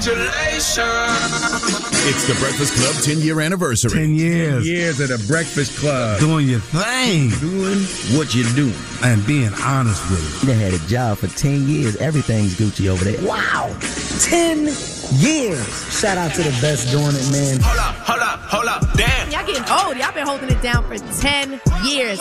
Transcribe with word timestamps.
Congratulations. 0.00 0.80
It's 2.08 2.26
the 2.26 2.34
Breakfast 2.40 2.72
Club 2.74 3.04
10 3.04 3.18
year 3.18 3.38
anniversary. 3.40 3.90
10 3.90 4.14
years. 4.14 4.64
10 4.64 4.74
years 4.74 5.00
of 5.00 5.08
the 5.08 5.22
Breakfast 5.28 5.76
Club. 5.78 6.18
Doing 6.18 6.48
your 6.48 6.60
thing. 6.60 7.28
Doing 7.38 7.80
what 8.16 8.34
you 8.34 8.44
do. 8.54 8.72
And 9.04 9.26
being 9.26 9.52
honest 9.62 10.02
with 10.10 10.42
it. 10.42 10.46
They 10.46 10.54
had 10.54 10.72
a 10.72 10.78
job 10.88 11.18
for 11.18 11.26
10 11.26 11.68
years. 11.68 11.96
Everything's 11.96 12.54
Gucci 12.54 12.88
over 12.88 13.04
there. 13.04 13.22
Wow. 13.28 13.76
10 14.20 14.68
years. 15.20 16.00
Shout 16.00 16.16
out 16.16 16.32
to 16.32 16.42
the 16.44 16.56
best 16.62 16.90
doing 16.90 17.12
it, 17.14 17.30
man. 17.30 17.60
Hold 17.60 17.78
up, 17.78 17.94
hold 17.96 18.20
up, 18.20 18.40
hold 18.40 18.66
up. 18.68 18.96
Damn. 18.96 19.30
Y'all 19.30 19.46
getting 19.46 19.68
old. 19.70 19.98
Y'all 19.98 20.14
been 20.14 20.26
holding 20.26 20.48
it 20.48 20.62
down 20.62 20.82
for 20.88 20.96
10 21.20 21.60
years. 21.84 22.18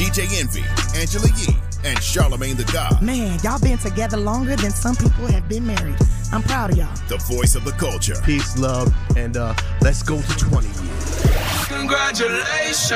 DJ 0.00 0.24
Envy, 0.40 0.64
Angela 0.98 1.28
Yee, 1.36 1.54
and 1.84 1.98
Charlamagne 1.98 2.56
the 2.56 2.70
God. 2.72 3.02
Man, 3.02 3.38
y'all 3.42 3.60
been 3.60 3.78
together 3.78 4.16
longer 4.16 4.56
than 4.56 4.70
some 4.70 4.94
people 4.94 5.26
have 5.26 5.48
been 5.48 5.66
married. 5.66 5.96
I'm 6.32 6.42
proud 6.42 6.70
of 6.70 6.76
y'all. 6.76 6.94
The 7.08 7.18
voice 7.28 7.54
of 7.54 7.64
the 7.64 7.72
culture. 7.72 8.14
Peace, 8.24 8.58
love, 8.58 8.92
and 9.16 9.36
uh, 9.36 9.54
let's 9.80 10.02
go 10.02 10.20
to 10.20 10.36
20 10.38 10.66
years. 10.66 11.66
Congratulations. 11.68 12.92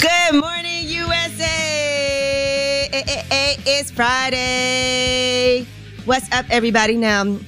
Good 0.00 0.40
morning, 0.40 0.88
USA. 0.88 1.44
Eh, 2.92 3.02
eh, 3.06 3.22
eh, 3.30 3.56
it's 3.66 3.90
Friday. 3.90 5.66
What's 6.04 6.30
up, 6.32 6.46
everybody? 6.50 6.96
Now, 6.96 7.38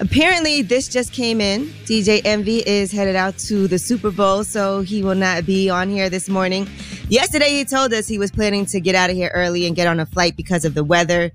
apparently, 0.00 0.62
this 0.62 0.88
just 0.88 1.12
came 1.12 1.40
in. 1.40 1.66
DJ 1.84 2.20
Envy 2.24 2.58
is 2.66 2.92
headed 2.92 3.16
out 3.16 3.38
to 3.38 3.68
the 3.68 3.78
Super 3.78 4.10
Bowl, 4.10 4.44
so 4.44 4.80
he 4.80 5.02
will 5.02 5.14
not 5.14 5.46
be 5.46 5.68
on 5.70 5.88
here 5.88 6.08
this 6.10 6.28
morning. 6.28 6.68
Yesterday, 7.08 7.50
he 7.50 7.64
told 7.64 7.92
us 7.92 8.08
he 8.08 8.18
was 8.18 8.30
planning 8.30 8.66
to 8.66 8.80
get 8.80 8.94
out 8.94 9.10
of 9.10 9.16
here 9.16 9.30
early 9.34 9.66
and 9.66 9.74
get 9.76 9.86
on 9.86 10.00
a 10.00 10.06
flight 10.06 10.36
because 10.36 10.64
of 10.64 10.74
the 10.74 10.84
weather. 10.84 11.30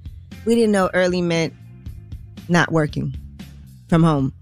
We 0.46 0.56
didn't 0.56 0.72
know 0.72 0.90
early 0.94 1.22
meant 1.22 1.54
not 2.50 2.72
working 2.72 3.16
from 3.88 4.04
home. 4.04 4.34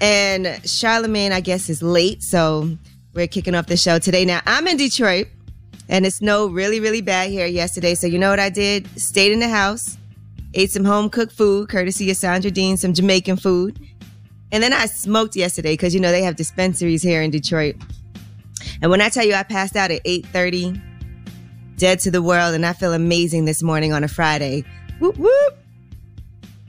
And 0.00 0.46
Charlamagne, 0.46 1.32
I 1.32 1.40
guess, 1.40 1.68
is 1.68 1.82
late, 1.82 2.22
so 2.22 2.76
we're 3.14 3.26
kicking 3.26 3.54
off 3.54 3.66
the 3.66 3.76
show 3.76 3.98
today. 3.98 4.24
Now, 4.24 4.40
I'm 4.46 4.66
in 4.66 4.76
Detroit 4.76 5.28
and 5.88 6.06
it 6.06 6.12
snowed 6.12 6.52
really, 6.52 6.80
really 6.80 7.02
bad 7.02 7.30
here 7.30 7.46
yesterday. 7.46 7.94
So 7.94 8.06
you 8.06 8.18
know 8.18 8.30
what 8.30 8.40
I 8.40 8.48
did? 8.48 8.88
Stayed 8.98 9.32
in 9.32 9.40
the 9.40 9.48
house, 9.48 9.98
ate 10.54 10.70
some 10.70 10.84
home 10.84 11.10
cooked 11.10 11.32
food, 11.32 11.68
courtesy 11.68 12.10
of 12.10 12.16
Sandra 12.16 12.50
Dean, 12.50 12.76
some 12.76 12.92
Jamaican 12.92 13.36
food. 13.36 13.78
And 14.50 14.62
then 14.62 14.72
I 14.72 14.86
smoked 14.86 15.34
yesterday 15.34 15.72
because 15.72 15.94
you 15.94 16.00
know 16.00 16.10
they 16.10 16.22
have 16.22 16.36
dispensaries 16.36 17.02
here 17.02 17.22
in 17.22 17.30
Detroit. 17.30 17.76
And 18.80 18.90
when 18.90 19.00
I 19.00 19.08
tell 19.08 19.24
you 19.24 19.34
I 19.34 19.42
passed 19.42 19.76
out 19.76 19.90
at 19.90 20.02
8:30, 20.04 20.80
dead 21.76 21.98
to 22.00 22.10
the 22.10 22.22
world, 22.22 22.54
and 22.54 22.64
I 22.66 22.72
feel 22.72 22.92
amazing 22.92 23.44
this 23.46 23.62
morning 23.62 23.92
on 23.92 24.04
a 24.04 24.08
Friday. 24.08 24.64
Whoop 25.00 25.16
whoop. 25.16 25.58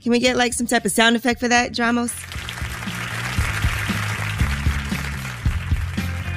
Can 0.02 0.12
we 0.12 0.18
get 0.18 0.36
like 0.36 0.52
some 0.52 0.66
type 0.66 0.84
of 0.84 0.92
sound 0.92 1.16
effect 1.16 1.40
for 1.40 1.48
that, 1.48 1.72
Dramos? 1.72 2.12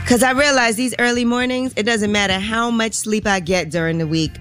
Because 0.02 0.24
I 0.24 0.32
realize 0.32 0.78
these 0.78 0.96
early 1.00 1.26
mornings, 1.26 1.74
it 1.76 1.84
doesn't 1.84 2.14
matter 2.14 2.40
how 2.40 2.72
much 2.72 2.94
sleep 2.94 3.28
I 3.28 3.42
get 3.42 3.70
during 3.70 3.98
the 3.98 4.08
week. 4.08 4.32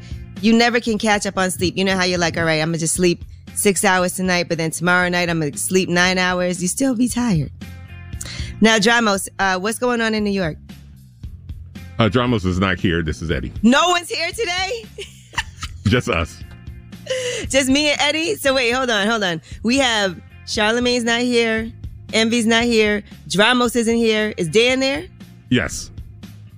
You 0.46 0.52
never 0.52 0.78
can 0.78 0.96
catch 0.96 1.26
up 1.26 1.36
on 1.38 1.50
sleep. 1.50 1.76
You 1.76 1.84
know 1.84 1.96
how 1.96 2.04
you're 2.04 2.20
like, 2.20 2.38
all 2.38 2.44
right, 2.44 2.62
I'm 2.62 2.72
to 2.72 2.78
just 2.78 2.94
sleep 2.94 3.24
six 3.54 3.84
hours 3.84 4.12
tonight, 4.12 4.48
but 4.48 4.58
then 4.58 4.70
tomorrow 4.70 5.08
night 5.08 5.28
I'm 5.28 5.40
to 5.40 5.58
sleep 5.58 5.88
nine 5.88 6.18
hours. 6.18 6.62
You 6.62 6.68
still 6.68 6.94
be 6.94 7.08
tired. 7.08 7.50
Now, 8.60 8.78
Dramos, 8.78 9.28
uh, 9.40 9.58
what's 9.58 9.80
going 9.80 10.00
on 10.00 10.14
in 10.14 10.22
New 10.22 10.30
York? 10.30 10.56
Uh, 11.98 12.08
Dramos 12.08 12.46
is 12.46 12.60
not 12.60 12.78
here. 12.78 13.02
This 13.02 13.22
is 13.22 13.30
Eddie. 13.32 13.52
No 13.64 13.88
one's 13.88 14.08
here 14.08 14.30
today? 14.30 14.84
Just 15.88 16.08
us. 16.08 16.40
Just 17.48 17.68
me 17.68 17.90
and 17.90 18.00
Eddie? 18.00 18.36
So 18.36 18.54
wait, 18.54 18.70
hold 18.70 18.88
on, 18.88 19.08
hold 19.08 19.24
on. 19.24 19.42
We 19.64 19.78
have 19.78 20.22
Charlamagne's 20.44 21.02
not 21.02 21.22
here. 21.22 21.72
Envy's 22.12 22.46
not 22.46 22.62
here. 22.62 23.02
Dramos 23.26 23.74
isn't 23.74 23.96
here. 23.96 24.32
Is 24.36 24.46
Dan 24.46 24.78
there? 24.78 25.08
Yes. 25.50 25.90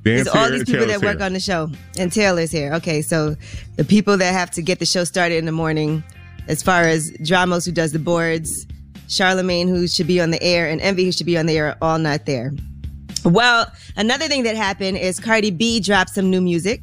Dan's 0.08 0.26
It's 0.26 0.36
all 0.36 0.50
these 0.50 0.64
people 0.64 0.86
Taylor's 0.86 1.00
that 1.00 1.06
work 1.06 1.16
here. 1.18 1.26
on 1.26 1.32
the 1.32 1.40
show. 1.40 1.70
And 1.98 2.12
Taylor's 2.12 2.50
here. 2.50 2.72
Okay, 2.74 3.02
so 3.02 3.36
the 3.76 3.84
people 3.84 4.16
that 4.16 4.32
have 4.32 4.50
to 4.52 4.62
get 4.62 4.78
the 4.78 4.86
show 4.86 5.04
started 5.04 5.36
in 5.36 5.44
the 5.46 5.52
morning, 5.52 6.02
as 6.48 6.62
far 6.62 6.82
as 6.82 7.10
Dramos 7.12 7.64
who 7.66 7.72
does 7.72 7.92
the 7.92 7.98
boards, 7.98 8.66
Charlamagne 9.08 9.68
who 9.68 9.86
should 9.86 10.06
be 10.06 10.20
on 10.20 10.30
the 10.30 10.42
air, 10.42 10.68
and 10.68 10.80
Envy 10.80 11.04
who 11.04 11.12
should 11.12 11.26
be 11.26 11.38
on 11.38 11.46
the 11.46 11.56
air, 11.56 11.68
are 11.68 11.78
all 11.80 11.98
not 11.98 12.26
there. 12.26 12.52
Well, 13.24 13.66
another 13.96 14.28
thing 14.28 14.44
that 14.44 14.56
happened 14.56 14.96
is 14.98 15.18
Cardi 15.18 15.50
B 15.50 15.80
dropped 15.80 16.10
some 16.10 16.30
new 16.30 16.40
music. 16.40 16.80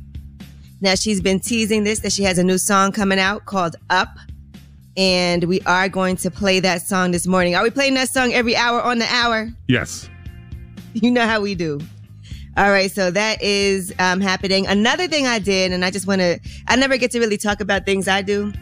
Now 0.82 0.96
she's 0.96 1.22
been 1.22 1.40
teasing 1.40 1.84
this 1.84 2.00
that 2.00 2.12
she 2.12 2.24
has 2.24 2.38
a 2.38 2.44
new 2.44 2.58
song 2.58 2.92
coming 2.92 3.20
out 3.20 3.46
called 3.46 3.76
Up. 3.90 4.10
And 4.98 5.44
we 5.46 5.60
are 5.62 5.90
going 5.90 6.16
to 6.18 6.32
play 6.32 6.60
that 6.62 6.82
song 6.82 7.12
this 7.12 7.28
morning. 7.28 7.56
Are 7.56 7.64
we 7.64 7.70
playing 7.70 7.96
that 7.96 8.10
song 8.10 8.34
every 8.34 8.56
hour 8.56 8.82
on 8.82 9.00
the 9.00 9.08
hour? 9.08 9.50
Yes. 9.68 10.10
You 10.94 11.12
know 11.12 11.26
how 11.26 11.42
we 11.42 11.54
do. 11.56 11.80
All 12.58 12.72
right, 12.72 12.90
so 12.90 13.12
that 13.12 13.42
is 13.42 13.94
um, 14.00 14.22
happening. 14.22 14.66
Another 14.66 15.08
thing 15.08 15.28
I 15.28 15.40
did, 15.40 15.74
and 15.74 15.84
I 15.84 15.92
just 15.92 16.08
want 16.08 16.22
to, 16.22 16.40
I 16.68 16.78
never 16.78 16.96
get 16.98 17.12
to 17.12 17.20
really 17.20 17.38
talk 17.38 17.60
about 17.60 17.86
things 17.86 18.08
I 18.08 18.22
do. 18.22 18.54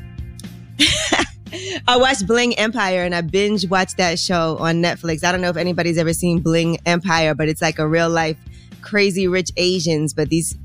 I 1.88 1.98
watched 1.98 2.26
Bling 2.26 2.58
Empire 2.58 3.04
and 3.04 3.14
I 3.14 3.22
binge 3.22 3.70
watched 3.70 3.98
that 3.98 4.18
show 4.18 4.58
on 4.58 4.82
Netflix. 4.82 5.24
I 5.24 5.32
don't 5.32 5.42
know 5.42 5.50
if 5.50 5.58
anybody's 5.58 6.00
ever 6.00 6.14
seen 6.14 6.40
Bling 6.40 6.80
Empire, 6.88 7.36
but 7.36 7.48
it's 7.48 7.62
like 7.62 7.78
a 7.78 7.88
real 7.88 8.10
life 8.10 8.38
crazy 8.82 9.28
rich 9.28 9.52
Asians, 9.58 10.14
but 10.14 10.30
these 10.30 10.58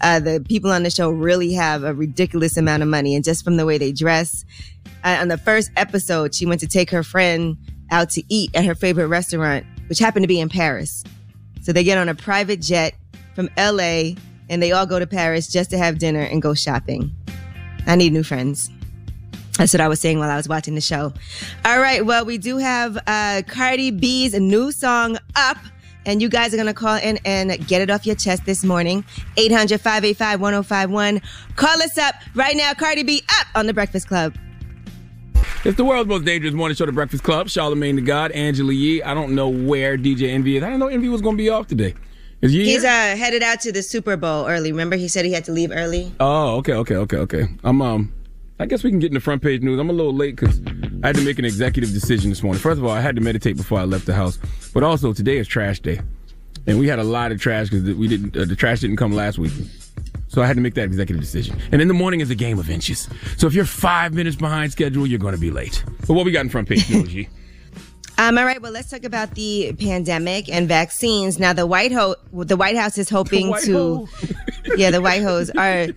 uh, 0.00 0.18
the 0.18 0.44
people 0.48 0.70
on 0.70 0.82
the 0.82 0.90
show 0.90 1.10
really 1.10 1.52
have 1.52 1.84
a 1.84 1.94
ridiculous 1.94 2.56
amount 2.56 2.82
of 2.82 2.88
money, 2.88 3.14
and 3.14 3.24
just 3.24 3.44
from 3.44 3.56
the 3.56 3.64
way 3.64 3.78
they 3.78 3.92
dress. 3.92 4.44
Uh, 5.04 5.18
on 5.20 5.28
the 5.28 5.38
first 5.38 5.70
episode, 5.76 6.34
she 6.34 6.44
went 6.44 6.60
to 6.60 6.66
take 6.66 6.90
her 6.90 7.04
friend 7.04 7.56
out 7.92 8.10
to 8.10 8.22
eat 8.28 8.50
at 8.54 8.64
her 8.64 8.74
favorite 8.74 9.06
restaurant, 9.06 9.64
which 9.88 10.00
happened 10.00 10.24
to 10.24 10.28
be 10.28 10.40
in 10.40 10.48
Paris. 10.48 11.04
So 11.62 11.72
they 11.72 11.84
get 11.84 11.96
on 11.96 12.08
a 12.08 12.14
private 12.14 12.60
jet 12.60 12.94
from 13.34 13.48
LA 13.56 14.12
and 14.50 14.62
they 14.62 14.72
all 14.72 14.84
go 14.84 14.98
to 14.98 15.06
Paris 15.06 15.48
just 15.48 15.70
to 15.70 15.78
have 15.78 15.98
dinner 15.98 16.20
and 16.20 16.42
go 16.42 16.54
shopping. 16.54 17.10
I 17.86 17.96
need 17.96 18.12
new 18.12 18.22
friends. 18.22 18.68
That's 19.58 19.72
what 19.72 19.80
I 19.80 19.88
was 19.88 20.00
saying 20.00 20.18
while 20.18 20.30
I 20.30 20.36
was 20.36 20.48
watching 20.48 20.74
the 20.74 20.80
show. 20.80 21.12
All 21.64 21.80
right. 21.80 22.04
Well, 22.04 22.24
we 22.24 22.38
do 22.38 22.58
have 22.58 22.98
uh, 23.06 23.42
Cardi 23.46 23.90
B's 23.90 24.34
new 24.34 24.72
song 24.72 25.18
up. 25.36 25.58
And 26.04 26.20
you 26.20 26.28
guys 26.28 26.52
are 26.52 26.56
going 26.56 26.66
to 26.66 26.74
call 26.74 26.96
in 26.96 27.20
and 27.24 27.64
get 27.68 27.80
it 27.80 27.88
off 27.88 28.04
your 28.04 28.16
chest 28.16 28.44
this 28.44 28.64
morning. 28.64 29.04
800 29.36 29.80
585 29.80 30.40
1051. 30.40 31.22
Call 31.54 31.80
us 31.80 31.96
up 31.96 32.16
right 32.34 32.56
now. 32.56 32.74
Cardi 32.74 33.04
B 33.04 33.22
up 33.38 33.46
on 33.54 33.66
the 33.66 33.72
Breakfast 33.72 34.08
Club. 34.08 34.34
It's 35.64 35.76
the 35.76 35.84
world's 35.84 36.08
most 36.08 36.24
dangerous 36.24 36.54
morning 36.54 36.74
show, 36.74 36.86
The 36.86 36.92
Breakfast 36.92 37.22
Club. 37.22 37.46
Charlamagne 37.46 37.94
the 37.94 38.00
God, 38.00 38.32
Angela 38.32 38.72
Yee. 38.72 39.00
I 39.00 39.14
don't 39.14 39.32
know 39.32 39.48
where 39.48 39.96
DJ 39.96 40.30
Envy 40.30 40.56
is. 40.56 40.62
I 40.64 40.66
didn't 40.66 40.80
know 40.80 40.88
Envy 40.88 41.08
was 41.08 41.20
going 41.20 41.36
to 41.36 41.40
be 41.40 41.50
off 41.50 41.68
today. 41.68 41.94
Is 42.40 42.52
Yee 42.52 42.64
He's 42.64 42.84
uh, 42.84 42.88
headed 42.88 43.44
out 43.44 43.60
to 43.60 43.70
the 43.70 43.80
Super 43.80 44.16
Bowl 44.16 44.48
early. 44.48 44.72
Remember, 44.72 44.96
he 44.96 45.06
said 45.06 45.24
he 45.24 45.32
had 45.32 45.44
to 45.44 45.52
leave 45.52 45.70
early? 45.70 46.12
Oh, 46.18 46.56
okay, 46.56 46.72
okay, 46.72 46.96
okay, 46.96 47.16
okay. 47.18 47.46
I'm 47.62 47.80
um, 47.80 48.12
I 48.58 48.66
guess 48.66 48.82
we 48.82 48.90
can 48.90 48.98
get 48.98 49.12
in 49.12 49.14
the 49.14 49.20
front 49.20 49.40
page 49.40 49.62
news. 49.62 49.78
I'm 49.78 49.88
a 49.88 49.92
little 49.92 50.12
late 50.12 50.34
because 50.34 50.60
I 51.04 51.06
had 51.06 51.14
to 51.14 51.24
make 51.24 51.38
an 51.38 51.44
executive 51.44 51.92
decision 51.92 52.30
this 52.30 52.42
morning. 52.42 52.60
First 52.60 52.78
of 52.78 52.84
all, 52.84 52.90
I 52.90 53.00
had 53.00 53.14
to 53.14 53.22
meditate 53.22 53.56
before 53.56 53.78
I 53.78 53.84
left 53.84 54.06
the 54.06 54.14
house, 54.14 54.40
but 54.74 54.82
also 54.82 55.12
today 55.12 55.36
is 55.36 55.46
trash 55.46 55.78
day, 55.78 56.00
and 56.66 56.76
we 56.80 56.88
had 56.88 56.98
a 56.98 57.04
lot 57.04 57.30
of 57.30 57.40
trash 57.40 57.70
because 57.70 57.94
we 57.94 58.08
didn't. 58.08 58.36
Uh, 58.36 58.46
the 58.46 58.56
trash 58.56 58.80
didn't 58.80 58.96
come 58.96 59.12
last 59.12 59.38
week. 59.38 59.52
So 60.32 60.40
I 60.40 60.46
had 60.46 60.56
to 60.56 60.62
make 60.62 60.72
that 60.74 60.84
executive 60.84 61.20
decision. 61.20 61.60
And 61.72 61.82
in 61.82 61.88
the 61.88 61.94
morning 61.94 62.20
is 62.20 62.30
a 62.30 62.34
game 62.34 62.58
of 62.58 62.70
inches. 62.70 63.06
So 63.36 63.46
if 63.46 63.52
you're 63.52 63.66
five 63.66 64.14
minutes 64.14 64.34
behind 64.34 64.72
schedule, 64.72 65.06
you're 65.06 65.18
going 65.18 65.34
to 65.34 65.40
be 65.40 65.50
late. 65.50 65.84
But 66.06 66.14
what 66.14 66.24
we 66.24 66.32
got 66.32 66.40
in 66.40 66.48
front 66.48 66.70
page 66.70 66.86
G? 66.86 67.28
Um, 68.16 68.38
all 68.38 68.46
right. 68.46 68.60
Well, 68.60 68.72
let's 68.72 68.88
talk 68.88 69.04
about 69.04 69.34
the 69.34 69.74
pandemic 69.78 70.48
and 70.48 70.66
vaccines. 70.66 71.38
Now, 71.38 71.52
the 71.52 71.66
White 71.66 71.92
House, 71.92 72.16
the 72.32 72.56
White 72.56 72.76
House 72.76 72.96
is 72.96 73.10
hoping 73.10 73.52
to, 73.64 74.08
yeah, 74.76 74.90
the 74.90 75.02
White 75.02 75.22
House 75.22 75.50
are 75.50 75.88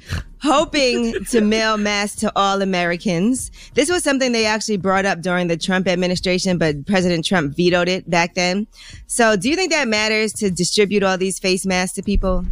hoping 0.41 1.23
to 1.25 1.39
mail 1.39 1.77
masks 1.77 2.19
to 2.21 2.31
all 2.35 2.61
Americans. 2.61 3.51
This 3.73 3.89
was 3.89 4.03
something 4.03 4.33
they 4.33 4.45
actually 4.45 4.77
brought 4.77 5.05
up 5.05 5.21
during 5.21 5.47
the 5.47 5.55
Trump 5.55 5.87
administration, 5.87 6.57
but 6.57 6.85
President 6.85 7.23
Trump 7.23 7.55
vetoed 7.55 7.87
it 7.87 8.09
back 8.09 8.33
then. 8.33 8.67
So, 9.07 9.37
do 9.37 9.49
you 9.49 9.55
think 9.55 9.71
that 9.71 9.87
matters 9.87 10.33
to 10.33 10.51
distribute 10.51 11.03
all 11.03 11.17
these 11.17 11.39
face 11.39 11.65
masks 11.65 11.95
to 11.95 12.03
people? 12.03 12.45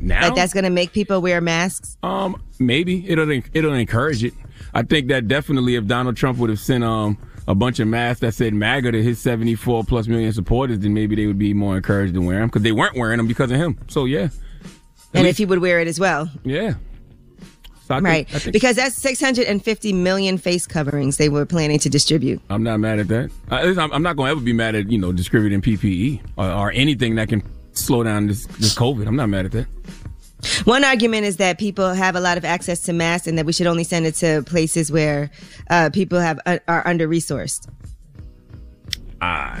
Now? 0.00 0.22
Like 0.26 0.34
that's 0.34 0.52
going 0.52 0.64
to 0.64 0.70
make 0.70 0.92
people 0.92 1.20
wear 1.20 1.40
masks? 1.40 1.96
Um, 2.02 2.42
maybe 2.58 3.08
it'll 3.08 3.30
it'll 3.54 3.74
encourage 3.74 4.24
it. 4.24 4.34
I 4.74 4.82
think 4.82 5.08
that 5.08 5.28
definitely 5.28 5.74
if 5.76 5.86
Donald 5.86 6.16
Trump 6.16 6.38
would 6.38 6.50
have 6.50 6.60
sent 6.60 6.84
um 6.84 7.18
a 7.48 7.54
bunch 7.54 7.80
of 7.80 7.88
masks 7.88 8.20
that 8.20 8.34
said 8.34 8.54
MAGA 8.54 8.92
to 8.92 9.02
his 9.02 9.18
74 9.18 9.84
plus 9.84 10.06
million 10.06 10.32
supporters, 10.32 10.78
then 10.80 10.94
maybe 10.94 11.16
they 11.16 11.26
would 11.26 11.38
be 11.38 11.52
more 11.54 11.76
encouraged 11.76 12.14
to 12.14 12.20
wear 12.22 12.38
them 12.38 12.48
because 12.48 12.62
they 12.62 12.70
weren't 12.72 12.96
wearing 12.96 13.16
them 13.16 13.26
because 13.26 13.50
of 13.50 13.56
him. 13.56 13.76
So 13.88 14.04
yeah, 14.04 14.28
And 15.14 15.26
if 15.26 15.38
he 15.38 15.46
would 15.46 15.58
wear 15.60 15.80
it 15.80 15.88
as 15.88 15.98
well. 15.98 16.30
yeah. 16.44 16.74
So 17.88 17.96
think- 17.96 18.04
right. 18.04 18.28
Think- 18.28 18.52
because 18.52 18.76
that's 18.76 18.94
650 18.94 19.92
million 19.94 20.38
face 20.38 20.64
coverings 20.66 21.16
they 21.16 21.28
were 21.28 21.44
planning 21.44 21.80
to 21.80 21.88
distribute. 21.90 22.40
I'm 22.48 22.62
not 22.62 22.78
mad 22.78 23.00
at 23.00 23.08
that. 23.08 23.30
I, 23.50 23.62
I'm 23.62 23.92
I'm 23.92 24.02
not 24.02 24.16
going 24.16 24.28
to 24.28 24.32
ever 24.32 24.40
be 24.40 24.52
mad 24.52 24.76
at 24.76 24.88
you 24.90 24.98
know 24.98 25.10
distributing 25.10 25.60
PPE 25.60 26.20
or, 26.36 26.48
or 26.50 26.72
anything 26.72 27.16
that 27.16 27.28
can 27.28 27.42
slow 27.80 28.02
down 28.02 28.26
this 28.26 28.46
this 28.46 28.74
COVID. 28.74 29.06
I'm 29.06 29.16
not 29.16 29.28
mad 29.28 29.46
at 29.46 29.52
that. 29.52 29.66
One 30.64 30.84
argument 30.84 31.26
is 31.26 31.36
that 31.36 31.58
people 31.58 31.92
have 31.92 32.16
a 32.16 32.20
lot 32.20 32.38
of 32.38 32.44
access 32.44 32.80
to 32.82 32.92
masks 32.92 33.26
and 33.26 33.36
that 33.36 33.44
we 33.44 33.52
should 33.52 33.66
only 33.66 33.84
send 33.84 34.06
it 34.06 34.14
to 34.16 34.42
places 34.42 34.90
where 34.90 35.30
uh, 35.68 35.90
people 35.92 36.18
have 36.18 36.40
uh, 36.46 36.58
are 36.66 36.86
under 36.86 37.06
resourced. 37.06 37.68
Uh, 39.20 39.60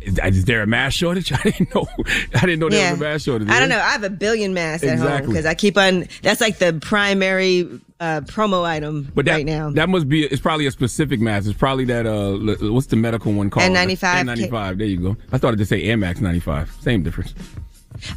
is, 0.00 0.44
there 0.44 0.62
a 0.62 0.66
mask 0.66 0.96
shortage? 0.96 1.32
I 1.32 1.42
didn't 1.42 1.74
know. 1.74 1.86
I 2.34 2.40
didn't 2.40 2.60
know 2.60 2.68
there 2.68 2.92
was 2.92 3.00
a 3.00 3.02
mask 3.02 3.24
shortage. 3.24 3.48
I 3.48 3.60
don't 3.60 3.68
know. 3.68 3.78
I 3.78 3.90
have 3.90 4.04
a 4.04 4.10
billion 4.10 4.54
masks 4.54 4.86
at 4.86 4.98
home 4.98 5.26
because 5.26 5.46
I 5.46 5.54
keep 5.54 5.76
on. 5.76 6.06
That's 6.22 6.40
like 6.40 6.58
the 6.58 6.78
primary 6.80 7.68
uh, 8.02 8.20
promo 8.22 8.64
item 8.64 9.10
But 9.14 9.26
that, 9.26 9.34
right 9.34 9.46
now. 9.46 9.70
that 9.70 9.88
must 9.88 10.08
be. 10.08 10.24
It's 10.24 10.42
probably 10.42 10.66
a 10.66 10.72
specific 10.72 11.20
mask. 11.20 11.48
It's 11.48 11.56
probably 11.58 11.84
that. 11.84 12.04
Uh, 12.04 12.72
what's 12.72 12.88
the 12.88 12.96
medical 12.96 13.32
one 13.32 13.48
called? 13.48 13.70
N95. 13.70 14.24
N95. 14.24 14.78
There 14.78 14.86
you 14.86 15.00
go. 15.00 15.16
I 15.30 15.38
started 15.38 15.58
to 15.58 15.66
say 15.66 15.84
Air 15.84 15.96
Max 15.96 16.20
95. 16.20 16.76
Same 16.80 17.04
difference. 17.04 17.32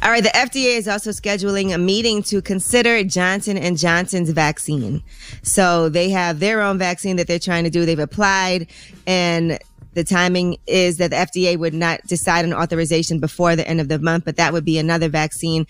All 0.02 0.10
right, 0.10 0.22
the 0.22 0.30
FDA 0.30 0.76
is 0.78 0.88
also 0.88 1.10
scheduling 1.10 1.72
a 1.72 1.78
meeting 1.78 2.22
to 2.24 2.42
consider 2.42 3.04
Johnson 3.04 3.56
and 3.56 3.78
Johnson's 3.78 4.30
vaccine. 4.30 5.04
So 5.42 5.88
they 5.88 6.10
have 6.10 6.40
their 6.40 6.62
own 6.62 6.78
vaccine 6.78 7.16
that 7.16 7.28
they're 7.28 7.38
trying 7.38 7.64
to 7.64 7.70
do. 7.70 7.86
They've 7.86 7.98
applied 7.98 8.68
and 9.06 9.58
the 9.96 10.04
timing 10.04 10.58
is 10.66 10.98
that 10.98 11.08
the 11.08 11.16
FDA 11.16 11.56
would 11.58 11.72
not 11.72 12.02
decide 12.06 12.44
on 12.44 12.52
authorization 12.52 13.18
before 13.18 13.56
the 13.56 13.66
end 13.66 13.80
of 13.80 13.88
the 13.88 13.98
month, 13.98 14.26
but 14.26 14.36
that 14.36 14.52
would 14.52 14.64
be 14.64 14.76
another 14.76 15.08
vaccine. 15.08 15.66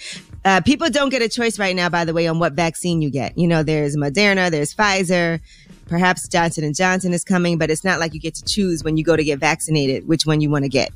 Uh, 0.47 0.61
people 0.61 0.89
don't 0.89 1.09
get 1.09 1.23
a 1.23 1.29
choice 1.29 1.59
right 1.59 1.75
now, 1.75 1.89
by 1.89 2.05
the 2.05 2.15
way, 2.15 2.29
on 2.29 2.39
what 2.39 2.53
vaccine 2.53 3.03
you 3.03 3.11
get. 3.11 3.37
You 3.37 3.49
know, 3.49 3.65
there's 3.65 3.97
Moderna, 3.97 4.49
there's 4.49 4.73
Pfizer, 4.73 5.41
perhaps 5.89 6.29
Johnson 6.29 6.63
and 6.63 6.73
Johnson 6.73 7.13
is 7.13 7.25
coming, 7.25 7.59
but 7.59 7.69
it's 7.69 7.83
not 7.83 7.99
like 7.99 8.15
you 8.15 8.21
get 8.21 8.37
to 8.37 8.45
choose 8.45 8.85
when 8.85 8.97
you 8.97 9.03
go 9.03 9.17
to 9.17 9.25
get 9.25 9.41
vaccinated 9.41 10.07
which 10.07 10.25
one 10.25 10.41
you 10.41 10.49
want 10.49 10.63
to 10.63 10.69
get. 10.69 10.93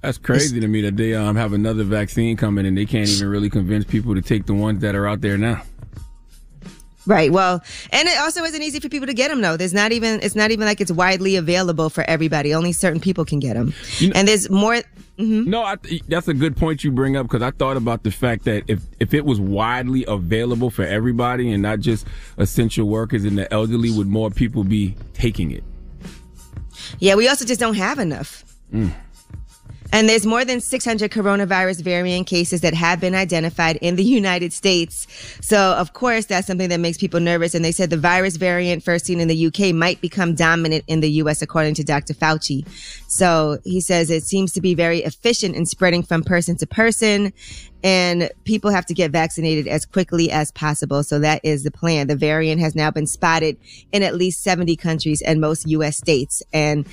That's 0.00 0.16
crazy 0.16 0.60
to 0.60 0.66
me 0.66 0.80
that 0.80 0.96
they 0.96 1.14
um, 1.14 1.36
have 1.36 1.52
another 1.52 1.84
vaccine 1.84 2.38
coming 2.38 2.64
and 2.64 2.74
they 2.74 2.86
can't 2.86 3.06
even 3.06 3.28
really 3.28 3.50
convince 3.50 3.84
people 3.84 4.14
to 4.14 4.22
take 4.22 4.46
the 4.46 4.54
ones 4.54 4.80
that 4.80 4.94
are 4.94 5.06
out 5.06 5.20
there 5.20 5.36
now. 5.36 5.62
Right. 7.06 7.30
Well, 7.30 7.62
and 7.90 8.08
it 8.08 8.18
also 8.18 8.42
isn't 8.42 8.62
easy 8.62 8.80
for 8.80 8.88
people 8.88 9.06
to 9.06 9.14
get 9.14 9.28
them 9.28 9.40
though. 9.40 9.56
There's 9.56 9.74
not 9.74 9.92
even 9.92 10.20
it's 10.22 10.34
not 10.34 10.50
even 10.50 10.66
like 10.66 10.80
it's 10.80 10.90
widely 10.92 11.36
available 11.36 11.88
for 11.88 12.02
everybody. 12.04 12.52
Only 12.52 12.72
certain 12.72 13.00
people 13.00 13.24
can 13.24 13.38
get 13.38 13.54
them. 13.54 13.72
and 14.14 14.26
there's 14.26 14.50
more 14.50 14.80
No, 15.18 15.62
I, 15.62 15.76
that's 16.08 16.28
a 16.28 16.34
good 16.34 16.56
point 16.56 16.84
you 16.84 16.90
bring 16.90 17.16
up 17.16 17.26
because 17.26 17.42
I 17.42 17.50
thought 17.52 17.76
about 17.76 18.02
the 18.02 18.10
fact 18.10 18.44
that 18.44 18.64
if 18.66 18.82
if 19.00 19.14
it 19.14 19.24
was 19.24 19.40
widely 19.40 20.04
available 20.06 20.70
for 20.70 20.84
everybody 20.84 21.52
and 21.52 21.62
not 21.62 21.80
just 21.80 22.06
essential 22.38 22.88
workers 22.88 23.24
and 23.24 23.38
the 23.38 23.52
elderly, 23.52 23.90
would 23.90 24.08
more 24.08 24.30
people 24.30 24.64
be 24.64 24.96
taking 25.14 25.52
it? 25.52 25.64
Yeah, 26.98 27.14
we 27.14 27.28
also 27.28 27.44
just 27.44 27.60
don't 27.60 27.76
have 27.76 27.98
enough. 27.98 28.44
Mm. 28.72 28.92
And 29.92 30.08
there's 30.08 30.26
more 30.26 30.44
than 30.44 30.60
600 30.60 31.10
coronavirus 31.10 31.82
variant 31.82 32.26
cases 32.26 32.60
that 32.62 32.74
have 32.74 33.00
been 33.00 33.14
identified 33.14 33.76
in 33.76 33.96
the 33.96 34.04
United 34.16 34.52
States. 34.52 35.06
So, 35.40 35.72
of 35.74 35.92
course, 35.92 36.26
that's 36.26 36.46
something 36.46 36.68
that 36.68 36.80
makes 36.80 36.98
people 36.98 37.20
nervous. 37.20 37.54
And 37.54 37.64
they 37.64 37.72
said 37.72 37.90
the 37.90 37.96
virus 37.96 38.36
variant 38.36 38.82
first 38.82 39.06
seen 39.06 39.20
in 39.20 39.28
the 39.28 39.46
UK 39.46 39.74
might 39.74 40.00
become 40.00 40.34
dominant 40.34 40.84
in 40.86 41.00
the 41.00 41.10
US, 41.22 41.42
according 41.42 41.74
to 41.74 41.84
Dr. 41.84 42.14
Fauci. 42.14 42.66
So 43.08 43.58
he 43.64 43.80
says 43.80 44.10
it 44.10 44.24
seems 44.24 44.52
to 44.52 44.60
be 44.60 44.74
very 44.74 44.98
efficient 45.00 45.54
in 45.54 45.66
spreading 45.66 46.02
from 46.02 46.22
person 46.22 46.56
to 46.58 46.66
person. 46.66 47.32
And 47.82 48.30
people 48.44 48.70
have 48.70 48.86
to 48.86 48.94
get 48.94 49.12
vaccinated 49.12 49.68
as 49.68 49.86
quickly 49.86 50.30
as 50.30 50.50
possible. 50.50 51.04
So 51.04 51.20
that 51.20 51.40
is 51.44 51.62
the 51.62 51.70
plan. 51.70 52.08
The 52.08 52.16
variant 52.16 52.60
has 52.60 52.74
now 52.74 52.90
been 52.90 53.06
spotted 53.06 53.56
in 53.92 54.02
at 54.02 54.16
least 54.16 54.42
70 54.42 54.74
countries 54.76 55.22
and 55.22 55.40
most 55.40 55.68
US 55.68 55.96
states. 55.96 56.42
And 56.52 56.86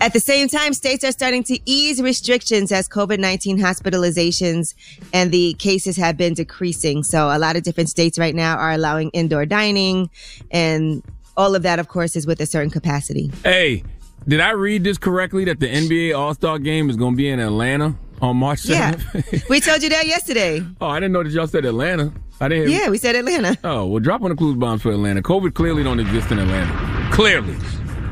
at 0.00 0.12
the 0.12 0.20
same 0.20 0.48
time, 0.48 0.74
states 0.74 1.02
are 1.04 1.12
starting 1.12 1.42
to 1.44 1.58
ease 1.64 2.00
restrictions 2.00 2.70
as 2.70 2.88
COVID-19 2.88 3.58
hospitalizations 3.58 4.74
and 5.12 5.32
the 5.32 5.54
cases 5.54 5.96
have 5.96 6.16
been 6.16 6.34
decreasing. 6.34 7.02
So 7.02 7.26
a 7.28 7.38
lot 7.38 7.56
of 7.56 7.62
different 7.64 7.88
states 7.88 8.18
right 8.18 8.34
now 8.34 8.56
are 8.56 8.72
allowing 8.72 9.10
indoor 9.10 9.44
dining 9.44 10.10
and 10.50 11.02
all 11.36 11.54
of 11.54 11.62
that, 11.62 11.78
of 11.78 11.88
course, 11.88 12.16
is 12.16 12.26
with 12.26 12.40
a 12.40 12.46
certain 12.46 12.70
capacity. 12.70 13.30
Hey, 13.44 13.84
did 14.26 14.40
I 14.40 14.50
read 14.50 14.84
this 14.84 14.98
correctly 14.98 15.44
that 15.46 15.60
the 15.60 15.68
NBA 15.68 16.16
All 16.16 16.34
Star 16.34 16.58
Game 16.58 16.90
is 16.90 16.96
going 16.96 17.14
to 17.14 17.16
be 17.16 17.28
in 17.28 17.40
Atlanta 17.40 17.96
on 18.20 18.36
March 18.36 18.62
7th? 18.62 18.70
Yeah. 18.70 18.92
7th? 18.92 19.48
We 19.48 19.60
told 19.60 19.82
you 19.82 19.88
that 19.88 20.06
yesterday. 20.06 20.64
oh, 20.80 20.86
I 20.86 21.00
didn't 21.00 21.12
know 21.12 21.22
that 21.22 21.30
y'all 21.30 21.46
said 21.46 21.64
Atlanta. 21.64 22.12
I 22.40 22.48
didn't. 22.48 22.70
Yeah, 22.70 22.88
we 22.88 22.98
said 22.98 23.16
Atlanta. 23.16 23.56
Oh, 23.64 23.86
well, 23.86 24.00
drop 24.00 24.22
on 24.22 24.30
the 24.30 24.36
clues 24.36 24.56
bombs 24.56 24.82
for 24.82 24.92
Atlanta. 24.92 25.22
COVID 25.22 25.54
clearly 25.54 25.82
don't 25.82 25.98
exist 25.98 26.30
in 26.30 26.38
Atlanta. 26.38 27.10
Clearly. 27.12 27.56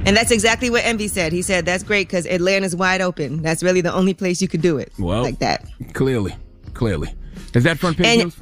And 0.07 0.17
that's 0.17 0.31
exactly 0.31 0.71
what 0.71 0.85
Envy 0.85 1.09
said. 1.09 1.33
He 1.33 1.43
said 1.43 1.67
that's 1.67 1.83
great 1.83 2.07
because 2.09 2.27
Atlanta's 2.27 2.75
wide 2.77 3.01
open. 3.01 3.43
That's 3.43 3.63
really 3.63 3.81
the 3.81 3.93
only 3.93 4.15
place 4.15 4.41
you 4.41 4.49
could 4.49 4.63
do 4.63 4.79
it 4.79 4.93
Well, 4.99 5.23
like 5.23 5.41
that. 5.41 5.67
Clearly. 5.95 6.35
Clearly. 6.75 7.13
Is 7.55 7.65
that 7.65 7.79
front 7.79 7.97
page 7.99 8.07
And- 8.07 8.23
news? 8.25 8.37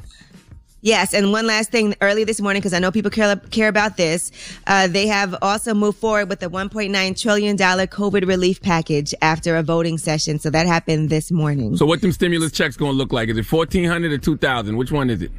Yes, 0.81 1.15
and 1.15 1.31
one 1.31 1.47
last 1.47 1.71
thing 1.71 1.95
early 1.99 2.25
this 2.25 2.39
morning, 2.39 2.59
because 2.61 2.71
I 2.71 2.77
know 2.77 2.91
people 2.91 3.09
care, 3.09 3.35
care 3.49 3.69
about 3.69 3.97
this. 3.97 4.31
Uh, 4.67 4.85
they 4.85 5.07
have 5.07 5.35
also 5.41 5.73
moved 5.73 5.97
forward 5.97 6.29
with 6.29 6.41
the 6.41 6.47
$1.9 6.47 7.19
trillion 7.19 7.57
COVID 7.57 8.27
relief 8.27 8.61
package 8.61 9.11
after 9.23 9.55
a 9.57 9.63
voting 9.63 9.97
session. 9.97 10.37
So 10.37 10.51
that 10.51 10.67
happened 10.67 11.09
this 11.09 11.31
morning. 11.31 11.75
So 11.75 11.87
what 11.87 12.01
them 12.01 12.11
stimulus 12.11 12.51
checks 12.51 12.77
going 12.77 12.91
to 12.91 12.95
look 12.97 13.11
like? 13.11 13.29
Is 13.29 13.37
it 13.39 13.51
1400 13.51 14.11
or 14.11 14.17
2000? 14.19 14.77
Which 14.77 14.91
one 14.91 15.09
is 15.09 15.23
it? 15.23 15.31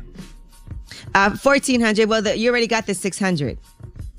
Uh, 1.14 1.31
1400 1.31 2.08
Well, 2.08 2.23
the, 2.23 2.37
you 2.37 2.50
already 2.50 2.67
got 2.67 2.87
the 2.87 2.94
600 2.94 3.56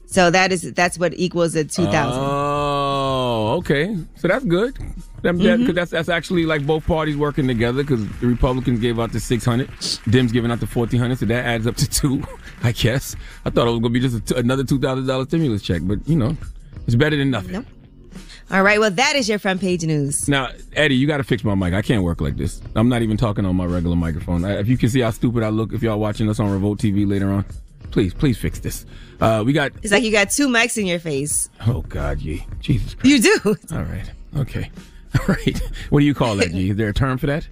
So 0.09 0.31
that 0.31 0.51
is 0.53 0.71
that's 0.73 0.97
what 0.97 1.13
equals 1.15 1.53
a 1.55 1.63
2000 1.65 1.93
Oh, 2.19 3.55
okay. 3.57 3.95
So 4.15 4.27
that's 4.27 4.45
good. 4.45 4.75
That, 4.75 4.87
that- 5.21 5.33
mm-hmm. 5.33 5.65
'cause 5.65 5.75
that's 5.75 5.91
that's 5.91 6.09
actually 6.09 6.45
like 6.45 6.65
both 6.65 6.85
parties 6.87 7.17
working 7.17 7.45
together 7.47 7.83
because 7.83 8.07
the 8.19 8.27
Republicans 8.27 8.79
gave 8.79 8.99
out 8.99 9.11
the 9.11 9.19
600, 9.19 9.67
Dems 9.69 10.31
giving 10.31 10.49
out 10.51 10.59
the 10.59 10.65
1400, 10.65 11.17
so 11.19 11.25
that 11.25 11.45
adds 11.45 11.67
up 11.67 11.75
to 11.75 11.89
two, 11.89 12.23
I 12.63 12.71
guess. 12.71 13.15
I 13.45 13.49
thought 13.49 13.67
it 13.67 13.71
was 13.71 13.79
going 13.81 13.93
to 13.93 13.99
be 13.99 13.99
just 13.99 14.15
a 14.15 14.21
t- 14.21 14.39
another 14.39 14.63
$2,000 14.63 15.27
stimulus 15.27 15.61
check, 15.61 15.81
but 15.83 15.99
you 16.07 16.15
know, 16.15 16.37
it's 16.85 16.95
better 16.95 17.17
than 17.17 17.29
nothing. 17.31 17.51
Nope. 17.53 17.65
All 18.49 18.63
right. 18.63 18.79
Well, 18.79 18.91
that 18.91 19.17
is 19.17 19.27
your 19.27 19.39
front 19.39 19.59
page 19.59 19.83
news. 19.83 20.29
Now, 20.29 20.51
Eddie, 20.73 20.95
you 20.95 21.05
got 21.05 21.17
to 21.17 21.23
fix 21.25 21.43
my 21.43 21.53
mic. 21.53 21.73
I 21.73 21.81
can't 21.81 22.01
work 22.03 22.21
like 22.21 22.37
this. 22.37 22.61
I'm 22.77 22.87
not 22.87 23.01
even 23.01 23.17
talking 23.17 23.45
on 23.45 23.57
my 23.57 23.65
regular 23.65 23.97
microphone. 23.97 24.45
I- 24.45 24.59
If 24.59 24.69
you 24.69 24.77
can 24.77 24.87
see 24.87 25.01
how 25.01 25.11
stupid 25.11 25.43
I 25.43 25.49
look, 25.49 25.73
if 25.73 25.83
y'all 25.83 25.99
watching 25.99 26.29
us 26.29 26.39
on 26.39 26.49
Revolt 26.49 26.79
TV 26.79 27.05
later 27.05 27.29
on, 27.29 27.43
please, 27.91 28.13
please 28.13 28.37
fix 28.37 28.59
this. 28.59 28.85
Uh, 29.19 29.43
we 29.45 29.53
got. 29.53 29.71
It's 29.81 29.91
like 29.91 30.03
you 30.03 30.11
got 30.11 30.29
two 30.29 30.47
mics 30.47 30.77
in 30.77 30.85
your 30.85 30.99
face. 30.99 31.49
Oh 31.65 31.81
God, 31.81 32.19
ye, 32.21 32.45
Jesus 32.59 32.93
Christ. 32.93 33.05
You 33.05 33.21
do. 33.21 33.55
All 33.75 33.83
right. 33.83 34.09
Okay. 34.35 34.69
All 35.19 35.25
right. 35.27 35.59
What 35.89 35.99
do 36.01 36.05
you 36.05 36.13
call 36.13 36.35
that, 36.37 36.51
G? 36.51 36.69
Is 36.69 36.77
there 36.77 36.89
a 36.89 36.93
term 36.93 37.17
for 37.17 37.27
that? 37.27 37.47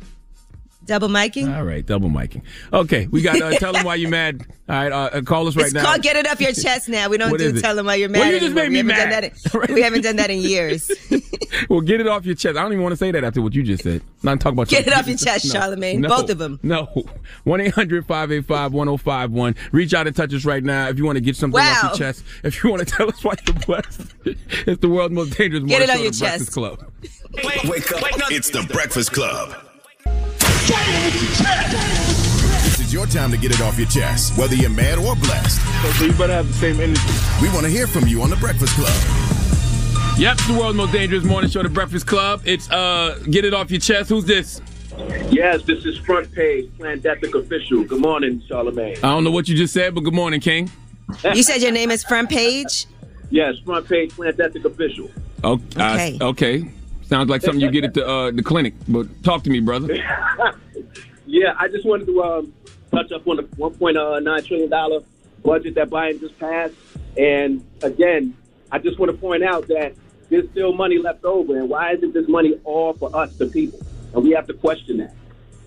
Double 0.86 1.08
miking. 1.08 1.56
All 1.56 1.64
right, 1.64 1.86
double 1.86 2.10
miking. 2.10 2.44
Okay, 2.72 3.08
we 3.08 3.22
got. 3.22 3.42
Uh, 3.42 3.52
tell 3.58 3.74
them 3.74 3.84
why 3.86 3.96
you're 3.96 4.10
mad. 4.10 4.46
All 4.70 4.76
right, 4.76 4.92
uh, 4.92 5.22
call 5.22 5.48
us 5.48 5.56
right 5.56 5.66
it's 5.66 5.74
now. 5.74 5.84
called 5.84 6.02
get 6.02 6.16
it 6.16 6.28
off 6.28 6.40
your 6.40 6.52
chest 6.52 6.90
now. 6.90 7.10
We 7.10 7.18
don't 7.18 7.38
do 7.38 7.60
tell 7.60 7.76
them 7.76 7.86
why 7.88 7.96
you're 7.96 8.10
mad. 8.10 8.20
Well, 8.20 8.28
you 8.34 8.40
just 8.40 8.52
anymore. 8.58 8.64
made 8.64 8.72
me 8.72 8.84
we 8.84 8.92
haven't 8.94 9.10
mad. 9.10 9.32
Done 9.52 9.60
that 9.60 9.68
in, 9.70 9.74
we 9.76 9.82
haven't 9.82 10.02
done 10.02 10.16
that 10.18 10.30
in 10.30 10.40
years. 10.40 10.92
well, 11.70 11.82
get 11.82 12.02
it 12.02 12.08
off 12.08 12.26
your 12.26 12.36
chest. 12.36 12.58
I 12.58 12.62
don't 12.62 12.72
even 12.72 12.84
want 12.84 12.94
to 12.94 12.98
say 12.98 13.12
that 13.12 13.24
after 13.24 13.42
what 13.42 13.54
you 13.56 13.64
just 13.64 13.84
said. 13.84 14.02
Not 14.24 14.40
talk 14.40 14.54
about 14.54 14.68
Get 14.68 14.86
your- 14.86 14.94
it 14.94 15.00
off 15.00 15.08
your 15.08 15.18
chest, 15.18 15.46
Charlamagne. 15.54 16.08
Both 16.08 16.30
of 16.30 16.38
them. 16.38 16.60
No. 16.64 16.86
1 17.46 17.62
800 17.62 18.06
585 18.06 18.74
1051. 18.74 19.56
Reach 19.72 19.94
out 19.94 20.08
and 20.08 20.16
touch 20.16 20.34
us 20.34 20.46
right 20.46 20.64
now 20.64 20.88
if 20.90 20.98
you 20.98 21.06
want 21.06 21.16
to 21.18 21.22
get 21.22 21.36
something 21.36 21.60
off 21.60 21.84
your 21.84 21.94
chest. 21.96 22.24
If 22.44 22.64
you 22.64 22.70
want 22.70 22.88
to 22.88 22.94
tell 22.96 23.10
us 23.10 23.24
why 23.24 23.34
you're 23.48 23.56
blessed. 23.66 24.02
it's 24.26 24.82
the 24.82 24.90
world's 24.90 25.14
most 25.14 25.38
dangerous 25.38 25.64
Get 25.64 25.82
it 25.82 25.88
morning 25.90 25.90
on 25.90 25.98
show, 25.98 26.04
your 26.04 26.12
The 26.12 26.20
Breakfast 26.20 26.46
chest. 26.46 26.52
Club. 26.54 26.92
Wake 27.70 27.92
up. 27.92 28.32
It's 28.32 28.50
the 28.50 28.64
Breakfast 28.72 29.12
Club. 29.12 29.56
This 32.66 32.80
is 32.80 32.94
your 32.94 33.08
time 33.08 33.32
to 33.32 33.38
get 33.38 33.52
it 33.52 33.60
off 33.62 33.80
your 33.80 33.88
chest, 33.88 34.38
whether 34.38 34.54
you're 34.54 34.70
mad 34.70 35.00
or 35.00 35.16
blessed. 35.16 35.60
So 35.98 36.06
you 36.06 36.14
better 36.14 36.34
have 36.34 36.48
the 36.48 36.54
same 36.54 36.80
energy. 36.80 37.02
We 37.42 37.48
want 37.50 37.62
to 37.66 37.70
hear 37.72 37.88
from 37.88 38.08
you 38.08 38.22
on 38.22 38.30
the 38.30 38.36
Breakfast 38.36 38.76
Club. 38.76 38.94
Yep, 40.20 40.34
it's 40.36 40.48
the 40.48 40.54
world's 40.54 40.78
most 40.78 40.92
dangerous 40.92 41.24
morning 41.24 41.50
show, 41.50 41.64
The 41.64 41.70
Breakfast 41.70 42.06
Club. 42.06 42.44
It's 42.46 42.70
uh, 42.70 43.18
get 43.32 43.46
it 43.46 43.54
off 43.56 43.72
your 43.72 43.80
chest. 43.80 44.10
Who's 44.10 44.26
this? 44.26 44.62
Yes, 45.32 45.64
this 45.64 45.84
is 45.86 45.98
front 45.98 46.32
page, 46.34 46.70
Plandemic 46.78 47.34
official. 47.34 47.84
Good 47.84 48.00
morning, 48.02 48.44
Charlamagne. 48.48 48.98
I 49.00 49.10
don't 49.10 49.24
know 49.24 49.32
what 49.32 49.48
you 49.50 49.56
just 49.56 49.74
said, 49.74 49.96
but 49.96 50.04
good 50.04 50.14
morning, 50.14 50.40
King. 50.40 50.70
you 51.34 51.42
said 51.42 51.64
your 51.64 51.72
name 51.72 51.90
is 51.90 52.04
front 52.04 52.30
page. 52.30 52.86
Yes, 53.32 53.56
front 53.66 53.90
page, 53.90 54.12
Plandemic 54.12 54.64
official. 54.64 55.10
Okay. 55.44 55.64
uh, 55.82 55.94
Okay. 55.96 56.18
okay. 56.22 56.72
Sounds 57.08 57.28
like 57.30 57.42
something 57.42 57.60
you 57.62 57.72
get 57.72 57.84
at 57.84 57.94
the 57.96 58.08
uh, 58.08 58.30
the 58.32 58.44
clinic. 58.44 58.76
But 58.88 59.08
talk 59.24 59.44
to 59.44 59.50
me, 59.50 59.60
brother. 59.62 59.98
Yeah, 61.36 61.54
I 61.60 61.68
just 61.68 61.86
wanted 61.86 62.06
to 62.06 62.24
um, 62.24 62.54
touch 62.92 63.12
up 63.12 63.28
on 63.28 63.36
the 63.36 63.44
$1.9 63.44 64.48
trillion 64.48 65.04
budget 65.44 65.76
that 65.76 65.90
Biden 65.90 66.22
just 66.22 66.40
passed. 66.40 66.74
And 67.18 67.62
again, 67.84 68.38
I 68.72 68.80
just 68.80 68.98
want 68.98 69.12
to 69.12 69.18
point 69.18 69.44
out 69.44 69.68
that 69.68 69.96
there's 70.30 70.50
still 70.52 70.72
money 70.72 70.98
left 70.98 71.26
over. 71.26 71.60
And 71.60 71.68
why 71.68 71.92
isn't 71.92 72.14
this 72.14 72.30
money 72.30 72.58
all 72.64 72.94
for 72.94 73.14
us, 73.14 73.36
the 73.36 73.48
people? 73.48 73.82
And 74.14 74.24
we 74.24 74.32
have 74.32 74.48
to 74.48 74.54
question 74.54 75.00
that. 75.00 75.14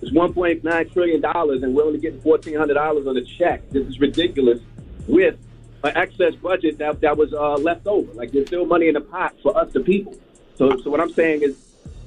It's 0.00 0.10
$1.9 0.10 0.92
trillion, 0.94 1.22
and 1.22 1.74
we're 1.74 1.84
only 1.84 1.98
getting 1.98 2.22
$1,400 2.22 3.06
on 3.06 3.16
a 3.18 3.24
check. 3.24 3.68
This 3.68 3.86
is 3.86 4.00
ridiculous 4.00 4.60
with 5.06 5.36
an 5.84 5.94
excess 5.98 6.34
budget 6.36 6.78
that, 6.78 7.02
that 7.02 7.18
was 7.18 7.34
uh, 7.34 7.56
left 7.56 7.86
over. 7.86 8.10
Like, 8.14 8.32
there's 8.32 8.46
still 8.46 8.64
money 8.64 8.88
in 8.88 8.94
the 8.94 9.02
pot 9.02 9.34
for 9.42 9.54
us, 9.54 9.70
the 9.74 9.80
people. 9.80 10.16
So, 10.54 10.80
so 10.80 10.88
what 10.88 11.00
I'm 11.00 11.12
saying 11.12 11.42
is, 11.42 11.58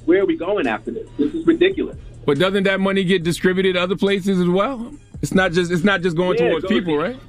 where 0.06 0.24
are 0.24 0.26
we 0.26 0.36
going 0.36 0.66
after 0.66 0.90
this? 0.90 1.08
This 1.20 1.36
is 1.36 1.46
ridiculous. 1.46 1.98
But 2.26 2.38
doesn't 2.40 2.64
that 2.64 2.80
money 2.80 3.04
get 3.04 3.24
distributed 3.24 3.76
other 3.76 3.96
places 3.96 4.40
as 4.40 4.48
well? 4.48 4.94
It's 5.22 5.34
not 5.34 5.52
just 5.52 5.72
it's 5.72 5.84
not 5.84 6.02
just 6.02 6.16
going 6.16 6.38
Yeah, 6.38 6.50
towards 6.50 6.66
people, 6.68 6.98
right? 6.98 7.20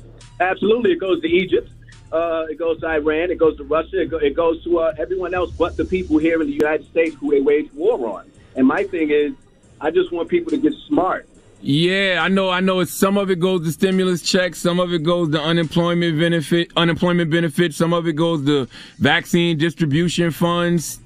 Absolutely, 0.40 0.92
it 0.92 1.00
goes 1.00 1.20
to 1.22 1.28
Egypt. 1.28 1.70
Uh, 2.10 2.46
it 2.50 2.58
goes 2.58 2.80
to 2.80 2.86
Iran. 2.86 3.30
It 3.30 3.38
goes 3.38 3.56
to 3.56 3.64
Russia. 3.64 4.02
It, 4.02 4.10
go, 4.10 4.18
it 4.18 4.34
goes 4.34 4.62
to 4.64 4.80
uh, 4.80 4.94
everyone 4.98 5.32
else 5.32 5.50
but 5.52 5.76
the 5.76 5.84
people 5.84 6.18
here 6.18 6.42
in 6.42 6.46
the 6.46 6.52
United 6.52 6.86
States 6.90 7.14
who 7.16 7.30
they 7.30 7.40
wage 7.40 7.72
war 7.72 8.18
on. 8.18 8.30
And 8.54 8.66
my 8.66 8.84
thing 8.84 9.10
is, 9.10 9.32
I 9.80 9.90
just 9.90 10.12
want 10.12 10.28
people 10.28 10.50
to 10.50 10.58
get 10.58 10.74
smart. 10.86 11.26
Yeah, 11.62 12.18
I 12.20 12.28
know. 12.28 12.50
I 12.50 12.60
know. 12.60 12.80
It's 12.80 12.92
some 12.92 13.16
of 13.16 13.30
it 13.30 13.38
goes 13.38 13.64
to 13.64 13.72
stimulus 13.72 14.20
checks. 14.20 14.58
Some 14.58 14.80
of 14.80 14.92
it 14.92 15.04
goes 15.04 15.30
to 15.30 15.40
unemployment 15.40 16.18
benefit, 16.18 16.70
unemployment 16.76 17.30
benefits. 17.30 17.76
Some 17.76 17.92
of 17.92 18.06
it 18.06 18.14
goes 18.14 18.44
to 18.46 18.68
vaccine 18.98 19.56
distribution 19.58 20.32
funds 20.32 21.01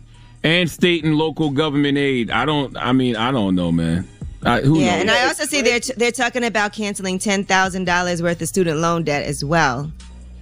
and 0.47 0.71
state 0.71 1.03
and 1.05 1.17
local 1.17 1.51
government 1.51 1.99
aid. 1.99 2.31
I 2.31 2.45
don't. 2.45 2.77
I 2.77 2.93
mean, 2.93 3.17
I 3.17 3.33
don't 3.33 3.57
know, 3.57 3.73
man. 3.73 4.09
I, 4.45 4.61
who 4.61 4.79
yeah, 4.79 4.93
knows? 4.93 5.01
and 5.01 5.11
I 5.11 5.27
also 5.27 5.45
see 5.45 5.61
they're 5.61 5.81
they're 5.81 6.13
talking 6.13 6.45
about 6.45 6.73
canceling 6.73 7.19
ten 7.19 7.45
thousand 7.45 7.85
dollars 7.85 8.23
worth 8.23 8.41
of 8.41 8.47
student 8.47 8.79
loan 8.79 9.03
debt 9.03 9.25
as 9.25 9.45
well. 9.45 9.91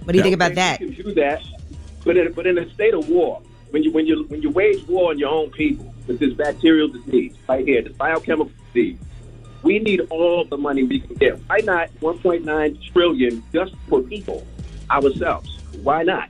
What 0.03 0.11
do 0.11 0.17
you 0.17 0.23
think 0.23 0.35
about 0.35 0.53
that? 0.55 0.79
You 0.79 0.91
can 0.91 1.05
do 1.05 1.13
that, 1.15 1.41
but 2.03 2.17
in, 2.17 2.31
but 2.33 2.45
in 2.45 2.59
a 2.59 2.71
state 2.75 2.93
of 2.93 3.09
war, 3.09 3.41
when 3.71 3.81
you 3.81 3.91
when 3.91 4.05
you 4.05 4.25
when 4.25 4.43
you 4.43 4.51
wage 4.51 4.87
war 4.87 5.09
on 5.09 5.17
your 5.17 5.29
own 5.29 5.49
people 5.49 5.91
with 6.05 6.19
this 6.19 6.33
bacterial 6.33 6.87
disease 6.87 7.33
right 7.49 7.65
here, 7.65 7.81
this 7.81 7.93
biochemical 7.93 8.51
disease, 8.67 8.99
we 9.63 9.79
need 9.79 10.01
all 10.11 10.45
the 10.45 10.57
money 10.57 10.83
we 10.83 10.99
can 10.99 11.15
get. 11.15 11.39
Why 11.47 11.61
not 11.63 11.89
1.9 11.99 12.93
trillion 12.93 13.43
just 13.51 13.73
for 13.89 14.01
people 14.01 14.45
ourselves? 14.91 15.57
Why 15.81 16.03
not? 16.03 16.29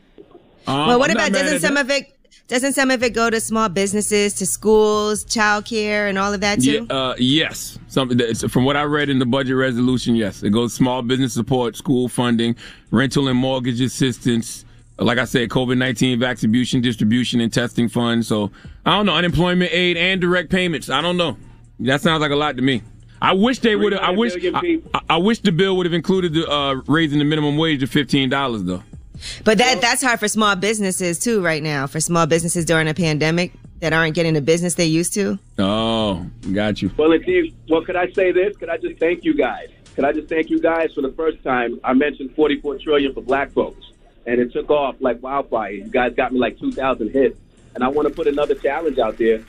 Um, 0.66 0.88
well, 0.88 1.00
what 1.00 1.12
about 1.12 1.34
doesn't 1.34 1.60
some 1.60 1.76
of 1.76 1.90
it 1.90 2.15
doesn't 2.48 2.74
some 2.74 2.92
of 2.92 3.02
it 3.04 3.14
go 3.14 3.30
to 3.30 3.40
small 3.40 3.70
businesses, 3.70 4.34
to 4.36 4.46
schools, 4.46 5.26
childcare, 5.26 6.08
and 6.10 6.18
all 6.18 6.34
of 6.34 6.42
that 6.42 6.62
Yeah, 6.62 6.80
too? 6.82 6.88
uh, 6.90 7.16
yes. 7.18 7.80
Something 7.88 8.18
that, 8.20 8.50
from 8.52 8.66
what 8.66 8.78
I 8.78 8.84
read 8.84 9.10
in 9.10 9.20
the 9.20 9.26
budget 9.26 9.56
resolution, 9.56 10.16
yes, 10.16 10.44
it 10.44 10.52
goes 10.52 10.74
small 10.74 11.02
business 11.02 11.34
support, 11.34 11.76
school 11.76 12.08
funding, 12.08 12.56
rental 12.92 13.28
and 13.28 13.38
mortgage 13.40 13.82
assistance. 13.82 14.64
Like 14.98 15.18
I 15.18 15.26
said, 15.26 15.50
COVID 15.50 15.78
nineteen 15.78 16.20
vaccination 16.20 16.82
distribution 16.82 17.42
and 17.42 17.52
testing 17.52 17.90
funds. 17.90 18.28
So 18.28 18.52
I 18.86 18.96
don't 18.96 19.06
know 19.08 19.16
unemployment 19.16 19.72
aid 19.74 19.98
and 19.98 20.22
direct 20.22 20.50
payments. 20.50 20.90
I 20.90 21.02
don't 21.02 21.18
know. 21.18 21.36
That 21.82 22.00
sounds 22.02 22.22
like 22.22 22.32
a 22.32 22.36
lot 22.38 22.56
to 22.56 22.62
me. 22.62 22.82
I 23.22 23.34
wish 23.34 23.60
they 23.60 23.76
would 23.76 23.92
have. 23.92 24.02
I 24.02 24.12
wish. 24.12 24.34
I. 24.54 24.80
I- 24.94 25.02
I 25.10 25.18
wish 25.18 25.40
the 25.40 25.52
bill 25.52 25.76
would 25.78 25.86
have 25.86 25.94
included 25.94 26.34
the 26.34 26.50
uh, 26.50 26.76
raising 26.88 27.20
the 27.20 27.26
minimum 27.26 27.58
wage 27.58 27.82
to 27.82 27.88
fifteen 27.88 28.30
dollars 28.30 28.64
though. 28.64 28.84
But 29.44 29.58
that 29.58 29.82
that's 29.82 30.02
hard 30.02 30.20
for 30.20 30.28
small 30.28 30.56
businesses 30.56 31.20
too 31.20 31.42
right 31.42 31.62
now. 31.64 31.88
For 31.88 32.00
small 32.00 32.26
businesses 32.26 32.66
during 32.66 32.88
a 32.88 32.94
pandemic 32.94 33.52
that 33.80 33.94
aren't 33.94 34.16
getting 34.16 34.34
the 34.34 34.42
business 34.42 34.76
they 34.76 34.86
used 34.86 35.14
to. 35.14 35.38
Oh, 35.60 36.26
got 36.54 36.82
you. 36.82 36.92
Well, 36.98 37.12
indeed. 37.12 37.56
Well, 37.70 37.84
could 37.84 37.96
I 37.96 38.12
say 38.12 38.32
this? 38.32 38.56
Could 38.58 38.70
I 38.70 38.78
just 38.78 39.00
thank 39.00 39.24
you 39.24 39.34
guys? 39.34 39.70
Could 39.96 40.06
I 40.06 40.12
just 40.12 40.28
thank 40.28 40.50
you 40.50 40.60
guys 40.60 40.94
for 40.94 41.02
the 41.02 41.12
first 41.12 41.42
time? 41.44 41.80
I 41.84 41.94
mentioned 41.94 42.36
44 42.36 42.80
trillion 42.80 43.14
for 43.14 43.22
black 43.22 43.52
folks, 43.52 43.92
and 44.26 44.40
it 44.42 44.52
took 44.52 44.70
off 44.70 44.96
like 45.00 45.22
wildfire. 45.22 45.72
You 45.72 45.86
guys 45.86 46.14
got 46.14 46.34
me 46.34 46.40
like 46.40 46.60
2,000 46.60 47.12
hits, 47.12 47.40
and 47.76 47.84
I 47.84 47.88
want 47.88 48.08
to 48.08 48.14
put 48.14 48.28
another 48.28 48.56
challenge 48.56 48.98
out 48.98 49.18
there. 49.18 49.44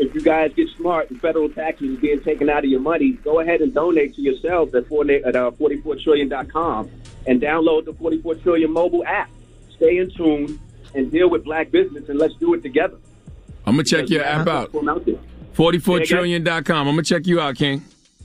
If 0.00 0.14
you 0.14 0.22
guys 0.22 0.50
get 0.54 0.66
smart 0.78 1.10
and 1.10 1.20
federal 1.20 1.50
taxes 1.50 1.98
are 1.98 2.00
being 2.00 2.22
taken 2.22 2.48
out 2.48 2.64
of 2.64 2.70
your 2.70 2.80
money, 2.80 3.12
go 3.22 3.40
ahead 3.40 3.60
and 3.60 3.74
donate 3.74 4.14
to 4.14 4.22
yourselves 4.22 4.74
at, 4.74 4.86
4, 4.86 5.10
at 5.10 5.36
uh, 5.36 5.50
44trillion.com 5.50 6.90
and 7.26 7.40
download 7.40 7.84
the 7.84 7.92
44 7.92 8.36
trillion 8.36 8.72
mobile 8.72 9.04
app. 9.04 9.28
Stay 9.76 9.98
in 9.98 10.10
tune 10.10 10.58
and 10.94 11.10
deal 11.10 11.28
with 11.28 11.44
black 11.44 11.70
business, 11.70 12.08
and 12.08 12.18
let's 12.18 12.34
do 12.36 12.54
it 12.54 12.62
together. 12.62 12.96
I'm 13.66 13.74
gonna 13.74 13.84
check 13.84 14.08
your 14.08 14.24
app 14.24 14.48
out. 14.48 14.74
out 14.74 15.04
there. 15.04 15.18
44trillion.com. 15.54 16.88
I'm 16.88 16.94
gonna 16.94 17.02
check 17.02 17.26
you 17.26 17.38
out, 17.38 17.56
King. 17.56 17.84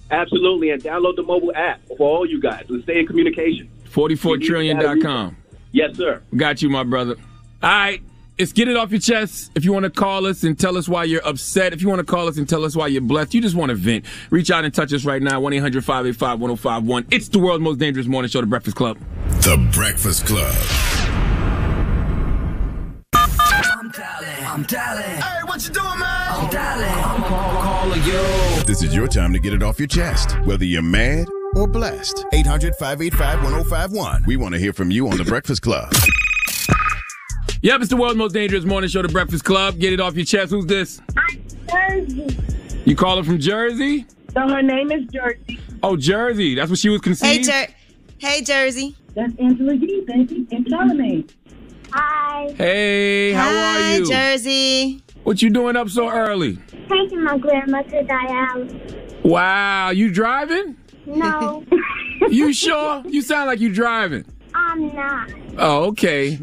Absolutely, 0.10 0.70
and 0.70 0.82
download 0.82 1.18
the 1.18 1.24
mobile 1.24 1.54
app 1.56 1.82
for 1.98 2.10
all 2.10 2.26
you 2.26 2.40
guys. 2.40 2.66
Let's 2.70 2.84
stay 2.84 3.00
in 3.00 3.08
communication. 3.08 3.70
44trillion.com. 3.92 5.36
Yes, 5.74 5.98
sir. 5.98 6.22
Got 6.36 6.62
you, 6.62 6.70
my 6.70 6.84
brother. 6.84 7.16
All 7.62 7.70
right. 7.70 8.02
It's 8.38 8.52
get 8.52 8.68
it 8.68 8.76
off 8.76 8.92
your 8.92 9.00
chest. 9.00 9.52
If 9.56 9.64
you 9.64 9.72
want 9.72 9.86
to 9.86 9.90
call 9.90 10.26
us 10.26 10.44
and 10.44 10.60
tell 10.60 10.78
us 10.78 10.90
why 10.90 11.06
you're 11.06 11.26
upset, 11.26 11.72
if 11.72 11.82
you 11.82 11.88
want 11.88 12.00
to 12.00 12.06
call 12.06 12.28
us 12.28 12.38
and 12.38 12.50
tell 12.50 12.66
us 12.66 12.76
why 12.76 12.88
you're 12.88 13.02
blessed, 13.02 13.34
you 13.34 13.40
just 13.42 13.56
want 13.56 13.70
to 13.70 13.76
vent, 13.76 14.04
reach 14.30 14.52
out 14.52 14.66
and 14.66 14.74
touch 14.74 14.92
us 14.92 15.06
right 15.06 15.22
now. 15.22 15.40
1 15.40 15.54
800 15.54 15.86
585 15.86 16.42
1051. 16.42 17.08
It's 17.12 17.30
the 17.30 17.40
world's 17.40 17.64
most 17.64 17.80
dangerous 17.80 18.08
morning 18.08 18.28
show, 18.28 18.42
The 18.42 18.48
Breakfast 18.48 18.76
Club. 18.76 18.98
The 19.30 19.70
Breakfast 19.72 20.26
Club. 20.26 20.54
I'm 23.14 23.90
dialing. 23.92 24.46
I'm 24.46 24.64
dialing. 24.64 25.04
Hey, 25.04 25.44
what 25.46 25.66
you 25.66 25.74
doing, 25.74 25.86
man? 25.98 26.32
I'm 26.34 26.50
dialing. 26.50 26.90
I'm 26.90 27.24
call, 27.24 27.62
calling 27.62 28.04
you. 28.04 28.64
This 28.66 28.84
is 28.84 28.94
your 28.94 29.08
time 29.08 29.32
to 29.32 29.40
get 29.40 29.54
it 29.54 29.64
off 29.64 29.80
your 29.80 29.88
chest, 29.88 30.38
whether 30.42 30.66
you're 30.66 30.82
mad 30.82 31.30
or 31.56 31.68
blessed. 31.68 32.26
800 32.34 32.76
585 32.76 33.44
1051. 33.44 34.26
We 34.28 34.36
want 34.36 34.56
to 34.56 34.60
hear 34.60 34.74
from 34.74 34.92
you 34.92 35.08
on 35.08 35.18
The 35.18 35.24
Breakfast 35.24 35.62
Club. 35.62 35.94
Yep, 37.66 37.82
it's 37.82 37.90
the 37.90 37.98
world's 37.98 38.16
most 38.16 38.34
dangerous 38.34 38.64
morning 38.64 38.88
show, 38.92 39.02
The 39.02 39.08
Breakfast 39.08 39.44
Club. 39.44 39.80
Get 39.80 39.92
it 39.92 40.00
off 40.00 40.14
your 40.16 40.24
chest. 40.24 40.52
Who's 40.52 40.68
this? 40.68 41.02
I'm 41.18 41.44
Jersey. 41.68 42.38
You 42.86 42.96
calling 42.96 43.24
from 43.24 43.40
Jersey? 43.40 44.06
So 44.36 44.42
her 44.48 44.62
name 44.62 44.92
is 44.92 45.06
Jersey. 45.12 45.60
Oh, 45.82 45.98
Jersey. 45.98 46.54
That's 46.54 46.70
what 46.70 46.78
she 46.78 46.90
was 46.90 47.02
conceived. 47.02 47.28
Hey, 47.28 47.38
conceived? 47.38 47.74
Jer- 48.20 48.28
hey, 48.28 48.42
Jersey. 48.44 48.96
That's 49.16 49.34
Angela 49.40 49.74
Yee, 49.74 50.02
baby, 50.06 50.46
and 50.52 50.64
Charlamagne. 50.68 51.28
Hi. 51.90 52.54
hey, 52.56 53.32
how 53.32 53.50
Hi, 53.50 53.94
are 53.94 53.98
you? 53.98 54.06
Jersey. 54.06 55.02
What 55.24 55.42
you 55.42 55.50
doing 55.50 55.76
up 55.76 55.90
so 55.90 56.08
early? 56.08 56.60
Taking 56.88 57.24
my 57.24 57.36
grandma 57.40 57.82
to 57.82 58.04
dialysis. 58.04 59.24
Wow, 59.24 59.90
you 59.90 60.12
driving? 60.12 60.78
No, 61.08 61.66
You 62.30 62.54
sure? 62.54 63.02
You 63.08 63.24
sound 63.24 63.48
like 63.48 63.60
you 63.60 63.74
driving. 63.74 64.24
I'm 64.54 64.94
not. 64.96 65.32
Oh, 65.58 65.86
okay. 65.86 66.40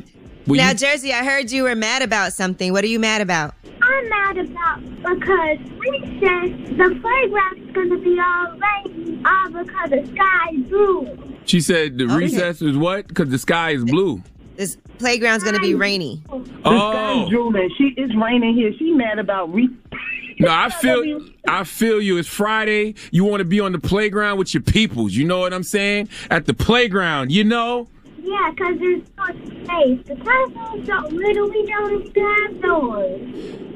Well, 0.47 0.57
now, 0.59 0.71
you- 0.71 0.75
Jersey, 0.77 1.13
I 1.13 1.25
heard 1.25 1.51
you 1.51 1.65
were 1.65 1.75
mad 1.77 2.03
about 2.03 2.33
something. 2.33 2.73
What 2.73 2.85
are 2.85 2.89
you 2.89 2.99
mad 2.99 3.21
about? 3.21 3.55
I'm 3.81 4.09
mad 4.09 4.39
about 4.39 4.81
because 4.97 5.59
we 5.79 6.21
said 6.21 6.77
the 6.79 6.99
playground 7.01 7.59
is 7.69 7.75
going 7.75 7.91
to 7.91 7.99
be 7.99 8.19
all 8.19 8.59
rainy, 8.59 9.23
all 9.25 9.51
because 9.51 9.91
the 9.91 10.07
sky 10.15 10.51
is 10.55 10.65
blue. 10.69 11.19
She 11.45 11.61
said 11.61 11.99
the 11.99 12.05
Okay. 12.05 12.15
recess 12.17 12.63
is 12.63 12.77
what? 12.77 13.09
Because 13.09 13.29
the 13.31 13.39
sky 13.39 13.71
is 13.71 13.85
blue. 13.85 14.23
This 14.57 14.77
playground's 14.99 15.43
going 15.43 15.57
to 15.57 15.61
be 15.63 15.75
rainy. 15.75 16.23
Oh. 16.31 16.39
The 16.41 16.45
sky 16.47 17.13
Oh. 17.13 17.25
is 17.25 17.31
drooling. 17.31 17.71
She 17.79 17.95
it's 17.97 18.15
raining 18.15 18.55
here. 18.55 18.73
She 18.79 18.93
mad 18.93 19.19
about 19.19 19.53
re. 19.53 19.69
No, 20.39 20.49
I 20.51 20.69
feel 20.81 21.21
I 21.49 21.65
feel 21.65 22.01
you. 22.01 22.19
It's 22.19 22.29
Friday. 22.29 22.95
You 23.11 23.25
want 23.25 23.41
to 23.41 23.45
be 23.45 23.59
on 23.61 23.73
the 23.73 23.79
playground 23.81 24.39
with 24.39 24.55
your 24.55 24.63
peoples. 24.63 25.15
You 25.15 25.25
know 25.25 25.41
what 25.41 25.53
I'm 25.53 25.63
saying? 25.65 26.09
At 26.31 26.47
the 26.47 26.55
playground, 26.55 27.33
you 27.33 27.43
know? 27.45 27.89
Yeah, 28.23 28.51
because 28.51 28.79
there's 28.79 29.03
no 29.17 29.27
space. 29.65 30.07
The 30.07 30.17
classroom's 30.23 30.87
so 30.87 31.09
little, 31.09 31.51
we 31.51 31.67
don't 31.67 32.07
even 32.07 32.25
have 32.25 32.63
doors. 32.63 33.21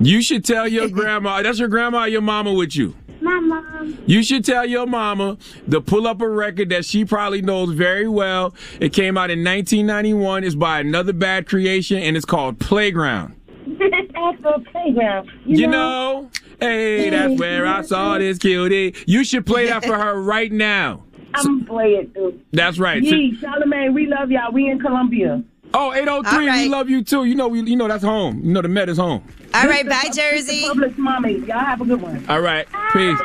You 0.00 0.22
should 0.22 0.44
tell 0.44 0.68
your 0.68 0.88
grandma. 0.88 1.42
That's 1.42 1.58
your 1.58 1.68
grandma 1.68 2.04
or 2.04 2.08
your 2.08 2.20
mama 2.20 2.52
with 2.52 2.76
you. 2.76 2.94
My 3.20 3.40
mom. 3.40 3.98
You 4.06 4.22
should 4.22 4.44
tell 4.44 4.64
your 4.64 4.86
mama 4.86 5.38
to 5.70 5.80
pull 5.80 6.06
up 6.06 6.20
a 6.20 6.28
record 6.28 6.68
that 6.68 6.84
she 6.84 7.04
probably 7.04 7.42
knows 7.42 7.72
very 7.72 8.06
well. 8.06 8.54
It 8.78 8.92
came 8.92 9.16
out 9.16 9.30
in 9.30 9.42
1991. 9.42 10.44
It's 10.44 10.54
by 10.54 10.80
another 10.80 11.12
bad 11.12 11.48
creation, 11.48 11.98
and 11.98 12.16
it's 12.16 12.26
called 12.26 12.60
Playground. 12.60 13.34
That's 13.66 14.40
for 14.42 14.60
playground. 14.70 15.30
You 15.44 15.66
know, 15.66 16.30
hey, 16.60 17.10
that's 17.10 17.38
where 17.38 17.66
I 17.66 17.82
saw 17.82 18.16
this 18.18 18.38
cutie. 18.38 18.94
You 19.06 19.24
should 19.24 19.44
play 19.44 19.66
that 19.66 19.84
for 19.84 19.96
her 19.96 20.20
right 20.20 20.52
now. 20.52 21.02
I'm 21.44 21.64
playing 21.64 22.12
too. 22.14 22.40
That's 22.52 22.78
right. 22.78 23.02
So- 23.04 23.10
Yee, 23.14 23.36
Charlamagne, 23.40 23.92
we 23.94 24.06
love 24.06 24.30
y'all. 24.30 24.52
We 24.52 24.68
in 24.70 24.78
Columbia. 24.80 25.42
oh, 25.74 25.92
803, 25.92 26.50
we 26.50 26.68
love 26.68 26.88
you 26.88 27.02
too. 27.04 27.24
You 27.24 27.34
know, 27.34 27.48
we, 27.48 27.60
you 27.62 27.76
know 27.76 27.88
that's 27.88 28.04
home. 28.04 28.40
You 28.42 28.52
know 28.52 28.62
the 28.62 28.68
Met 28.68 28.88
is 28.88 28.96
home. 28.98 29.22
All 29.54 29.66
right, 29.66 29.84
This 29.84 30.02
bye, 30.02 30.08
Jersey. 30.14 30.60
this 30.60 30.64
is 30.64 30.70
Publix 30.70 30.98
mommy. 30.98 31.38
Y'all 31.40 31.58
have 31.58 31.80
a 31.80 31.84
good 31.84 32.00
one. 32.00 32.24
All 32.28 32.40
right, 32.40 32.66
peace. 32.92 33.18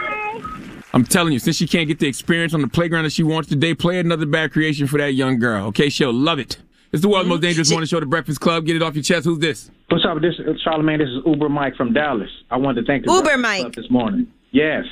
I'm 0.94 1.06
telling 1.06 1.32
you, 1.32 1.40
since 1.40 1.56
she 1.56 1.68
can't 1.68 1.88
get 1.88 2.00
the 2.00 2.08
experience 2.08 2.54
on 2.54 2.60
the 2.62 2.68
playground 2.68 3.06
that 3.06 3.14
she 3.14 3.24
wants 3.24 3.48
today, 3.48 3.74
play 3.74 4.00
another 4.00 4.26
bad 4.26 4.52
creation 4.52 4.88
for 4.88 4.98
that 4.98 5.14
young 5.14 5.40
girl. 5.40 5.68
Okay, 5.68 5.88
she'll 5.90 6.12
love 6.14 6.38
it. 6.40 6.58
It's 6.92 7.02
the 7.02 7.08
world's 7.08 7.30
most 7.30 7.42
dangerous 7.42 7.72
morning 7.72 7.88
show, 7.88 8.02
The 8.02 8.06
Breakfast 8.06 8.42
Club. 8.42 8.66
Get 8.66 8.76
it 8.76 8.82
off 8.84 8.96
your 8.96 9.04
chest. 9.04 9.24
Who's 9.26 9.40
this? 9.40 9.72
What's 9.88 10.04
up? 10.06 10.20
This 10.22 10.34
is 10.40 10.62
Charlamagne. 10.66 10.98
This 10.98 11.08
is 11.08 11.22
Uber 11.26 11.48
Mike 11.48 11.76
from 11.78 11.94
Dallas. 11.94 12.30
I 12.50 12.58
wanted 12.58 12.82
to 12.82 12.88
thank 12.88 13.06
the 13.06 13.12
Uber 13.14 13.24
Breakfast 13.24 13.42
Mike. 13.42 13.62
Club 13.62 13.76
this 13.76 13.90
morning. 13.90 14.28
Yes. 14.52 14.84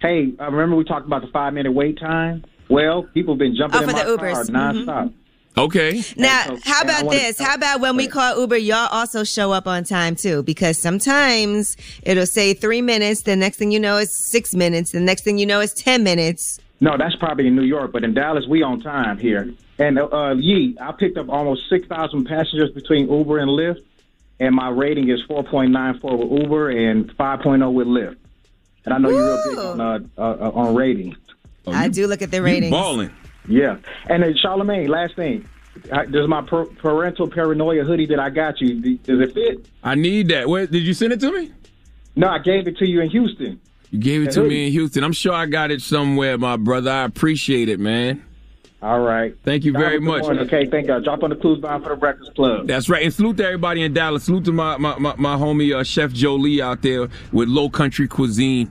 Hey, 0.00 0.32
uh, 0.40 0.50
remember 0.50 0.74
we 0.74 0.82
talked 0.82 1.06
about 1.06 1.22
the 1.22 1.28
five 1.28 1.54
minute 1.54 1.70
wait 1.72 2.00
time? 2.00 2.44
Well, 2.68 3.04
people 3.14 3.34
have 3.34 3.38
been 3.38 3.54
jumping 3.56 3.78
Oh, 3.80 3.82
in 3.84 3.88
for 3.90 3.96
my 3.96 4.04
the 4.04 4.16
car 4.16 4.26
Ubers. 4.44 4.50
nonstop. 4.50 5.12
Okay. 5.58 6.02
Now, 6.18 6.42
so- 6.46 6.58
how 6.64 6.82
about 6.82 7.04
wanna- 7.06 7.18
this? 7.18 7.38
How 7.40 7.54
about 7.54 7.80
when 7.80 7.96
we 7.96 8.06
call 8.08 8.38
Uber, 8.40 8.58
y'all 8.58 8.88
also 8.92 9.24
show 9.24 9.52
up 9.52 9.66
on 9.66 9.84
time 9.84 10.14
too? 10.14 10.42
Because 10.42 10.78
sometimes 10.78 11.76
it'll 12.02 12.26
say 12.26 12.52
three 12.52 12.82
minutes, 12.82 13.22
the 13.22 13.36
next 13.36 13.56
thing 13.56 13.70
you 13.72 13.80
know 13.80 13.96
is 13.96 14.10
six 14.30 14.54
minutes, 14.54 14.92
the 14.92 15.00
next 15.00 15.22
thing 15.24 15.38
you 15.38 15.46
know 15.46 15.60
is 15.60 15.72
10 15.72 16.02
minutes. 16.02 16.58
No, 16.80 16.96
that's 16.98 17.16
probably 17.16 17.46
in 17.46 17.56
New 17.56 17.62
York, 17.64 17.90
but 17.92 18.04
in 18.04 18.12
Dallas, 18.12 18.44
we 18.46 18.62
on 18.62 18.80
time 18.82 19.16
here. 19.16 19.48
And 19.78 19.98
uh, 19.98 20.34
Yee, 20.38 20.76
I 20.78 20.92
picked 20.92 21.16
up 21.16 21.28
almost 21.30 21.62
six 21.70 21.86
thousand 21.86 22.26
passengers 22.26 22.70
between 22.72 23.10
Uber 23.10 23.38
and 23.38 23.50
Lyft, 23.50 23.80
and 24.40 24.54
my 24.54 24.68
rating 24.68 25.08
is 25.08 25.22
four 25.26 25.42
point 25.42 25.70
nine 25.70 25.98
four 26.00 26.16
with 26.18 26.42
Uber 26.42 26.70
and 26.70 27.10
five 27.12 27.40
oh 27.46 27.70
with 27.70 27.86
Lyft. 27.86 28.16
and 28.84 28.92
I 28.94 28.98
know 28.98 29.08
you're 29.08 29.24
real 29.26 29.42
big 29.48 29.58
on 29.58 29.80
uh, 29.80 29.98
uh, 30.18 30.20
uh, 30.20 30.50
on 30.54 30.74
ratings. 31.66 31.84
I 31.84 31.88
do 31.88 32.06
look 32.06 32.22
at 32.22 32.30
the 32.30 32.42
ratings. 32.42 32.70
Balling. 32.70 33.10
Yeah, 33.48 33.76
and 34.08 34.22
then 34.22 34.34
Charlamagne. 34.34 34.88
Last 34.88 35.14
thing, 35.16 35.46
I- 35.92 36.06
does 36.06 36.28
my 36.28 36.42
per- 36.42 36.64
parental 36.66 37.28
paranoia 37.28 37.84
hoodie 37.84 38.06
that 38.06 38.18
I 38.18 38.30
got 38.30 38.60
you? 38.60 38.80
d- 38.80 39.00
Does 39.04 39.20
it 39.20 39.34
fit? 39.34 39.66
I 39.84 39.94
need 39.94 40.28
that. 40.28 40.48
Wait, 40.48 40.70
did 40.70 40.82
you 40.82 40.94
send 40.94 41.12
it 41.12 41.20
to 41.20 41.30
me? 41.32 41.52
No, 42.16 42.28
I 42.28 42.38
gave 42.38 42.66
it 42.66 42.76
to 42.78 42.86
you 42.88 43.00
in 43.02 43.10
Houston. 43.10 43.60
You 43.90 44.00
gave 44.00 44.22
it 44.22 44.26
The 44.26 44.30
to 44.32 44.40
hoodie. 44.42 44.54
me 44.54 44.66
in 44.66 44.72
Houston. 44.72 45.04
I'm 45.04 45.12
sure 45.12 45.32
I 45.32 45.46
got 45.46 45.70
it 45.70 45.80
somewhere, 45.80 46.36
my 46.38 46.56
brother. 46.56 46.90
I 46.90 47.04
appreciate 47.04 47.68
it, 47.68 47.78
man. 47.78 48.22
All 48.82 49.00
right. 49.00 49.34
Thank 49.42 49.64
you 49.64 49.72
very 49.72 49.98
Good 49.98 50.02
much. 50.06 50.22
morning, 50.22 50.42
Okay, 50.46 50.66
thank 50.66 50.86
you. 50.88 51.00
Drop 51.00 51.22
on 51.22 51.30
the 51.30 51.36
clues 51.36 51.60
bound 51.60 51.82
for 51.82 51.90
the 51.90 51.96
Breakfast 51.96 52.34
Club. 52.34 52.66
That's 52.66 52.88
right. 52.88 53.02
And 53.02 53.12
salute 53.12 53.36
to 53.38 53.44
everybody 53.44 53.82
in 53.82 53.94
Dallas. 53.94 54.24
Salute 54.24 54.44
to 54.46 54.52
my 54.52 54.76
my, 54.76 54.98
my, 54.98 55.14
my 55.16 55.34
homie 55.36 55.74
uh, 55.74 55.82
Chef 55.82 56.12
Jolie 56.12 56.60
out 56.60 56.82
there 56.82 57.08
with 57.32 57.48
Low 57.48 57.70
Country 57.70 58.06
Cuisine. 58.06 58.70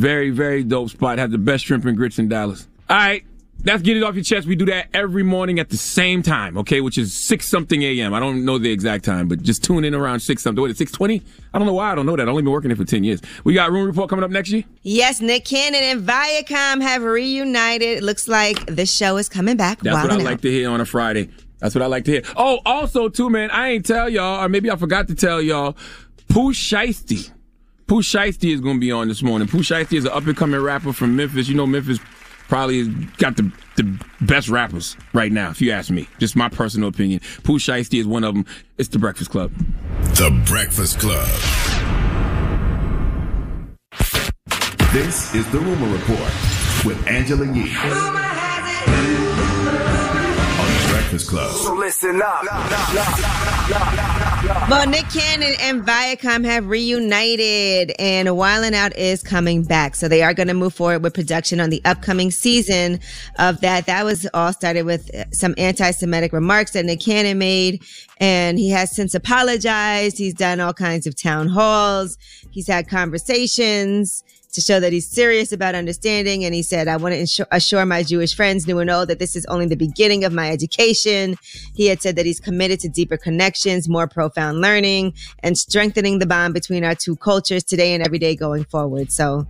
Very, 0.00 0.30
very 0.30 0.64
dope 0.64 0.88
spot. 0.88 1.18
Has 1.18 1.30
the 1.30 1.36
best 1.36 1.66
shrimp 1.66 1.84
and 1.84 1.94
grits 1.94 2.18
in 2.18 2.28
Dallas. 2.28 2.66
All 2.88 2.96
right. 2.96 3.22
Let's 3.62 3.82
get 3.82 3.98
it 3.98 4.02
off 4.02 4.14
your 4.14 4.24
chest. 4.24 4.46
We 4.46 4.56
do 4.56 4.64
that 4.64 4.88
every 4.94 5.22
morning 5.22 5.58
at 5.58 5.68
the 5.68 5.76
same 5.76 6.22
time, 6.22 6.56
okay? 6.56 6.80
Which 6.80 6.96
is 6.96 7.12
six 7.12 7.46
something 7.46 7.82
a.m. 7.82 8.14
I 8.14 8.18
don't 8.18 8.46
know 8.46 8.56
the 8.56 8.72
exact 8.72 9.04
time, 9.04 9.28
but 9.28 9.42
just 9.42 9.62
tune 9.62 9.84
in 9.84 9.94
around 9.94 10.20
six 10.20 10.42
something. 10.42 10.58
What 10.62 10.70
is 10.70 10.78
six 10.78 10.90
twenty? 10.90 11.22
I 11.52 11.58
don't 11.58 11.66
know 11.66 11.74
why 11.74 11.92
I 11.92 11.94
don't 11.94 12.06
know 12.06 12.16
that. 12.16 12.22
I've 12.22 12.28
only 12.30 12.42
been 12.42 12.52
working 12.52 12.70
here 12.70 12.76
for 12.78 12.86
ten 12.86 13.04
years. 13.04 13.20
We 13.44 13.52
got 13.52 13.70
rumor 13.70 13.88
report 13.88 14.08
coming 14.08 14.24
up 14.24 14.30
next 14.30 14.50
year. 14.50 14.64
Yes, 14.80 15.20
Nick 15.20 15.44
Cannon 15.44 15.82
and 15.82 16.08
Viacom 16.08 16.80
have 16.80 17.02
reunited. 17.02 17.98
It 17.98 18.02
looks 18.02 18.26
like 18.26 18.64
the 18.64 18.86
show 18.86 19.18
is 19.18 19.28
coming 19.28 19.58
back. 19.58 19.80
That's 19.80 20.08
what 20.08 20.18
I 20.18 20.22
like 20.24 20.40
to 20.40 20.50
hear 20.50 20.70
on 20.70 20.80
a 20.80 20.86
Friday. 20.86 21.28
That's 21.58 21.74
what 21.74 21.82
I 21.82 21.86
like 21.86 22.06
to 22.06 22.12
hear. 22.12 22.22
Oh, 22.38 22.60
also 22.64 23.10
too, 23.10 23.28
man, 23.28 23.50
I 23.50 23.72
ain't 23.72 23.84
tell 23.84 24.08
y'all, 24.08 24.42
or 24.42 24.48
maybe 24.48 24.70
I 24.70 24.76
forgot 24.76 25.08
to 25.08 25.14
tell 25.14 25.42
y'all, 25.42 25.76
Pooh 26.30 26.54
Shiesty. 26.54 27.30
Pooh 27.90 28.02
Shiesty 28.02 28.54
is 28.54 28.60
gonna 28.60 28.78
be 28.78 28.92
on 28.92 29.08
this 29.08 29.20
morning. 29.20 29.48
Pooh 29.48 29.64
Shiesty 29.64 29.98
is 29.98 30.04
an 30.04 30.12
up 30.12 30.24
and 30.24 30.36
coming 30.36 30.60
rapper 30.60 30.92
from 30.92 31.16
Memphis. 31.16 31.48
You 31.48 31.56
know, 31.56 31.66
Memphis 31.66 31.98
probably 32.46 32.86
got 33.18 33.36
the 33.36 33.50
the 33.74 33.98
best 34.20 34.48
rappers 34.48 34.96
right 35.12 35.32
now, 35.32 35.50
if 35.50 35.60
you 35.60 35.72
ask 35.72 35.90
me. 35.90 36.06
Just 36.20 36.36
my 36.36 36.48
personal 36.48 36.88
opinion. 36.88 37.20
Pooh 37.42 37.58
Shiesty 37.58 37.98
is 37.98 38.06
one 38.06 38.22
of 38.22 38.32
them. 38.32 38.46
It's 38.78 38.90
the 38.90 39.00
Breakfast 39.00 39.32
Club. 39.32 39.50
The 40.14 40.30
Breakfast 40.46 41.00
Club. 41.00 41.26
This 44.92 45.34
is 45.34 45.50
the 45.50 45.58
Rumor 45.58 45.92
Report 45.92 46.32
with 46.84 47.04
Angela 47.08 47.52
Yee. 47.52 49.19
On 51.10 51.16
the 51.16 51.24
Breakfast 51.24 51.28
Club. 51.28 51.50
So 51.56 51.74
listen 51.74 52.22
up. 52.22 52.44
Well, 54.70 54.88
Nick 54.88 55.08
Cannon 55.10 55.54
and 55.60 55.84
Viacom 55.84 56.44
have 56.44 56.68
reunited, 56.68 57.92
and 57.98 58.36
Wild 58.36 58.64
'N 58.64 58.74
Out 58.74 58.96
is 58.96 59.22
coming 59.22 59.64
back. 59.64 59.96
So 59.96 60.06
they 60.06 60.22
are 60.22 60.32
going 60.32 60.46
to 60.48 60.54
move 60.54 60.72
forward 60.72 61.02
with 61.02 61.14
production 61.14 61.58
on 61.60 61.70
the 61.70 61.82
upcoming 61.84 62.30
season 62.30 63.00
of 63.38 63.60
that. 63.60 63.86
That 63.86 64.04
was 64.04 64.28
all 64.34 64.52
started 64.52 64.84
with 64.84 65.10
some 65.32 65.54
anti-Semitic 65.58 66.32
remarks 66.32 66.72
that 66.72 66.84
Nick 66.84 67.00
Cannon 67.00 67.38
made, 67.38 67.82
and 68.18 68.56
he 68.58 68.70
has 68.70 68.94
since 68.94 69.14
apologized. 69.14 70.16
He's 70.16 70.34
done 70.34 70.60
all 70.60 70.74
kinds 70.74 71.08
of 71.08 71.20
town 71.20 71.48
halls. 71.48 72.18
He's 72.52 72.68
had 72.68 72.88
conversations 72.88 74.22
to 74.52 74.60
show 74.60 74.80
that 74.80 74.92
he's 74.92 75.08
serious 75.08 75.52
about 75.52 75.74
understanding. 75.74 76.44
And 76.44 76.54
he 76.54 76.62
said, 76.62 76.88
I 76.88 76.96
want 76.96 77.14
to 77.14 77.18
ensure, 77.18 77.46
assure 77.50 77.84
my 77.86 78.02
Jewish 78.02 78.34
friends 78.34 78.66
new 78.66 78.78
and 78.78 78.88
know 78.88 79.04
that 79.04 79.18
this 79.18 79.36
is 79.36 79.46
only 79.46 79.66
the 79.66 79.76
beginning 79.76 80.24
of 80.24 80.32
my 80.32 80.50
education. 80.50 81.36
He 81.74 81.86
had 81.86 82.02
said 82.02 82.16
that 82.16 82.26
he's 82.26 82.40
committed 82.40 82.80
to 82.80 82.88
deeper 82.88 83.16
connections, 83.16 83.88
more 83.88 84.08
profound 84.08 84.60
learning, 84.60 85.14
and 85.42 85.56
strengthening 85.56 86.18
the 86.18 86.26
bond 86.26 86.54
between 86.54 86.84
our 86.84 86.94
two 86.94 87.16
cultures 87.16 87.64
today 87.64 87.94
and 87.94 88.02
every 88.04 88.18
day 88.18 88.34
going 88.34 88.64
forward. 88.64 89.12
So 89.12 89.46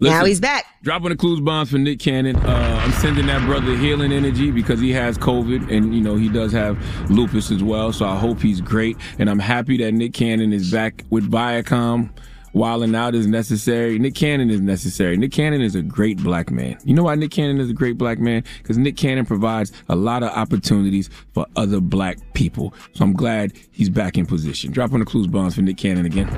now 0.00 0.10
Listen, 0.10 0.26
he's 0.26 0.40
back. 0.40 0.64
Dropping 0.82 1.08
the 1.08 1.16
clues 1.16 1.40
bombs 1.40 1.70
for 1.70 1.78
Nick 1.78 1.98
Cannon. 1.98 2.36
Uh, 2.36 2.80
I'm 2.82 2.92
sending 2.92 3.26
that 3.26 3.44
brother 3.46 3.74
healing 3.76 4.12
energy 4.12 4.52
because 4.52 4.78
he 4.78 4.92
has 4.92 5.18
COVID 5.18 5.72
and, 5.72 5.92
you 5.92 6.00
know, 6.00 6.14
he 6.14 6.28
does 6.28 6.52
have 6.52 6.78
lupus 7.10 7.50
as 7.50 7.64
well. 7.64 7.92
So 7.92 8.06
I 8.06 8.16
hope 8.16 8.40
he's 8.40 8.60
great. 8.60 8.96
And 9.18 9.28
I'm 9.28 9.40
happy 9.40 9.76
that 9.78 9.92
Nick 9.92 10.12
Cannon 10.12 10.52
is 10.52 10.70
back 10.70 11.02
with 11.10 11.28
Viacom. 11.28 12.10
Wild 12.58 12.82
'N 12.82 12.94
Out 12.96 13.14
is 13.14 13.28
necessary. 13.28 14.00
Nick 14.00 14.16
Cannon 14.16 14.50
is 14.50 14.60
necessary. 14.60 15.16
Nick 15.16 15.30
Cannon 15.30 15.60
is 15.60 15.76
a 15.76 15.82
great 15.82 16.18
black 16.18 16.50
man. 16.50 16.76
You 16.84 16.92
know 16.92 17.04
why 17.04 17.14
Nick 17.14 17.30
Cannon 17.30 17.60
is 17.60 17.70
a 17.70 17.72
great 17.72 17.96
black 17.96 18.18
man? 18.18 18.42
Because 18.60 18.76
Nick 18.76 18.96
Cannon 18.96 19.24
provides 19.24 19.70
a 19.88 19.94
lot 19.94 20.24
of 20.24 20.30
opportunities 20.30 21.08
for 21.32 21.46
other 21.54 21.80
black 21.80 22.18
people. 22.34 22.74
So 22.94 23.04
I'm 23.04 23.12
glad 23.12 23.52
he's 23.70 23.88
back 23.88 24.18
in 24.18 24.26
position. 24.26 24.72
Dropping 24.72 24.98
the 24.98 25.04
clues 25.04 25.28
bombs 25.28 25.54
for 25.54 25.62
Nick 25.62 25.76
Cannon 25.76 26.04
again. 26.04 26.28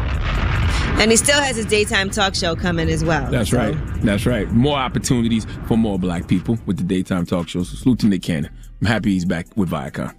And 1.01 1.11
he 1.11 1.17
still 1.17 1.41
has 1.41 1.57
his 1.57 1.65
daytime 1.65 2.11
talk 2.11 2.35
show 2.35 2.55
coming 2.55 2.91
as 2.91 3.03
well. 3.03 3.31
That's 3.31 3.49
So- 3.51 3.57
right. 3.57 3.77
That's 4.03 4.27
right. 4.27 4.53
More 4.53 4.77
opportunities 4.77 5.47
for 5.67 5.79
more 5.79 5.99
black 5.99 6.29
people 6.29 6.59
with 6.67 6.77
the 6.77 6.85
daytime 6.85 7.25
talk 7.25 7.49
shows. 7.49 7.71
So 7.71 7.77
salute 7.77 8.01
to 8.01 8.07
Nick 8.09 8.21
Cannon. 8.23 8.51
I'm 8.83 8.87
happy 8.89 9.13
he's 9.13 9.25
back 9.25 9.47
with 9.57 9.71
Viacom. 9.71 10.13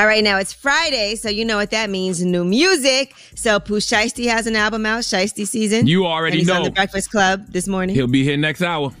All 0.00 0.06
right, 0.06 0.24
now 0.24 0.38
it's 0.38 0.54
Friday, 0.54 1.14
so 1.14 1.28
you 1.28 1.44
know 1.44 1.58
what 1.58 1.72
that 1.72 1.90
means 1.90 2.24
new 2.24 2.42
music. 2.42 3.14
So 3.34 3.60
Pooh 3.60 3.80
Shiesty 3.80 4.30
has 4.30 4.46
an 4.46 4.56
album 4.56 4.86
out, 4.86 5.00
Shiesty 5.00 5.46
Season. 5.46 5.86
You 5.86 6.06
already 6.06 6.38
and 6.38 6.38
he's 6.38 6.48
know. 6.48 6.54
on 6.54 6.62
the 6.62 6.70
Breakfast 6.70 7.10
Club 7.10 7.48
this 7.48 7.68
morning. 7.68 7.94
He'll 7.94 8.06
be 8.06 8.24
here 8.24 8.38
next 8.38 8.62
hour. 8.62 8.92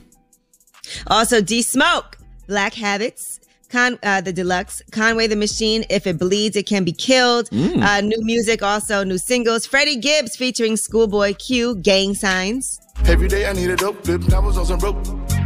Also, 1.06 1.40
D 1.40 1.62
Smoke, 1.62 2.18
Black 2.48 2.74
Habits, 2.74 3.40
Con, 3.70 3.98
uh, 4.02 4.20
the 4.20 4.30
deluxe, 4.30 4.82
Conway 4.92 5.26
the 5.26 5.36
Machine, 5.36 5.86
If 5.88 6.06
It 6.06 6.18
Bleeds, 6.18 6.54
It 6.54 6.66
Can 6.66 6.84
Be 6.84 6.92
Killed. 6.92 7.48
Mm. 7.48 7.82
Uh, 7.82 8.02
new 8.02 8.20
music, 8.20 8.62
also 8.62 9.02
new 9.02 9.16
singles. 9.16 9.64
Freddie 9.64 9.96
Gibbs 9.96 10.36
featuring 10.36 10.76
Schoolboy 10.76 11.32
Q, 11.32 11.76
Gang 11.76 12.14
Signs. 12.14 12.78
Every 13.06 13.28
day 13.28 13.48
I 13.48 13.54
need 13.54 13.70
a 13.70 13.76
dope 13.76 14.04
flip. 14.04 14.30
I 14.34 14.38
was 14.38 14.58
on 14.58 14.66
some 14.66 14.80
rope. 14.80 14.98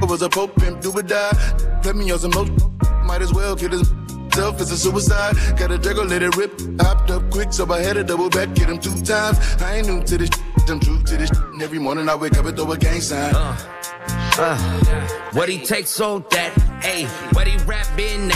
I 0.03 0.05
was 0.05 0.21
a 0.21 0.29
pope 0.29 0.57
pimp, 0.57 0.81
do 0.81 0.91
or 0.91 1.03
die. 1.03 1.31
Put 1.85 1.95
me 1.95 2.11
on 2.11 2.19
some 2.19 2.33
moat. 2.33 2.51
Might 3.05 3.23
as 3.23 3.33
well 3.33 3.55
kill 3.55 3.71
his 3.71 3.89
self. 4.35 4.61
It's 4.61 4.71
a 4.73 4.77
suicide. 4.77 5.37
Got 5.57 5.71
a 5.71 5.79
juggle, 5.79 6.05
let 6.05 6.23
it 6.23 6.37
rip. 6.37 6.53
Hopped 6.81 7.11
up 7.11 7.31
quick, 7.31 7.53
so 7.53 7.71
I 7.73 7.81
had 7.81 7.95
to 7.95 8.05
double 8.05 8.29
back. 8.29 8.55
Get 8.55 8.69
him 8.69 8.79
two 8.79 9.01
times. 9.03 9.39
I 9.63 9.77
ain't 9.77 9.87
new 9.87 10.03
to 10.03 10.19
this. 10.19 10.31
I'm 10.69 10.81
true 10.81 11.03
to 11.03 11.17
this. 11.17 11.31
And 11.31 11.63
every 11.63 11.79
morning 11.79 12.09
I 12.09 12.15
wake 12.15 12.37
up 12.37 12.47
and 12.47 12.57
throw 12.57 12.73
a 12.73 12.77
gang 12.77 13.01
sign. 13.01 13.35
Uh, 13.37 14.59
what 15.33 15.49
he 15.49 15.59
takes 15.59 16.01
on 16.01 16.25
that, 16.31 16.53
ayy. 16.83 17.07
What 17.35 17.47
he 17.47 17.57
rap 17.65 17.87
at, 17.99 18.33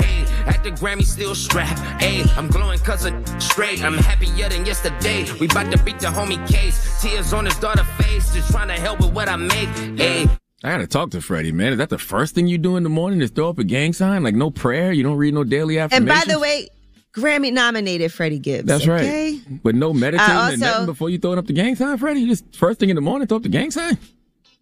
hey. 0.00 0.24
At 0.46 0.64
the 0.64 0.70
Grammy 0.70 1.04
still 1.04 1.34
strapped, 1.34 1.80
ayy. 2.02 2.26
I'm 2.36 2.48
glowing 2.48 2.78
cause 2.78 3.04
of 3.04 3.14
straight. 3.42 3.84
I'm 3.84 3.94
happier 3.94 4.48
than 4.48 4.64
yesterday. 4.64 5.26
We 5.38 5.48
bout 5.48 5.70
to 5.70 5.78
beat 5.84 6.00
the 6.00 6.08
homie 6.08 6.44
case. 6.48 7.02
Tears 7.02 7.32
on 7.32 7.44
his 7.44 7.56
daughter 7.56 7.84
face, 8.00 8.32
just 8.34 8.50
trying 8.50 8.68
to 8.68 8.80
help 8.80 9.00
with 9.00 9.12
what 9.12 9.28
I 9.28 9.36
make, 9.36 9.68
ayy. 9.98 10.30
I 10.64 10.70
gotta 10.70 10.86
talk 10.86 11.10
to 11.10 11.20
Freddie, 11.20 11.50
man. 11.52 11.72
Is 11.72 11.78
that 11.78 11.88
the 11.88 11.98
first 11.98 12.34
thing 12.34 12.46
you 12.46 12.56
do 12.56 12.76
in 12.76 12.84
the 12.84 12.88
morning 12.88 13.20
is 13.20 13.30
throw 13.30 13.48
up 13.48 13.58
a 13.58 13.64
gang 13.64 13.92
sign? 13.92 14.22
Like 14.22 14.34
no 14.34 14.50
prayer? 14.50 14.92
You 14.92 15.02
don't 15.02 15.16
read 15.16 15.34
no 15.34 15.42
daily 15.42 15.78
after. 15.78 15.96
And 15.96 16.06
by 16.06 16.22
the 16.26 16.38
way, 16.38 16.68
Grammy 17.14 17.52
nominated 17.52 18.12
Freddie 18.12 18.38
Gibbs. 18.38 18.66
That's 18.68 18.84
okay? 18.84 19.32
right. 19.32 19.62
But 19.62 19.74
no 19.74 19.92
meditating 19.92 20.30
Uh, 20.30 20.50
or 20.52 20.56
nothing 20.56 20.86
before 20.86 21.10
you 21.10 21.18
throwing 21.18 21.38
up 21.38 21.46
the 21.46 21.52
gang 21.52 21.74
sign, 21.74 21.98
Freddie? 21.98 22.20
You 22.20 22.28
just 22.28 22.54
first 22.54 22.78
thing 22.78 22.90
in 22.90 22.94
the 22.96 23.02
morning, 23.02 23.26
throw 23.26 23.38
up 23.38 23.42
the 23.42 23.48
gang 23.48 23.70
sign? 23.70 23.98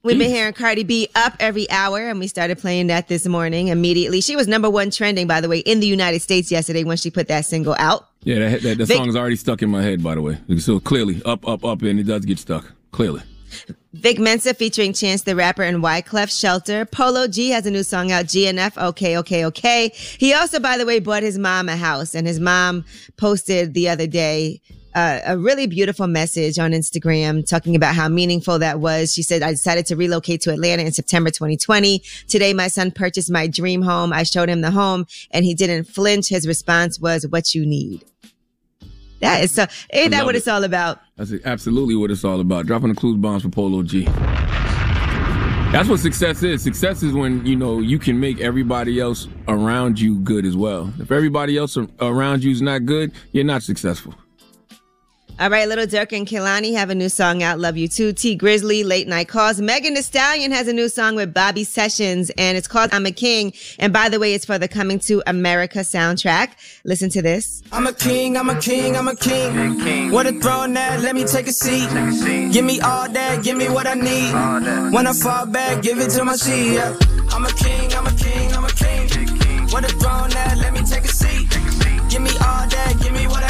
We've 0.02 0.18
been 0.18 0.30
hearing 0.30 0.54
Cardi 0.54 0.82
B 0.82 1.10
up 1.14 1.34
every 1.40 1.68
hour, 1.70 2.08
and 2.08 2.18
we 2.18 2.26
started 2.26 2.56
playing 2.58 2.86
that 2.86 3.08
this 3.08 3.26
morning 3.26 3.68
immediately. 3.68 4.22
She 4.22 4.34
was 4.34 4.48
number 4.48 4.70
one 4.70 4.90
trending, 4.90 5.26
by 5.26 5.42
the 5.42 5.48
way, 5.50 5.58
in 5.58 5.80
the 5.80 5.86
United 5.86 6.20
States 6.20 6.50
yesterday 6.50 6.84
when 6.84 6.96
she 6.96 7.10
put 7.10 7.28
that 7.28 7.44
single 7.44 7.76
out. 7.78 8.06
Yeah, 8.22 8.38
that, 8.38 8.62
that, 8.62 8.78
that 8.78 8.86
Vic- 8.86 8.96
song 8.96 9.10
is 9.10 9.16
already 9.16 9.36
stuck 9.36 9.60
in 9.60 9.68
my 9.68 9.82
head, 9.82 10.02
by 10.02 10.14
the 10.14 10.22
way. 10.22 10.38
So 10.58 10.80
clearly, 10.80 11.20
up, 11.26 11.46
up, 11.46 11.66
up, 11.66 11.82
and 11.82 12.00
it 12.00 12.04
does 12.04 12.24
get 12.24 12.38
stuck. 12.38 12.72
Clearly. 12.92 13.20
Vic 13.92 14.18
Mensa 14.18 14.54
featuring 14.54 14.92
Chance 14.92 15.22
the 15.22 15.34
Rapper 15.34 15.62
and 15.62 15.82
Wyclef 15.82 16.30
Shelter. 16.30 16.84
Polo 16.84 17.26
G 17.26 17.50
has 17.50 17.66
a 17.66 17.70
new 17.70 17.82
song 17.82 18.12
out, 18.12 18.26
GNF, 18.26 18.80
okay, 18.88 19.18
okay, 19.18 19.44
okay. 19.46 19.90
He 19.94 20.32
also, 20.32 20.60
by 20.60 20.78
the 20.78 20.86
way, 20.86 21.00
bought 21.00 21.22
his 21.22 21.38
mom 21.38 21.68
a 21.68 21.76
house, 21.76 22.14
and 22.14 22.26
his 22.26 22.40
mom 22.40 22.84
posted 23.16 23.74
the 23.74 23.88
other 23.88 24.06
day 24.06 24.60
uh, 24.94 25.20
a 25.26 25.38
really 25.38 25.66
beautiful 25.66 26.06
message 26.06 26.58
on 26.58 26.72
Instagram 26.72 27.46
talking 27.46 27.76
about 27.76 27.94
how 27.94 28.08
meaningful 28.08 28.58
that 28.58 28.80
was. 28.80 29.12
She 29.12 29.22
said, 29.22 29.42
I 29.42 29.50
decided 29.50 29.86
to 29.86 29.96
relocate 29.96 30.40
to 30.42 30.52
Atlanta 30.52 30.82
in 30.82 30.92
September 30.92 31.30
2020. 31.30 32.02
Today, 32.28 32.52
my 32.52 32.68
son 32.68 32.90
purchased 32.90 33.30
my 33.30 33.46
dream 33.46 33.82
home. 33.82 34.12
I 34.12 34.24
showed 34.24 34.48
him 34.48 34.60
the 34.60 34.70
home 34.70 35.06
and 35.30 35.44
he 35.44 35.54
didn't 35.54 35.84
flinch. 35.84 36.28
His 36.28 36.46
response 36.46 36.98
was, 36.98 37.26
what 37.26 37.54
you 37.54 37.64
need. 37.64 38.04
That 39.20 39.44
is 39.44 39.52
so, 39.52 39.66
ain't 39.92 40.10
that 40.12 40.24
what 40.24 40.34
it. 40.34 40.38
it's 40.38 40.48
all 40.48 40.64
about? 40.64 41.00
That's 41.16 41.32
absolutely 41.44 41.94
what 41.94 42.10
it's 42.10 42.24
all 42.24 42.40
about. 42.40 42.66
Dropping 42.66 42.88
the 42.88 42.94
clues 42.94 43.18
bombs 43.18 43.42
for 43.42 43.50
Polo 43.50 43.82
G. 43.82 44.08
That's 45.72 45.88
what 45.88 46.00
success 46.00 46.42
is. 46.42 46.62
Success 46.62 47.02
is 47.04 47.12
when, 47.12 47.46
you 47.46 47.54
know, 47.54 47.78
you 47.78 48.00
can 48.00 48.18
make 48.18 48.40
everybody 48.40 48.98
else 48.98 49.28
around 49.46 50.00
you 50.00 50.18
good 50.18 50.44
as 50.44 50.56
well. 50.56 50.92
If 50.98 51.12
everybody 51.12 51.56
else 51.56 51.76
around 52.00 52.42
you 52.42 52.50
is 52.50 52.60
not 52.60 52.86
good, 52.86 53.12
you're 53.30 53.44
not 53.44 53.62
successful. 53.62 54.14
All 55.40 55.48
right, 55.48 55.66
Lil 55.66 55.86
Durk 55.86 56.14
and 56.14 56.26
Kehlani 56.26 56.74
have 56.74 56.90
a 56.90 56.94
new 56.94 57.08
song 57.08 57.42
out, 57.42 57.58
Love 57.58 57.74
You 57.78 57.88
Too. 57.88 58.12
Tee 58.12 58.36
Grizzley, 58.36 58.84
Late 58.84 59.08
Night 59.08 59.28
Calls. 59.28 59.58
Megan 59.58 59.94
Thee 59.94 60.02
Stallion 60.02 60.52
has 60.52 60.68
a 60.68 60.72
new 60.74 60.86
song 60.86 61.14
with 61.14 61.32
Bobby 61.32 61.64
Sessions, 61.64 62.30
and 62.36 62.58
it's 62.58 62.68
called 62.68 62.90
I'm 62.92 63.06
a 63.06 63.10
King. 63.10 63.54
And 63.78 63.90
by 63.90 64.10
the 64.10 64.18
way, 64.20 64.34
it's 64.34 64.44
for 64.44 64.58
the 64.58 64.68
Coming 64.68 64.98
to 64.98 65.22
America 65.26 65.78
soundtrack. 65.78 66.50
Listen 66.84 67.08
to 67.08 67.22
this. 67.22 67.62
I'm 67.72 67.86
a 67.86 67.94
king, 67.94 68.36
I'm 68.36 68.50
a 68.50 68.60
king, 68.60 68.98
I'm 68.98 69.08
a 69.08 69.16
king. 69.16 70.12
What 70.12 70.26
a 70.26 70.32
throne 70.32 70.74
that, 70.74 71.00
let 71.00 71.14
me 71.14 71.24
take 71.24 71.46
a 71.46 71.52
seat. 71.52 71.88
Give 72.52 72.66
me 72.66 72.78
all 72.80 73.08
that, 73.08 73.42
give 73.42 73.56
me 73.56 73.70
what 73.70 73.86
I 73.86 73.94
need. 73.94 74.92
When 74.92 75.06
I 75.06 75.14
fall 75.14 75.46
back, 75.46 75.82
give 75.82 76.00
it 76.00 76.10
to 76.10 76.24
my 76.26 76.36
seat. 76.36 76.74
Yeah. 76.74 76.94
I'm 77.30 77.46
a 77.46 77.52
king, 77.52 77.94
I'm 77.94 78.06
a 78.06 78.12
king, 78.12 78.52
I'm 78.52 78.64
a 78.64 78.68
king. 78.68 79.68
What 79.68 79.84
a 79.84 79.88
throne 79.96 80.28
that, 80.28 80.58
let 80.58 80.74
me 80.74 80.80
take 80.80 81.04
a 81.04 81.08
seat. 81.08 81.48
Give 82.10 82.20
me 82.20 82.32
all 82.44 82.68
that, 82.68 82.98
give 83.00 83.14
me 83.14 83.26
what 83.26 83.42
I 83.42 83.46
need. 83.46 83.49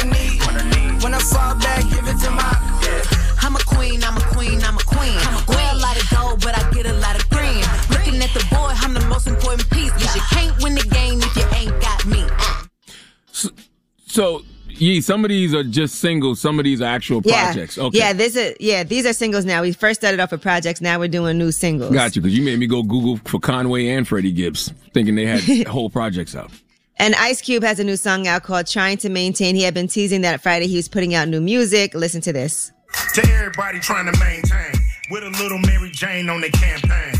Yee, 14.81 14.99
some 14.99 15.23
of 15.23 15.29
these 15.29 15.53
are 15.53 15.63
just 15.63 15.99
singles. 15.99 16.41
Some 16.41 16.57
of 16.57 16.65
these 16.65 16.81
are 16.81 16.85
actual 16.85 17.21
projects. 17.21 17.77
Yeah. 17.77 17.83
Okay. 17.83 17.97
Yeah, 17.99 18.13
this 18.13 18.35
is 18.35 18.55
yeah, 18.59 18.83
these 18.83 19.05
are 19.05 19.13
singles 19.13 19.45
now. 19.45 19.61
We 19.61 19.73
first 19.73 20.01
started 20.01 20.19
off 20.19 20.31
with 20.31 20.41
projects, 20.41 20.81
now 20.81 20.97
we're 20.97 21.07
doing 21.07 21.37
new 21.37 21.51
singles. 21.51 21.93
Got 21.93 22.15
you, 22.15 22.21
because 22.23 22.35
you 22.35 22.43
made 22.43 22.57
me 22.57 22.65
go 22.65 22.81
Google 22.81 23.17
for 23.25 23.39
Conway 23.39 23.89
and 23.89 24.07
Freddie 24.07 24.31
Gibbs, 24.31 24.73
thinking 24.91 25.13
they 25.13 25.27
had 25.27 25.67
whole 25.67 25.91
projects 25.91 26.35
out. 26.35 26.49
And 26.97 27.13
Ice 27.15 27.41
Cube 27.41 27.61
has 27.61 27.79
a 27.79 27.83
new 27.83 27.95
song 27.95 28.27
out 28.27 28.41
called 28.41 28.65
Trying 28.65 28.97
to 28.97 29.09
Maintain. 29.09 29.55
He 29.55 29.61
had 29.61 29.75
been 29.75 29.87
teasing 29.87 30.21
that 30.21 30.41
Friday 30.41 30.65
he 30.65 30.77
was 30.77 30.87
putting 30.87 31.13
out 31.13 31.27
new 31.27 31.41
music. 31.41 31.93
Listen 31.93 32.21
to 32.21 32.33
this. 32.33 32.71
To 33.13 33.21
everybody 33.21 33.79
trying 33.79 34.11
to 34.11 34.19
maintain, 34.19 34.81
with 35.11 35.23
a 35.23 35.29
little 35.29 35.59
Mary 35.59 35.91
Jane 35.91 36.27
on 36.27 36.41
their 36.41 36.49
campaign. 36.49 37.13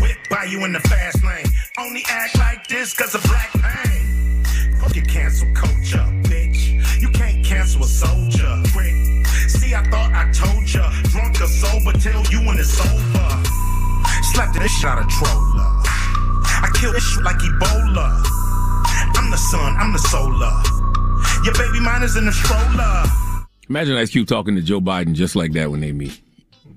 Whip 0.00 0.16
by 0.30 0.44
you 0.44 0.64
in 0.64 0.72
the 0.72 0.80
fast 0.80 1.22
lane. 1.22 1.44
Only 1.78 2.02
act 2.08 2.38
like 2.38 2.66
this 2.66 2.94
cause 2.94 3.14
of 3.14 3.22
black 3.24 3.50
pain. 3.52 4.42
Fuck 4.80 4.96
your 4.96 5.04
cancel 5.04 5.48
culture, 5.54 6.06
You 7.42 7.48
cancel 7.48 7.82
a 7.82 7.86
soldier. 7.86 8.62
Prick. 8.72 9.26
See, 9.48 9.74
I 9.74 9.82
thought 9.90 10.12
I 10.14 10.30
told 10.32 10.62
ya. 10.72 10.88
Drunk 11.10 11.40
or 11.40 11.46
sober 11.46 11.92
till 11.98 12.22
you 12.30 12.46
when 12.46 12.56
it's 12.58 12.78
over. 12.80 13.42
Slap 14.32 14.54
this 14.54 14.70
shit 14.70 14.84
out 14.84 15.02
of 15.02 15.08
troller. 15.08 15.82
I 16.62 16.70
kill 16.74 16.92
this 16.92 17.02
shit 17.02 17.24
like 17.24 17.36
Ebola. 17.36 18.22
I'm 19.16 19.30
the 19.30 19.36
sun, 19.36 19.74
I'm 19.76 19.92
the 19.92 19.98
solar. 19.98 20.54
Your 21.44 21.54
baby 21.54 21.80
mine 21.80 22.04
is 22.04 22.16
in 22.16 22.26
the 22.26 22.32
stroller. 22.32 23.04
Imagine 23.68 23.96
Ice 23.96 24.10
Cube 24.10 24.28
talking 24.28 24.54
to 24.54 24.62
Joe 24.62 24.80
Biden 24.80 25.14
just 25.14 25.34
like 25.34 25.52
that 25.52 25.70
when 25.70 25.80
they 25.80 25.90
meet. 25.90 26.20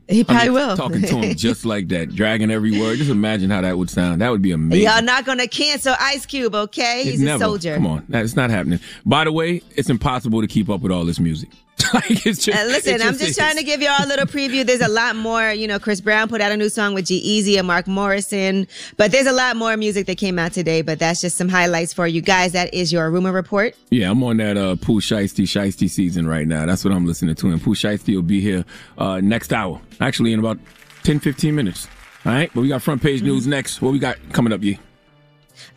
He 0.07 0.23
probably 0.23 0.41
I 0.41 0.45
mean, 0.45 0.53
will. 0.53 0.77
Talking 0.77 1.01
to 1.01 1.17
him 1.17 1.35
just 1.35 1.65
like 1.73 1.87
that, 1.87 2.13
dragging 2.13 2.51
every 2.51 2.79
word. 2.79 2.97
Just 2.97 3.09
imagine 3.09 3.49
how 3.49 3.61
that 3.61 3.77
would 3.77 3.89
sound. 3.89 4.21
That 4.21 4.29
would 4.29 4.41
be 4.41 4.51
amazing. 4.51 4.85
Y'all 4.85 5.01
not 5.01 5.25
gonna 5.25 5.47
cancel 5.47 5.95
Ice 5.99 6.25
Cube, 6.25 6.53
okay? 6.53 7.01
It 7.01 7.05
He's 7.05 7.21
never- 7.21 7.43
a 7.43 7.47
soldier. 7.47 7.75
Come 7.75 7.87
on, 7.87 8.05
that's 8.07 8.35
not 8.35 8.49
happening. 8.49 8.79
By 9.05 9.23
the 9.23 9.31
way, 9.31 9.61
it's 9.75 9.89
impossible 9.89 10.41
to 10.41 10.47
keep 10.47 10.69
up 10.69 10.81
with 10.81 10.91
all 10.91 11.05
this 11.05 11.19
music. 11.19 11.49
like 11.93 12.25
it's 12.25 12.45
just. 12.45 12.57
Uh, 12.57 12.63
listen, 12.65 12.95
it 12.95 13.01
I'm 13.01 13.07
just 13.13 13.19
just 13.19 13.29
is. 13.31 13.37
trying 13.37 13.57
to 13.57 13.63
give 13.63 13.81
y'all 13.81 14.03
a 14.03 14.07
little 14.07 14.25
preview. 14.25 14.65
There's 14.65 14.81
a 14.81 14.87
lot 14.87 15.15
more. 15.15 15.51
You 15.51 15.67
know, 15.67 15.77
Chris 15.77 15.99
Brown 15.99 16.29
put 16.29 16.39
out 16.41 16.51
a 16.51 16.57
new 16.57 16.69
song 16.69 16.93
with 16.93 17.05
G-Eazy 17.05 17.57
and 17.57 17.67
Mark 17.67 17.87
Morrison, 17.87 18.67
but 18.97 19.11
there's 19.11 19.27
a 19.27 19.33
lot 19.33 19.57
more 19.57 19.75
music 19.75 20.05
that 20.07 20.17
came 20.17 20.39
out 20.39 20.53
today. 20.53 20.81
But 20.81 20.99
that's 20.99 21.21
just 21.21 21.35
some 21.37 21.49
highlights 21.49 21.93
for 21.93 22.07
you 22.07 22.21
guys. 22.21 22.53
That 22.53 22.73
is 22.73 22.93
your 22.93 23.11
rumor 23.11 23.31
report. 23.31 23.75
Yeah, 23.89 24.11
I'm 24.11 24.23
on 24.23 24.37
that 24.37 24.57
uh, 24.57 24.75
Pooh 24.77 25.01
Shiesty 25.01 25.43
Shiesty 25.43 25.89
season 25.89 26.27
right 26.27 26.47
now. 26.47 26.65
That's 26.65 26.85
what 26.85 26.93
I'm 26.93 27.05
listening 27.05 27.35
to. 27.35 27.47
And 27.49 27.61
Pooh 27.61 27.75
Shiesty 27.75 28.15
will 28.15 28.21
be 28.21 28.39
here 28.39 28.63
uh, 28.97 29.19
next 29.21 29.51
hour. 29.51 29.81
Actually, 29.99 30.33
in 30.33 30.39
about 30.39 30.57
10, 31.03 31.19
15 31.19 31.53
minutes. 31.53 31.87
All 32.25 32.31
right, 32.31 32.49
but 32.55 32.61
we 32.61 32.69
got 32.69 32.81
front 32.81 33.03
page 33.03 33.21
news 33.21 33.45
next. 33.45 33.81
What 33.81 33.91
we 33.91 33.99
got 33.99 34.17
coming 34.33 34.51
up, 34.51 34.63
Yee? 34.63 34.79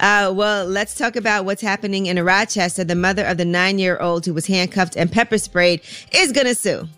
Uh, 0.01 0.33
well, 0.35 0.64
let's 0.67 0.95
talk 0.95 1.17
about 1.17 1.45
what's 1.45 1.62
happening 1.62 2.07
in 2.07 2.23
Rochester. 2.23 2.85
The 2.85 2.95
mother 2.95 3.25
of 3.25 3.37
the 3.38 3.45
nine-year-old 3.45 4.27
who 4.27 4.35
was 4.35 4.47
handcuffed 4.47 4.97
and 4.97 5.11
pepper 5.11 5.38
sprayed 5.38 5.81
is 6.12 6.33
gonna 6.33 6.55
sue. 6.55 6.88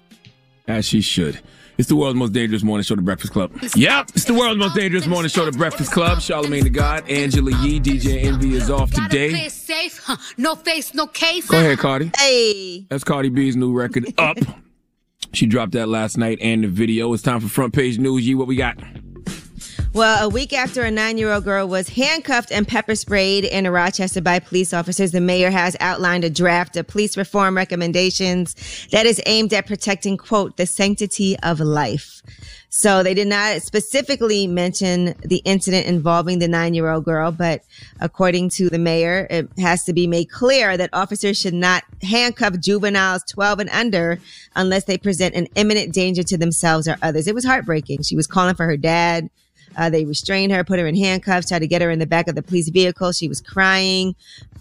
As 0.68 0.84
she 0.84 1.00
should. 1.00 1.40
It's 1.78 1.88
the 1.88 1.96
world's 1.96 2.16
most 2.16 2.34
dangerous 2.34 2.62
morning 2.62 2.84
show, 2.84 2.94
The 2.94 3.00
Breakfast 3.00 3.32
Club. 3.32 3.52
Yep, 3.74 4.10
it's 4.14 4.26
the 4.26 4.34
world's 4.34 4.58
most 4.58 4.74
dangerous 4.76 5.06
morning 5.06 5.30
show, 5.30 5.46
The 5.46 5.56
Breakfast 5.56 5.92
Club. 5.92 6.18
Charlamagne 6.18 6.64
the 6.64 6.68
God, 6.70 7.08
Angela 7.08 7.52
Yee, 7.62 7.80
DJ 7.80 8.24
Envy 8.24 8.54
is 8.54 8.68
off 8.68 8.90
Play 8.92 9.04
today. 9.04 9.46
it 9.46 9.50
safe, 9.52 9.98
huh? 10.04 10.16
no 10.36 10.56
face, 10.56 10.92
no 10.92 11.06
case. 11.06 11.46
Go 11.48 11.56
ahead, 11.58 11.78
Cardi. 11.78 12.10
Hey. 12.18 12.86
That's 12.90 13.02
Cardi 13.02 13.30
B's 13.30 13.56
new 13.56 13.72
record, 13.72 14.12
Up. 14.18 14.36
She 15.32 15.46
dropped 15.46 15.72
that 15.72 15.88
last 15.88 16.18
night 16.18 16.38
and 16.42 16.64
the 16.64 16.68
video. 16.68 17.12
It's 17.14 17.22
time 17.22 17.40
for 17.40 17.48
front 17.48 17.72
page 17.72 17.98
news. 17.98 18.26
Yee, 18.26 18.34
what 18.34 18.46
we 18.46 18.56
got? 18.56 18.76
Well, 19.92 20.24
a 20.24 20.28
week 20.28 20.52
after 20.52 20.84
a 20.84 20.90
nine 20.90 21.18
year 21.18 21.32
old 21.32 21.42
girl 21.42 21.66
was 21.66 21.88
handcuffed 21.88 22.52
and 22.52 22.66
pepper 22.66 22.94
sprayed 22.94 23.44
in 23.44 23.68
Rochester 23.68 24.20
by 24.20 24.38
police 24.38 24.72
officers, 24.72 25.10
the 25.10 25.20
mayor 25.20 25.50
has 25.50 25.76
outlined 25.80 26.22
a 26.22 26.30
draft 26.30 26.76
of 26.76 26.86
police 26.86 27.16
reform 27.16 27.56
recommendations 27.56 28.54
that 28.92 29.04
is 29.04 29.20
aimed 29.26 29.52
at 29.52 29.66
protecting, 29.66 30.16
quote, 30.16 30.56
the 30.56 30.66
sanctity 30.66 31.36
of 31.40 31.58
life. 31.58 32.22
So 32.68 33.02
they 33.02 33.14
did 33.14 33.26
not 33.26 33.62
specifically 33.62 34.46
mention 34.46 35.16
the 35.24 35.42
incident 35.44 35.86
involving 35.86 36.38
the 36.38 36.46
nine 36.46 36.72
year 36.72 36.88
old 36.88 37.04
girl, 37.04 37.32
but 37.32 37.62
according 37.98 38.50
to 38.50 38.70
the 38.70 38.78
mayor, 38.78 39.26
it 39.28 39.48
has 39.58 39.82
to 39.86 39.92
be 39.92 40.06
made 40.06 40.30
clear 40.30 40.76
that 40.76 40.90
officers 40.92 41.36
should 41.36 41.52
not 41.52 41.82
handcuff 42.00 42.60
juveniles 42.60 43.24
12 43.24 43.58
and 43.58 43.70
under 43.70 44.20
unless 44.54 44.84
they 44.84 44.98
present 44.98 45.34
an 45.34 45.48
imminent 45.56 45.92
danger 45.92 46.22
to 46.22 46.38
themselves 46.38 46.86
or 46.86 46.96
others. 47.02 47.26
It 47.26 47.34
was 47.34 47.44
heartbreaking. 47.44 48.02
She 48.02 48.14
was 48.14 48.28
calling 48.28 48.54
for 48.54 48.66
her 48.66 48.76
dad. 48.76 49.30
Uh, 49.76 49.90
they 49.90 50.04
restrained 50.04 50.52
her, 50.52 50.64
put 50.64 50.78
her 50.78 50.86
in 50.86 50.96
handcuffs, 50.96 51.48
tried 51.48 51.60
to 51.60 51.66
get 51.66 51.82
her 51.82 51.90
in 51.90 51.98
the 51.98 52.06
back 52.06 52.28
of 52.28 52.34
the 52.34 52.42
police 52.42 52.68
vehicle. 52.68 53.12
She 53.12 53.28
was 53.28 53.40
crying, 53.40 54.14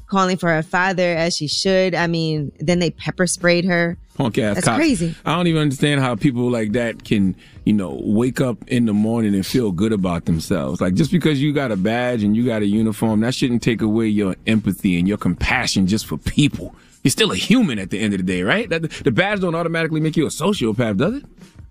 calling 0.07 0.37
for 0.37 0.49
her 0.49 0.63
father 0.63 1.15
as 1.15 1.35
she 1.35 1.47
should. 1.47 1.95
I 1.95 2.07
mean, 2.07 2.51
then 2.59 2.79
they 2.79 2.91
pepper 2.91 3.27
sprayed 3.27 3.65
her. 3.65 3.97
Punk 4.15 4.37
ass 4.37 4.55
That's 4.55 4.67
cops. 4.67 4.77
crazy. 4.77 5.15
I 5.25 5.35
don't 5.35 5.47
even 5.47 5.61
understand 5.61 6.01
how 6.01 6.15
people 6.15 6.49
like 6.49 6.73
that 6.73 7.05
can, 7.05 7.35
you 7.63 7.73
know, 7.73 7.99
wake 8.03 8.41
up 8.41 8.57
in 8.67 8.85
the 8.85 8.93
morning 8.93 9.33
and 9.33 9.45
feel 9.45 9.71
good 9.71 9.93
about 9.93 10.25
themselves. 10.25 10.81
Like 10.81 10.93
just 10.95 11.11
because 11.11 11.41
you 11.41 11.53
got 11.53 11.71
a 11.71 11.77
badge 11.77 12.23
and 12.23 12.35
you 12.35 12.45
got 12.45 12.61
a 12.61 12.65
uniform, 12.65 13.21
that 13.21 13.33
shouldn't 13.33 13.63
take 13.63 13.81
away 13.81 14.07
your 14.07 14.35
empathy 14.45 14.99
and 14.99 15.07
your 15.07 15.17
compassion 15.17 15.87
just 15.87 16.05
for 16.05 16.17
people. 16.17 16.75
You're 17.03 17.11
still 17.11 17.31
a 17.31 17.35
human 17.37 17.79
at 17.79 17.91
the 17.91 17.99
end 17.99 18.13
of 18.13 18.19
the 18.19 18.25
day, 18.25 18.43
right? 18.43 18.69
That, 18.69 18.89
the 18.89 19.11
badge 19.11 19.39
don't 19.39 19.55
automatically 19.55 20.01
make 20.01 20.17
you 20.17 20.25
a 20.25 20.29
sociopath, 20.29 20.97
does 20.97 21.15
it? 21.15 21.25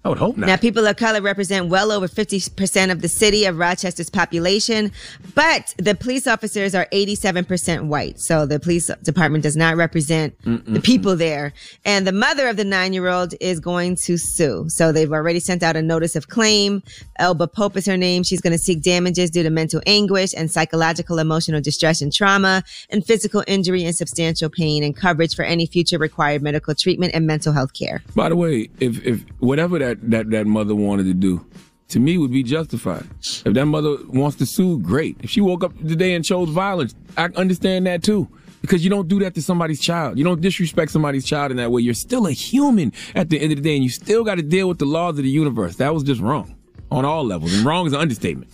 I 0.09 0.11
would 0.11 0.19
hope 0.19 0.39
not. 0.39 0.47
Now, 0.47 0.57
people 0.57 0.87
of 0.87 0.97
color 0.97 1.21
represent 1.21 1.69
well 1.69 1.93
over 1.93 2.09
50% 2.09 2.91
of 2.91 3.03
the 3.03 3.09
city 3.09 3.45
of 3.45 3.59
Rochester's 3.59 4.09
population, 4.09 4.91
but 5.35 5.75
the 5.77 5.95
police 5.95 6.27
officers 6.27 6.75
are 6.75 6.87
87% 6.93 7.89
white. 7.89 8.19
So 8.19 8.47
the 8.47 8.59
police 8.59 8.91
department 9.03 9.43
does 9.43 9.55
not 9.55 9.77
represent 9.77 10.35
the 10.43 10.81
people 10.81 11.15
there. 11.15 11.53
And 11.85 12.07
the 12.07 12.13
mother 12.13 12.49
of 12.49 12.57
the 12.57 12.65
nine 12.65 12.95
year 12.95 13.09
old 13.09 13.35
is 13.39 13.61
going 13.61 13.97
to 13.97 14.17
sue. 14.17 14.71
So 14.71 14.93
they've 14.93 15.13
already 15.13 15.41
sent 15.41 15.63
out 15.63 15.77
a 15.77 15.83
notice 15.83 16.17
of 16.17 16.29
claim. 16.29 16.83
Elba 17.19 17.49
Pope 17.49 17.77
is 17.77 17.85
her 17.85 17.99
name. 17.99 18.23
She's 18.23 18.41
going 18.41 18.55
to 18.55 18.59
seek 18.59 18.81
damages 18.81 19.29
due 19.29 19.43
to 19.43 19.51
mental 19.51 19.83
anguish 19.85 20.33
and 20.35 20.51
psychological, 20.51 21.19
emotional 21.19 21.61
distress 21.61 22.01
and 22.01 22.11
trauma 22.11 22.65
and 22.89 23.05
physical 23.05 23.45
injury 23.47 23.85
and 23.85 23.95
substantial 23.95 24.49
pain 24.49 24.83
and 24.83 24.97
coverage 24.97 25.37
for 25.37 25.43
any 25.43 25.67
future 25.67 25.99
required 25.99 26.41
medical 26.41 26.75
treatment 26.75 27.15
and 27.15 27.27
mental 27.27 27.53
health 27.53 27.75
care. 27.75 28.03
By 28.17 28.31
the 28.31 28.37
way, 28.37 28.71
if 28.81 29.05
if 29.05 29.21
whatever 29.41 29.79
that 29.79 29.98
that 30.03 30.31
that 30.31 30.47
mother 30.47 30.75
wanted 30.75 31.05
to 31.05 31.15
do, 31.15 31.45
to 31.89 32.01
me 32.01 32.19
would 32.19 32.33
be 32.33 32.43
justified. 32.43 33.07
If 33.45 33.55
that 33.55 33.67
mother 33.67 33.97
wants 34.09 34.37
to 34.39 34.47
sue, 34.47 34.79
great. 34.79 35.17
If 35.23 35.31
she 35.31 35.41
woke 35.41 35.65
up 35.65 35.77
today 35.79 36.15
and 36.15 36.25
chose 36.25 36.51
violence, 36.51 36.95
I 37.17 37.25
understand 37.37 37.87
that 37.87 38.03
too. 38.03 38.29
Because 38.61 38.83
you 38.83 38.91
don't 38.91 39.07
do 39.07 39.21
that 39.21 39.35
to 39.37 39.43
somebody's 39.43 39.81
child. 39.81 40.19
You 40.19 40.25
don't 40.25 40.41
disrespect 40.41 40.91
somebody's 40.91 41.25
child 41.25 41.53
in 41.53 41.59
that 41.59 41.71
way. 41.71 41.81
You're 41.81 41.95
still 41.95 42.27
a 42.27 42.33
human 42.33 42.93
at 43.15 43.31
the 43.31 43.41
end 43.41 43.53
of 43.53 43.59
the 43.59 43.63
day, 43.63 43.77
and 43.77 43.85
you 43.85 43.91
still 43.91 44.25
got 44.25 44.35
to 44.35 44.43
deal 44.43 44.69
with 44.69 44.79
the 44.79 44.85
laws 44.85 45.17
of 45.17 45.23
the 45.23 45.31
universe. 45.31 45.77
That 45.77 45.95
was 45.95 46.03
just 46.03 46.21
wrong 46.21 46.57
on 46.91 47.05
all 47.05 47.25
levels, 47.25 47.55
and 47.55 47.65
wrong 47.65 47.87
is 47.87 47.93
an 47.93 48.01
understatement. 48.01 48.51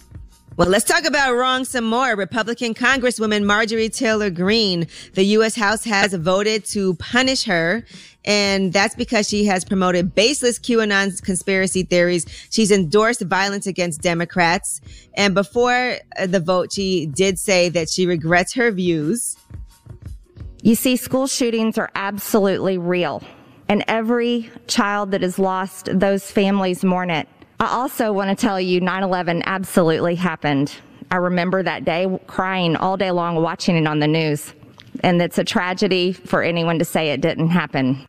Well, 0.57 0.69
let's 0.69 0.85
talk 0.85 1.05
about 1.05 1.35
wrong 1.35 1.65
some 1.65 1.85
more. 1.85 2.15
Republican 2.15 2.75
Congresswoman 2.75 3.43
Marjorie 3.45 3.89
Taylor 3.89 4.31
Greene, 4.31 4.87
the 5.15 5.25
U.S. 5.25 5.57
House 5.57 5.83
has 5.83 6.15
voted 6.15 6.65
to 6.67 6.95
punish 6.95 7.43
her. 7.43 7.85
And 8.25 8.73
that's 8.73 8.95
because 8.95 9.29
she 9.29 9.47
has 9.47 9.65
promoted 9.65 10.15
baseless 10.15 10.61
QAnon 10.61 11.21
conspiracy 11.25 11.83
theories. 11.83 12.25
She's 12.51 12.71
endorsed 12.71 13.23
violence 13.23 13.67
against 13.67 14.01
Democrats. 14.01 14.81
And 15.15 15.35
before 15.35 15.97
uh, 16.17 16.27
the 16.27 16.39
vote, 16.39 16.73
she 16.73 17.07
did 17.07 17.41
say 17.41 17.69
that 17.71 17.91
she 17.91 18.07
regrets 18.07 18.55
her 18.55 18.71
views. 18.71 19.37
You 20.63 20.77
see, 20.77 20.95
school 20.95 21.27
shootings 21.27 21.79
are 21.79 21.91
absolutely 21.97 22.79
real, 22.79 23.23
and 23.69 23.85
every 23.89 24.51
child 24.67 25.11
that 25.11 25.23
is 25.23 25.39
lost, 25.39 25.91
those 25.93 26.31
families 26.31 26.83
mourn 26.85 27.11
it. 27.11 27.29
I 27.61 27.67
also 27.67 28.13
want 28.13 28.37
to 28.37 28.41
tell 28.41 28.61
you 28.61 28.81
9 28.81 29.03
11 29.03 29.43
absolutely 29.47 30.15
happened. 30.15 30.75
I 31.11 31.17
remember 31.17 31.63
that 31.63 31.85
day 31.85 32.07
crying 32.27 32.77
all 32.77 32.97
day 32.97 33.11
long 33.11 33.37
watching 33.37 33.77
it 33.77 33.87
on 33.87 34.01
the 34.01 34.09
news. 34.09 34.53
And 35.03 35.21
it's 35.21 35.39
a 35.39 35.45
tragedy 35.45 36.13
for 36.13 36.43
anyone 36.43 36.79
to 36.79 36.85
say 36.85 37.11
it 37.11 37.21
didn't 37.21 37.49
happen. 37.49 38.07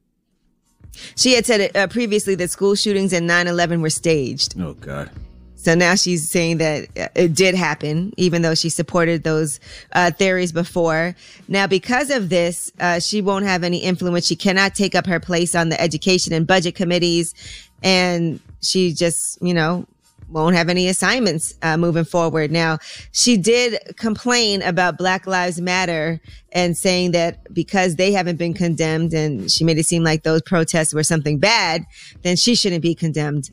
She 1.15 1.34
had 1.34 1.45
said 1.45 1.75
uh, 1.75 1.88
previously 1.88 2.36
that 2.36 2.49
school 2.51 2.75
shootings 2.75 3.12
and 3.12 3.29
9/11 3.29 3.81
were 3.81 3.89
staged. 3.89 4.60
Oh 4.60 4.73
God. 4.73 5.10
So 5.55 5.73
now 5.73 5.95
she's 5.95 6.29
saying 6.29 6.58
that 6.58 6.88
uh, 6.95 7.08
it 7.15 7.34
did 7.34 7.55
happen, 7.55 8.13
even 8.17 8.43
though 8.43 8.53
she 8.53 8.69
supported 8.69 9.23
those 9.23 9.60
uh, 9.93 10.12
theories 10.12 10.51
before. 10.51 11.15
Now, 11.47 11.65
because 11.65 12.12
of 12.12 12.29
this, 12.29 12.71
uh, 12.79 12.99
she 12.99 13.19
won't 13.19 13.45
have 13.45 13.63
any 13.63 13.79
influence. 13.79 14.27
She 14.27 14.36
cannot 14.36 14.75
take 14.75 14.93
up 14.93 15.08
her 15.08 15.19
place 15.19 15.55
on 15.55 15.69
the 15.69 15.81
education 15.81 16.34
and 16.34 16.45
budget 16.45 16.75
committees, 16.75 17.34
and 17.81 18.39
she 18.65 18.93
just, 18.93 19.38
you 19.41 19.54
know, 19.54 19.86
won't 20.30 20.56
have 20.56 20.69
any 20.69 20.88
assignments 20.88 21.54
uh, 21.62 21.78
moving 21.78 22.04
forward. 22.04 22.51
Now, 22.51 22.80
she 23.12 23.38
did 23.38 23.80
complain 23.97 24.62
about 24.63 24.97
Black 24.97 25.28
Lives 25.28 25.62
Matter 25.62 26.19
and 26.51 26.75
saying 26.75 27.12
that 27.12 27.54
because 27.54 27.95
they 27.95 28.12
haven't 28.12 28.38
been 28.38 28.54
condemned, 28.54 29.13
and 29.13 29.51
she 29.51 29.63
made 29.63 29.78
it 29.78 29.86
seem 29.86 30.04
like 30.04 30.23
those 30.23 30.41
protests 30.41 30.93
were 30.93 31.04
something 31.04 31.38
bad, 31.38 31.86
then 32.23 32.36
she 32.36 32.56
shouldn't 32.56 32.82
be 32.82 32.95
condemned. 32.95 33.51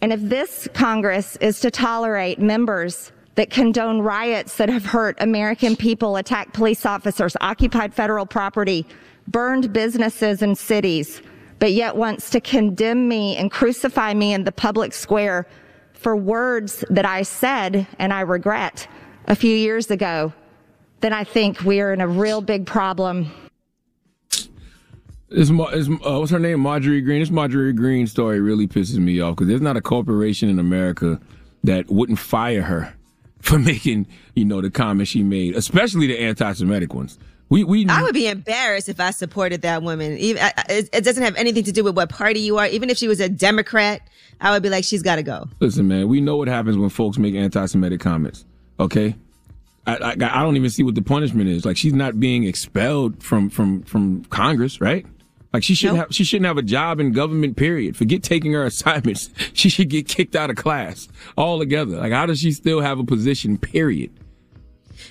And 0.00 0.12
if 0.12 0.20
this 0.20 0.68
Congress 0.72 1.36
is 1.36 1.60
to 1.60 1.70
tolerate 1.70 2.38
members 2.38 3.12
that 3.34 3.50
condone 3.50 4.00
riots 4.00 4.56
that 4.56 4.68
have 4.68 4.86
hurt 4.86 5.16
American 5.20 5.76
people, 5.76 6.16
attacked 6.16 6.54
police 6.54 6.86
officers, 6.86 7.36
occupied 7.40 7.92
federal 7.92 8.24
property, 8.24 8.86
burned 9.28 9.72
businesses 9.72 10.42
and 10.42 10.56
cities, 10.56 11.20
but 11.58 11.72
yet 11.72 11.96
wants 11.96 12.30
to 12.30 12.40
condemn 12.40 13.08
me 13.08 13.36
and 13.36 13.50
crucify 13.50 14.14
me 14.14 14.32
in 14.32 14.44
the 14.44 14.52
public 14.52 14.92
square 14.92 15.46
for 15.92 16.14
words 16.14 16.84
that 16.90 17.04
I 17.06 17.22
said 17.22 17.86
and 17.98 18.12
I 18.12 18.20
regret 18.20 18.86
a 19.26 19.34
few 19.34 19.54
years 19.54 19.90
ago, 19.90 20.32
then 21.00 21.12
I 21.12 21.24
think 21.24 21.62
we 21.62 21.80
are 21.80 21.92
in 21.92 22.00
a 22.00 22.08
real 22.08 22.40
big 22.40 22.66
problem. 22.66 23.30
Is, 25.30 25.50
is 25.50 25.88
uh, 25.88 26.18
what's 26.18 26.30
her 26.30 26.38
name? 26.38 26.60
Marjorie 26.60 27.00
Greene. 27.00 27.20
This 27.20 27.30
Marjorie 27.30 27.72
Greene 27.72 28.06
story 28.06 28.40
really 28.40 28.68
pisses 28.68 28.98
me 28.98 29.20
off 29.20 29.34
because 29.34 29.48
there's 29.48 29.60
not 29.60 29.76
a 29.76 29.80
corporation 29.80 30.48
in 30.48 30.58
America 30.58 31.20
that 31.64 31.90
wouldn't 31.90 32.18
fire 32.18 32.62
her 32.62 32.94
for 33.40 33.58
making 33.58 34.06
you 34.34 34.44
know 34.44 34.60
the 34.60 34.70
comments 34.70 35.10
she 35.10 35.22
made, 35.22 35.56
especially 35.56 36.06
the 36.06 36.18
anti-Semitic 36.18 36.94
ones. 36.94 37.18
We 37.48 37.62
we 37.62 37.86
I 37.88 38.02
would 38.02 38.14
be 38.14 38.26
embarrassed 38.26 38.88
if 38.88 38.98
I 38.98 39.10
supported 39.10 39.62
that 39.62 39.82
woman. 39.82 40.16
Even 40.18 40.42
I- 40.42 40.52
I- 40.56 40.64
it, 40.72 40.88
it 40.92 41.04
doesn't 41.04 41.22
have 41.22 41.36
anything 41.36 41.62
to 41.64 41.72
do 41.72 41.84
with 41.84 41.94
what 41.96 42.08
party 42.08 42.40
you 42.40 42.58
are. 42.58 42.66
Even 42.66 42.90
if 42.90 42.96
she 42.98 43.06
was 43.06 43.20
a 43.20 43.28
Democrat, 43.28 44.00
I 44.40 44.50
would 44.50 44.62
be 44.64 44.68
like, 44.68 44.82
she's 44.84 45.02
got 45.02 45.16
to 45.16 45.22
go. 45.22 45.48
Listen, 45.60 45.86
man, 45.86 46.08
we 46.08 46.20
know 46.20 46.36
what 46.36 46.48
happens 46.48 46.76
when 46.76 46.88
folks 46.88 47.18
make 47.18 47.34
anti-Semitic 47.36 48.00
comments. 48.00 48.44
Okay, 48.80 49.14
I, 49.86 49.96
I 49.96 50.10
I 50.12 50.42
don't 50.42 50.56
even 50.56 50.70
see 50.70 50.82
what 50.82 50.96
the 50.96 51.02
punishment 51.02 51.48
is. 51.48 51.64
Like 51.64 51.76
she's 51.76 51.92
not 51.94 52.18
being 52.18 52.44
expelled 52.44 53.22
from 53.22 53.48
from 53.48 53.82
from 53.82 54.24
Congress, 54.24 54.80
right? 54.80 55.06
Like 55.52 55.62
she 55.62 55.74
shouldn't 55.76 55.98
have 55.98 56.08
she 56.14 56.24
shouldn't 56.24 56.46
have 56.46 56.58
a 56.58 56.62
job 56.62 56.98
in 56.98 57.12
government. 57.12 57.56
Period. 57.56 57.96
Forget 57.96 58.24
taking 58.24 58.52
her 58.54 58.64
assignments. 58.72 59.30
She 59.52 59.68
should 59.68 59.88
get 59.88 60.08
kicked 60.08 60.34
out 60.34 60.50
of 60.50 60.56
class 60.56 61.06
altogether. 61.38 61.96
Like 61.98 62.12
how 62.12 62.26
does 62.26 62.40
she 62.40 62.50
still 62.50 62.80
have 62.80 62.98
a 62.98 63.04
position? 63.04 63.56
Period. 63.56 64.10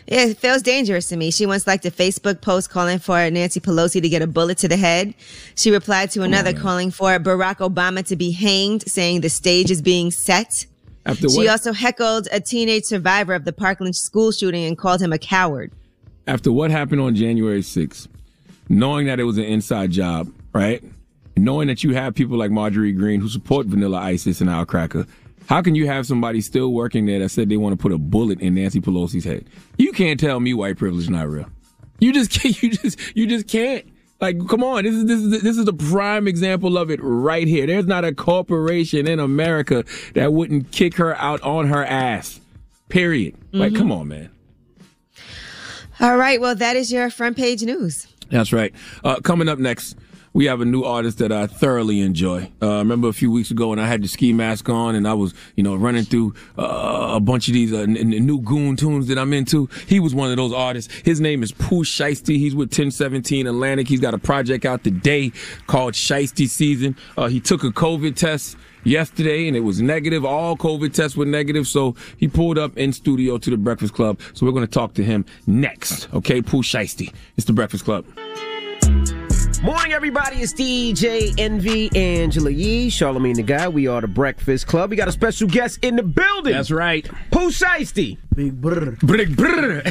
Yeah, 0.08 0.26
it 0.26 0.38
feels 0.38 0.62
dangerous 0.62 1.10
to 1.10 1.18
me. 1.18 1.32
She 1.32 1.46
once 1.46 1.68
liked 1.68 1.86
a 1.86 1.92
Facebook 1.92 2.42
post 2.42 2.70
calling 2.70 3.00
for 3.00 3.30
Nancy 3.30 3.60
Pelosi 3.60 4.02
to 4.02 4.10
get 4.10 4.22
a 4.22 4.28
bullet 4.28 4.58
to 4.60 4.68
the 4.68 4.78
head. 4.78 5.14
She 5.56 5.72
replied 5.72 6.12
to 6.12 6.24
another 6.24 6.54
mm. 6.54 6.62
calling 6.62 6.92
for 6.92 7.18
Barack 7.20 7.58
Obama 7.58 8.06
to 8.08 8.16
be 8.16 8.32
hanged, 8.32 8.90
saying 8.90 9.22
the 9.22 9.30
stage 9.30 9.72
is 9.72 9.82
being 9.82 10.12
set. 10.12 10.66
After 11.06 11.30
she 11.30 11.38
what? 11.38 11.50
also 11.50 11.72
heckled 11.72 12.28
a 12.32 12.40
teenage 12.40 12.86
survivor 12.86 13.34
of 13.34 13.46
the 13.46 13.54
Parkland 13.54 13.96
school 13.96 14.32
shooting 14.32 14.66
and 14.66 14.78
called 14.78 15.02
him 15.02 15.14
a 15.14 15.20
coward. 15.20 15.72
after 16.28 16.52
what 16.52 16.72
happened 16.72 17.02
on 17.02 17.16
January 17.16 17.62
6th, 17.62 18.08
knowing 18.70 19.06
that 19.08 19.20
it 19.20 19.24
was 19.24 19.38
an 19.38 19.44
inside 19.44 19.92
job, 19.92 20.32
right? 20.54 20.84
Knowing 21.38 21.68
that 21.68 21.84
you 21.84 21.94
have 21.94 22.16
people 22.16 22.38
like 22.38 22.50
Marjorie 22.50 22.92
Greene 22.94 23.22
who 23.22 23.30
support 23.30 23.68
Vanilla 23.68 23.98
ISIS 23.98 24.42
and 24.42 24.50
Al 24.50 24.66
Cracker, 24.66 25.06
how 25.48 25.62
can 25.62 25.76
you 25.76 25.88
have 25.88 26.06
somebody 26.06 26.42
still 26.42 26.72
working 26.74 27.06
there 27.06 27.20
that 27.20 27.30
said 27.30 27.50
they 27.50 27.58
want 27.58 27.74
to 27.74 27.82
put 27.82 27.92
a 27.92 27.98
bullet 27.98 28.40
in 28.42 28.56
Nancy 28.56 28.82
Pelosi's 28.82 29.24
head? 29.26 29.46
You 29.78 29.92
can't 29.92 30.20
tell 30.20 30.40
me 30.40 30.54
white 30.54 30.78
privilege 30.78 31.04
is 31.04 31.10
not 31.10 31.28
real. 31.30 31.48
You 32.00 32.12
just 32.14 32.32
can't. 32.42 32.62
You 32.64 32.70
just 32.72 33.00
you 33.16 33.28
just 33.28 33.48
can't. 33.48 33.86
Like, 34.22 34.48
come 34.48 34.64
on, 34.64 34.86
this 34.86 34.96
is 34.96 35.06
this 35.06 35.20
is 35.20 35.42
this 35.44 35.58
is 35.58 35.66
the 35.66 35.74
prime 35.74 36.28
example 36.28 36.78
of 36.78 36.90
it 36.90 37.00
right 37.04 37.48
here. 37.48 37.68
There's 37.68 37.86
not 37.86 38.06
a 38.06 38.14
corporation 38.14 39.08
in 39.08 39.20
America 39.20 39.84
that 40.14 40.32
wouldn't 40.34 40.72
kick 40.72 40.96
her 40.96 41.16
out 41.18 41.42
on 41.42 41.68
her 41.68 41.84
ass. 41.86 42.40
Period. 42.88 43.36
Like, 43.52 43.74
Mhm. 43.74 43.78
come 43.78 43.92
on, 43.92 44.08
man. 44.08 44.30
All 46.00 46.18
right. 46.18 46.40
Well, 46.42 46.56
that 46.56 46.76
is 46.76 46.92
your 46.92 47.10
front 47.10 47.38
page 47.38 47.62
news. 47.64 48.08
That's 48.30 48.52
right. 48.52 48.74
Uh, 49.04 49.18
coming 49.22 49.48
up 49.48 49.60
next, 49.60 49.96
we 50.36 50.46
have 50.46 50.60
a 50.60 50.66
new 50.66 50.84
artist 50.84 51.20
that 51.20 51.32
I 51.32 51.48
thoroughly 51.48 52.02
enjoy. 52.02 52.52
Uh, 52.62 52.76
I 52.76 52.78
remember 52.80 53.08
a 53.08 53.14
few 53.14 53.32
weeks 53.32 53.52
ago 53.52 53.70
when 53.70 53.80
I 53.80 53.88
had 53.88 54.04
the 54.04 54.10
ski 54.10 54.34
mask 54.34 54.68
on 54.68 54.94
and 54.94 55.08
I 55.08 55.14
was, 55.14 55.34
you 55.56 55.64
know, 55.64 55.76
running 55.76 56.04
through 56.04 56.36
uh, 56.60 57.14
a 57.14 57.22
bunch 57.22 57.48
of 57.48 57.54
these 57.54 57.72
uh, 57.72 57.78
n- 57.78 57.96
n- 57.96 58.10
new 58.10 58.42
goon 58.42 58.76
tunes 58.76 59.08
that 59.08 59.18
I'm 59.18 59.32
into. 59.32 59.70
He 59.88 60.02
was 60.02 60.14
one 60.14 60.32
of 60.32 60.36
those 60.36 60.52
artists. 60.52 60.94
His 61.06 61.22
name 61.22 61.42
is 61.42 61.54
Pooh 61.54 61.86
Shiesty. 61.86 62.36
He's 62.36 62.54
with 62.54 62.68
1017 62.68 63.48
Atlantic. 63.48 63.88
He's 63.88 64.02
got 64.02 64.14
a 64.14 64.18
project 64.18 64.66
out 64.66 64.84
today 64.84 65.32
called 65.68 65.94
Shiesty 65.94 66.50
Season. 66.50 66.98
Uh, 67.18 67.28
he 67.28 67.40
took 67.40 67.64
a 67.64 67.70
COVID 67.70 68.18
test 68.18 68.58
yesterday 68.84 69.48
and 69.48 69.56
it 69.56 69.62
was 69.62 69.82
negative. 69.82 70.26
All 70.26 70.58
COVID 70.58 70.94
tests 70.94 71.16
were 71.16 71.26
negative. 71.26 71.66
So 71.66 71.96
he 72.18 72.28
pulled 72.28 72.58
up 72.58 72.78
in 72.78 72.92
studio 72.92 73.38
to 73.38 73.50
the 73.50 73.58
Breakfast 73.58 73.94
Club. 73.94 74.20
So 74.34 74.46
we're 74.46 74.52
going 74.52 74.68
to 74.68 74.72
talk 74.72 74.96
to 74.96 75.04
him 75.04 75.24
next. 75.48 76.14
Okay, 76.14 76.42
Pooh 76.42 76.62
Shiesty. 76.62 77.14
It's 77.38 77.48
the 77.48 77.54
Breakfast 77.54 77.86
Club. 77.86 78.06
Morning, 79.62 79.94
everybody. 79.94 80.38
It's 80.38 80.54
DJ 80.54 81.34
Envy, 81.40 81.90
Angela 81.96 82.50
Yee, 82.50 82.90
Charlemagne 82.90 83.36
the 83.36 83.44
Guy. 83.44 83.68
We 83.68 83.88
are 83.88 84.02
the 84.02 84.08
Breakfast 84.08 84.68
Club. 84.68 84.90
We 84.90 84.96
got 84.96 85.08
a 85.08 85.12
special 85.12 85.48
guest 85.48 85.80
in 85.82 85.96
the 85.96 86.04
building. 86.04 86.54
That's 86.54 86.72
right. 86.72 87.08
Pooh 87.32 87.50
Shiesty. 87.50 88.18
Big 88.36 88.60
brr. 88.60 88.98
Big 89.06 89.36
brr. 89.36 89.82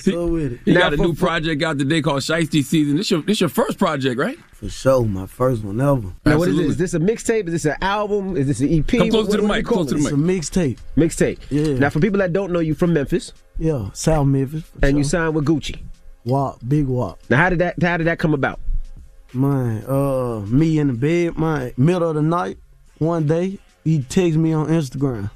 So 0.00 0.26
with 0.28 0.52
it. 0.54 0.60
You 0.64 0.74
got 0.74 0.94
a 0.94 0.96
new 0.96 1.14
project 1.14 1.62
out 1.62 1.78
today 1.78 2.02
called 2.02 2.22
Shiesty 2.22 2.62
Season. 2.64 2.96
This 2.96 3.10
your 3.10 3.22
this 3.22 3.40
your 3.40 3.48
first 3.48 3.78
project, 3.78 4.18
right? 4.18 4.38
For 4.52 4.68
sure, 4.68 5.04
my 5.04 5.26
first 5.26 5.62
one 5.62 5.80
ever. 5.80 6.12
Now, 6.24 6.38
what 6.38 6.48
is 6.48 6.56
this? 6.56 6.66
Is 6.70 6.76
this 6.76 6.94
a 6.94 6.98
mixtape? 6.98 7.46
Is 7.46 7.52
this 7.52 7.64
an 7.66 7.76
album? 7.82 8.36
Is 8.36 8.46
this 8.46 8.60
an 8.60 8.72
EP? 8.72 8.86
Come 8.86 9.10
close 9.10 9.28
to 9.28 9.36
the 9.36 9.42
mic, 9.42 9.64
call 9.64 9.78
close 9.84 9.88
to 9.88 9.94
the 9.94 10.16
mic. 10.16 10.38
It's 10.38 10.50
a 10.54 10.58
mixtape. 10.60 10.78
Mixtape. 10.96 11.38
Yeah. 11.50 11.78
Now, 11.78 11.90
for 11.90 12.00
people 12.00 12.18
that 12.18 12.32
don't 12.32 12.52
know 12.52 12.60
you 12.60 12.74
from 12.74 12.92
Memphis. 12.92 13.32
Yeah, 13.58 13.90
South 13.92 14.26
Memphis. 14.26 14.64
And 14.82 14.96
you 14.98 15.04
signed 15.04 15.34
with 15.34 15.44
Gucci. 15.46 15.80
Wop, 16.30 16.60
big 16.66 16.86
walk. 16.86 17.18
Now, 17.28 17.38
how 17.38 17.50
did 17.50 17.58
that 17.58 17.82
how 17.82 17.96
did 17.96 18.06
that 18.06 18.18
come 18.18 18.34
about? 18.34 18.60
Man, 19.32 19.84
uh, 19.86 20.40
me 20.46 20.78
in 20.78 20.88
the 20.88 20.92
bed, 20.92 21.36
my 21.36 21.72
middle 21.76 22.08
of 22.08 22.14
the 22.14 22.22
night, 22.22 22.58
one 22.98 23.26
day, 23.26 23.58
he 23.84 23.98
texted 24.00 24.36
me 24.36 24.52
on 24.52 24.68
Instagram. 24.68 25.30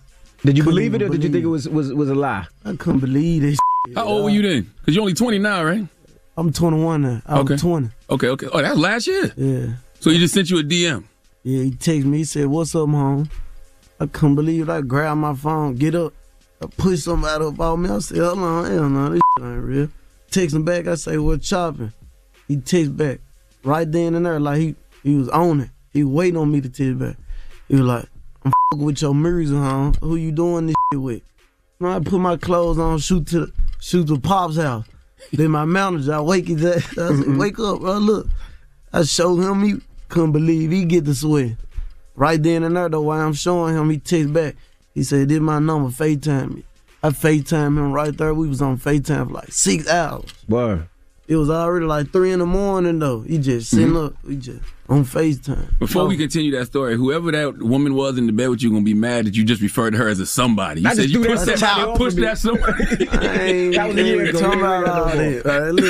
Did 0.44 0.56
you 0.56 0.62
Couldn't 0.64 0.76
believe 0.76 0.94
it 0.94 1.02
or 1.02 1.06
even 1.06 1.20
did 1.20 1.24
you 1.24 1.30
think 1.32 1.44
it 1.44 1.48
was 1.48 1.68
was 1.68 1.92
was 1.92 2.08
a 2.10 2.14
lie? 2.14 2.46
I 2.64 2.76
couldn't 2.76 3.00
believe 3.00 3.42
this. 3.42 3.58
How 3.94 4.04
old 4.06 4.24
were 4.24 4.30
you 4.30 4.42
then? 4.42 4.70
Because 4.80 4.94
you're 4.94 5.02
only 5.02 5.14
20 5.14 5.38
now, 5.38 5.64
right? 5.64 5.86
I'm 6.36 6.52
21 6.52 7.02
now. 7.02 7.22
I'm 7.26 7.38
Okay. 7.38 7.56
20. 7.56 7.90
Okay, 8.10 8.28
okay. 8.28 8.46
Oh, 8.52 8.60
that 8.62 8.76
last 8.76 9.06
year. 9.06 9.32
Yeah. 9.36 9.66
So 10.00 10.10
he 10.10 10.18
just 10.18 10.34
sent 10.34 10.50
you 10.50 10.58
a 10.58 10.62
DM. 10.62 11.04
Yeah, 11.42 11.62
he 11.64 11.70
texted 11.72 12.04
me. 12.04 12.18
He 12.18 12.24
said, 12.24 12.46
"What's 12.46 12.74
up, 12.74 12.88
home?" 12.88 13.28
I 14.00 14.06
couldn't 14.06 14.34
believe 14.34 14.68
it. 14.68 14.72
I 14.72 14.80
grabbed 14.80 15.20
my 15.20 15.34
phone, 15.34 15.76
get 15.76 15.94
up, 15.94 16.12
I 16.60 16.66
push 16.66 17.00
somebody 17.00 17.44
up 17.44 17.58
on 17.60 17.82
me. 17.82 17.90
I 17.90 17.98
said, 18.00 18.18
"Hold 18.18 18.38
on, 18.38 18.64
hell 18.70 18.88
no, 18.88 19.08
this 19.10 19.20
shit 19.38 19.46
ain't 19.46 19.62
real." 19.62 19.88
Text 20.34 20.56
him 20.56 20.64
back. 20.64 20.88
I 20.88 20.96
say, 20.96 21.16
"What 21.16 21.42
chopping?" 21.42 21.92
He 22.48 22.56
text 22.56 22.96
back 22.96 23.20
right 23.62 23.90
then 23.90 24.16
and 24.16 24.26
there, 24.26 24.40
like 24.40 24.58
he 24.58 24.74
he 25.04 25.14
was 25.14 25.28
on 25.28 25.60
it. 25.60 25.70
He 25.92 26.02
waiting 26.02 26.36
on 26.36 26.50
me 26.50 26.60
to 26.60 26.68
text 26.68 26.98
back. 26.98 27.16
He 27.68 27.76
was 27.76 27.84
like, 27.84 28.06
"I'm 28.44 28.52
fucking 28.72 28.84
with 28.84 29.00
your 29.00 29.14
music, 29.14 29.56
home. 29.56 29.94
Who 30.00 30.16
you 30.16 30.32
doing 30.32 30.66
this 30.66 30.74
shit 30.92 31.00
with?" 31.00 31.22
Know, 31.78 31.92
I 31.92 32.00
put 32.00 32.18
my 32.18 32.36
clothes 32.36 32.80
on, 32.80 32.98
shoot 32.98 33.28
to 33.28 33.52
shoot 33.80 34.08
to 34.08 34.18
Pop's 34.18 34.56
house. 34.56 34.86
then 35.32 35.52
my 35.52 35.64
manager, 35.64 36.14
I 36.14 36.20
wake 36.20 36.48
his 36.48 36.64
ass. 36.64 36.76
I 36.76 36.80
said, 36.80 36.96
mm-hmm. 36.96 37.38
"Wake 37.38 37.60
up, 37.60 37.78
bro! 37.78 37.98
Look." 37.98 38.26
I 38.92 39.04
showed 39.04 39.40
him 39.40 39.62
he 39.62 39.74
couldn't 40.08 40.32
believe 40.32 40.72
he 40.72 40.84
get 40.84 41.04
the 41.04 41.14
sweat. 41.14 41.52
Right 42.16 42.42
then 42.42 42.64
and 42.64 42.76
there 42.76 42.88
though, 42.88 43.02
while 43.02 43.20
I'm 43.20 43.34
showing 43.34 43.76
him, 43.76 43.88
he 43.88 43.98
text 43.98 44.32
back. 44.32 44.56
He 44.94 45.04
said, 45.04 45.28
This 45.28 45.40
my 45.40 45.60
number, 45.60 45.90
FaceTime 45.90 46.56
me. 46.56 46.64
I 47.04 47.08
FaceTime 47.10 47.76
him 47.76 47.92
right 47.92 48.16
there. 48.16 48.32
We 48.32 48.48
was 48.48 48.62
on 48.62 48.78
FaceTime 48.78 49.26
for 49.26 49.34
like 49.34 49.52
six 49.52 49.86
hours. 49.88 50.32
Word. 50.48 50.88
It 51.28 51.36
was 51.36 51.48
already 51.50 51.86
like 51.86 52.10
three 52.12 52.32
in 52.32 52.38
the 52.38 52.46
morning 52.46 52.98
though. 52.98 53.20
He 53.20 53.38
just 53.38 53.70
sitting 53.70 53.90
Mhm. 53.92 54.06
up, 54.06 54.14
we 54.24 54.36
just 54.36 54.60
on 54.90 55.04
FaceTime. 55.04 55.78
Before 55.78 56.02
Oh, 56.02 56.06
we 56.06 56.16
continue 56.18 56.50
that 56.52 56.66
story, 56.66 56.96
whoever 56.96 57.30
that 57.32 57.58
woman 57.62 57.94
was 57.94 58.16
in 58.18 58.26
the 58.26 58.32
bed 58.32 58.48
with 58.48 58.62
you 58.62 58.70
gonna 58.70 58.82
be 58.82 58.92
mad 58.94 59.24
that 59.26 59.34
you 59.36 59.42
just 59.44 59.60
referred 59.62 59.92
to 59.92 59.96
her 59.98 60.08
as 60.08 60.18
a 60.20 60.26
somebody. 60.26 60.80
You 60.82 60.88
I 60.88 60.94
said 60.94 61.08
you 61.10 61.22
threw 61.22 61.32
pushed 61.34 61.46
that 61.46 61.58
that, 61.58 61.58
somebody 61.60 61.82
I 61.82 61.84
off 61.92 61.96
pushed 61.98 62.16
of 62.18 62.24
that 62.24 62.38
somebody. 62.38 63.08
I 63.08 63.36
ain't, 63.42 63.74
That 63.74 63.88
was 63.88 63.96
a 63.96 63.98
ain't 64.00 64.06
year 64.06 64.24
ago. 64.24 64.40
talking 64.40 64.58
You 64.58 64.64
about 64.66 64.88
all 64.88 65.04
that. 65.16 65.46
All 65.46 65.60
right, 65.60 65.74
look, 65.74 65.84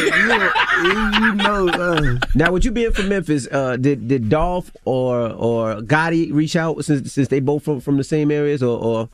you, 0.84 1.26
you 1.26 1.34
know, 1.34 1.68
uh, 1.68 2.18
Now, 2.36 2.52
with 2.52 2.64
you 2.64 2.70
being 2.70 2.92
from 2.92 3.08
Memphis, 3.08 3.48
uh, 3.50 3.76
did 3.76 4.06
did 4.08 4.28
Dolph 4.28 4.70
or 4.84 5.30
or 5.30 5.76
Gotti 5.82 6.32
reach 6.32 6.54
out 6.56 6.84
since 6.84 7.12
since 7.12 7.28
they 7.28 7.40
both 7.40 7.64
from 7.64 7.80
from 7.80 7.96
the 7.98 8.04
same 8.04 8.30
areas 8.30 8.62
or? 8.64 8.78
or 8.78 9.08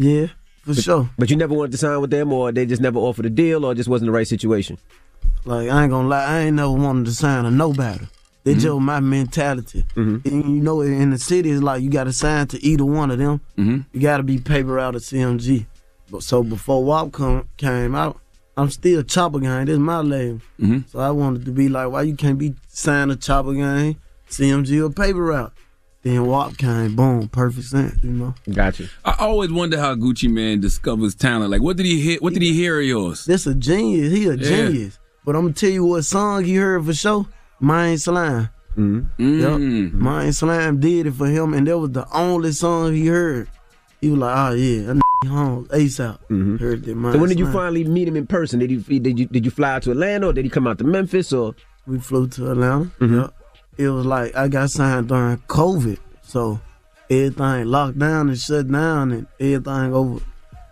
yeah, 0.00 0.28
for 0.74 0.82
sure. 0.82 1.10
But 1.18 1.30
you 1.30 1.36
never 1.36 1.54
wanted 1.54 1.72
to 1.72 1.78
sign 1.78 2.00
with 2.00 2.10
them, 2.10 2.32
or 2.32 2.52
they 2.52 2.66
just 2.66 2.82
never 2.82 2.98
offered 2.98 3.26
a 3.26 3.30
deal, 3.30 3.64
or 3.64 3.72
it 3.72 3.76
just 3.76 3.88
wasn't 3.88 4.06
the 4.08 4.12
right 4.12 4.26
situation. 4.28 4.78
Like 5.44 5.68
I 5.70 5.82
ain't 5.82 5.90
gonna 5.90 6.08
lie, 6.08 6.24
I 6.24 6.38
ain't 6.40 6.56
never 6.56 6.72
wanted 6.72 7.06
to 7.06 7.12
sign 7.12 7.44
a 7.44 7.50
nobody. 7.50 8.04
It's 8.44 8.62
just 8.62 8.80
my 8.80 9.00
mentality. 9.00 9.84
And 9.94 10.24
you 10.24 10.62
know, 10.62 10.80
in 10.80 11.10
the 11.10 11.18
city, 11.18 11.50
it's 11.50 11.62
like 11.62 11.82
you 11.82 11.90
got 11.90 12.04
to 12.04 12.14
sign 12.14 12.46
to 12.46 12.64
either 12.64 12.84
one 12.84 13.10
of 13.10 13.18
them. 13.18 13.42
Mhm. 13.58 13.84
You 13.92 14.00
got 14.00 14.16
to 14.18 14.22
be 14.22 14.38
paper 14.38 14.78
out 14.78 14.94
of 14.94 15.02
CMG. 15.02 15.66
But 16.10 16.22
so 16.22 16.42
before 16.42 16.82
Wop 16.82 17.12
come, 17.12 17.46
came 17.58 17.94
out, 17.94 18.18
I'm 18.56 18.70
still 18.70 19.02
Chopper 19.02 19.40
Gang. 19.40 19.66
This 19.66 19.74
is 19.74 19.78
my 19.78 20.00
label. 20.00 20.40
Mhm. 20.58 20.88
So 20.90 20.98
I 20.98 21.10
wanted 21.10 21.44
to 21.44 21.50
be 21.50 21.68
like, 21.68 21.90
why 21.90 22.02
you 22.02 22.14
can't 22.14 22.38
be 22.38 22.54
signed 22.68 23.10
to 23.10 23.16
Chopper 23.18 23.52
Gang, 23.52 23.96
CMG 24.30 24.80
or 24.80 24.88
paper 24.88 25.22
route? 25.24 25.52
Then 26.02 26.26
Wop 26.26 26.56
came, 26.56 26.94
boom, 26.94 27.28
perfect 27.28 27.66
sense, 27.66 27.98
you 28.04 28.10
know. 28.10 28.34
Gotcha. 28.52 28.88
I 29.04 29.16
always 29.18 29.50
wonder 29.50 29.78
how 29.80 29.94
Gucci 29.96 30.30
Mane 30.30 30.60
discovers 30.60 31.14
talent. 31.14 31.50
Like, 31.50 31.60
what 31.60 31.76
did 31.76 31.86
he 31.86 32.00
hear? 32.00 32.18
What 32.20 32.32
did 32.34 32.42
he 32.42 32.52
hear 32.52 32.78
of 32.80 32.86
yours? 32.86 33.24
This 33.24 33.46
a 33.46 33.54
genius. 33.54 34.12
He 34.12 34.26
a 34.26 34.34
Yeah. 34.34 34.48
genius. 34.68 34.98
But 35.24 35.34
I'm 35.34 35.42
gonna 35.42 35.54
tell 35.54 35.70
you 35.70 35.84
what 35.84 36.02
song 36.04 36.44
he 36.44 36.54
heard 36.54 36.84
for 36.86 36.94
sure. 36.94 37.26
Main 37.60 37.98
Slime. 37.98 38.48
Mm-hmm. 38.76 39.40
Yep. 39.40 39.92
Main 39.94 40.32
Slime 40.32 40.78
did 40.78 41.06
it 41.08 41.14
for 41.14 41.26
him, 41.26 41.52
and 41.52 41.66
that 41.66 41.76
was 41.78 41.90
the 41.90 42.06
only 42.16 42.52
song 42.52 42.94
he 42.94 43.06
heard. 43.08 43.48
He 44.00 44.08
was 44.10 44.20
like, 44.20 44.36
"Oh 44.38 44.54
yeah, 44.54 44.82
that 44.82 44.90
n- 44.90 45.28
home 45.28 45.66
ASAP." 45.72 46.60
Heard 46.60 46.84
that. 46.84 46.94
Main 46.96 47.12
So 47.12 47.18
when 47.18 47.28
did 47.28 47.40
you 47.40 47.46
Slime. 47.46 47.52
finally 47.54 47.84
meet 47.84 48.06
him 48.06 48.14
in 48.16 48.26
person? 48.28 48.60
Did 48.60 48.70
you 48.70 48.78
did 48.80 49.18
you 49.18 49.26
did 49.26 49.44
you 49.44 49.50
fly 49.50 49.72
out 49.74 49.82
to 49.82 49.90
Atlanta 49.90 50.28
or 50.28 50.32
did 50.32 50.44
he 50.44 50.50
come 50.50 50.68
out 50.68 50.78
to 50.78 50.84
Memphis 50.84 51.32
or? 51.32 51.56
We 51.88 51.98
flew 51.98 52.28
to 52.28 52.50
Atlanta. 52.52 52.90
Mhm. 53.00 53.20
Yep. 53.22 53.34
It 53.78 53.88
was 53.88 54.04
like 54.04 54.34
I 54.36 54.48
got 54.48 54.70
signed 54.70 55.08
during 55.08 55.38
COVID, 55.48 55.98
so 56.22 56.60
everything 57.08 57.66
locked 57.66 57.98
down 57.98 58.28
and 58.28 58.38
shut 58.38 58.70
down, 58.70 59.12
and 59.12 59.26
everything 59.38 59.94
over 59.94 60.20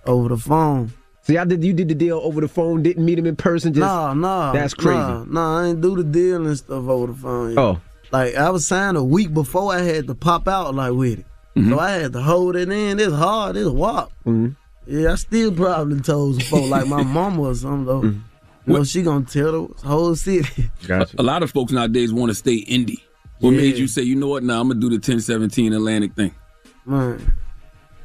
over 0.07 0.29
the 0.29 0.37
phone. 0.37 0.92
So 1.23 1.33
y'all 1.33 1.45
did 1.45 1.64
you 1.64 1.73
did 1.73 1.88
the 1.88 1.95
deal 1.95 2.21
over 2.23 2.40
the 2.40 2.49
phone? 2.49 2.83
Didn't 2.83 3.05
meet 3.05 3.19
him 3.19 3.27
in 3.27 3.37
person? 3.37 3.73
Just 3.73 3.81
nah, 3.81 4.12
nah. 4.14 4.53
That's 4.53 4.75
crazy. 4.75 4.99
Nah, 4.99 5.25
nah, 5.25 5.61
I 5.62 5.66
ain't 5.69 5.81
do 5.81 5.97
the 5.97 6.05
deal 6.05 6.47
and 6.47 6.57
stuff 6.57 6.88
over 6.88 7.12
the 7.12 7.14
phone. 7.19 7.51
yet. 7.51 7.59
Oh. 7.59 7.81
Like 8.12 8.35
I 8.37 8.51
was 8.51 8.66
signed 8.66 8.97
a 8.97 9.03
week 9.05 9.33
before 9.35 9.73
I 9.73 9.81
had 9.81 10.07
to 10.09 10.14
pop 10.14 10.47
out 10.49 10.75
like 10.75 10.92
with 10.92 11.21
it. 11.21 11.27
Mm-hmm. 11.57 11.71
So 11.73 11.79
I 11.79 11.90
had 11.90 12.12
to 12.12 12.23
hold 12.23 12.55
it 12.55 12.71
in. 12.71 13.01
It's 13.01 13.14
hard, 13.14 13.57
it's 13.57 13.69
wop. 13.71 14.12
Mhm. 14.27 14.57
Yeah, 14.87 15.12
I 15.12 15.14
still 15.16 15.51
probably 15.53 16.01
told 16.01 16.40
some 16.40 16.61
folk 16.61 16.71
like 16.71 16.87
my 16.87 17.03
mama 17.03 17.42
or 17.42 17.55
something 17.55 17.87
though. 17.87 18.03
Mm-hmm. 18.03 18.21
You 18.66 18.72
know, 18.74 18.85
she 18.85 19.02
gonna 19.02 19.24
tell 19.24 19.68
the 19.68 19.87
whole 19.87 20.14
city. 20.16 20.70
Gotcha. 20.87 21.14
A 21.18 21.22
lot 21.22 21.42
of 21.42 21.50
folks 21.50 21.72
nowadays 21.72 22.12
want 22.12 22.31
to 22.31 22.35
stay 22.35 22.64
indie. 22.64 23.00
What 23.40 23.50
Yeah. 23.52 23.59
made 23.61 23.79
you 23.79 23.87
say, 23.87 24.02
you 24.02 24.16
know 24.16 24.29
what? 24.29 24.42
Now 24.42 24.61
I'm 24.61 24.68
gonna 24.68 24.81
do 24.81 24.88
the 24.88 24.96
1017 24.96 25.72
Atlantic 25.72 26.14
thing. 26.14 26.35
Man, 26.85 27.35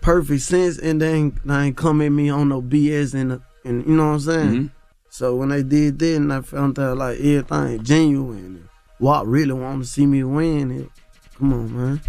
perfect 0.01 0.41
sense, 0.41 0.77
and 0.77 1.01
then 1.01 1.39
they 1.45 1.55
ain't 1.65 1.77
come 1.77 2.01
at 2.01 2.09
me 2.09 2.29
on 2.29 2.49
no 2.49 2.61
BS 2.61 3.13
and 3.13 3.41
and 3.63 3.85
you 3.87 3.95
know 3.95 4.07
what 4.07 4.13
I'm 4.13 4.19
saying. 4.19 4.49
Mm-hmm. 4.49 4.65
So 5.09 5.35
when 5.35 5.49
they 5.49 5.63
did 5.63 5.99
that, 5.99 6.15
and 6.15 6.31
I 6.33 6.41
found 6.41 6.79
out 6.79 6.97
like 6.97 7.17
everything 7.19 7.83
genuine, 7.83 8.37
and 8.45 8.69
what 8.99 9.27
really 9.27 9.53
want 9.53 9.83
to 9.83 9.89
see 9.89 10.05
me 10.05 10.23
win, 10.23 10.71
it, 10.71 10.89
come 11.37 11.53
on, 11.53 11.75
man. 11.75 12.01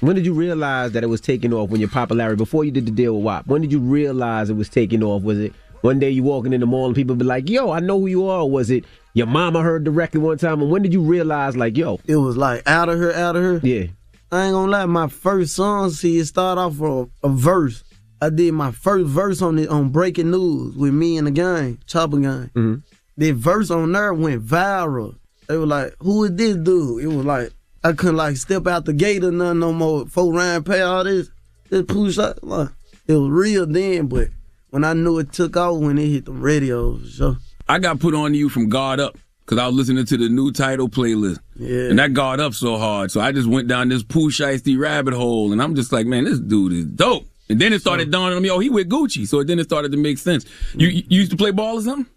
When 0.00 0.16
did 0.16 0.26
you 0.26 0.34
realize 0.34 0.92
that 0.92 1.04
it 1.04 1.06
was 1.06 1.20
taking 1.20 1.52
off 1.52 1.70
when 1.70 1.80
your 1.80 1.88
popularity 1.88 2.36
before 2.36 2.64
you 2.64 2.72
did 2.72 2.86
the 2.86 2.90
deal 2.90 3.14
with 3.14 3.24
Wop? 3.24 3.46
When 3.46 3.62
did 3.62 3.70
you 3.70 3.78
realize 3.78 4.50
it 4.50 4.54
was 4.54 4.68
taking 4.68 5.02
off? 5.02 5.22
Was 5.22 5.38
it 5.38 5.52
one 5.82 5.98
day 5.98 6.10
you 6.10 6.22
walking 6.22 6.52
in 6.52 6.60
the 6.60 6.66
mall 6.66 6.86
and 6.86 6.94
people 6.94 7.14
be 7.14 7.24
like, 7.24 7.48
"Yo, 7.48 7.70
I 7.70 7.80
know 7.80 8.00
who 8.00 8.06
you 8.06 8.26
are"? 8.26 8.48
Was 8.48 8.70
it 8.70 8.84
your 9.14 9.26
mama 9.26 9.62
heard 9.62 9.84
the 9.84 9.90
record 9.90 10.22
one 10.22 10.38
time? 10.38 10.62
And 10.62 10.70
when 10.70 10.82
did 10.82 10.92
you 10.92 11.02
realize, 11.02 11.56
like, 11.56 11.76
"Yo"? 11.76 12.00
It 12.06 12.16
was 12.16 12.36
like 12.36 12.66
out 12.66 12.88
of 12.88 12.98
her, 12.98 13.12
out 13.12 13.36
of 13.36 13.42
her. 13.42 13.60
Yeah. 13.62 13.86
I 14.32 14.46
ain't 14.46 14.54
gonna 14.54 14.72
lie, 14.72 14.86
my 14.86 15.08
first 15.08 15.54
song, 15.54 15.90
see, 15.90 16.18
it 16.18 16.24
started 16.24 16.58
off 16.58 16.76
for 16.76 17.10
a, 17.22 17.26
a 17.26 17.30
verse. 17.30 17.84
I 18.22 18.30
did 18.30 18.54
my 18.54 18.70
first 18.70 19.06
verse 19.06 19.42
on 19.42 19.58
it 19.58 19.68
on 19.68 19.90
Breaking 19.90 20.30
News 20.30 20.74
with 20.74 20.94
me 20.94 21.18
and 21.18 21.26
the 21.26 21.32
gang, 21.32 21.78
Chopper 21.86 22.18
Gang. 22.18 22.50
Mm-hmm. 22.54 22.74
The 23.18 23.32
verse 23.32 23.70
on 23.70 23.92
there 23.92 24.14
went 24.14 24.42
viral. 24.46 25.16
They 25.48 25.58
were 25.58 25.66
like, 25.66 25.94
"Who 26.00 26.24
is 26.24 26.34
this 26.36 26.56
dude?" 26.56 27.04
It 27.04 27.08
was 27.08 27.26
like 27.26 27.52
I 27.84 27.92
couldn't 27.92 28.16
like 28.16 28.36
step 28.36 28.66
out 28.66 28.84
the 28.84 28.92
gate 28.92 29.24
or 29.24 29.32
nothing 29.32 29.58
no 29.58 29.72
more. 29.72 30.06
Four 30.06 30.32
Ryan 30.32 30.62
pay 30.62 30.82
all 30.82 31.04
this, 31.04 31.28
this 31.68 31.82
push 31.82 32.16
up. 32.16 32.38
Like, 32.42 32.68
it 33.08 33.14
was 33.14 33.28
real 33.28 33.66
then, 33.66 34.06
but 34.06 34.28
when 34.72 34.84
I 34.84 34.94
knew 34.94 35.18
it 35.18 35.32
took 35.32 35.54
off 35.58 35.78
when 35.80 35.98
it 35.98 36.08
hit 36.08 36.24
them 36.24 36.40
radios, 36.40 37.02
for 37.02 37.08
sure. 37.08 37.36
I 37.68 37.78
got 37.78 38.00
put 38.00 38.14
on 38.14 38.32
to 38.32 38.38
you 38.38 38.48
from 38.48 38.70
Guard 38.70 39.00
Up 39.00 39.18
because 39.44 39.58
I 39.58 39.66
was 39.66 39.76
listening 39.76 40.06
to 40.06 40.16
the 40.16 40.30
new 40.30 40.50
title 40.50 40.88
playlist. 40.88 41.40
Yeah. 41.56 41.90
And 41.90 41.98
that 41.98 42.14
Guard 42.14 42.40
Up 42.40 42.54
so 42.54 42.78
hard. 42.78 43.10
So 43.10 43.20
I 43.20 43.32
just 43.32 43.46
went 43.46 43.68
down 43.68 43.90
this 43.90 44.02
Pooh 44.02 44.30
Shiesty 44.30 44.78
rabbit 44.78 45.12
hole 45.12 45.52
and 45.52 45.60
I'm 45.60 45.74
just 45.74 45.92
like, 45.92 46.06
man, 46.06 46.24
this 46.24 46.38
dude 46.38 46.72
is 46.72 46.86
dope. 46.86 47.26
And 47.50 47.60
then 47.60 47.74
it 47.74 47.82
started 47.82 48.10
dawning 48.10 48.34
on 48.34 48.42
me, 48.42 48.48
oh, 48.48 48.60
he 48.60 48.70
with 48.70 48.88
Gucci. 48.88 49.28
So 49.28 49.44
then 49.44 49.58
it 49.58 49.64
started 49.64 49.92
to 49.92 49.98
make 49.98 50.16
sense. 50.16 50.46
You, 50.72 50.88
you 50.88 51.04
used 51.06 51.32
to 51.32 51.36
play 51.36 51.50
ball 51.50 51.76
or 51.78 51.82
something? 51.82 52.10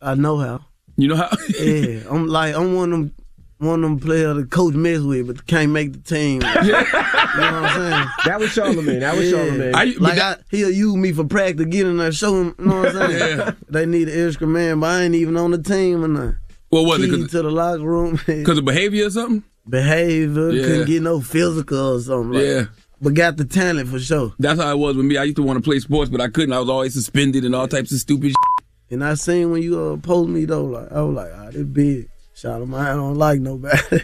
I 0.00 0.16
know 0.16 0.38
how. 0.38 0.64
You 0.96 1.06
know 1.06 1.16
how? 1.16 1.28
yeah, 1.60 2.00
I'm 2.10 2.26
like 2.26 2.56
I'm 2.56 2.74
one 2.74 2.92
of 2.92 2.98
them 2.98 3.14
one 3.62 3.84
of 3.84 3.90
them 3.90 3.98
players 4.00 4.36
the 4.36 4.44
coach 4.44 4.74
mess 4.74 5.00
with, 5.00 5.26
but 5.28 5.46
can't 5.46 5.72
make 5.72 5.92
the 5.92 5.98
team. 6.00 6.42
you 6.62 6.72
know 6.72 6.78
what 6.82 7.38
I'm 7.38 7.76
saying? 7.76 8.08
That 8.26 8.36
was 8.40 8.50
Charlamagne. 8.50 9.00
That 9.00 9.16
was 9.16 9.32
Charlamagne. 9.32 9.74
I, 9.74 9.84
like 9.98 10.18
I, 10.18 10.36
he'll 10.50 10.70
use 10.70 10.96
me 10.96 11.12
for 11.12 11.24
practice, 11.24 11.66
get 11.66 11.86
in 11.86 11.96
there, 11.96 12.12
show 12.12 12.34
him. 12.40 12.54
You 12.58 12.64
know 12.66 12.80
what 12.82 12.96
I'm 12.96 13.10
saying? 13.10 13.38
Yeah. 13.38 13.52
They 13.68 13.86
need 13.86 14.08
an 14.08 14.26
extra 14.28 14.46
man, 14.46 14.80
but 14.80 14.90
I 14.90 15.02
ain't 15.04 15.14
even 15.14 15.36
on 15.36 15.52
the 15.52 15.62
team 15.62 16.04
or 16.04 16.08
nothing. 16.08 16.36
What 16.70 16.86
was 16.86 17.02
it? 17.02 17.10
Key 17.10 17.22
'Cause- 17.22 17.30
to 17.32 17.42
the 17.42 17.50
locker 17.50 17.82
room. 17.82 18.18
Because 18.26 18.58
of 18.58 18.64
behavior 18.64 19.06
or 19.06 19.10
something? 19.10 19.44
Behavior, 19.68 20.50
Yeah. 20.50 20.62
couldn't 20.64 20.86
get 20.86 21.02
no 21.02 21.20
physical 21.20 21.96
or 21.96 22.00
something. 22.00 22.32
Like, 22.32 22.44
Yeah. 22.44 22.64
But 23.00 23.14
got 23.14 23.36
the 23.36 23.44
talent 23.44 23.88
for 23.88 23.98
sure. 23.98 24.32
That's 24.38 24.60
how 24.60 24.70
it 24.70 24.78
was 24.78 24.96
with 24.96 25.04
me. 25.06 25.16
I 25.16 25.24
used 25.24 25.36
to 25.36 25.42
want 25.42 25.56
to 25.58 25.62
play 25.62 25.80
sports, 25.80 26.08
but 26.08 26.20
I 26.20 26.28
couldn't. 26.28 26.52
I 26.52 26.60
was 26.60 26.68
always 26.68 26.94
suspended 26.94 27.44
and 27.44 27.52
all 27.54 27.66
types 27.66 27.90
of 27.92 27.98
stupid 27.98 28.28
shit. 28.28 28.66
And 28.90 29.02
I 29.04 29.14
seen 29.14 29.50
when 29.50 29.60
you 29.62 29.80
uh, 29.80 29.96
post 29.96 30.28
me 30.28 30.44
though, 30.44 30.64
like 30.66 30.92
I 30.92 31.02
was 31.02 31.14
like, 31.16 31.30
ah, 31.34 31.50
this 31.50 31.64
big. 31.64 32.08
Shout 32.42 32.60
him, 32.60 32.74
I 32.74 32.88
don't 32.88 33.14
like 33.14 33.38
nobody. 33.38 33.78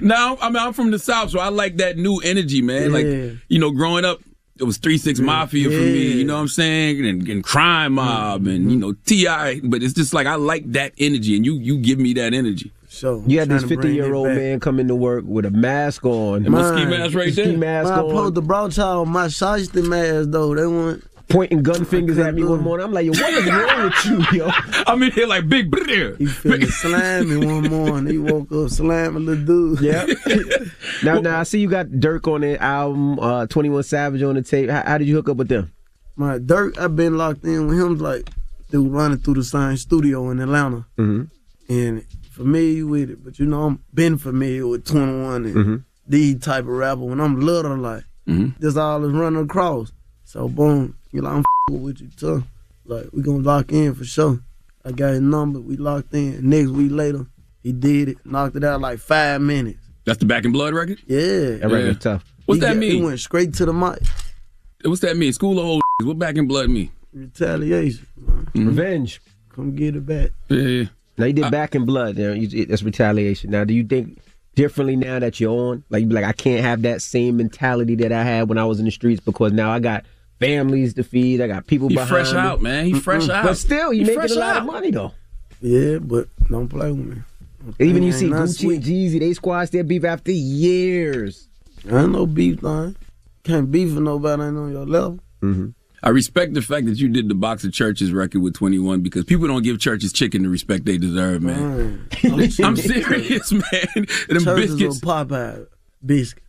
Now, 0.00 0.38
I 0.40 0.48
mean, 0.48 0.56
I'm 0.56 0.72
from 0.72 0.90
the 0.90 0.98
South, 0.98 1.30
so 1.30 1.40
I 1.40 1.48
like 1.48 1.76
that 1.76 1.98
new 1.98 2.20
energy, 2.24 2.62
man. 2.62 2.84
Yeah. 2.84 2.88
Like, 2.88 3.38
you 3.48 3.58
know, 3.58 3.70
growing 3.70 4.06
up, 4.06 4.20
it 4.58 4.64
was 4.64 4.78
3 4.78 4.96
6 4.96 5.20
Mafia 5.20 5.68
for 5.68 5.76
me, 5.76 6.12
you 6.12 6.24
know 6.24 6.36
what 6.36 6.40
I'm 6.40 6.48
saying? 6.48 7.04
And, 7.04 7.28
and 7.28 7.44
Crime 7.44 7.96
mm-hmm. 7.96 8.06
Mob 8.06 8.46
and, 8.46 8.70
you 8.72 8.78
know, 8.78 8.94
T.I. 9.04 9.60
But 9.62 9.82
it's 9.82 9.92
just 9.92 10.14
like, 10.14 10.26
I 10.26 10.36
like 10.36 10.72
that 10.72 10.92
energy, 10.98 11.36
and 11.36 11.44
you 11.44 11.58
you 11.58 11.76
give 11.76 11.98
me 11.98 12.14
that 12.14 12.32
energy. 12.32 12.72
So 12.88 13.22
You 13.26 13.38
had 13.40 13.50
this 13.50 13.64
50 13.64 13.92
year 13.92 14.14
old 14.14 14.28
man 14.28 14.60
come 14.60 14.80
into 14.80 14.94
work 14.94 15.24
with 15.26 15.44
a 15.44 15.50
mask 15.50 16.04
on. 16.06 16.46
And 16.46 16.50
my 16.50 16.62
ski 16.62 16.86
mask 16.86 17.14
right 17.14 17.34
there. 17.34 17.46
Ski 17.46 17.56
mask 17.56 17.90
I 17.90 18.00
on. 18.00 18.08
supposed 18.08 18.34
to 18.36 18.40
brought 18.40 18.76
y'all 18.76 19.04
my 19.04 19.26
shiesty 19.26 19.86
mask 19.86 20.30
though. 20.30 20.54
They 20.54 20.66
want 20.66 21.04
pointing 21.28 21.62
gun 21.62 21.84
fingers 21.84 22.18
at 22.18 22.34
me 22.34 22.44
one 22.44 22.60
morning. 22.62 22.84
I'm 22.84 22.92
like, 22.92 23.06
yo, 23.06 23.12
what 23.12 23.32
is 23.32 23.46
wrong 23.50 23.84
with 23.84 24.32
you, 24.32 24.38
yo? 24.38 24.50
I'm 24.86 25.02
in 25.02 25.10
here 25.12 25.26
like 25.26 25.48
big 25.48 25.70
brother. 25.70 26.16
He 26.16 26.26
feeling 26.26 26.66
slimy 26.66 27.46
one 27.46 27.68
morning. 27.70 28.12
He 28.12 28.18
woke 28.18 28.50
up 28.52 28.68
slamming 28.70 29.26
the 29.26 29.36
dude. 29.36 29.80
Yeah. 29.80 30.06
now, 31.02 31.20
now 31.20 31.40
I 31.40 31.42
see 31.44 31.60
you 31.60 31.68
got 31.68 31.86
Durk 31.86 32.30
on 32.32 32.42
the 32.42 32.62
album, 32.62 33.18
uh, 33.18 33.46
21 33.46 33.82
Savage 33.84 34.22
on 34.22 34.34
the 34.34 34.42
tape. 34.42 34.68
How, 34.70 34.82
how 34.84 34.98
did 34.98 35.08
you 35.08 35.14
hook 35.14 35.28
up 35.28 35.36
with 35.36 35.48
them? 35.48 35.72
My 36.16 36.38
Durk, 36.38 36.78
I've 36.78 36.94
been 36.96 37.16
locked 37.16 37.44
in 37.44 37.66
with 37.68 37.78
him 37.78 37.98
like 37.98 38.28
dude 38.70 38.90
running 38.92 39.18
through 39.18 39.34
the 39.34 39.44
same 39.44 39.76
studio 39.76 40.30
in 40.30 40.40
Atlanta. 40.40 40.86
Mm-hmm. 40.98 41.24
and 41.72 42.04
familiar 42.30 42.86
with 42.86 43.10
it. 43.10 43.24
But 43.24 43.38
you 43.38 43.46
know, 43.46 43.62
I'm 43.64 43.80
been 43.94 44.18
familiar 44.18 44.66
with 44.66 44.86
21 44.86 45.44
and 45.46 45.54
Mhm. 45.56 45.84
these 46.06 46.40
type 46.40 46.64
of 46.64 46.68
rapper. 46.68 47.00
When 47.02 47.20
I'm 47.20 47.40
little, 47.40 47.76
like 47.76 48.04
Mhm. 48.28 48.58
this 48.58 48.76
all 48.76 49.04
is 49.04 49.12
running 49.12 49.42
across. 49.44 49.92
So 50.24 50.48
boom, 50.48 50.96
you 51.12 51.20
know, 51.22 51.28
I'm 51.28 51.38
f***ing 51.40 51.82
with 51.82 52.00
you 52.00 52.08
too. 52.16 52.44
Like 52.84 53.06
we 53.12 53.22
gonna 53.22 53.38
lock 53.42 53.70
in 53.72 53.94
for 53.94 54.04
sure. 54.04 54.40
I 54.84 54.92
got 54.92 55.10
his 55.10 55.20
number. 55.20 55.60
We 55.60 55.76
locked 55.76 56.12
in. 56.14 56.48
Next 56.48 56.70
week 56.70 56.90
later, 56.90 57.26
he 57.62 57.72
did 57.72 58.08
it. 58.08 58.18
Knocked 58.24 58.56
it 58.56 58.64
out 58.64 58.80
like 58.80 58.98
five 58.98 59.40
minutes. 59.40 59.78
That's 60.04 60.18
the 60.18 60.24
Back 60.26 60.44
in 60.44 60.50
Blood 60.50 60.74
record? 60.74 60.98
Yeah, 61.06 61.58
That 61.58 61.70
record's 61.70 62.00
tough. 62.00 62.24
What's 62.46 62.56
He 62.56 62.60
that 62.62 62.72
got- 62.74 62.78
mean? 62.78 62.90
He 62.90 63.02
went 63.02 63.20
straight 63.20 63.54
to 63.54 63.66
the 63.66 63.72
mic. 63.72 63.98
What's 64.84 65.00
that 65.02 65.16
mean? 65.16 65.32
School 65.32 65.60
of 65.60 65.64
old 65.64 65.82
What 66.02 66.18
Back 66.18 66.36
in 66.36 66.48
Blood 66.48 66.68
mean? 66.70 66.90
Retaliation. 67.12 68.04
Mm-hmm. 68.20 68.66
Revenge. 68.66 69.20
Come 69.50 69.76
get 69.76 69.94
it 69.94 70.04
back. 70.04 70.30
Yeah, 70.48 70.62
yeah. 70.62 70.84
Now 71.18 71.26
you 71.26 71.32
did 71.34 71.50
Back 71.52 71.74
in 71.76 71.84
Blood. 71.84 72.16
You 72.18 72.28
know, 72.28 72.32
you, 72.32 72.66
that's 72.66 72.82
retaliation. 72.82 73.50
Now, 73.50 73.62
do 73.62 73.74
you 73.74 73.84
think 73.84 74.18
differently 74.56 74.96
now 74.96 75.20
that 75.20 75.38
you're 75.38 75.52
on? 75.52 75.84
Like, 75.90 76.00
you 76.02 76.08
be 76.08 76.14
like, 76.14 76.24
I 76.24 76.32
can't 76.32 76.62
have 76.62 76.82
that 76.82 77.00
same 77.02 77.36
mentality 77.36 77.94
that 77.96 78.10
I 78.10 78.24
had 78.24 78.48
when 78.48 78.58
I 78.58 78.64
was 78.64 78.80
in 78.80 78.86
the 78.86 78.90
streets 78.90 79.20
because 79.20 79.52
now 79.52 79.70
I 79.70 79.78
got 79.78 80.04
families 80.42 80.94
to 80.94 81.02
feed. 81.04 81.40
I 81.40 81.46
got 81.46 81.66
people 81.66 81.88
He 81.88 81.94
behind 81.94 82.10
fresh 82.10 82.32
me. 82.32 82.38
out, 82.38 82.60
man. 82.62 82.86
He 82.86 82.94
fresh 82.94 83.28
out. 83.28 83.44
But 83.44 83.54
still, 83.54 83.92
you 83.92 84.00
He 84.00 84.04
making 84.06 84.18
fresh 84.20 84.30
a 84.32 84.34
lot 84.38 84.56
out. 84.56 84.62
of 84.62 84.66
money 84.66 84.90
though. 84.90 85.12
Yeah, 85.60 85.98
but 85.98 86.28
don't 86.48 86.68
play 86.68 86.90
with 86.92 87.06
me. 87.06 87.16
Even 87.78 88.02
you 88.02 88.10
see 88.12 88.26
nothing 88.28 88.46
Gucci 88.46 88.58
sweet. 88.60 88.74
and 88.76 88.84
Jeezy, 88.84 89.20
they 89.20 89.32
squash 89.34 89.70
their 89.70 89.84
beef 89.84 90.04
after 90.04 90.32
years. 90.32 91.46
I 91.90 92.02
ain't 92.02 92.12
no 92.12 92.26
beef 92.26 92.62
line. 92.62 92.96
Can't 93.44 93.70
beef 93.70 93.94
with 93.94 94.02
nobody 94.02 94.42
ain't 94.42 94.56
on 94.56 94.72
your 94.72 94.86
level. 94.86 95.20
Mm-hmm. 95.42 95.68
I 96.04 96.08
respect 96.08 96.54
the 96.54 96.62
fact 96.62 96.86
that 96.86 96.98
you 96.98 97.08
did 97.08 97.28
the 97.28 97.34
Box 97.36 97.62
of 97.62 97.72
Churches 97.72 98.10
record 98.12 98.42
with 98.42 98.54
21 98.54 99.02
because 99.02 99.24
people 99.24 99.46
don't 99.46 99.62
give 99.62 99.78
churches 99.78 100.12
chicken 100.12 100.42
the 100.42 100.48
respect 100.48 100.84
they 100.84 100.98
deserve, 100.98 101.42
man. 101.42 102.08
I'm 102.24 102.50
serious, 102.76 103.52
man. 103.52 103.62
Them 104.28 104.42
Churches 104.44 104.74
biscuits. 104.74 104.98
or 104.98 105.06
Popeye 105.06 105.66
biscuit. 106.04 106.42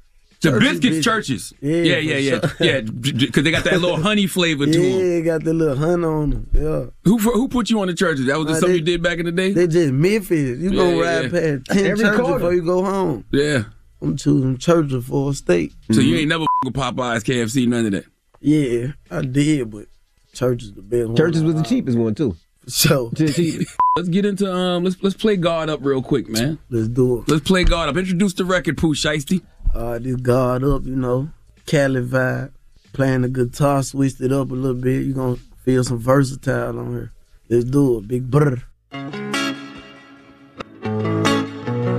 The 0.51 0.59
biscuits, 0.59 0.79
biscuits. 0.81 1.05
churches. 1.05 1.53
Yeah, 1.61 1.75
Yeah, 1.75 1.97
yeah, 1.97 2.17
yeah, 2.17 2.39
for 2.47 2.63
yeah. 2.63 2.81
Because 2.81 3.43
they 3.43 3.51
got 3.51 3.63
that 3.63 3.79
little 3.81 4.01
honey 4.01 4.27
flavor 4.27 4.65
to 4.65 4.71
them. 4.71 4.81
Yeah, 4.83 5.19
got 5.21 5.43
the 5.43 5.53
little 5.53 5.75
honey 5.77 6.03
on 6.05 6.29
them. 6.31 6.49
Yeah. 6.53 6.85
Who 7.05 7.17
who 7.17 7.47
put 7.47 7.69
you 7.69 7.79
on 7.81 7.87
the 7.87 7.93
churches? 7.93 8.25
That 8.27 8.37
was 8.37 8.47
just 8.47 8.57
Uh, 8.57 8.59
something 8.61 8.73
they- 8.73 8.79
you 8.79 8.97
did 8.97 9.01
back 9.03 9.19
in 9.19 9.25
the 9.25 9.31
day. 9.31 9.51
They 9.53 9.67
just 9.67 9.91
Memphis. 9.93 10.59
You 10.59 10.71
Yeah, 10.71 10.75
gonna 10.77 10.95
yeah, 10.95 11.01
ride 11.01 11.23
yeah. 11.23 11.29
past 11.57 11.65
ten 11.67 11.85
Every 11.85 12.03
churches 12.03 12.19
corner. 12.19 12.35
before 12.35 12.53
you 12.53 12.61
go 12.61 12.83
home. 12.83 13.25
Yeah. 13.31 13.63
I'm 14.01 14.17
choosing 14.17 14.57
churches 14.57 15.05
for 15.05 15.31
a 15.31 15.33
state. 15.33 15.71
So 15.91 16.01
you 16.01 16.17
ain't 16.17 16.27
never 16.27 16.43
f- 16.43 16.47
with 16.65 16.73
Popeyes, 16.73 17.23
KFC, 17.23 17.65
none 17.67 17.85
of 17.85 17.91
that. 17.93 18.05
Yeah, 18.41 18.87
I 19.09 19.21
did, 19.21 19.71
but 19.71 19.85
church 20.33 20.63
is 20.63 20.73
the 20.73 20.81
best 20.81 21.07
one. 21.07 21.15
Churches 21.15 21.41
was 21.41 21.55
the 21.55 21.63
cheapest 21.63 21.97
one 21.97 22.13
too. 22.13 22.35
So 22.67 23.11
let's 23.17 24.09
get 24.09 24.25
into 24.25 24.51
um. 24.53 24.83
Let's 24.83 24.95
let's 25.01 25.15
play 25.15 25.35
Guard 25.37 25.69
Up 25.69 25.79
real 25.83 26.01
quick, 26.01 26.27
man. 26.29 26.59
Let's 26.69 26.87
do 26.89 27.19
it. 27.19 27.29
Let's 27.29 27.45
play 27.47 27.63
guard 27.63 27.89
up. 27.89 27.97
Introduce 27.97 28.33
the 28.33 28.45
record, 28.45 28.77
Pooh 28.77 28.93
Shiesty. 28.93 29.41
Uh, 29.73 29.97
this 29.97 30.15
guard 30.17 30.63
up, 30.63 30.85
you 30.85 30.95
know, 30.95 31.29
Cali 31.65 32.01
vibe. 32.01 32.51
Playing 32.93 33.21
the 33.21 33.29
guitar, 33.29 33.81
switched 33.81 34.21
it 34.21 34.31
up 34.31 34.51
a 34.51 34.53
little 34.53 34.79
bit. 34.79 35.03
You're 35.03 35.15
gonna 35.15 35.37
feel 35.65 35.83
some 35.83 35.97
versatile 35.97 36.77
on 36.77 36.91
here. 36.91 37.11
Let's 37.49 37.65
do 37.65 37.97
it, 37.97 38.07
big. 38.07 38.31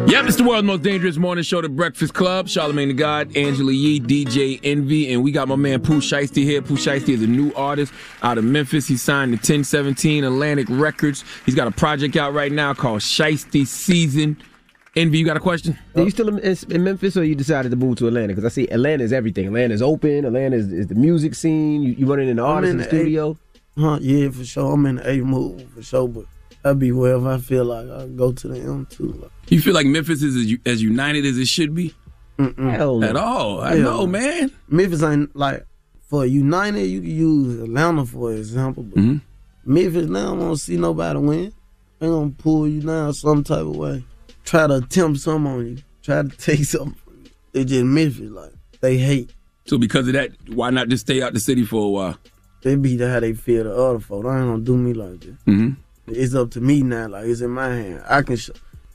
Yep, 0.06 0.26
it's 0.26 0.36
the 0.36 0.44
world's 0.44 0.64
most 0.64 0.82
dangerous 0.82 1.16
morning 1.16 1.42
show, 1.42 1.60
The 1.60 1.68
Breakfast 1.68 2.14
Club. 2.14 2.46
Charlamagne 2.46 2.86
the 2.86 2.92
God, 2.92 3.36
Angela 3.36 3.72
Yee, 3.72 3.98
DJ 3.98 4.60
Envy, 4.62 5.12
and 5.12 5.24
we 5.24 5.32
got 5.32 5.48
my 5.48 5.56
man 5.56 5.82
Pooh 5.82 6.00
Shiesty 6.00 6.44
here. 6.44 6.62
Pooh 6.62 6.76
Shiesty 6.76 7.08
is 7.08 7.22
a 7.22 7.26
new 7.26 7.52
artist 7.54 7.92
out 8.22 8.38
of 8.38 8.44
Memphis. 8.44 8.86
He 8.86 8.96
signed 8.96 9.32
to 9.32 9.36
1017 9.36 10.22
Atlantic 10.22 10.68
Records. 10.70 11.24
He's 11.44 11.56
got 11.56 11.66
a 11.66 11.72
project 11.72 12.14
out 12.14 12.32
right 12.32 12.52
now 12.52 12.72
called 12.74 13.00
Shiesty 13.00 13.66
Season. 13.66 14.36
Envy, 14.96 15.18
you 15.18 15.24
got 15.24 15.36
a 15.36 15.40
question? 15.40 15.76
Are 15.96 16.02
you 16.02 16.10
still 16.10 16.28
in, 16.28 16.56
in 16.70 16.84
Memphis, 16.84 17.16
or 17.16 17.24
you 17.24 17.34
decided 17.34 17.70
to 17.70 17.76
move 17.76 17.96
to 17.98 18.06
Atlanta? 18.06 18.28
Because 18.28 18.44
I 18.44 18.48
see 18.48 18.68
Atlanta 18.68 19.02
is 19.02 19.12
everything. 19.12 19.46
Atlanta 19.48 19.74
is 19.74 19.82
open. 19.82 20.24
Atlanta 20.24 20.56
is, 20.56 20.72
is 20.72 20.86
the 20.86 20.94
music 20.94 21.34
scene. 21.34 21.82
You, 21.82 21.92
you 21.94 22.06
running 22.06 22.28
in 22.28 22.36
the 22.36 22.44
I'm 22.44 22.56
artists 22.56 22.74
in 22.74 22.80
in 22.80 22.84
the 22.84 22.90
the 22.90 22.96
A- 22.96 23.00
studio. 23.00 23.38
Huh? 23.76 23.98
Yeah, 24.00 24.28
for 24.30 24.44
sure. 24.44 24.72
I'm 24.72 24.86
in 24.86 24.96
the 24.96 25.10
A 25.10 25.16
move 25.22 25.68
for 25.74 25.82
sure, 25.82 26.06
but 26.06 26.26
I'll 26.64 26.76
be 26.76 26.92
wherever 26.92 27.28
I 27.28 27.38
feel 27.38 27.64
like 27.64 27.88
I 27.90 28.06
go 28.06 28.30
to 28.32 28.48
the 28.48 28.60
M 28.60 28.86
too. 28.88 29.28
You 29.48 29.60
feel 29.60 29.74
like 29.74 29.86
Memphis 29.86 30.22
is 30.22 30.36
as, 30.36 30.58
as 30.64 30.82
united 30.82 31.26
as 31.26 31.38
it 31.38 31.48
should 31.48 31.74
be? 31.74 31.92
Hell 32.38 33.02
At 33.04 33.16
all. 33.16 33.60
I 33.62 33.70
Hell 33.76 33.80
know, 33.82 33.96
no. 34.00 34.06
man. 34.06 34.52
Memphis 34.68 35.02
ain't 35.02 35.34
like 35.34 35.66
for 36.08 36.24
United. 36.24 36.84
You 36.86 37.00
can 37.00 37.10
use 37.10 37.60
Atlanta 37.62 38.06
for 38.06 38.32
example, 38.32 38.84
but 38.84 38.98
Mm-hmm. 38.98 39.18
Memphis 39.74 40.06
now 40.08 40.34
won't 40.34 40.60
see 40.60 40.76
nobody 40.76 41.18
win. 41.18 41.52
They 41.98 42.06
gonna 42.06 42.30
pull 42.30 42.68
you 42.68 42.80
down 42.80 43.12
some 43.14 43.42
type 43.42 43.60
of 43.60 43.74
way. 43.76 44.04
Try 44.44 44.66
to 44.66 44.76
attempt 44.76 45.20
something 45.20 45.50
on 45.52 45.66
you. 45.66 45.78
Try 46.02 46.22
to 46.22 46.28
take 46.28 46.64
something. 46.64 46.94
From 47.04 47.14
you. 47.24 47.30
They 47.52 47.64
just 47.64 47.84
Memphis 47.84 48.30
like 48.30 48.52
they 48.80 48.98
hate. 48.98 49.30
So 49.66 49.78
because 49.78 50.06
of 50.06 50.12
that, 50.14 50.30
why 50.48 50.70
not 50.70 50.88
just 50.88 51.06
stay 51.06 51.22
out 51.22 51.32
the 51.32 51.40
city 51.40 51.64
for 51.64 51.84
a 51.86 51.88
while? 51.88 52.18
They 52.62 52.76
be 52.76 52.96
the 52.96 53.10
how 53.10 53.20
they 53.20 53.32
feel 53.34 53.64
the 53.64 53.74
other 53.74 53.98
folk. 54.00 54.24
I 54.26 54.38
ain't 54.38 54.46
gonna 54.48 54.62
do 54.62 54.76
me 54.76 54.92
like 54.94 55.20
this. 55.20 55.36
Mm-hmm. 55.46 55.70
It's 56.08 56.34
up 56.34 56.50
to 56.52 56.60
me 56.60 56.82
now. 56.82 57.08
Like 57.08 57.26
it's 57.26 57.40
in 57.40 57.50
my 57.50 57.68
hand. 57.68 58.02
I 58.08 58.22
can 58.22 58.36
sh- 58.36 58.50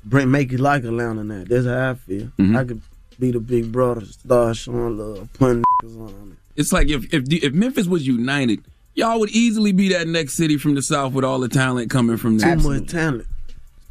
bring 0.06 0.30
make 0.32 0.52
it 0.54 0.60
like 0.60 0.84
Atlanta 0.84 1.24
now. 1.24 1.44
That's 1.48 1.66
how 1.66 1.92
I 1.92 1.94
feel. 1.96 2.26
Mm-hmm. 2.38 2.56
I 2.56 2.64
could 2.66 2.82
be 3.20 3.32
the 3.32 3.40
big 3.40 3.72
brother, 3.72 4.06
start 4.06 4.56
showing 4.58 4.98
love, 4.98 5.28
putting 5.34 5.64
on. 5.84 6.38
it. 6.56 6.60
It's 6.60 6.72
like 6.72 6.90
if 6.90 7.12
if 7.14 7.24
if 7.32 7.54
Memphis 7.54 7.88
was 7.88 8.06
united, 8.06 8.64
y'all 8.94 9.20
would 9.20 9.30
easily 9.32 9.72
be 9.72 9.90
that 9.90 10.08
next 10.08 10.36
city 10.36 10.58
from 10.58 10.76
the 10.76 10.82
south 10.82 11.14
with 11.14 11.26
all 11.26 11.40
the 11.40 11.50
talent 11.50 11.90
coming 11.90 12.18
from 12.18 12.38
there. 12.38 12.56
Too 12.56 12.70
much 12.70 12.88
talent. 12.90 13.28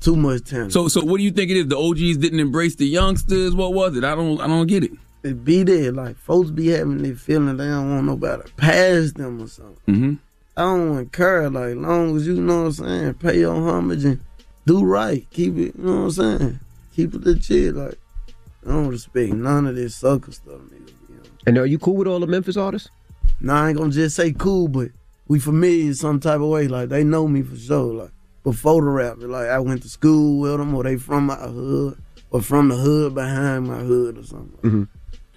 Too 0.01 0.17
much 0.17 0.45
talent. 0.45 0.73
So 0.73 0.89
so 0.89 1.05
what 1.05 1.19
do 1.19 1.25
you 1.25 1.31
think 1.31 1.51
it 1.51 1.57
is? 1.57 1.67
The 1.67 1.79
OGs 1.79 2.19
didn't 2.19 2.41
embrace 2.41 2.77
the 2.77 2.87
youngsters. 2.87 3.55
What 3.55 3.75
was 3.75 3.97
it? 3.97 4.05
I 4.05 4.15
don't 4.15 4.41
I 4.41 4.47
don't 4.47 4.67
get 4.67 4.85
it. 4.85 4.93
It 5.25 5.45
be 5.45 5.65
there. 5.65 5.91
Like 5.93 6.17
folks 6.17 6.51
be 6.51 6.69
having 6.69 7.03
their 7.03 7.15
feeling 7.15 7.57
they 7.57 7.67
don't 7.67 7.91
want 7.93 8.07
nobody 8.07 8.45
to 8.45 8.55
pass 8.55 9.13
them 9.13 9.43
or 9.43 9.49
something. 9.49 9.95
Mm-hmm. 9.95 10.15
I 10.57 10.63
don't 10.63 10.91
want 10.91 11.13
care. 11.13 11.51
Like 11.51 11.75
long 11.77 12.17
as 12.17 12.27
you 12.27 12.35
know 12.35 12.61
what 12.61 12.67
I'm 12.67 12.73
saying, 12.73 13.15
pay 13.15 13.41
your 13.41 13.55
homage 13.55 14.05
and 14.05 14.21
do 14.67 14.85
right. 14.85 15.27
Keep 15.31 15.57
it. 15.57 15.75
You 15.77 15.85
know 15.85 15.97
what 15.97 16.03
I'm 16.03 16.11
saying. 16.11 16.61
Keep 16.95 17.15
it 17.15 17.21
legit. 17.23 17.75
Like 17.75 17.99
I 18.65 18.71
don't 18.71 18.89
respect 18.89 19.33
none 19.33 19.67
of 19.67 19.75
this 19.75 19.97
sucker 19.97 20.31
stuff, 20.31 20.61
nigga. 20.61 20.93
And 21.47 21.59
are 21.59 21.67
you 21.67 21.79
cool 21.79 21.97
with 21.97 22.07
all 22.07 22.21
the 22.21 22.27
Memphis 22.27 22.57
artists? 22.57 22.91
Nah, 23.41 23.65
I 23.65 23.69
ain't 23.69 23.79
gonna 23.79 23.91
just 23.91 24.17
say 24.17 24.33
cool, 24.33 24.69
but 24.69 24.91
we 25.27 25.39
familiar 25.39 25.95
some 25.95 26.21
type 26.21 26.41
of 26.41 26.49
way. 26.49 26.69
Like 26.69 26.89
they 26.89 27.05
know 27.05 27.27
me 27.27 27.43
for 27.43 27.57
sure. 27.57 27.95
Like 27.95 28.11
before 28.51 28.83
the 28.83 28.89
rap, 28.89 29.17
like 29.19 29.49
I 29.49 29.59
went 29.59 29.83
to 29.83 29.89
school 29.89 30.41
with 30.41 30.59
them, 30.59 30.75
or 30.75 30.83
they 30.85 30.97
from 30.97 31.27
my 31.27 31.37
hood, 31.37 32.01
or 32.31 32.41
from 32.43 32.69
the 32.69 32.77
hood 32.77 33.15
behind 33.15 33.67
my 33.67 33.79
hood 33.79 34.19
or 34.19 34.23
something. 34.25 34.59
Mm-hmm. 34.63 34.83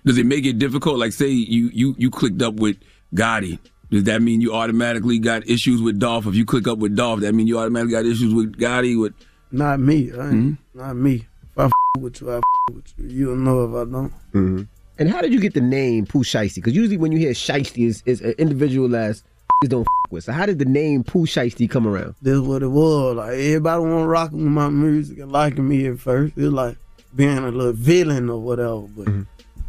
Does 0.05 0.17
it 0.17 0.25
make 0.25 0.45
it 0.45 0.57
difficult? 0.59 0.97
Like 0.97 1.13
say 1.13 1.27
you 1.27 1.69
you 1.73 1.95
you 1.97 2.09
clicked 2.09 2.41
up 2.41 2.55
with 2.55 2.77
Gotti. 3.13 3.59
Does 3.89 4.05
that 4.05 4.21
mean 4.21 4.39
you 4.39 4.53
automatically 4.53 5.19
got 5.19 5.47
issues 5.49 5.81
with 5.81 5.99
Dolph? 5.99 6.25
If 6.25 6.35
you 6.35 6.45
click 6.45 6.67
up 6.67 6.77
with 6.77 6.95
Dolph, 6.95 7.19
that 7.19 7.33
mean 7.35 7.45
you 7.47 7.59
automatically 7.59 7.91
got 7.91 8.05
issues 8.05 8.33
with 8.33 8.57
Gotti? 8.57 8.99
With 8.99 9.13
Not 9.51 9.79
me. 9.81 10.11
I 10.13 10.29
ain't, 10.29 10.33
Mm-hmm. 10.33 10.79
Not 10.79 10.95
me. 10.95 11.27
If 11.51 11.57
I 11.57 11.65
f- 11.65 11.71
with 11.99 12.21
you, 12.21 12.31
I 12.31 12.37
f- 12.37 12.43
with 12.73 12.93
you. 12.97 13.07
You 13.07 13.25
don't 13.27 13.43
know 13.43 13.65
if 13.65 13.71
I 13.71 13.91
don't. 13.91 14.11
Mm-hmm. 14.31 14.61
And 14.97 15.09
how 15.09 15.19
did 15.19 15.33
you 15.33 15.39
get 15.41 15.53
the 15.55 15.61
name 15.61 16.05
Pooh 16.05 16.23
Shiesty? 16.23 16.55
Because 16.55 16.73
usually 16.73 16.95
when 16.95 17.11
you 17.11 17.17
hear 17.19 17.31
Shiesty, 17.33 17.85
is 17.85 18.01
is 18.05 18.21
an 18.21 18.33
individualized 18.37 19.25
don't 19.67 19.81
f- 19.81 20.11
with. 20.11 20.23
So 20.23 20.31
how 20.31 20.45
did 20.45 20.59
the 20.59 20.65
name 20.65 21.03
Pooh 21.03 21.25
Shiesty 21.25 21.69
come 21.69 21.87
around? 21.87 22.15
That's 22.21 22.39
what 22.39 22.63
it 22.63 22.67
was. 22.67 23.15
Like 23.15 23.33
everybody 23.33 23.81
want 23.81 24.03
to 24.03 24.07
rock 24.07 24.31
with 24.31 24.41
my 24.41 24.69
music 24.69 25.19
and 25.19 25.31
liking 25.31 25.67
me 25.67 25.85
at 25.87 25.99
first. 25.99 26.33
It's 26.35 26.51
like 26.51 26.77
being 27.15 27.37
a 27.37 27.51
little 27.51 27.73
villain 27.73 28.29
or 28.29 28.39
whatever. 28.39 28.81
But 28.81 29.05
mm-hmm. 29.05 29.21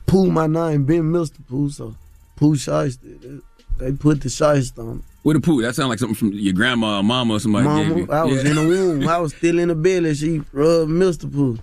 Pooh, 0.07 0.30
my 0.30 0.47
name 0.47 0.84
been 0.84 1.12
Mr. 1.12 1.47
Pooh, 1.47 1.70
so 1.70 1.95
Pooh 2.36 2.55
Shiesty. 2.57 3.20
They, 3.78 3.86
they 3.86 3.93
put 3.97 4.20
the 4.22 4.28
Shiesty 4.28 4.78
on. 4.78 4.99
it. 4.99 5.05
with 5.24 5.36
a 5.36 5.40
poo, 5.40 5.61
that 5.62 5.74
sounds 5.74 5.88
like 5.90 5.99
something 5.99 6.14
from 6.14 6.32
your 6.32 6.53
grandma 6.55 6.99
or 6.99 7.03
mama 7.03 7.34
or 7.34 7.40
somebody 7.40 7.64
gave 7.66 7.88
Mama, 7.88 8.01
you. 8.01 8.11
I 8.11 8.24
was 8.24 8.45
Yeah. 8.45 8.51
in 8.51 8.57
the 8.57 8.62
womb. 8.68 9.09
I 9.09 9.18
was 9.18 9.34
still 9.34 9.59
in 9.59 9.68
the 9.68 9.74
belly. 9.74 10.14
She 10.14 10.38
rubbed 10.53 10.90
Mr. 10.90 11.30
Pooh. 11.30 11.59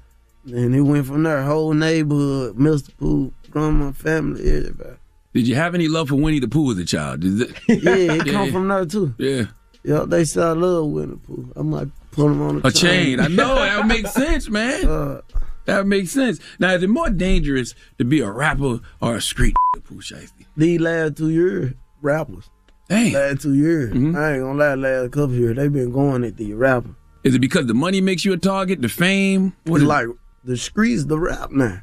And 0.46 0.74
it 0.76 0.82
went 0.82 1.06
from 1.06 1.24
there. 1.24 1.44
Whole 1.44 1.74
neighborhood, 1.74 2.56
Mr. 2.56 2.96
Pooh, 2.98 3.34
grandma, 3.52 3.92
family, 3.92 4.42
everybody. 4.50 4.96
Did 5.34 5.48
you 5.48 5.56
have 5.56 5.76
any 5.76 5.88
love 5.88 6.10
for 6.10 6.16
Winnie 6.16 6.40
the 6.40 6.48
Pooh 6.48 6.72
as 6.72 6.78
a 6.78 6.86
child? 6.86 7.20
Did 7.22 7.42
it? 7.68 7.84
Yeah, 7.84 8.14
it 8.16 8.26
come 8.32 8.52
from 8.52 8.68
there 8.68 8.86
too. 8.86 9.14
Yeah. 9.18 9.44
Yeah, 9.84 10.04
they 10.08 10.26
said 10.26 10.44
I 10.44 10.52
love 10.52 10.88
Winnie 10.88 11.12
the 11.14 11.18
Pooh. 11.18 11.54
I 11.56 11.62
might 11.62 11.88
put 12.12 12.28
them 12.28 12.42
on 12.42 12.62
a, 12.64 12.68
A 12.68 12.72
chain. 12.72 13.20
I 13.20 13.28
know 13.28 13.56
that 13.56 13.78
would 13.78 13.86
make 13.88 14.08
sense, 14.24 14.50
man. 14.50 14.86
Uh, 14.86 15.22
that 15.66 15.78
would 15.80 15.88
make 15.88 16.08
sense. 16.08 16.40
Now, 16.60 16.74
is 16.74 16.84
it 16.84 16.90
more 16.90 17.10
dangerous 17.10 17.76
to 18.00 18.06
be 18.06 18.22
a 18.22 18.30
rapper 18.30 18.80
or 19.02 19.16
a 19.16 19.22
street 19.22 19.56
Pooh 19.84 20.02
Shiesty? 20.02 20.46
These 20.58 20.80
last 20.82 21.18
two 21.18 21.30
years, 21.30 21.74
rappers. 22.02 22.50
Dang. 22.90 23.14
Last 23.14 23.42
two 23.44 23.54
years. 23.54 23.94
Mm-hmm. 23.94 24.16
I 24.18 24.34
ain't 24.34 24.42
gonna 24.42 24.58
lie, 24.58 24.74
last 24.74 25.12
couple 25.12 25.36
years, 25.36 25.56
they 25.56 25.68
been 25.68 25.92
going 25.92 26.24
at 26.24 26.38
the 26.38 26.54
rapper. 26.56 26.96
Is 27.24 27.36
it 27.36 27.40
because 27.40 27.68
the 27.68 27.74
money 27.76 28.02
makes 28.02 28.26
you 28.26 28.34
a 28.34 28.38
target, 28.38 28.82
the 28.82 28.90
fame? 28.90 29.54
It's 29.66 29.78
is 29.78 29.84
like 29.84 30.08
the 30.44 30.58
streets, 30.58 31.06
the 31.06 31.20
rap 31.20 31.52
now. 31.52 31.82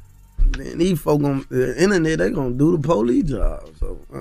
And 0.55 0.79
these 0.81 0.99
folk 0.99 1.23
on 1.23 1.45
the 1.49 1.81
internet, 1.81 2.19
they 2.19 2.29
gonna 2.31 2.51
do 2.55 2.77
the 2.77 2.81
police 2.87 3.25
job. 3.25 3.69
So 3.79 3.99
uh, 4.13 4.17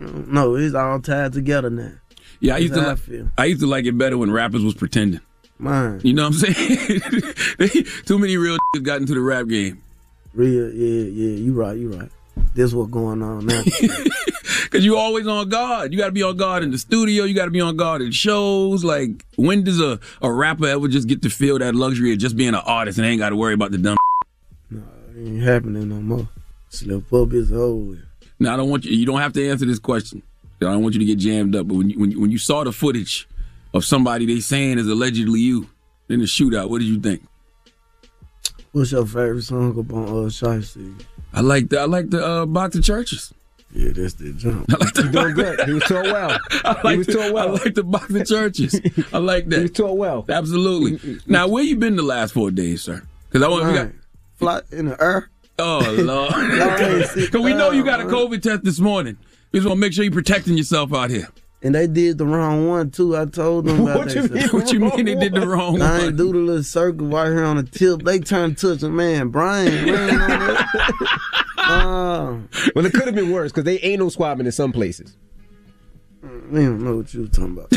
I 0.00 0.04
don't 0.04 0.32
know. 0.32 0.54
It's 0.56 0.74
all 0.74 1.00
tied 1.00 1.32
together 1.32 1.70
now. 1.70 1.92
Yeah, 2.40 2.54
I 2.54 2.58
used 2.58 2.74
to 2.74 2.80
That's 2.80 2.86
I 2.86 2.90
like. 2.92 2.98
feel. 3.00 3.28
I 3.36 3.44
used 3.46 3.60
to 3.60 3.66
like 3.66 3.84
it 3.84 3.98
better 3.98 4.16
when 4.16 4.30
rappers 4.30 4.62
was 4.64 4.74
pretending. 4.74 5.20
Man, 5.58 6.00
You 6.02 6.14
know 6.14 6.30
what 6.30 6.42
I'm 6.44 6.54
saying? 6.54 7.00
They- 7.58 7.68
Too 8.06 8.18
many 8.18 8.36
real 8.38 8.56
got 8.82 9.00
into 9.00 9.12
the 9.12 9.20
rap 9.20 9.46
game. 9.46 9.82
real, 10.32 10.72
yeah, 10.72 11.04
yeah. 11.04 11.36
You 11.36 11.52
right, 11.52 11.76
you 11.76 11.92
right. 11.92 12.08
This 12.54 12.72
what 12.72 12.90
going 12.90 13.22
on 13.22 13.44
now. 13.44 13.62
Cause 14.70 14.84
you 14.84 14.96
always 14.96 15.26
on 15.26 15.48
guard. 15.50 15.92
You 15.92 15.98
got 15.98 16.06
to 16.06 16.12
be 16.12 16.22
on 16.22 16.36
guard 16.38 16.62
in 16.62 16.70
the 16.70 16.78
studio. 16.78 17.24
You 17.24 17.34
got 17.34 17.44
to 17.46 17.50
be 17.50 17.60
on 17.60 17.76
guard 17.76 18.00
in 18.02 18.10
shows. 18.12 18.84
Like 18.84 19.24
when 19.36 19.62
does 19.64 19.80
a, 19.80 19.98
a 20.22 20.32
rapper 20.32 20.66
ever 20.66 20.88
just 20.88 21.08
get 21.08 21.20
to 21.22 21.30
feel 21.30 21.58
that 21.58 21.74
luxury 21.74 22.12
of 22.12 22.18
just 22.18 22.36
being 22.36 22.50
an 22.54 22.62
artist 22.64 22.96
and 22.96 23.06
ain't 23.06 23.18
got 23.18 23.30
to 23.30 23.36
worry 23.36 23.52
about 23.52 23.72
the 23.72 23.78
dumb? 23.78 23.98
It 25.20 25.26
ain't 25.28 25.42
happening 25.42 25.88
no 25.90 25.96
more. 25.96 26.28
Slip 26.70 27.12
up 27.12 27.32
is 27.34 27.52
over. 27.52 27.98
Now 28.38 28.54
I 28.54 28.56
don't 28.56 28.70
want 28.70 28.86
you. 28.86 28.96
You 28.96 29.04
don't 29.04 29.20
have 29.20 29.34
to 29.34 29.50
answer 29.50 29.66
this 29.66 29.78
question. 29.78 30.22
I 30.62 30.64
don't 30.64 30.82
want 30.82 30.94
you 30.94 31.00
to 31.00 31.04
get 31.04 31.18
jammed 31.18 31.54
up. 31.54 31.68
But 31.68 31.74
when 31.74 31.90
you, 31.90 31.98
when 31.98 32.10
you, 32.10 32.20
when 32.20 32.30
you 32.30 32.38
saw 32.38 32.64
the 32.64 32.72
footage 32.72 33.28
of 33.74 33.84
somebody 33.84 34.24
they 34.24 34.40
saying 34.40 34.78
is 34.78 34.86
allegedly 34.86 35.40
you 35.40 35.68
in 36.08 36.20
the 36.20 36.24
shootout, 36.24 36.70
what 36.70 36.78
did 36.78 36.88
you 36.88 36.98
think? 37.00 37.22
What's 38.72 38.92
your 38.92 39.04
favorite 39.04 39.42
song 39.42 39.78
up 39.78 39.92
on 39.92 40.04
uh, 40.04 40.28
Shiesty? 40.28 41.04
I 41.34 41.42
like 41.42 41.68
the 41.68 41.80
I 41.80 41.84
like 41.84 42.08
the 42.08 42.24
uh, 42.24 42.46
boxing 42.46 42.82
churches. 42.82 43.34
Yeah, 43.72 43.92
that's 43.92 44.14
the 44.14 44.32
jump. 44.32 44.72
I 44.72 44.84
like 44.84 44.94
the 44.94 45.02
doing 45.02 45.34
good. 45.34 45.60
He 45.66 45.74
was 45.74 45.82
taught 45.82 46.04
well. 46.04 46.38
I 46.64 46.80
like 46.82 46.92
he 46.92 46.98
was 46.98 47.06
the, 47.08 47.12
taught 47.12 47.32
well. 47.34 47.48
I 47.48 47.52
like 47.52 47.74
the 47.74 47.84
boxing 47.84 48.24
churches. 48.24 48.80
I 49.12 49.18
like 49.18 49.48
that. 49.50 49.56
He 49.56 49.62
was 49.62 49.70
taught 49.72 49.96
well. 49.98 50.24
Absolutely. 50.28 51.20
Now, 51.26 51.46
where 51.46 51.62
you 51.62 51.76
been 51.76 51.96
the 51.96 52.02
last 52.02 52.32
four 52.32 52.50
days, 52.50 52.82
sir? 52.82 53.02
Because 53.28 53.44
I 53.44 53.48
want 53.48 53.66
we 53.66 53.74
got. 53.74 53.90
Man, 54.40 54.62
Fly 54.70 54.78
in 54.78 54.86
the 54.86 55.02
air. 55.02 55.30
Oh 55.58 55.80
lord! 55.98 56.32
Y'all 56.54 56.78
ain't 56.96 57.06
see- 57.10 57.26
Because 57.26 57.42
we 57.42 57.52
know 57.52 57.70
you 57.70 57.84
got 57.84 58.00
a 58.00 58.04
Uh, 58.04 58.10
COVID 58.10 58.40
test 58.42 58.64
this 58.64 58.80
morning. 58.80 59.16
We 59.52 59.58
just 59.58 59.68
want 59.68 59.76
to 59.78 59.80
make 59.80 59.92
sure 59.92 60.04
you're 60.04 60.12
protecting 60.12 60.56
yourself 60.56 60.92
out 60.94 61.10
here. 61.10 61.28
And 61.62 61.74
they 61.74 61.86
did 61.86 62.16
the 62.16 62.24
wrong 62.24 62.68
one 62.68 62.90
too. 62.90 63.14
I 63.16 63.26
told 63.26 63.66
them 63.66 63.80
about 63.82 63.98
What 63.98 64.08
that 64.08 64.14
you 64.16 64.22
shit. 64.22 64.30
mean 64.32 64.48
What 64.48 64.72
you 64.72 64.80
mean 64.80 65.04
they 65.04 65.14
did 65.16 65.34
the 65.34 65.46
wrong 65.46 65.72
one? 65.74 65.82
I 65.82 65.98
one? 65.98 66.00
ain't 66.06 66.16
do 66.16 66.32
the 66.32 66.38
little 66.38 66.62
circle 66.62 67.06
right 67.08 67.26
here 67.28 67.44
on 67.44 67.56
the 67.56 67.64
tip. 67.64 68.02
They 68.02 68.18
turned 68.20 68.56
touch 68.56 68.82
a 68.82 68.88
man, 68.88 69.28
Brian. 69.28 69.84
Brian 69.86 70.56
well, 72.74 72.86
it 72.86 72.92
could 72.94 73.04
have 73.06 73.14
been 73.14 73.30
worse 73.30 73.52
because 73.52 73.64
they 73.64 73.78
ain't 73.80 73.98
no 74.00 74.08
swabbing 74.08 74.46
in 74.46 74.52
some 74.52 74.72
places. 74.72 75.16
We 76.22 76.60
don't 76.64 76.82
know 76.82 76.96
what 76.96 77.12
you 77.12 77.20
was 77.22 77.30
talking 77.30 77.52
about. 77.58 77.68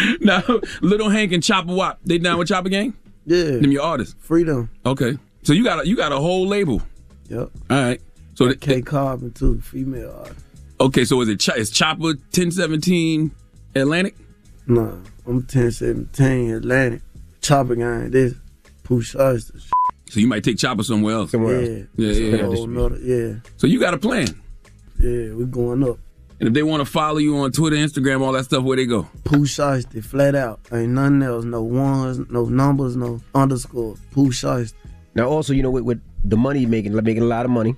now, 0.20 0.42
Little 0.80 1.08
Hank 1.08 1.32
and 1.32 1.42
Chopper 1.42 1.74
Wop, 1.74 2.00
they 2.04 2.18
down 2.18 2.38
with 2.38 2.48
Chopper 2.48 2.68
Gang? 2.68 2.94
Yeah. 3.26 3.42
Them 3.58 3.72
your 3.72 3.82
artists? 3.82 4.14
Freedom. 4.20 4.70
Okay. 4.84 5.16
So 5.42 5.52
you 5.52 5.64
got 5.64 5.84
a, 5.84 5.88
you 5.88 5.96
got 5.96 6.12
a 6.12 6.18
whole 6.18 6.46
label. 6.46 6.82
Yep. 7.28 7.50
All 7.70 7.76
right. 7.82 8.00
So 8.34 8.48
the, 8.48 8.56
K 8.56 8.80
Carbon 8.82 9.32
too, 9.32 9.60
female 9.60 10.12
artist. 10.18 10.40
okay, 10.80 11.04
so 11.04 11.20
is 11.20 11.28
it 11.28 11.40
Ch- 11.40 11.56
is 11.56 11.70
Chopper 11.70 12.02
1017 12.04 13.30
Atlantic? 13.74 14.16
Nah, 14.66 14.92
I'm 15.26 15.36
1017 15.46 16.50
Atlantic. 16.54 17.02
Chopper 17.42 17.74
gang, 17.74 18.10
this 18.10 18.34
push 18.82 19.14
us. 19.14 19.50
So 20.08 20.20
you 20.20 20.26
might 20.26 20.42
take 20.42 20.58
Chopper 20.58 20.82
somewhere 20.82 21.14
else. 21.14 21.30
Somewhere 21.30 21.62
Yeah. 21.62 21.84
Yeah, 21.96 22.12
yeah, 22.12 22.36
yeah. 22.36 22.42
Whole 22.44 22.98
yeah. 22.98 23.34
So 23.56 23.66
you 23.66 23.78
got 23.78 23.94
a 23.94 23.98
plan. 23.98 24.28
Yeah, 24.98 25.34
we 25.34 25.44
going 25.44 25.84
up. 25.84 25.98
And 26.40 26.48
if 26.48 26.54
they 26.54 26.62
want 26.62 26.80
to 26.80 26.90
follow 26.90 27.18
you 27.18 27.36
on 27.36 27.52
Twitter, 27.52 27.76
Instagram, 27.76 28.22
all 28.22 28.32
that 28.32 28.44
stuff, 28.44 28.64
where 28.64 28.76
they 28.76 28.86
go? 28.86 29.06
Pooh 29.24 29.44
Shiesty, 29.44 30.02
flat 30.02 30.34
out. 30.34 30.58
Ain't 30.72 30.92
nothing 30.92 31.22
else. 31.22 31.44
No 31.44 31.62
ones, 31.62 32.18
no 32.30 32.46
numbers, 32.46 32.96
no 32.96 33.20
underscore. 33.34 33.96
Pooh 34.10 34.30
Shiesty. 34.30 34.72
Now, 35.14 35.28
also, 35.28 35.52
you 35.52 35.62
know, 35.62 35.70
with, 35.70 35.84
with 35.84 36.00
the 36.24 36.38
money 36.38 36.64
making, 36.64 36.94
making 36.94 37.22
a 37.22 37.26
lot 37.26 37.44
of 37.44 37.50
money, 37.50 37.76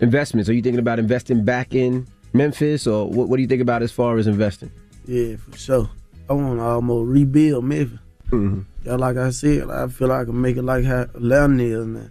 investments. 0.00 0.48
Are 0.48 0.54
you 0.54 0.62
thinking 0.62 0.78
about 0.78 0.98
investing 0.98 1.44
back 1.44 1.74
in 1.74 2.06
Memphis, 2.32 2.86
or 2.86 3.10
what, 3.10 3.28
what 3.28 3.36
do 3.36 3.42
you 3.42 3.48
think 3.48 3.60
about 3.60 3.82
as 3.82 3.92
far 3.92 4.16
as 4.16 4.26
investing? 4.26 4.72
Yeah, 5.06 5.36
for 5.36 5.58
sure. 5.58 5.90
I 6.30 6.32
want 6.32 6.60
to 6.60 6.62
almost 6.62 7.10
rebuild 7.10 7.64
Memphis. 7.64 7.98
Mm-hmm. 8.30 8.60
Yeah, 8.84 8.96
like 8.96 9.18
I 9.18 9.30
said, 9.30 9.68
I 9.68 9.86
feel 9.88 10.08
like 10.08 10.22
I 10.22 10.24
can 10.24 10.40
make 10.40 10.56
it 10.56 10.62
like 10.62 10.84
how 10.84 11.02
Atlanta 11.02 11.62
is 11.62 11.86
now. 11.86 12.08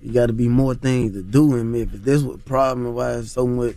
You 0.00 0.12
got 0.12 0.26
to 0.26 0.32
be 0.32 0.48
more 0.48 0.74
things 0.74 1.12
to 1.12 1.22
do 1.22 1.54
in 1.56 1.70
Memphis. 1.70 2.00
That's 2.02 2.22
what 2.22 2.44
problem 2.46 2.94
why 2.94 3.12
it's 3.12 3.32
so 3.32 3.46
much 3.46 3.76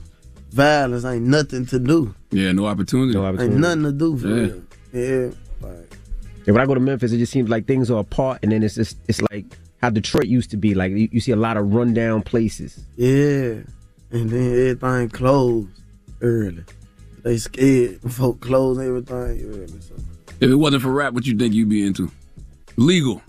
violence. 0.52 1.06
Ain't 1.06 1.26
nothing 1.26 1.66
to 1.68 1.80
do. 1.80 2.14
Yeah, 2.32 2.52
no 2.52 2.66
opportunity. 2.66 3.14
No 3.14 3.26
opportunity. 3.26 3.54
Ain't 3.54 3.62
nothing 3.62 3.84
to 3.84 3.92
do 3.92 4.18
for 4.18 4.28
Yeah. 4.28 4.36
real. 4.36 4.64
Yeah, 4.94 5.32
like 5.62 5.98
Yeah, 6.46 6.54
when 6.54 6.62
I 6.62 6.66
go 6.66 6.74
to 6.74 6.80
Memphis, 6.80 7.12
it 7.12 7.18
just 7.18 7.32
seems 7.32 7.50
like 7.50 7.66
things 7.68 7.92
are 7.92 8.00
apart, 8.00 8.40
and 8.44 8.52
then 8.52 8.64
it's 8.64 8.76
just 8.76 8.98
it's 9.08 9.22
like 9.32 9.46
how 9.82 9.90
Detroit 9.90 10.26
used 10.28 10.50
to 10.52 10.58
be. 10.58 10.74
Like 10.74 10.92
you, 10.92 11.10
you 11.12 11.20
see 11.20 11.32
a 11.32 11.36
lot 11.36 11.58
of 11.58 11.74
rundown 11.74 12.22
places. 12.22 12.80
yeah. 12.96 13.56
And 14.10 14.30
then 14.30 14.52
everything 14.70 15.10
closed 15.10 15.68
early. 16.22 16.64
They 17.24 17.38
scared. 17.38 18.00
Folk 18.10 18.40
close 18.40 18.80
everything 18.80 19.16
early. 19.16 19.68
So 19.82 19.96
If 20.40 20.50
it 20.50 20.56
wasn't 20.56 20.84
for 20.84 20.92
rap, 20.94 21.12
what 21.14 21.26
you 21.28 21.36
think 21.38 21.54
you'd 21.54 21.68
be 21.68 21.86
into? 21.86 22.10
Legal. 22.78 23.22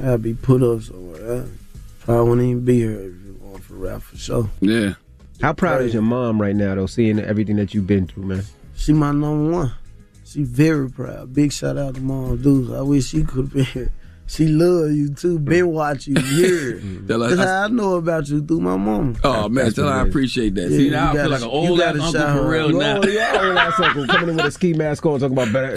I'd 0.00 0.22
be 0.22 0.34
put 0.34 0.62
up 0.62 0.82
somewhere. 0.82 1.42
I 1.42 2.04
probably 2.04 2.28
wouldn't 2.30 2.48
even 2.48 2.64
be 2.64 2.76
here 2.78 2.92
if 2.92 3.26
it 3.26 3.40
wasn't 3.40 3.64
for 3.64 3.74
rap 3.74 4.02
for 4.02 4.16
sure. 4.16 4.50
Yeah. 4.60 4.94
How 5.40 5.52
proud 5.52 5.82
is 5.82 5.92
your 5.92 6.02
mom 6.02 6.40
right 6.40 6.54
now, 6.56 6.74
though, 6.74 6.86
seeing 6.86 7.18
everything 7.18 7.56
that 7.56 7.74
you've 7.74 7.86
been 7.86 8.06
through, 8.06 8.24
man? 8.24 8.44
She 8.76 8.92
my 8.92 9.12
number 9.12 9.50
one. 9.52 9.72
She 10.24 10.42
very 10.42 10.90
proud. 10.90 11.32
Big 11.34 11.52
shout 11.52 11.76
out 11.76 11.94
to 11.96 12.00
Mom 12.00 12.40
Deuce. 12.40 12.70
I 12.72 12.80
wish 12.80 13.08
she 13.08 13.22
could 13.24 13.52
be 13.52 13.62
here. 13.64 13.92
She 14.26 14.46
love 14.48 14.90
you 14.90 15.12
too. 15.12 15.38
Been 15.38 15.68
watching 15.68 16.16
you 16.16 16.22
years. 16.36 16.82
Tell 17.06 17.20
her- 17.20 17.34
That's 17.36 17.48
how 17.48 17.64
I 17.64 17.68
know 17.68 17.96
about 17.96 18.26
you 18.28 18.42
through 18.42 18.60
my 18.62 18.76
mom. 18.76 19.16
Oh 19.22 19.48
man, 19.50 19.70
tell 19.72 19.86
her 19.86 19.92
I 19.92 20.06
appreciate 20.06 20.54
that. 20.54 20.70
See, 20.70 20.86
Yeah, 20.88 20.90
now 20.92 21.04
I 21.04 21.12
you 21.12 21.12
feel 21.12 21.22
gotta- 21.28 21.30
like 21.30 21.42
an 21.42 21.48
old 21.48 21.80
ass 21.80 21.94
uncle 21.94 22.12
shout 22.12 22.36
for 22.38 22.48
real 22.48 22.66
out. 22.66 22.72
now. 22.72 23.00
Oh, 23.04 23.06
yeah, 23.06 23.46
old 23.48 23.58
ass 23.58 23.80
uncle 23.80 24.06
coming 24.08 24.30
in 24.30 24.36
with 24.36 24.46
a 24.46 24.50
ski 24.50 24.72
mask 24.72 25.04
on, 25.04 25.20
talking 25.20 25.36
about 25.36 25.52
better. 25.52 25.74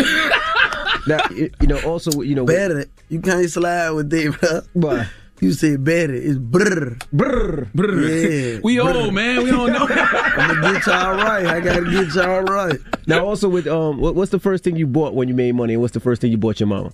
now, 1.08 1.20
you 1.36 1.50
you 1.60 1.68
know, 1.68 1.80
also, 1.82 2.22
you 2.22 2.36
know, 2.36 2.46
Better. 2.46 2.86
You 3.10 3.20
can't 3.20 3.50
slide 3.50 3.90
with 3.92 4.10
that, 4.12 4.38
bro. 4.40 4.62
Why? 4.92 5.08
You 5.40 5.54
say 5.54 5.76
better. 5.76 6.16
It's 6.16 6.38
brr. 6.38 6.98
Brr. 7.14 7.68
Yeah. 7.76 8.60
We 8.64 8.80
old, 8.80 9.14
man. 9.14 9.44
We 9.44 9.52
don't 9.52 9.72
know. 9.72 9.88
I'm 9.90 10.62
gonna 10.62 10.74
get 10.74 10.88
y'all 10.88 11.16
right. 11.16 11.46
I 11.46 11.60
gotta 11.60 11.86
get 11.86 12.14
y'all 12.16 12.42
right. 12.42 12.80
Now, 13.06 13.24
also 13.24 13.48
with 13.48 13.68
um, 13.68 14.00
what, 14.00 14.16
what's 14.16 14.32
the 14.32 14.40
first 14.40 14.64
thing 14.64 14.76
you 14.76 14.88
bought 14.88 15.14
when 15.14 15.28
you 15.28 15.36
made 15.36 15.54
money, 15.54 15.74
and 15.74 15.82
what's 15.82 15.94
the 15.94 16.00
first 16.00 16.22
thing 16.22 16.32
you 16.32 16.38
bought 16.38 16.60
your 16.60 16.68
mama? 16.68 16.92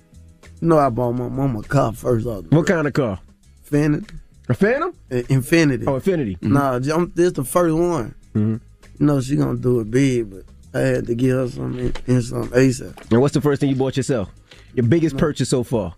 You 0.62 0.68
know 0.68 0.78
I 0.78 0.90
bought 0.90 1.14
my 1.14 1.30
mama 1.30 1.60
a 1.60 1.64
car 1.64 1.94
first 1.94 2.28
off. 2.28 2.46
What 2.50 2.68
kind 2.68 2.86
of 2.86 2.94
car? 2.94 3.20
Infiniti. 3.66 4.20
A 4.50 4.54
Phantom? 4.54 4.94
Infiniti. 5.10 5.88
Oh, 5.88 6.00
Infiniti. 6.00 6.42
Nah, 6.42 6.80
I'm, 6.94 7.12
this 7.16 7.32
the 7.32 7.46
first 7.46 7.76
one. 7.76 8.14
Mm-hmm. 8.36 8.58
You 9.00 9.06
know 9.06 9.22
she 9.22 9.38
gonna 9.38 9.58
do 9.58 9.80
it 9.80 9.90
big, 9.90 10.30
but 10.30 10.44
I 10.74 10.80
had 10.80 11.08
to 11.08 11.16
give 11.16 11.38
her 11.38 11.48
some 11.48 11.80
in, 11.80 11.94
in 12.08 12.22
some 12.22 12.50
ASAP. 12.50 13.12
And 13.12 13.22
what's 13.22 13.34
the 13.34 13.42
first 13.42 13.62
thing 13.62 13.70
you 13.70 13.76
bought 13.76 13.96
yourself? 13.96 14.30
Your 14.74 14.86
biggest 14.86 15.18
purchase 15.18 15.50
so 15.50 15.64
far? 15.64 15.96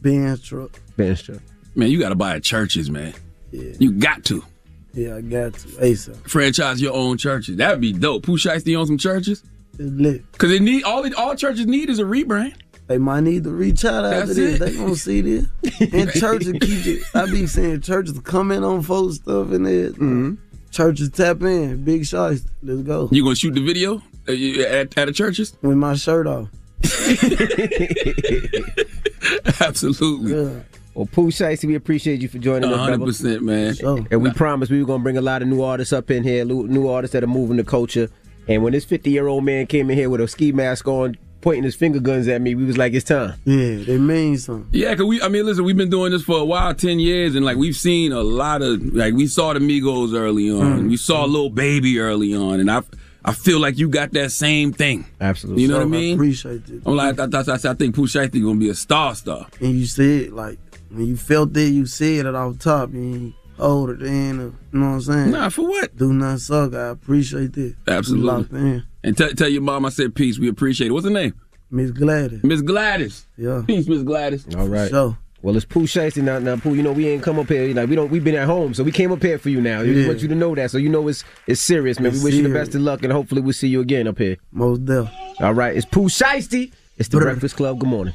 Benz 0.00 0.42
truck. 0.42 0.80
Benz 0.96 1.22
truck. 1.22 1.40
Man, 1.74 1.90
you 1.90 1.98
got 1.98 2.10
to 2.10 2.14
buy 2.14 2.38
churches, 2.40 2.90
man. 2.90 3.14
Yeah. 3.50 3.72
You 3.78 3.92
got 3.92 4.24
to 4.26 4.44
Yeah, 4.92 5.16
I 5.16 5.20
got 5.20 5.54
to 5.54 5.68
ASAP. 5.68 6.28
franchise 6.28 6.80
your 6.80 6.94
own 6.94 7.18
churches. 7.18 7.56
That'd 7.56 7.80
be 7.80 7.92
dope. 7.92 8.24
Pooh 8.24 8.36
Shiesty 8.36 8.78
on 8.78 8.86
some 8.86 8.98
churches. 8.98 9.42
It's 9.78 9.82
lit. 9.82 10.22
Cause 10.38 10.52
it 10.52 10.62
need 10.62 10.84
all 10.84 11.04
it, 11.04 11.14
all 11.14 11.34
churches 11.34 11.66
need 11.66 11.90
is 11.90 11.98
a 11.98 12.04
rebrand. 12.04 12.54
They 12.86 12.98
might 12.98 13.22
need 13.22 13.44
to 13.44 13.50
reach 13.50 13.84
out 13.84 14.04
after 14.04 14.26
That's 14.26 14.36
this. 14.36 14.56
it. 14.56 14.58
They 14.60 14.76
gonna 14.76 14.94
see 14.94 15.20
this. 15.20 15.46
And 15.92 16.10
churches 16.12 16.52
keep 16.60 16.86
it. 16.86 17.02
I 17.14 17.26
be 17.26 17.46
saying 17.46 17.80
churches 17.80 18.18
comment 18.20 18.64
on 18.64 18.82
folks 18.82 19.16
stuff 19.16 19.50
and 19.52 19.66
it. 19.66 19.94
Mm-hmm. 19.94 20.34
Churches 20.70 21.08
tap 21.10 21.40
in. 21.42 21.82
Big 21.84 22.04
shots. 22.04 22.44
Let's 22.62 22.82
go. 22.82 23.08
You 23.10 23.22
gonna 23.22 23.36
shoot 23.36 23.54
the 23.54 23.64
video 23.64 23.96
uh, 24.28 24.32
at 24.32 24.98
at 24.98 25.06
the 25.06 25.12
churches? 25.12 25.56
With 25.62 25.76
my 25.76 25.94
shirt 25.94 26.26
off. 26.26 26.48
Absolutely. 29.60 30.62
Well, 30.94 31.06
Pooh 31.06 31.28
Shiesty, 31.32 31.66
we 31.66 31.74
appreciate 31.74 32.22
you 32.22 32.28
for 32.28 32.38
joining 32.38 32.72
us, 32.72 32.78
100%, 32.88 33.40
man. 33.40 34.06
And 34.10 34.22
we 34.22 34.30
promised 34.32 34.70
we 34.70 34.78
were 34.80 34.86
gonna 34.86 35.02
bring 35.02 35.16
a 35.16 35.20
lot 35.22 35.42
of 35.42 35.48
new 35.48 35.62
artists 35.62 35.92
up 35.92 36.10
in 36.10 36.22
here, 36.22 36.44
new 36.44 36.88
artists 36.88 37.12
that 37.14 37.24
are 37.24 37.28
moving 37.28 37.56
the 37.56 37.64
culture. 37.64 38.08
And 38.46 38.62
when 38.62 38.72
this 38.74 38.84
50 38.84 39.10
year 39.10 39.26
old 39.26 39.44
man 39.44 39.66
came 39.66 39.90
in 39.90 39.96
here 39.98 40.08
with 40.10 40.20
a 40.20 40.28
ski 40.28 40.52
mask 40.52 40.86
on, 40.86 41.16
pointing 41.40 41.64
his 41.64 41.74
finger 41.74 41.98
guns 41.98 42.28
at 42.28 42.40
me, 42.40 42.54
we 42.54 42.64
was 42.64 42.78
like, 42.78 42.92
it's 42.94 43.04
time. 43.06 43.34
Yeah, 43.44 43.76
they 43.84 43.98
mean 43.98 44.38
something. 44.38 44.68
Yeah, 44.72 44.94
cause 44.94 45.04
we, 45.06 45.20
I 45.20 45.28
mean, 45.28 45.44
listen, 45.46 45.64
we've 45.64 45.76
been 45.76 45.90
doing 45.90 46.12
this 46.12 46.22
for 46.22 46.38
a 46.38 46.44
while, 46.44 46.72
ten 46.74 47.00
years, 47.00 47.34
and 47.34 47.44
like 47.44 47.56
we've 47.56 47.76
seen 47.76 48.12
a 48.12 48.22
lot 48.22 48.62
of, 48.62 48.80
like 48.94 49.14
we 49.14 49.26
saw 49.26 49.52
the 49.52 49.58
Migos 49.60 50.14
early 50.14 50.48
on, 50.50 50.84
Mm. 50.84 50.88
we 50.90 50.96
saw 50.96 51.24
Lil 51.24 51.50
Baby 51.50 51.98
early 51.98 52.34
on, 52.34 52.60
and 52.60 52.70
I, 52.70 52.82
I 53.26 53.32
feel 53.32 53.58
like 53.58 53.78
you 53.78 53.88
got 53.88 54.12
that 54.12 54.32
same 54.32 54.72
thing. 54.72 55.06
Absolutely. 55.20 55.62
You 55.62 55.68
know 55.68 55.78
what 55.78 55.86
I 55.86 55.90
So, 55.90 55.96
I 55.96 56.00
mean? 56.00 56.14
appreciate 56.14 56.68
it. 56.68 56.82
I'm 56.84 56.96
like, 56.96 57.18
I, 57.18 57.24
I, 57.24 57.40
I, 57.40 57.54
I 57.70 57.74
think 57.74 57.94
Pooh 57.94 58.06
Shiesty 58.06 58.42
gonna 58.42 58.58
be 58.60 58.68
a 58.68 58.74
star 58.74 59.14
star. 59.14 59.46
And 59.60 59.72
you 59.72 59.86
said 59.86 60.32
like 60.32 60.58
when 60.94 61.06
you 61.06 61.16
felt 61.16 61.56
it, 61.56 61.72
you 61.72 61.86
said 61.86 62.26
it 62.26 62.34
off 62.34 62.58
top. 62.58 62.92
You 62.92 63.00
ain't 63.00 63.34
hold 63.58 63.90
it 63.90 64.02
in. 64.02 64.38
You 64.38 64.54
know 64.72 64.86
what 64.86 64.92
I'm 64.94 65.00
saying? 65.00 65.30
Nah, 65.30 65.48
for 65.48 65.62
what? 65.68 65.96
Do 65.96 66.12
not 66.12 66.40
suck. 66.40 66.74
I 66.74 66.88
appreciate 66.88 67.52
that. 67.54 67.74
Absolutely. 67.86 68.26
We 68.28 68.32
locked 68.32 68.52
in. 68.52 68.82
And 69.02 69.16
tell 69.16 69.30
tell 69.30 69.48
your 69.48 69.62
mom 69.62 69.84
I 69.84 69.90
said 69.90 70.14
peace. 70.14 70.38
We 70.38 70.48
appreciate 70.48 70.88
it. 70.88 70.90
What's 70.92 71.06
her 71.06 71.12
name? 71.12 71.34
Miss 71.70 71.90
Gladys. 71.90 72.42
Miss 72.44 72.62
Gladys. 72.62 73.26
Yeah. 73.36 73.62
Peace, 73.66 73.86
Miss 73.88 74.02
Gladys. 74.02 74.46
All 74.56 74.68
right. 74.68 74.90
So. 74.90 75.16
Well, 75.42 75.54
it's 75.56 75.66
Pooh 75.66 75.82
Shiesty 75.82 76.22
now. 76.22 76.38
Now, 76.38 76.56
Pooh, 76.56 76.72
you 76.74 76.82
know 76.82 76.92
we 76.92 77.06
ain't 77.06 77.22
come 77.22 77.38
up 77.38 77.48
here. 77.48 77.74
Like 77.74 77.90
we 77.90 77.96
don't. 77.96 78.10
We've 78.10 78.24
been 78.24 78.34
at 78.34 78.46
home, 78.46 78.72
so 78.72 78.82
we 78.82 78.90
came 78.90 79.12
up 79.12 79.22
here 79.22 79.36
for 79.36 79.50
you 79.50 79.60
now. 79.60 79.82
We 79.82 80.00
Yeah. 80.00 80.06
want 80.08 80.22
you 80.22 80.28
to 80.28 80.34
know 80.34 80.54
that, 80.54 80.70
so 80.70 80.78
you 80.78 80.88
know 80.88 81.06
it's 81.06 81.22
it's 81.46 81.60
serious, 81.60 82.00
man. 82.00 82.12
It's 82.12 82.20
we 82.20 82.30
wish 82.30 82.34
you 82.36 82.42
the 82.44 82.54
best 82.54 82.74
of 82.74 82.80
luck, 82.80 83.02
and 83.02 83.12
hopefully 83.12 83.42
we'll 83.42 83.52
see 83.52 83.68
you 83.68 83.80
again 83.82 84.08
up 84.08 84.16
here. 84.16 84.38
Most 84.52 84.86
deaf. 84.86 85.12
All 85.40 85.52
right. 85.52 85.76
It's 85.76 85.84
Pooh 85.84 86.08
Shiesty. 86.08 86.72
It's 86.96 87.10
the 87.10 87.18
Breakfast 87.18 87.56
Club. 87.56 87.78
Good 87.78 87.90
morning. 87.90 88.14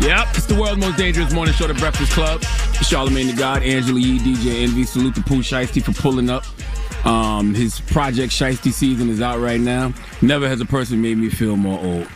Yep, 0.00 0.26
it's 0.34 0.46
the 0.46 0.54
world's 0.60 0.78
most 0.80 0.98
dangerous 0.98 1.32
morning 1.32 1.54
show, 1.54 1.66
The 1.66 1.74
Breakfast 1.74 2.12
Club. 2.12 2.42
Charlamagne 2.42 3.30
the 3.30 3.36
God, 3.36 3.62
Angela 3.62 3.98
Yee, 3.98 4.18
DJ 4.18 4.62
Envy. 4.62 4.84
Salute 4.84 5.14
to 5.14 5.22
Pooh 5.22 5.38
Shiesty 5.40 5.82
for 5.82 5.92
pulling 5.92 6.28
up. 6.28 6.44
Um, 7.06 7.54
his 7.54 7.80
project 7.80 8.32
Shiesty 8.32 8.70
season 8.72 9.08
is 9.08 9.22
out 9.22 9.40
right 9.40 9.60
now. 9.60 9.94
Never 10.20 10.46
has 10.48 10.60
a 10.60 10.66
person 10.66 11.00
made 11.00 11.16
me 11.16 11.30
feel 11.30 11.56
more 11.56 11.78
old. 11.82 12.06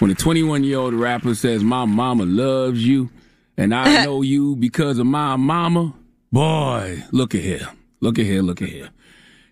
When 0.00 0.10
a 0.10 0.14
21 0.14 0.64
year 0.64 0.78
old 0.78 0.94
rapper 0.94 1.34
says, 1.34 1.62
My 1.62 1.84
mama 1.84 2.24
loves 2.24 2.84
you, 2.84 3.10
and 3.56 3.72
I 3.74 4.04
know 4.04 4.22
you 4.22 4.56
because 4.56 4.98
of 4.98 5.06
my 5.06 5.36
mama, 5.36 5.94
boy, 6.32 7.04
look 7.12 7.34
at 7.36 7.42
here. 7.42 7.68
Look 8.00 8.18
at 8.18 8.24
here, 8.24 8.42
look 8.42 8.60
at 8.60 8.68
here. 8.68 8.90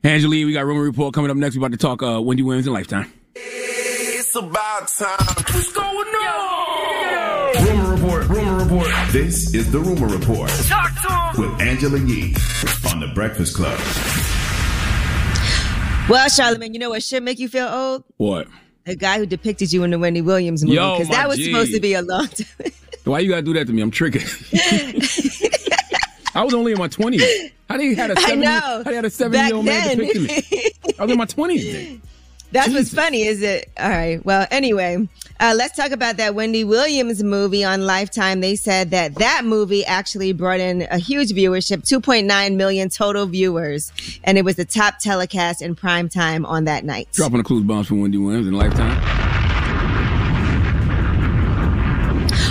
Angela 0.02 0.34
Yee, 0.34 0.46
we 0.46 0.52
got 0.52 0.64
Rumor 0.64 0.82
Report 0.82 1.14
coming 1.14 1.30
up 1.30 1.36
next. 1.36 1.54
We're 1.56 1.66
about 1.66 1.72
to 1.72 1.78
talk 1.78 2.02
uh, 2.02 2.20
Wendy 2.20 2.42
Williams 2.42 2.66
in 2.66 2.72
Lifetime. 2.72 3.12
It's 3.36 4.34
about 4.34 4.88
time. 4.88 5.16
What's 5.18 5.72
going 5.72 5.86
on? 5.86 6.57
This 9.12 9.54
is 9.54 9.72
the 9.72 9.78
Rumor 9.78 10.06
Report 10.06 10.50
Talk 10.68 10.92
to 11.34 11.42
him. 11.42 11.50
with 11.50 11.60
Angela 11.62 11.98
Yee 11.98 12.34
on 12.90 13.00
The 13.00 13.10
Breakfast 13.14 13.56
Club. 13.56 13.78
Well, 16.10 16.28
Charlamagne, 16.28 16.74
you 16.74 16.78
know 16.78 16.90
what 16.90 17.02
should 17.02 17.22
make 17.22 17.38
you 17.38 17.48
feel 17.48 17.68
old? 17.68 18.04
What? 18.18 18.48
The 18.84 18.96
guy 18.96 19.16
who 19.18 19.24
depicted 19.24 19.72
you 19.72 19.82
in 19.82 19.90
the 19.92 19.98
Wendy 19.98 20.20
Williams 20.20 20.62
movie. 20.62 20.76
Because 20.76 21.08
that 21.08 21.26
was 21.26 21.38
G. 21.38 21.44
supposed 21.46 21.72
to 21.72 21.80
be 21.80 21.94
a 21.94 22.02
long 22.02 22.28
time. 22.28 22.70
Why 23.04 23.20
you 23.20 23.30
gotta 23.30 23.40
do 23.42 23.54
that 23.54 23.66
to 23.66 23.72
me? 23.72 23.80
I'm 23.80 23.90
triggered. 23.90 24.22
I 26.34 26.44
was 26.44 26.52
only 26.52 26.72
in 26.72 26.78
my 26.78 26.88
twenties. 26.88 27.24
How 27.70 27.78
do 27.78 27.84
you 27.84 27.96
had 27.96 28.10
a 28.10 28.18
I 28.18 28.22
seven? 28.22 28.40
know. 28.40 28.50
How 28.50 28.82
do 28.82 28.94
had 28.94 29.04
a 29.06 29.10
seven 29.10 29.32
Back 29.32 29.48
year 29.48 29.56
old 29.56 29.64
man 29.64 29.88
then. 29.88 29.96
depicting 29.98 30.22
me? 30.24 30.70
I 30.98 31.02
was 31.04 31.12
in 31.12 31.18
my 31.18 31.24
twenties. 31.24 31.98
That's 32.50 32.72
what's 32.72 32.94
funny, 32.94 33.26
is 33.26 33.42
it? 33.42 33.70
All 33.78 33.90
right. 33.90 34.24
Well, 34.24 34.46
anyway, 34.50 35.06
uh, 35.38 35.54
let's 35.56 35.76
talk 35.76 35.90
about 35.90 36.16
that 36.16 36.34
Wendy 36.34 36.64
Williams 36.64 37.22
movie 37.22 37.62
on 37.62 37.86
Lifetime. 37.86 38.40
They 38.40 38.56
said 38.56 38.90
that 38.90 39.16
that 39.16 39.44
movie 39.44 39.84
actually 39.84 40.32
brought 40.32 40.60
in 40.60 40.82
a 40.90 40.98
huge 40.98 41.30
viewership, 41.30 41.88
2.9 41.88 42.56
million 42.56 42.88
total 42.88 43.26
viewers, 43.26 43.92
and 44.24 44.38
it 44.38 44.44
was 44.44 44.56
the 44.56 44.64
top 44.64 44.98
telecast 44.98 45.60
in 45.60 45.74
prime 45.74 46.08
time 46.08 46.46
on 46.46 46.64
that 46.64 46.84
night. 46.84 47.08
Dropping 47.12 47.38
the 47.38 47.44
clues 47.44 47.64
bombs 47.64 47.86
from 47.86 48.00
Wendy 48.00 48.18
Williams 48.18 48.46
in 48.46 48.54
Lifetime. 48.54 49.27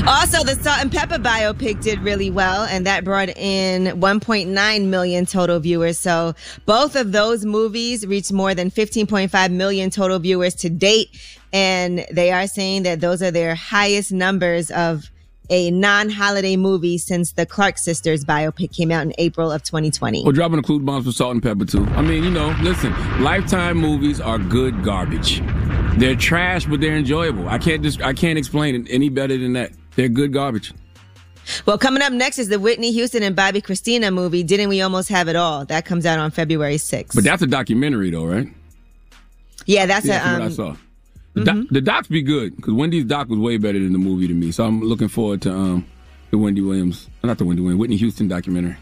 Also, 0.07 0.41
the 0.41 0.55
Salt-N-Pepa 0.55 1.21
biopic 1.21 1.83
did 1.83 1.99
really 1.99 2.31
well, 2.31 2.63
and 2.63 2.85
that 2.85 3.03
brought 3.03 3.27
in 3.27 3.99
1.9 3.99 4.85
million 4.85 5.25
total 5.25 5.59
viewers. 5.59 5.99
So 5.99 6.33
both 6.65 6.95
of 6.95 7.11
those 7.11 7.43
movies 7.43 8.07
reached 8.07 8.31
more 8.31 8.55
than 8.55 8.71
15.5 8.71 9.51
million 9.51 9.89
total 9.89 10.17
viewers 10.19 10.55
to 10.55 10.69
date, 10.69 11.09
and 11.51 12.05
they 12.09 12.31
are 12.31 12.47
saying 12.47 12.83
that 12.83 13.01
those 13.01 13.21
are 13.21 13.31
their 13.31 13.53
highest 13.53 14.13
numbers 14.13 14.71
of 14.71 15.11
a 15.49 15.71
non-holiday 15.71 16.55
movie 16.55 16.97
since 16.97 17.33
the 17.33 17.45
Clark 17.45 17.77
sisters 17.77 18.23
biopic 18.23 18.73
came 18.73 18.91
out 18.91 19.05
in 19.05 19.13
April 19.17 19.51
of 19.51 19.63
2020. 19.63 20.23
We're 20.23 20.31
dropping 20.31 20.55
the 20.55 20.63
clue 20.63 20.79
bombs 20.79 21.05
for 21.05 21.11
Salt-N-Pepa 21.11 21.69
too. 21.69 21.85
I 21.95 22.01
mean, 22.01 22.23
you 22.23 22.31
know, 22.31 22.55
listen, 22.61 22.93
Lifetime 23.21 23.77
movies 23.77 24.21
are 24.21 24.39
good 24.39 24.85
garbage. 24.85 25.41
They're 25.97 26.15
trash, 26.15 26.65
but 26.65 26.79
they're 26.79 26.95
enjoyable. 26.95 27.49
I 27.49 27.57
can't 27.57 27.83
just 27.83 28.01
I 28.01 28.13
can't 28.13 28.37
explain 28.37 28.75
it 28.75 28.87
any 28.89 29.09
better 29.09 29.37
than 29.37 29.53
that. 29.53 29.71
They're 29.97 30.07
good 30.07 30.31
garbage. 30.31 30.73
Well, 31.65 31.77
coming 31.77 32.03
up 32.03 32.13
next 32.13 32.37
is 32.39 32.49
the 32.49 32.59
Whitney 32.59 32.91
Houston 32.91 33.23
and 33.23 33.35
Bobbi 33.35 33.61
Kristina 33.63 34.13
movie. 34.13 34.43
Didn't 34.43 34.69
we 34.69 34.81
almost 34.81 35.09
have 35.09 35.27
it 35.27 35.35
all? 35.35 35.65
That 35.65 35.85
comes 35.85 36.05
out 36.05 36.19
on 36.19 36.29
February 36.31 36.75
6th. 36.75 37.15
But 37.15 37.23
that's 37.23 37.41
a 37.41 37.47
documentary, 37.47 38.11
though, 38.11 38.25
right? 38.25 38.47
yeah, 39.65 39.85
that's 39.85 40.05
yeah, 40.05 40.17
a. 40.17 40.23
from 40.23 40.33
what 40.33 40.41
I 40.41 40.45
Um, 40.45 40.51
saw. 40.51 40.75
The, 41.33 41.43
doc, 41.43 41.57
the 41.71 41.81
docs 41.81 42.07
be 42.07 42.21
good 42.21 42.55
because 42.55 42.73
Wendy's 42.73 43.05
doc 43.05 43.27
was 43.29 43.39
way 43.39 43.57
better 43.57 43.79
than 43.79 43.91
the 43.91 43.99
movie 43.99 44.27
to 44.27 44.33
me. 44.33 44.51
So 44.51 44.65
I'm 44.65 44.81
looking 44.81 45.07
forward 45.07 45.41
to 45.43 45.51
um 45.51 45.85
the 46.31 46.37
Wendy 46.37 46.61
Williams, 46.61 47.07
not 47.23 47.37
the 47.37 47.45
Wendy 47.45 47.61
Williams, 47.61 47.79
Whitney 47.79 47.97
Houston 47.97 48.27
documentary. 48.27 48.75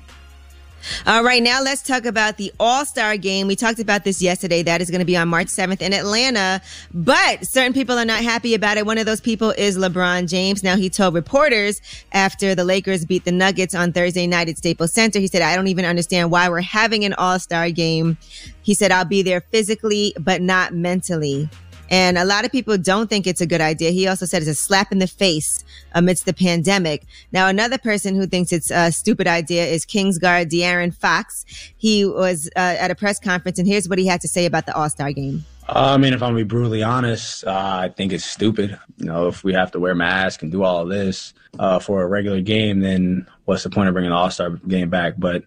All 1.06 1.24
right, 1.24 1.42
now 1.42 1.62
let's 1.62 1.82
talk 1.82 2.06
about 2.06 2.38
the 2.38 2.52
All 2.60 2.86
Star 2.86 3.18
game. 3.18 3.48
We 3.48 3.56
talked 3.56 3.80
about 3.80 4.04
this 4.04 4.22
yesterday. 4.22 4.64
That 4.64 4.82
is 4.82 4.90
going 4.90 5.00
to 5.00 5.06
be 5.06 5.18
on 5.18 5.28
March 5.28 5.48
7th 5.48 5.82
in 5.82 5.94
Atlanta, 5.94 6.62
but 6.94 7.46
certain 7.46 7.74
people 7.74 7.98
are 7.98 8.06
not 8.06 8.24
happy 8.24 8.54
about 8.54 8.78
it. 8.78 8.86
One 8.86 8.98
of 8.98 9.06
those 9.06 9.22
people 9.22 9.52
is 9.52 9.78
LeBron 9.78 10.30
James. 10.30 10.64
Now, 10.64 10.76
he 10.76 10.90
told 10.90 11.14
reporters 11.14 11.82
after 12.12 12.56
the 12.56 12.64
Lakers 12.64 13.06
beat 13.06 13.26
the 13.26 13.32
Nuggets 13.32 13.76
on 13.76 13.94
Thursday 13.94 14.28
night 14.28 14.50
at 14.50 14.58
Staples 14.58 14.94
Center, 14.94 15.20
he 15.20 15.28
said, 15.28 15.42
I 15.42 15.56
don't 15.56 15.68
even 15.68 15.86
understand 15.86 16.32
why 16.32 16.50
we're 16.50 16.62
having 16.62 17.06
an 17.06 17.14
All 17.14 17.40
Star 17.40 17.70
game. 17.70 18.18
He 18.62 18.74
said, 18.74 18.92
I'll 18.92 19.06
be 19.06 19.22
there 19.22 19.42
physically, 19.42 20.14
but 20.20 20.42
not 20.42 20.74
mentally. 20.74 21.50
And 21.90 22.18
a 22.18 22.26
lot 22.26 22.46
of 22.46 22.52
people 22.52 22.78
don't 22.78 23.10
think 23.10 23.28
it's 23.28 23.42
a 23.42 23.46
good 23.46 23.62
idea. 23.62 23.92
He 23.92 24.08
also 24.08 24.26
said 24.26 24.42
it's 24.42 24.50
a 24.50 24.56
slap 24.56 24.92
in 24.92 25.00
the 25.00 25.08
face 25.08 25.64
amidst 25.94 26.26
the 26.26 26.34
pandemic. 26.34 27.04
Now, 27.32 27.48
another 27.48 27.78
person 27.78 28.16
who 28.16 28.26
thinks 28.28 28.52
it's 28.52 28.72
a 28.72 28.92
stupid 28.92 29.28
idea 29.28 29.66
is 29.66 29.86
Kings 29.86 30.18
guard 30.18 30.50
De'Aaron 30.50 30.94
Fox. 30.94 31.46
He 31.78 32.06
was 32.06 32.50
uh, 32.56 32.60
at 32.60 32.92
a 32.92 32.96
press 32.96 33.20
conference, 33.20 33.60
and 33.60 33.68
here's 33.68 33.88
what 33.88 34.00
he 34.00 34.08
had 34.08 34.22
to 34.22 34.28
say 34.28 34.46
about 34.46 34.66
the 34.66 34.76
All 34.76 34.90
Star 34.90 35.12
game. 35.12 35.46
Uh, 35.68 35.94
I 35.96 35.98
mean, 35.98 36.14
if 36.14 36.22
I'm 36.22 36.30
gonna 36.30 36.38
be 36.38 36.44
brutally 36.44 36.84
honest, 36.84 37.44
uh, 37.46 37.80
I 37.84 37.90
think 37.90 38.14
it's 38.14 38.26
stupid. 38.26 38.78
You 38.98 39.06
know, 39.06 39.28
if 39.28 39.44
we 39.44 39.54
have 39.54 39.72
to 39.72 39.80
wear 39.80 39.96
masks 39.96 40.44
and 40.44 40.52
do 40.52 40.64
all 40.64 40.82
of 40.82 40.90
this 40.90 41.34
uh, 41.58 41.80
for 41.80 42.04
a 42.04 42.08
regular 42.08 42.42
game, 42.42 42.82
then 42.82 43.28
what's 43.46 43.64
the 43.64 43.72
point 43.72 43.90
of 43.90 43.94
bringing 43.94 44.12
the 44.12 44.16
All 44.16 44.30
Star 44.30 44.52
game 44.52 44.90
back? 44.90 45.16
But 45.18 45.44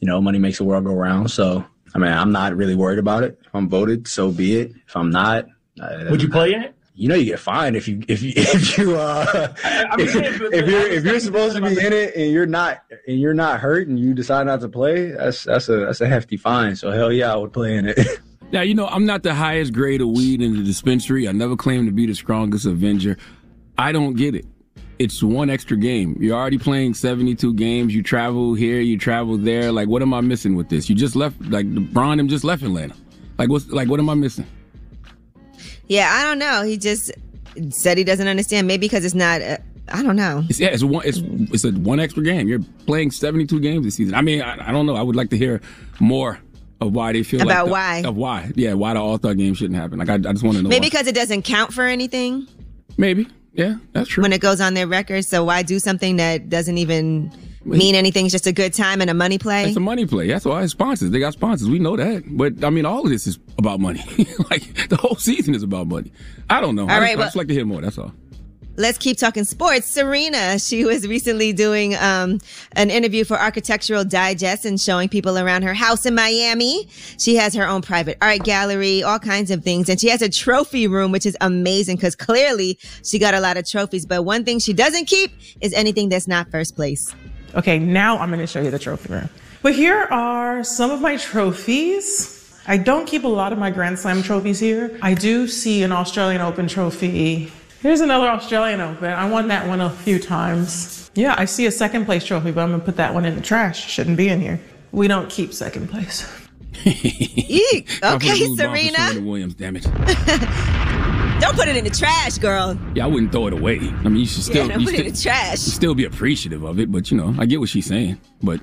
you 0.00 0.06
know, 0.06 0.20
money 0.20 0.38
makes 0.38 0.58
the 0.58 0.64
world 0.64 0.84
go 0.84 0.94
round. 0.94 1.30
So, 1.30 1.64
I 1.94 1.98
mean, 1.98 2.12
I'm 2.12 2.32
not 2.32 2.56
really 2.56 2.74
worried 2.74 2.98
about 2.98 3.24
it. 3.24 3.38
If 3.44 3.54
I'm 3.54 3.68
voted, 3.68 4.08
so 4.08 4.30
be 4.30 4.56
it. 4.56 4.72
If 4.86 4.96
I'm 4.96 5.10
not, 5.10 5.46
Would 6.10 6.22
you 6.22 6.28
play 6.28 6.52
in 6.54 6.62
it? 6.62 6.74
You 6.94 7.08
know, 7.08 7.14
you 7.14 7.26
get 7.26 7.38
fined 7.38 7.76
if 7.76 7.86
you 7.86 8.02
if 8.08 8.22
you 8.22 8.32
if 8.36 8.76
you 8.76 8.96
uh 8.96 9.54
if, 9.98 10.16
if 10.16 10.68
you're 10.68 10.88
if 10.88 11.04
you're 11.04 11.20
supposed 11.20 11.54
to 11.54 11.62
be 11.62 11.78
in 11.78 11.92
it 11.92 12.16
and 12.16 12.32
you're 12.32 12.44
not 12.44 12.82
and 13.06 13.20
you're 13.20 13.34
not 13.34 13.60
hurt 13.60 13.86
and 13.86 14.00
you 14.00 14.14
decide 14.14 14.46
not 14.46 14.60
to 14.62 14.68
play. 14.68 15.12
That's 15.12 15.44
that's 15.44 15.68
a 15.68 15.76
that's 15.86 16.00
a 16.00 16.08
hefty 16.08 16.36
fine. 16.36 16.74
So 16.74 16.90
hell 16.90 17.12
yeah, 17.12 17.32
I 17.32 17.36
would 17.36 17.52
play 17.52 17.76
in 17.76 17.88
it. 17.88 17.98
Now, 18.50 18.62
you 18.62 18.72
know, 18.72 18.86
I'm 18.86 19.04
not 19.04 19.22
the 19.24 19.34
highest 19.34 19.74
grade 19.74 20.00
of 20.00 20.08
weed 20.08 20.40
in 20.40 20.56
the 20.56 20.62
dispensary. 20.62 21.28
I 21.28 21.32
never 21.32 21.54
claim 21.54 21.84
to 21.84 21.92
be 21.92 22.06
the 22.06 22.14
strongest 22.14 22.64
Avenger. 22.64 23.18
I 23.76 23.92
don't 23.92 24.14
get 24.14 24.34
it. 24.34 24.46
It's 24.98 25.22
one 25.22 25.50
extra 25.50 25.76
game. 25.76 26.16
You're 26.18 26.34
already 26.34 26.56
playing 26.56 26.94
72 26.94 27.52
games. 27.54 27.94
You 27.94 28.02
travel 28.02 28.54
here, 28.54 28.80
you 28.80 28.96
travel 28.96 29.36
there. 29.36 29.70
Like, 29.70 29.88
what 29.88 30.00
am 30.00 30.14
I 30.14 30.22
missing 30.22 30.56
with 30.56 30.70
this? 30.70 30.88
You 30.88 30.96
just 30.96 31.14
left, 31.14 31.38
like, 31.42 31.66
LeBron 31.66 32.18
him 32.18 32.26
just 32.26 32.42
left 32.42 32.62
Atlanta. 32.62 32.94
Like, 33.36 33.50
what's, 33.50 33.68
like, 33.68 33.88
what 33.88 34.00
am 34.00 34.08
I 34.08 34.14
missing? 34.14 34.46
Yeah, 35.88 36.10
I 36.12 36.22
don't 36.22 36.38
know. 36.38 36.62
He 36.62 36.76
just 36.76 37.10
said 37.70 37.98
he 37.98 38.04
doesn't 38.04 38.28
understand. 38.28 38.66
Maybe 38.66 38.86
because 38.86 39.04
it's 39.04 39.14
not. 39.14 39.40
Uh, 39.42 39.58
I 39.90 40.02
don't 40.02 40.16
know. 40.16 40.44
It's, 40.48 40.60
yeah, 40.60 40.68
it's 40.68 40.84
one. 40.84 41.02
It's 41.06 41.18
it's 41.52 41.64
a 41.64 41.70
one 41.72 41.98
extra 41.98 42.22
game. 42.22 42.46
You're 42.46 42.60
playing 42.86 43.10
72 43.10 43.58
games 43.60 43.84
this 43.86 43.94
season. 43.94 44.14
I 44.14 44.20
mean, 44.22 44.42
I, 44.42 44.68
I 44.68 44.72
don't 44.72 44.84
know. 44.86 44.94
I 44.96 45.02
would 45.02 45.16
like 45.16 45.30
to 45.30 45.38
hear 45.38 45.60
more 45.98 46.38
of 46.80 46.92
why 46.94 47.12
they 47.12 47.22
feel 47.22 47.40
About 47.42 47.68
like 47.68 48.02
the- 48.02 48.06
why. 48.06 48.08
of 48.10 48.16
why. 48.16 48.52
Yeah, 48.54 48.74
why 48.74 48.92
the 48.94 49.00
All 49.00 49.18
Star 49.18 49.34
game 49.34 49.54
shouldn't 49.54 49.78
happen. 49.78 49.98
Like, 49.98 50.10
I, 50.10 50.14
I 50.14 50.18
just 50.18 50.42
want 50.44 50.56
to 50.58 50.62
know. 50.62 50.68
Maybe 50.68 50.84
why. 50.84 50.90
because 50.90 51.06
it 51.06 51.14
doesn't 51.14 51.42
count 51.42 51.72
for 51.72 51.84
anything. 51.84 52.46
Maybe. 52.98 53.26
Yeah, 53.54 53.76
that's 53.92 54.08
true. 54.08 54.22
When 54.22 54.32
it 54.32 54.40
goes 54.40 54.60
on 54.60 54.74
their 54.74 54.86
record, 54.86 55.24
so 55.24 55.42
why 55.44 55.62
do 55.62 55.78
something 55.80 56.16
that 56.16 56.48
doesn't 56.50 56.78
even 56.78 57.32
mean 57.68 57.94
anything? 57.94 58.26
It's 58.26 58.32
just 58.32 58.46
a 58.46 58.52
good 58.52 58.72
time 58.72 59.00
and 59.00 59.10
a 59.10 59.14
money 59.14 59.38
play. 59.38 59.64
It's 59.64 59.76
a 59.76 59.80
money 59.80 60.06
play. 60.06 60.28
That's 60.28 60.44
why 60.44 60.62
it's 60.62 60.72
sponsors. 60.72 61.10
They 61.10 61.20
got 61.20 61.32
sponsors. 61.34 61.68
We 61.68 61.78
know 61.78 61.96
that. 61.96 62.24
But 62.26 62.64
I 62.64 62.70
mean, 62.70 62.86
all 62.86 63.04
of 63.04 63.10
this 63.10 63.26
is 63.26 63.38
about 63.58 63.80
money. 63.80 64.00
like 64.50 64.88
the 64.88 64.96
whole 64.96 65.16
season 65.16 65.54
is 65.54 65.62
about 65.62 65.88
money. 65.88 66.12
I 66.48 66.60
don't 66.60 66.74
know. 66.74 66.84
All 66.84 66.90
I, 66.90 67.00
right, 67.00 67.12
just, 67.12 67.20
I 67.20 67.24
just 67.26 67.36
like 67.36 67.48
to 67.48 67.54
hear 67.54 67.64
more. 67.64 67.80
That's 67.80 67.98
all. 67.98 68.12
Let's 68.78 68.96
keep 68.96 69.18
talking 69.18 69.42
sports. 69.42 69.88
Serena, 69.88 70.56
she 70.60 70.84
was 70.84 71.04
recently 71.08 71.52
doing 71.52 71.96
um, 71.96 72.38
an 72.76 72.90
interview 72.90 73.24
for 73.24 73.36
Architectural 73.36 74.04
Digest 74.04 74.64
and 74.64 74.80
showing 74.80 75.08
people 75.08 75.36
around 75.36 75.62
her 75.62 75.74
house 75.74 76.06
in 76.06 76.14
Miami. 76.14 76.88
She 77.18 77.34
has 77.34 77.54
her 77.54 77.66
own 77.66 77.82
private 77.82 78.18
art 78.20 78.44
gallery, 78.44 79.02
all 79.02 79.18
kinds 79.18 79.50
of 79.50 79.64
things. 79.64 79.88
And 79.88 79.98
she 80.00 80.08
has 80.10 80.22
a 80.22 80.28
trophy 80.28 80.86
room, 80.86 81.10
which 81.10 81.26
is 81.26 81.36
amazing 81.40 81.96
because 81.96 82.14
clearly 82.14 82.78
she 83.02 83.18
got 83.18 83.34
a 83.34 83.40
lot 83.40 83.56
of 83.56 83.68
trophies. 83.68 84.06
But 84.06 84.22
one 84.22 84.44
thing 84.44 84.60
she 84.60 84.74
doesn't 84.74 85.06
keep 85.06 85.32
is 85.60 85.72
anything 85.72 86.08
that's 86.08 86.28
not 86.28 86.48
first 86.48 86.76
place. 86.76 87.12
Okay, 87.54 87.78
now 87.78 88.18
I'm 88.18 88.28
going 88.28 88.40
to 88.40 88.46
show 88.46 88.60
you 88.60 88.70
the 88.70 88.78
trophy 88.78 89.12
room. 89.12 89.28
But 89.62 89.74
here 89.74 90.02
are 90.10 90.62
some 90.64 90.90
of 90.90 91.00
my 91.00 91.16
trophies. 91.16 92.34
I 92.66 92.76
don't 92.76 93.06
keep 93.06 93.24
a 93.24 93.28
lot 93.28 93.52
of 93.52 93.58
my 93.58 93.70
Grand 93.70 93.98
Slam 93.98 94.22
trophies 94.22 94.60
here. 94.60 94.96
I 95.02 95.14
do 95.14 95.48
see 95.48 95.82
an 95.82 95.90
Australian 95.92 96.40
Open 96.42 96.68
trophy. 96.68 97.50
Here's 97.80 98.00
another 98.00 98.28
Australian 98.28 98.80
Open. 98.80 99.10
I 99.10 99.28
won 99.28 99.48
that 99.48 99.66
one 99.66 99.80
a 99.80 99.88
few 99.90 100.18
times. 100.18 101.10
Yeah, 101.14 101.34
I 101.38 101.46
see 101.46 101.66
a 101.66 101.70
second 101.70 102.04
place 102.04 102.24
trophy, 102.24 102.50
but 102.52 102.60
I'm 102.62 102.68
going 102.68 102.80
to 102.80 102.84
put 102.86 102.96
that 102.96 103.14
one 103.14 103.24
in 103.24 103.34
the 103.34 103.40
trash. 103.40 103.88
Shouldn't 103.88 104.16
be 104.16 104.28
in 104.28 104.40
here. 104.40 104.60
We 104.92 105.08
don't 105.08 105.28
keep 105.30 105.52
second 105.54 105.88
place. 105.88 106.30
Eek. 106.84 107.88
I 108.02 108.12
put 108.12 108.12
a 108.12 108.14
Okay, 108.16 108.36
clue 108.36 108.48
bomb 108.48 108.56
for 108.56 108.62
Serena. 108.62 108.98
Serena 109.08 109.26
Williams. 109.26 109.54
Damn 109.54 109.76
it. 109.76 109.86
Don't 111.40 111.54
put 111.56 111.68
it 111.68 111.76
in 111.76 111.84
the 111.84 111.90
trash, 111.90 112.36
girl. 112.38 112.76
Yeah, 112.94 113.04
I 113.04 113.06
wouldn't 113.06 113.30
throw 113.32 113.46
it 113.46 113.52
away. 113.52 113.76
I 113.78 114.08
mean, 114.08 114.16
you 114.16 114.26
should 114.26 114.42
still. 114.42 114.66
yeah, 114.66 114.74
don't 114.74 114.84
put 114.84 114.94
it 114.94 115.06
in 115.06 115.12
the 115.12 115.20
trash. 115.20 115.58
still 115.58 115.94
be 115.94 116.04
appreciative 116.04 116.64
of 116.64 116.80
it, 116.80 116.90
but 116.90 117.10
you 117.10 117.16
know, 117.16 117.34
I 117.38 117.46
get 117.46 117.60
what 117.60 117.68
she's 117.68 117.86
saying. 117.86 118.20
But 118.42 118.60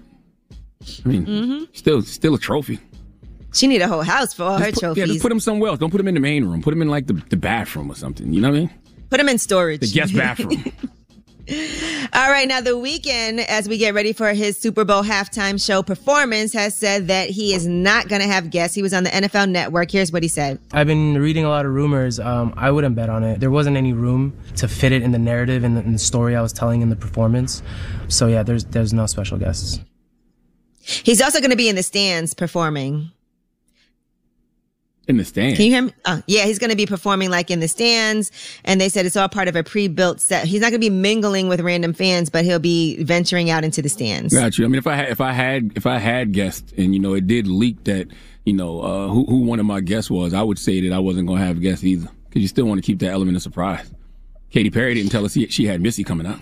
I 1.05 1.07
mean, 1.07 1.25
hmm 1.25 1.63
still, 1.73 2.01
still 2.01 2.35
a 2.35 2.39
trophy. 2.39 2.79
She 3.53 3.67
need 3.67 3.81
a 3.81 3.87
whole 3.87 4.01
house 4.01 4.33
for 4.33 4.43
all 4.43 4.57
her 4.57 4.65
Just 4.65 4.73
put, 4.75 4.79
trophies. 4.81 4.99
yeah, 5.01 5.05
just 5.05 5.21
put 5.21 5.29
them 5.29 5.39
somewhere 5.39 5.69
else. 5.69 5.79
Don't 5.79 5.89
put 5.89 5.97
them 5.99 6.09
in 6.09 6.13
the 6.15 6.19
main 6.19 6.43
room. 6.43 6.61
Put 6.61 6.71
them 6.71 6.81
in 6.81 6.89
like 6.89 7.07
the, 7.07 7.13
the 7.29 7.37
bathroom 7.37 7.89
or 7.89 7.95
something. 7.95 8.33
You 8.33 8.41
know 8.41 8.49
what 8.49 8.57
I 8.57 8.59
mean? 8.59 8.69
Put 9.09 9.17
them 9.17 9.29
in 9.29 9.37
storage. 9.37 9.79
The 9.79 9.87
guest 9.87 10.13
bathroom. 10.17 10.61
All 11.47 12.29
right, 12.31 12.47
now 12.47 12.59
the 12.59 12.71
Weeknd, 12.71 13.45
as 13.45 13.69
we 13.69 13.77
get 13.77 13.93
ready 13.93 14.13
for 14.13 14.33
his 14.33 14.57
Super 14.57 14.83
Bowl 14.83 15.03
halftime 15.03 15.63
show 15.63 15.83
performance, 15.83 16.53
has 16.53 16.75
said 16.75 17.07
that 17.07 17.29
he 17.29 17.53
is 17.53 17.67
not 17.67 18.07
going 18.07 18.21
to 18.21 18.27
have 18.27 18.49
guests. 18.49 18.73
He 18.73 18.81
was 18.81 18.93
on 18.93 19.03
the 19.03 19.11
NFL 19.11 19.49
Network. 19.49 19.91
Here's 19.91 20.11
what 20.11 20.23
he 20.23 20.29
said. 20.29 20.59
I've 20.71 20.87
been 20.87 21.19
reading 21.19 21.45
a 21.45 21.49
lot 21.49 21.67
of 21.67 21.73
rumors. 21.73 22.19
Um, 22.19 22.53
I 22.57 22.71
wouldn't 22.71 22.95
bet 22.95 23.09
on 23.09 23.23
it. 23.23 23.39
There 23.39 23.51
wasn't 23.51 23.77
any 23.77 23.93
room 23.93 24.35
to 24.55 24.67
fit 24.67 24.91
it 24.91 25.03
in 25.03 25.11
the 25.11 25.19
narrative 25.19 25.63
and 25.63 25.77
the, 25.77 25.81
in 25.81 25.93
the 25.93 25.99
story 25.99 26.35
I 26.35 26.41
was 26.41 26.51
telling 26.51 26.81
in 26.81 26.89
the 26.89 26.95
performance. 26.95 27.61
So 28.07 28.25
yeah, 28.25 28.41
there's 28.41 28.65
there's 28.65 28.93
no 28.93 29.05
special 29.05 29.37
guests. 29.37 29.79
He's 30.81 31.21
also 31.21 31.39
going 31.39 31.51
to 31.51 31.57
be 31.57 31.69
in 31.69 31.75
the 31.75 31.83
stands 31.83 32.33
performing. 32.33 33.11
In 35.07 35.17
the 35.17 35.25
stands. 35.25 35.57
Can 35.57 35.65
you 35.65 35.71
hear 35.71 35.81
me? 35.83 35.93
Oh, 36.05 36.21
yeah, 36.27 36.45
he's 36.45 36.59
going 36.59 36.71
to 36.71 36.75
be 36.75 36.85
performing 36.85 37.29
like 37.29 37.51
in 37.51 37.59
the 37.59 37.67
stands. 37.67 38.31
And 38.63 38.81
they 38.81 38.89
said 38.89 39.05
it's 39.05 39.15
all 39.15 39.29
part 39.29 39.47
of 39.47 39.55
a 39.55 39.63
pre-built 39.63 40.19
set. 40.21 40.45
He's 40.47 40.61
not 40.61 40.71
going 40.71 40.81
to 40.81 40.89
be 40.89 40.89
mingling 40.89 41.47
with 41.47 41.61
random 41.61 41.93
fans, 41.93 42.29
but 42.29 42.45
he'll 42.45 42.59
be 42.59 43.03
venturing 43.03 43.49
out 43.49 43.63
into 43.63 43.81
the 43.81 43.89
stands. 43.89 44.33
Got 44.33 44.57
you. 44.57 44.65
I 44.65 44.67
mean, 44.67 44.79
if 44.79 44.87
I 44.87 44.95
had, 44.95 45.09
if 45.09 45.21
I 45.21 45.31
had, 45.31 45.71
if 45.75 45.85
I 45.85 45.97
had 45.97 46.31
guests, 46.31 46.73
and 46.77 46.93
you 46.93 46.99
know, 46.99 47.13
it 47.13 47.27
did 47.27 47.47
leak 47.47 47.83
that, 47.83 48.07
you 48.45 48.53
know, 48.53 48.81
uh, 48.81 49.07
who 49.07 49.25
who 49.25 49.41
one 49.41 49.59
of 49.59 49.65
my 49.65 49.81
guests 49.81 50.09
was, 50.09 50.33
I 50.33 50.41
would 50.41 50.59
say 50.59 50.81
that 50.81 50.93
I 50.95 50.99
wasn't 50.99 51.27
going 51.27 51.39
to 51.39 51.45
have 51.45 51.61
guests 51.61 51.83
either, 51.83 52.09
because 52.29 52.41
you 52.41 52.47
still 52.47 52.65
want 52.65 52.79
to 52.79 52.85
keep 52.85 52.99
that 52.99 53.11
element 53.11 53.35
of 53.35 53.43
surprise. 53.43 53.91
Katy 54.51 54.69
Perry 54.69 54.93
didn't 54.93 55.11
tell 55.11 55.25
us 55.25 55.33
he, 55.33 55.47
she 55.47 55.65
had 55.65 55.81
Missy 55.81 56.03
coming 56.03 56.25
out. 56.25 56.39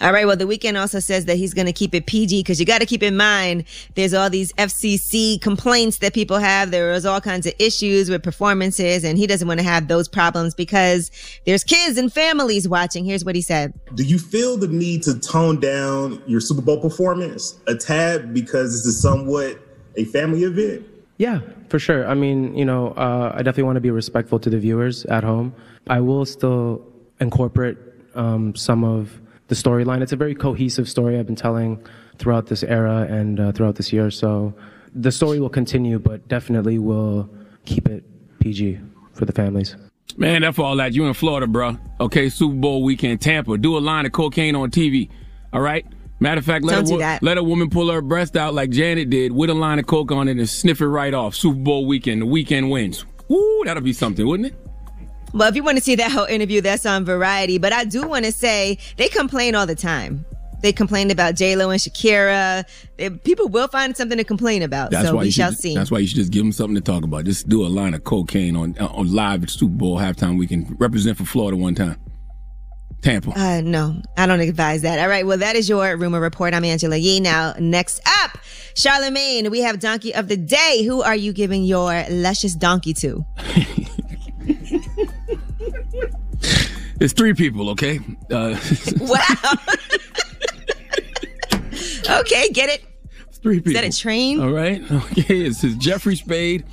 All 0.00 0.12
right. 0.12 0.26
Well, 0.26 0.36
the 0.36 0.44
Weeknd 0.44 0.78
also 0.78 1.00
says 1.00 1.24
that 1.26 1.36
he's 1.36 1.54
going 1.54 1.66
to 1.66 1.72
keep 1.72 1.94
it 1.94 2.06
PG 2.06 2.40
because 2.40 2.60
you 2.60 2.66
got 2.66 2.80
to 2.80 2.86
keep 2.86 3.02
in 3.02 3.16
mind 3.16 3.64
there's 3.94 4.14
all 4.14 4.30
these 4.30 4.52
FCC 4.54 5.40
complaints 5.40 5.98
that 5.98 6.14
people 6.14 6.38
have. 6.38 6.70
There 6.70 6.92
was 6.92 7.04
all 7.04 7.20
kinds 7.20 7.46
of 7.46 7.54
issues 7.58 8.10
with 8.10 8.22
performances, 8.22 9.04
and 9.04 9.18
he 9.18 9.26
doesn't 9.26 9.48
want 9.48 9.60
to 9.60 9.64
have 9.64 9.88
those 9.88 10.08
problems 10.08 10.54
because 10.54 11.10
there's 11.46 11.64
kids 11.64 11.98
and 11.98 12.12
families 12.12 12.68
watching. 12.68 13.04
Here's 13.04 13.24
what 13.24 13.34
he 13.34 13.42
said. 13.42 13.74
Do 13.94 14.04
you 14.04 14.18
feel 14.18 14.56
the 14.56 14.68
need 14.68 15.02
to 15.04 15.18
tone 15.18 15.60
down 15.60 16.22
your 16.26 16.40
Super 16.40 16.62
Bowl 16.62 16.80
performance 16.80 17.58
a 17.66 17.74
tad 17.74 18.32
because 18.32 18.72
this 18.72 18.86
is 18.86 19.00
somewhat 19.00 19.58
a 19.96 20.04
family 20.04 20.44
event? 20.44 20.86
Yeah, 21.18 21.40
for 21.68 21.78
sure. 21.78 22.08
I 22.08 22.14
mean, 22.14 22.54
you 22.56 22.64
know, 22.64 22.92
uh, 22.92 23.32
I 23.34 23.38
definitely 23.38 23.64
want 23.64 23.76
to 23.76 23.80
be 23.80 23.90
respectful 23.90 24.38
to 24.38 24.48
the 24.48 24.58
viewers 24.58 25.04
at 25.06 25.24
home. 25.24 25.52
I 25.88 26.00
will 26.00 26.24
still 26.24 26.86
incorporate 27.20 27.76
um, 28.14 28.54
some 28.54 28.84
of 28.84 29.20
the 29.48 29.54
storyline. 29.54 30.02
It's 30.02 30.12
a 30.12 30.16
very 30.16 30.34
cohesive 30.34 30.88
story 30.88 31.18
I've 31.18 31.26
been 31.26 31.36
telling 31.36 31.84
throughout 32.18 32.46
this 32.46 32.62
era 32.62 33.06
and 33.08 33.40
uh, 33.40 33.52
throughout 33.52 33.74
this 33.76 33.92
year. 33.92 34.10
So 34.10 34.54
the 34.94 35.12
story 35.12 35.40
will 35.40 35.48
continue, 35.50 35.98
but 35.98 36.26
definitely 36.28 36.78
will 36.78 37.28
keep 37.64 37.88
it 37.88 38.04
PG 38.40 38.78
for 39.14 39.24
the 39.24 39.32
families. 39.32 39.76
Man, 40.16 40.42
that's 40.42 40.58
all 40.58 40.76
that. 40.76 40.94
You 40.94 41.06
in 41.06 41.14
Florida, 41.14 41.46
bro. 41.46 41.78
Okay, 42.00 42.28
Super 42.28 42.54
Bowl 42.54 42.82
weekend, 42.82 43.20
Tampa. 43.20 43.56
Do 43.58 43.76
a 43.76 43.80
line 43.80 44.06
of 44.06 44.12
cocaine 44.12 44.54
on 44.56 44.70
TV. 44.70 45.10
All 45.52 45.60
right? 45.60 45.86
Matter 46.20 46.40
of 46.40 46.44
fact, 46.44 46.64
let, 46.64 46.74
Don't 46.74 46.82
a, 46.84 46.86
do 46.86 46.92
wo- 46.94 46.98
that. 46.98 47.22
let 47.22 47.38
a 47.38 47.42
woman 47.44 47.70
pull 47.70 47.90
her 47.90 48.00
breast 48.02 48.36
out 48.36 48.52
like 48.52 48.70
Janet 48.70 49.08
did 49.10 49.30
with 49.32 49.50
a 49.50 49.54
line 49.54 49.78
of 49.78 49.86
coke 49.86 50.10
on 50.10 50.26
it 50.26 50.36
and 50.38 50.48
sniff 50.48 50.80
it 50.80 50.86
right 50.88 51.14
off. 51.14 51.34
Super 51.36 51.58
Bowl 51.60 51.86
weekend. 51.86 52.22
The 52.22 52.26
Weeknd 52.26 52.70
wins. 52.70 53.04
Woo, 53.28 53.62
that'll 53.64 53.82
be 53.82 53.92
something, 53.92 54.26
wouldn't 54.26 54.48
it? 54.48 54.67
Well, 55.34 55.48
if 55.48 55.56
you 55.56 55.62
want 55.62 55.78
to 55.78 55.84
see 55.84 55.94
that 55.96 56.10
whole 56.10 56.24
interview, 56.24 56.60
that's 56.60 56.86
on 56.86 57.04
Variety. 57.04 57.58
But 57.58 57.72
I 57.72 57.84
do 57.84 58.06
want 58.06 58.24
to 58.24 58.32
say 58.32 58.78
they 58.96 59.08
complain 59.08 59.54
all 59.54 59.66
the 59.66 59.74
time. 59.74 60.24
They 60.60 60.72
complain 60.72 61.10
about 61.10 61.36
J 61.36 61.54
Lo 61.54 61.70
and 61.70 61.80
Shakira. 61.80 62.64
They, 62.96 63.10
people 63.10 63.48
will 63.48 63.68
find 63.68 63.96
something 63.96 64.18
to 64.18 64.24
complain 64.24 64.62
about. 64.62 64.90
That's 64.90 65.08
so 65.08 65.14
why 65.14 65.20
we 65.20 65.26
you 65.26 65.32
shall 65.32 65.50
should, 65.50 65.60
see. 65.60 65.74
That's 65.74 65.90
why 65.90 65.98
you 66.00 66.06
should 66.06 66.16
just 66.16 66.32
give 66.32 66.42
them 66.42 66.52
something 66.52 66.74
to 66.74 66.80
talk 66.80 67.04
about. 67.04 67.24
Just 67.24 67.48
do 67.48 67.64
a 67.64 67.68
line 67.68 67.94
of 67.94 68.04
cocaine 68.04 68.56
on 68.56 68.76
on 68.78 69.12
live 69.12 69.44
at 69.44 69.50
Super 69.50 69.74
Bowl 69.74 69.98
halftime 69.98 70.38
We 70.38 70.46
can 70.46 70.76
Represent 70.78 71.16
for 71.16 71.24
Florida 71.24 71.56
one 71.56 71.74
time. 71.74 72.00
Tampa. 73.02 73.30
Uh, 73.38 73.60
no, 73.60 74.02
I 74.16 74.26
don't 74.26 74.40
advise 74.40 74.82
that. 74.82 74.98
All 74.98 75.08
right. 75.08 75.24
Well, 75.24 75.38
that 75.38 75.54
is 75.54 75.68
your 75.68 75.96
rumor 75.96 76.18
report. 76.20 76.52
I'm 76.52 76.64
Angela 76.64 76.96
Yee. 76.96 77.20
Now, 77.20 77.54
next 77.60 78.00
up, 78.24 78.38
Charlamagne, 78.74 79.48
we 79.52 79.60
have 79.60 79.78
Donkey 79.78 80.12
of 80.12 80.26
the 80.26 80.36
Day. 80.36 80.82
Who 80.84 81.02
are 81.02 81.14
you 81.14 81.32
giving 81.32 81.62
your 81.62 82.04
luscious 82.10 82.56
donkey 82.56 82.92
to? 82.94 83.24
It's 87.00 87.12
three 87.12 87.34
people, 87.34 87.70
okay? 87.70 88.00
Uh, 88.30 88.58
Wow. 89.00 89.18
okay, 92.20 92.48
get 92.50 92.68
it? 92.70 92.84
three 93.40 93.58
people. 93.60 93.70
Is 93.70 93.74
that 93.80 93.84
a 93.84 93.96
train? 93.96 94.40
All 94.40 94.50
right. 94.50 94.82
Okay. 94.90 95.42
It's 95.42 95.60
his 95.60 95.76
Jeffrey 95.76 96.16
Spade 96.16 96.64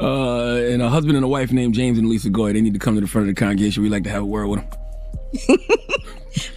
uh, 0.00 0.54
and 0.54 0.80
a 0.82 0.88
husband 0.88 1.16
and 1.16 1.24
a 1.24 1.28
wife 1.28 1.52
named 1.52 1.74
James 1.74 1.98
and 1.98 2.08
Lisa 2.08 2.30
Goy. 2.30 2.52
They 2.52 2.60
need 2.62 2.72
to 2.72 2.78
come 2.78 2.94
to 2.94 3.00
the 3.00 3.06
front 3.06 3.28
of 3.28 3.34
the 3.34 3.38
congregation. 3.38 3.82
We'd 3.82 3.92
like 3.92 4.04
to 4.04 4.10
have 4.10 4.22
a 4.22 4.26
word 4.26 4.46
with 4.46 4.60
them. 4.60 5.58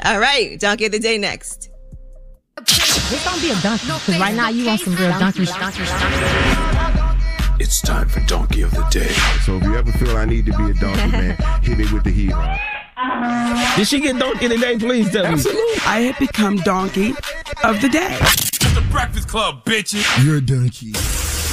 All 0.06 0.20
right. 0.20 0.60
Donkey 0.60 0.86
of 0.86 0.92
the 0.94 1.00
Day 1.00 1.18
next. 1.18 1.70
This 2.66 3.24
don't 3.24 3.42
be 3.42 3.52
a 3.52 3.56
donkey. 3.62 3.86
Because 3.88 4.20
right 4.20 4.36
now 4.36 4.50
you 4.50 4.66
want 4.66 4.82
some 4.82 4.96
real 4.96 5.12
donkey. 5.20 5.44
It's 7.60 7.82
time 7.82 8.08
for 8.08 8.20
Donkey 8.22 8.62
of 8.62 8.72
the 8.72 8.84
Day. 8.90 9.08
So 9.44 9.58
if 9.58 9.64
you 9.64 9.76
ever 9.76 9.92
feel 9.94 10.16
I 10.16 10.26
need 10.26 10.46
to 10.46 10.58
be 10.58 10.72
a 10.72 10.74
donkey, 10.74 11.12
man, 11.12 11.38
hit 11.62 11.78
me 11.78 11.86
with 11.92 12.04
the 12.04 12.12
heat. 12.12 12.34
Did 13.76 13.88
she 13.88 14.00
get 14.02 14.18
donkey 14.18 14.48
today? 14.48 14.78
Please 14.80 15.12
tell 15.12 15.32
me. 15.32 15.44
I 15.86 16.10
have 16.10 16.18
become 16.18 16.58
donkey 16.58 17.14
of 17.64 17.80
the 17.80 17.90
day. 17.90 18.18
The 18.74 18.84
Breakfast 18.90 19.28
Club, 19.28 19.64
bitches. 19.66 20.26
You're 20.26 20.38
a 20.38 20.42
donkey. 20.42 20.94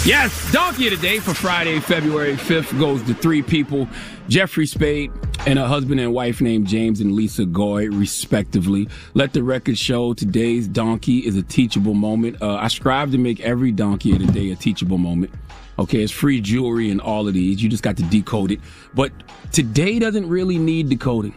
Yes, 0.08 0.52
Donkey 0.52 0.88
of 0.88 1.00
the 1.00 1.06
Day 1.06 1.18
for 1.18 1.32
Friday, 1.32 1.80
February 1.80 2.34
5th 2.34 2.78
goes 2.78 3.02
to 3.04 3.14
three 3.14 3.40
people 3.40 3.88
Jeffrey 4.28 4.66
Spade 4.66 5.10
and 5.46 5.58
a 5.58 5.66
husband 5.66 6.00
and 6.00 6.12
wife 6.12 6.40
named 6.40 6.66
James 6.66 7.00
and 7.00 7.12
Lisa 7.12 7.44
Goy, 7.44 7.88
respectively. 7.88 8.88
Let 9.14 9.32
the 9.32 9.42
record 9.42 9.76
show 9.78 10.12
today's 10.14 10.66
donkey 10.68 11.18
is 11.20 11.36
a 11.36 11.42
teachable 11.42 11.94
moment. 11.94 12.40
Uh, 12.40 12.54
I 12.54 12.68
strive 12.68 13.12
to 13.12 13.18
make 13.18 13.40
every 13.40 13.70
Donkey 13.70 14.12
of 14.12 14.18
the 14.26 14.32
Day 14.32 14.50
a 14.50 14.56
teachable 14.56 14.98
moment. 14.98 15.30
Okay, 15.78 16.02
it's 16.02 16.12
free 16.12 16.40
jewelry 16.40 16.90
and 16.90 17.00
all 17.00 17.26
of 17.26 17.34
these. 17.34 17.62
You 17.62 17.68
just 17.68 17.82
got 17.82 17.96
to 17.96 18.02
decode 18.04 18.52
it. 18.52 18.60
But 18.94 19.12
today 19.52 19.98
doesn't 19.98 20.28
really 20.28 20.58
need 20.58 20.88
decoding. 20.88 21.34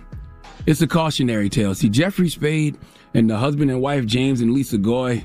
It's 0.65 0.81
a 0.81 0.88
cautionary 0.88 1.49
tale. 1.49 1.73
See, 1.73 1.89
Jeffrey 1.89 2.29
Spade 2.29 2.77
and 3.13 3.29
the 3.29 3.38
husband 3.38 3.71
and 3.71 3.81
wife, 3.81 4.05
James 4.05 4.41
and 4.41 4.53
Lisa 4.53 4.77
Goy, 4.77 5.23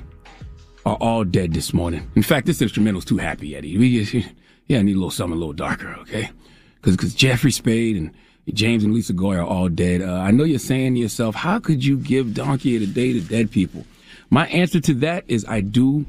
are 0.85 0.95
all 0.95 1.23
dead 1.23 1.53
this 1.53 1.73
morning. 1.73 2.09
In 2.15 2.23
fact, 2.23 2.45
this 2.45 2.61
instrumental's 2.61 3.05
too 3.05 3.17
happy, 3.17 3.55
Eddie. 3.55 3.77
We 3.77 4.03
just, 4.03 4.27
yeah, 4.67 4.79
I 4.79 4.81
need 4.81 4.93
a 4.93 4.99
little 4.99 5.11
something 5.11 5.35
a 5.35 5.39
little 5.39 5.53
darker, 5.53 5.95
okay? 6.01 6.29
Because 6.75 6.95
because 6.95 7.13
Jeffrey 7.13 7.51
Spade 7.51 7.97
and 7.97 8.11
James 8.53 8.83
and 8.83 8.93
Lisa 8.93 9.13
Goy 9.13 9.35
are 9.35 9.45
all 9.45 9.69
dead. 9.69 10.01
Uh, 10.01 10.15
I 10.15 10.31
know 10.31 10.43
you're 10.43 10.59
saying 10.59 10.95
to 10.95 10.99
yourself, 10.99 11.35
how 11.35 11.59
could 11.59 11.83
you 11.83 11.97
give 11.97 12.33
Donkey 12.33 12.75
of 12.75 12.81
the 12.81 12.87
Day 12.87 13.13
to 13.13 13.21
dead 13.21 13.51
people? 13.51 13.85
My 14.29 14.47
answer 14.47 14.79
to 14.81 14.93
that 14.95 15.23
is 15.27 15.45
I 15.47 15.61
do 15.61 16.05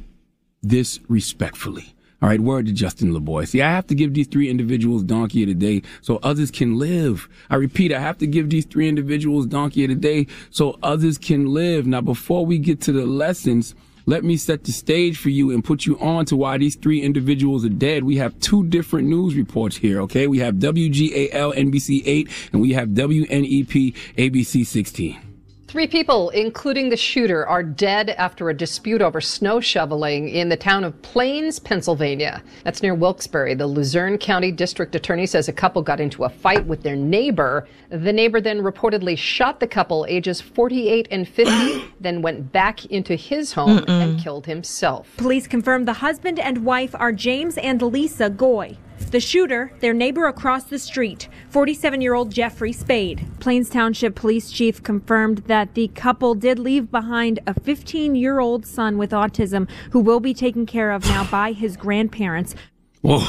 this 0.62 0.98
respectfully. 1.08 1.93
All 2.24 2.30
right, 2.30 2.40
word 2.40 2.64
to 2.64 2.72
Justin 2.72 3.12
LaBoy. 3.12 3.46
See, 3.46 3.60
I 3.60 3.70
have 3.70 3.86
to 3.88 3.94
give 3.94 4.14
these 4.14 4.26
three 4.26 4.48
individuals 4.48 5.02
donkey 5.02 5.42
of 5.42 5.48
the 5.50 5.54
day 5.54 5.82
so 6.00 6.20
others 6.22 6.50
can 6.50 6.78
live. 6.78 7.28
I 7.50 7.56
repeat, 7.56 7.92
I 7.92 8.00
have 8.00 8.16
to 8.16 8.26
give 8.26 8.48
these 8.48 8.64
three 8.64 8.88
individuals 8.88 9.44
donkey 9.44 9.84
of 9.84 9.90
the 9.90 9.94
day 9.94 10.28
so 10.48 10.78
others 10.82 11.18
can 11.18 11.52
live. 11.52 11.86
Now, 11.86 12.00
before 12.00 12.46
we 12.46 12.56
get 12.56 12.80
to 12.80 12.92
the 12.92 13.04
lessons, 13.04 13.74
let 14.06 14.24
me 14.24 14.38
set 14.38 14.64
the 14.64 14.72
stage 14.72 15.18
for 15.18 15.28
you 15.28 15.50
and 15.50 15.62
put 15.62 15.84
you 15.84 15.98
on 15.98 16.24
to 16.24 16.36
why 16.36 16.56
these 16.56 16.76
three 16.76 17.02
individuals 17.02 17.62
are 17.62 17.68
dead. 17.68 18.04
We 18.04 18.16
have 18.16 18.40
two 18.40 18.64
different 18.68 19.06
news 19.06 19.34
reports 19.34 19.76
here, 19.76 20.00
okay? 20.00 20.26
We 20.26 20.38
have 20.38 20.54
WGAL 20.54 21.30
NBC 21.30 22.04
8 22.06 22.30
and 22.54 22.62
we 22.62 22.72
have 22.72 22.88
WNEP 22.88 23.94
ABC 24.16 24.66
16. 24.66 25.33
Three 25.74 25.88
people, 25.88 26.30
including 26.30 26.88
the 26.88 26.96
shooter, 26.96 27.44
are 27.48 27.64
dead 27.64 28.10
after 28.10 28.48
a 28.48 28.54
dispute 28.54 29.02
over 29.02 29.20
snow 29.20 29.58
shoveling 29.58 30.28
in 30.28 30.48
the 30.48 30.56
town 30.56 30.84
of 30.84 31.02
Plains, 31.02 31.58
Pennsylvania. 31.58 32.44
That's 32.62 32.80
near 32.80 32.94
Wilkes-Barre. 32.94 33.54
The 33.54 33.66
Luzerne 33.66 34.16
County 34.16 34.52
District 34.52 34.94
Attorney 34.94 35.26
says 35.26 35.48
a 35.48 35.52
couple 35.52 35.82
got 35.82 35.98
into 35.98 36.22
a 36.22 36.28
fight 36.28 36.64
with 36.64 36.84
their 36.84 36.94
neighbor. 36.94 37.66
The 37.88 38.12
neighbor 38.12 38.40
then 38.40 38.60
reportedly 38.60 39.18
shot 39.18 39.58
the 39.58 39.66
couple, 39.66 40.06
ages 40.08 40.40
48 40.40 41.08
and 41.10 41.28
50, 41.28 41.92
then 42.00 42.22
went 42.22 42.52
back 42.52 42.86
into 42.86 43.16
his 43.16 43.52
home 43.52 43.84
and 43.88 44.20
killed 44.20 44.46
himself. 44.46 45.08
Police 45.16 45.48
confirmed 45.48 45.88
the 45.88 45.94
husband 45.94 46.38
and 46.38 46.64
wife 46.64 46.94
are 46.94 47.10
James 47.10 47.58
and 47.58 47.82
Lisa 47.82 48.30
Goy. 48.30 48.76
The 49.10 49.20
shooter, 49.20 49.72
their 49.80 49.94
neighbor 49.94 50.26
across 50.26 50.64
the 50.64 50.78
street, 50.78 51.28
47 51.50 52.00
year 52.00 52.14
old 52.14 52.32
Jeffrey 52.32 52.72
Spade. 52.72 53.26
Plains 53.38 53.70
Township 53.70 54.14
Police 54.14 54.50
Chief 54.50 54.82
confirmed 54.82 55.38
that 55.46 55.74
the 55.74 55.88
couple 55.88 56.34
did 56.34 56.58
leave 56.58 56.90
behind 56.90 57.38
a 57.46 57.54
15 57.58 58.16
year 58.16 58.40
old 58.40 58.66
son 58.66 58.98
with 58.98 59.12
autism 59.12 59.68
who 59.92 60.00
will 60.00 60.20
be 60.20 60.34
taken 60.34 60.66
care 60.66 60.90
of 60.90 61.04
now 61.04 61.24
by 61.30 61.52
his 61.52 61.76
grandparents. 61.76 62.54
Whoa. 63.02 63.26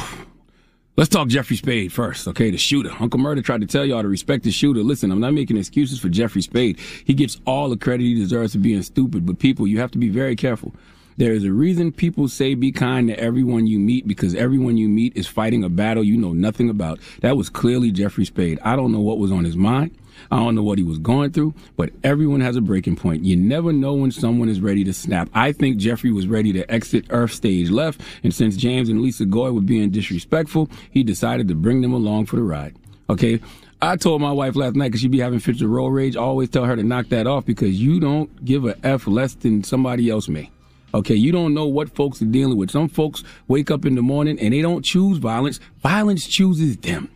Let's 0.97 1.09
talk 1.09 1.28
Jeffrey 1.28 1.57
Spade 1.57 1.91
first, 1.91 2.26
okay? 2.30 2.49
The 2.51 2.57
shooter. 2.57 2.91
Uncle 3.01 3.19
Murda 3.19 3.43
tried 3.43 3.59
to 3.59 3.67
tell 3.67 3.86
y'all 3.86 4.01
to 4.01 4.07
respect 4.07 4.45
the 4.45 4.51
shooter. 4.51 4.82
Listen, 4.82 5.11
I'm 5.11 5.19
not 5.19 5.34
making 5.34 5.57
excuses 5.57 5.99
for 5.99 6.07
Jeffrey 6.07 6.41
Spade. 6.41 6.80
He 7.03 7.13
gets 7.13 7.41
all 7.45 7.69
the 7.69 7.76
credit 7.76 8.03
he 8.03 8.15
deserves 8.15 8.53
for 8.53 8.59
being 8.59 8.82
stupid, 8.82 9.26
but 9.26 9.38
people, 9.38 9.67
you 9.67 9.80
have 9.80 9.91
to 9.91 9.97
be 9.97 10.07
very 10.07 10.38
careful. 10.38 10.73
There 11.18 11.32
is 11.32 11.45
a 11.45 11.53
reason 11.53 11.93
people 11.93 12.28
say 12.28 12.55
be 12.55 12.74
kind 12.74 13.07
to 13.07 13.18
everyone 13.18 13.68
you 13.68 13.80
meet 13.80 14.05
because 14.05 14.36
everyone 14.36 14.76
you 14.76 14.89
meet 14.89 15.16
is 15.16 15.28
fighting 15.28 15.63
a 15.63 15.70
battle 15.70 16.03
you 16.03 16.18
know 16.18 16.34
nothing 16.34 16.70
about. 16.70 16.99
That 17.22 17.38
was 17.38 17.49
clearly 17.49 17.89
Jeffrey 17.91 18.26
Spade. 18.26 18.59
I 18.63 18.76
don't 18.76 18.91
know 18.91 18.99
what 18.99 19.18
was 19.18 19.32
on 19.32 19.45
his 19.45 19.55
mind. 19.55 19.97
I 20.30 20.38
don't 20.38 20.55
know 20.55 20.63
what 20.63 20.78
he 20.78 20.84
was 20.84 20.97
going 20.97 21.32
through, 21.32 21.53
but 21.78 21.91
everyone 22.03 22.41
has 22.41 22.57
a 22.57 22.61
breaking 22.61 22.97
point. 22.97 23.24
You 23.24 23.38
never 23.38 23.72
know 23.72 23.93
when 23.93 24.11
someone 24.11 24.49
is 24.49 24.59
ready 24.59 24.84
to 24.84 24.93
snap. 24.93 25.30
I 25.34 25.53
think 25.53 25.78
Jeffrey 25.78 26.11
was 26.11 26.28
ready 26.28 26.51
to 26.53 26.70
exit 26.70 27.05
Earth 27.09 27.32
stage 27.32 27.70
left, 27.70 28.01
and 28.24 28.34
since 28.34 28.57
James 28.57 28.89
and 28.89 29.01
Lisa 29.01 29.26
Goy 29.26 29.51
were 29.51 29.61
being 29.61 29.91
disrespectful, 29.91 30.70
he 30.91 31.03
decided 31.03 31.47
to 31.47 31.55
bring 31.55 31.82
them 31.82 31.93
along 31.93 32.26
for 32.26 32.36
the 32.36 32.43
ride. 32.43 32.76
Okay? 33.09 33.39
I 33.82 33.95
told 33.97 34.22
my 34.22 34.32
wife 34.32 34.55
last 34.55 34.76
night 34.76 34.89
because 34.89 35.01
she 35.01 35.07
be 35.07 35.20
having 35.20 35.39
fits 35.39 35.61
of 35.61 35.70
road 35.70 35.89
rage. 35.89 36.18
I 36.18 36.22
always 36.22 36.49
tell 36.49 36.66
her 36.66 36.76
to 36.76 36.84
knock 36.84 37.09
that 37.09 37.28
off 37.28 37.45
because 37.45 37.80
you 37.80 37.99
don't 37.99 38.43
give 38.43 38.66
a 38.66 38.76
F 38.86 39.07
less 39.07 39.36
than 39.36 39.63
somebody 39.63 40.09
else 40.09 40.28
may. 40.28 40.49
Okay, 40.96 41.16
you 41.16 41.34
don't 41.34 41.54
know 41.54 41.66
what 41.66 41.93
folks 41.93 42.22
are 42.22 42.26
dealing 42.26 42.58
with. 42.58 42.72
Some 42.72 42.88
folks 42.88 43.22
wake 43.50 43.70
up 43.70 43.86
in 43.86 43.96
the 43.96 44.02
morning 44.02 44.39
and 44.39 44.54
they 44.54 44.62
don't 44.62 44.82
choose 44.82 45.18
violence. 45.18 45.60
Violence 45.84 46.26
chooses 46.26 46.78
them. 46.78 47.10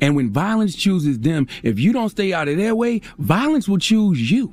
And 0.00 0.14
when 0.14 0.30
violence 0.30 0.76
chooses 0.76 1.18
them, 1.18 1.48
if 1.64 1.80
you 1.80 1.92
don't 1.92 2.10
stay 2.10 2.32
out 2.32 2.46
of 2.46 2.56
their 2.56 2.76
way, 2.76 3.00
violence 3.18 3.68
will 3.68 3.78
choose 3.78 4.30
you. 4.30 4.52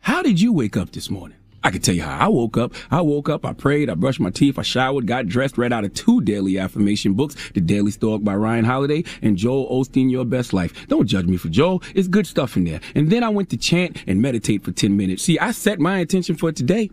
How 0.00 0.20
did 0.22 0.38
you 0.38 0.52
wake 0.52 0.76
up 0.76 0.92
this 0.92 1.08
morning? 1.08 1.38
I 1.64 1.70
can 1.70 1.80
tell 1.80 1.94
you 1.94 2.02
how 2.02 2.26
I 2.26 2.28
woke 2.28 2.58
up. 2.58 2.74
I 2.90 3.00
woke 3.00 3.30
up, 3.30 3.46
I 3.46 3.54
prayed, 3.54 3.88
I 3.88 3.94
brushed 3.94 4.20
my 4.20 4.30
teeth, 4.30 4.58
I 4.58 4.62
showered, 4.62 5.06
got 5.06 5.26
dressed, 5.26 5.56
read 5.56 5.72
out 5.72 5.84
of 5.84 5.94
two 5.94 6.20
daily 6.20 6.58
affirmation 6.58 7.14
books, 7.14 7.36
The 7.54 7.62
Daily 7.62 7.90
Stoic 7.90 8.22
by 8.22 8.34
Ryan 8.34 8.66
Holiday 8.66 9.04
and 9.22 9.38
Joel 9.38 9.66
Osteen, 9.70 10.10
Your 10.10 10.26
Best 10.26 10.52
Life. 10.52 10.88
Don't 10.88 11.06
judge 11.06 11.24
me 11.24 11.38
for 11.38 11.48
Joel. 11.48 11.82
It's 11.94 12.06
good 12.06 12.26
stuff 12.26 12.58
in 12.58 12.64
there. 12.64 12.80
And 12.94 13.10
then 13.10 13.24
I 13.24 13.30
went 13.30 13.48
to 13.48 13.56
chant 13.56 14.04
and 14.06 14.20
meditate 14.20 14.62
for 14.62 14.72
10 14.72 14.94
minutes. 14.94 15.22
See, 15.22 15.38
I 15.38 15.52
set 15.52 15.80
my 15.80 15.98
intention 15.98 16.36
for 16.36 16.52
today. 16.52 16.90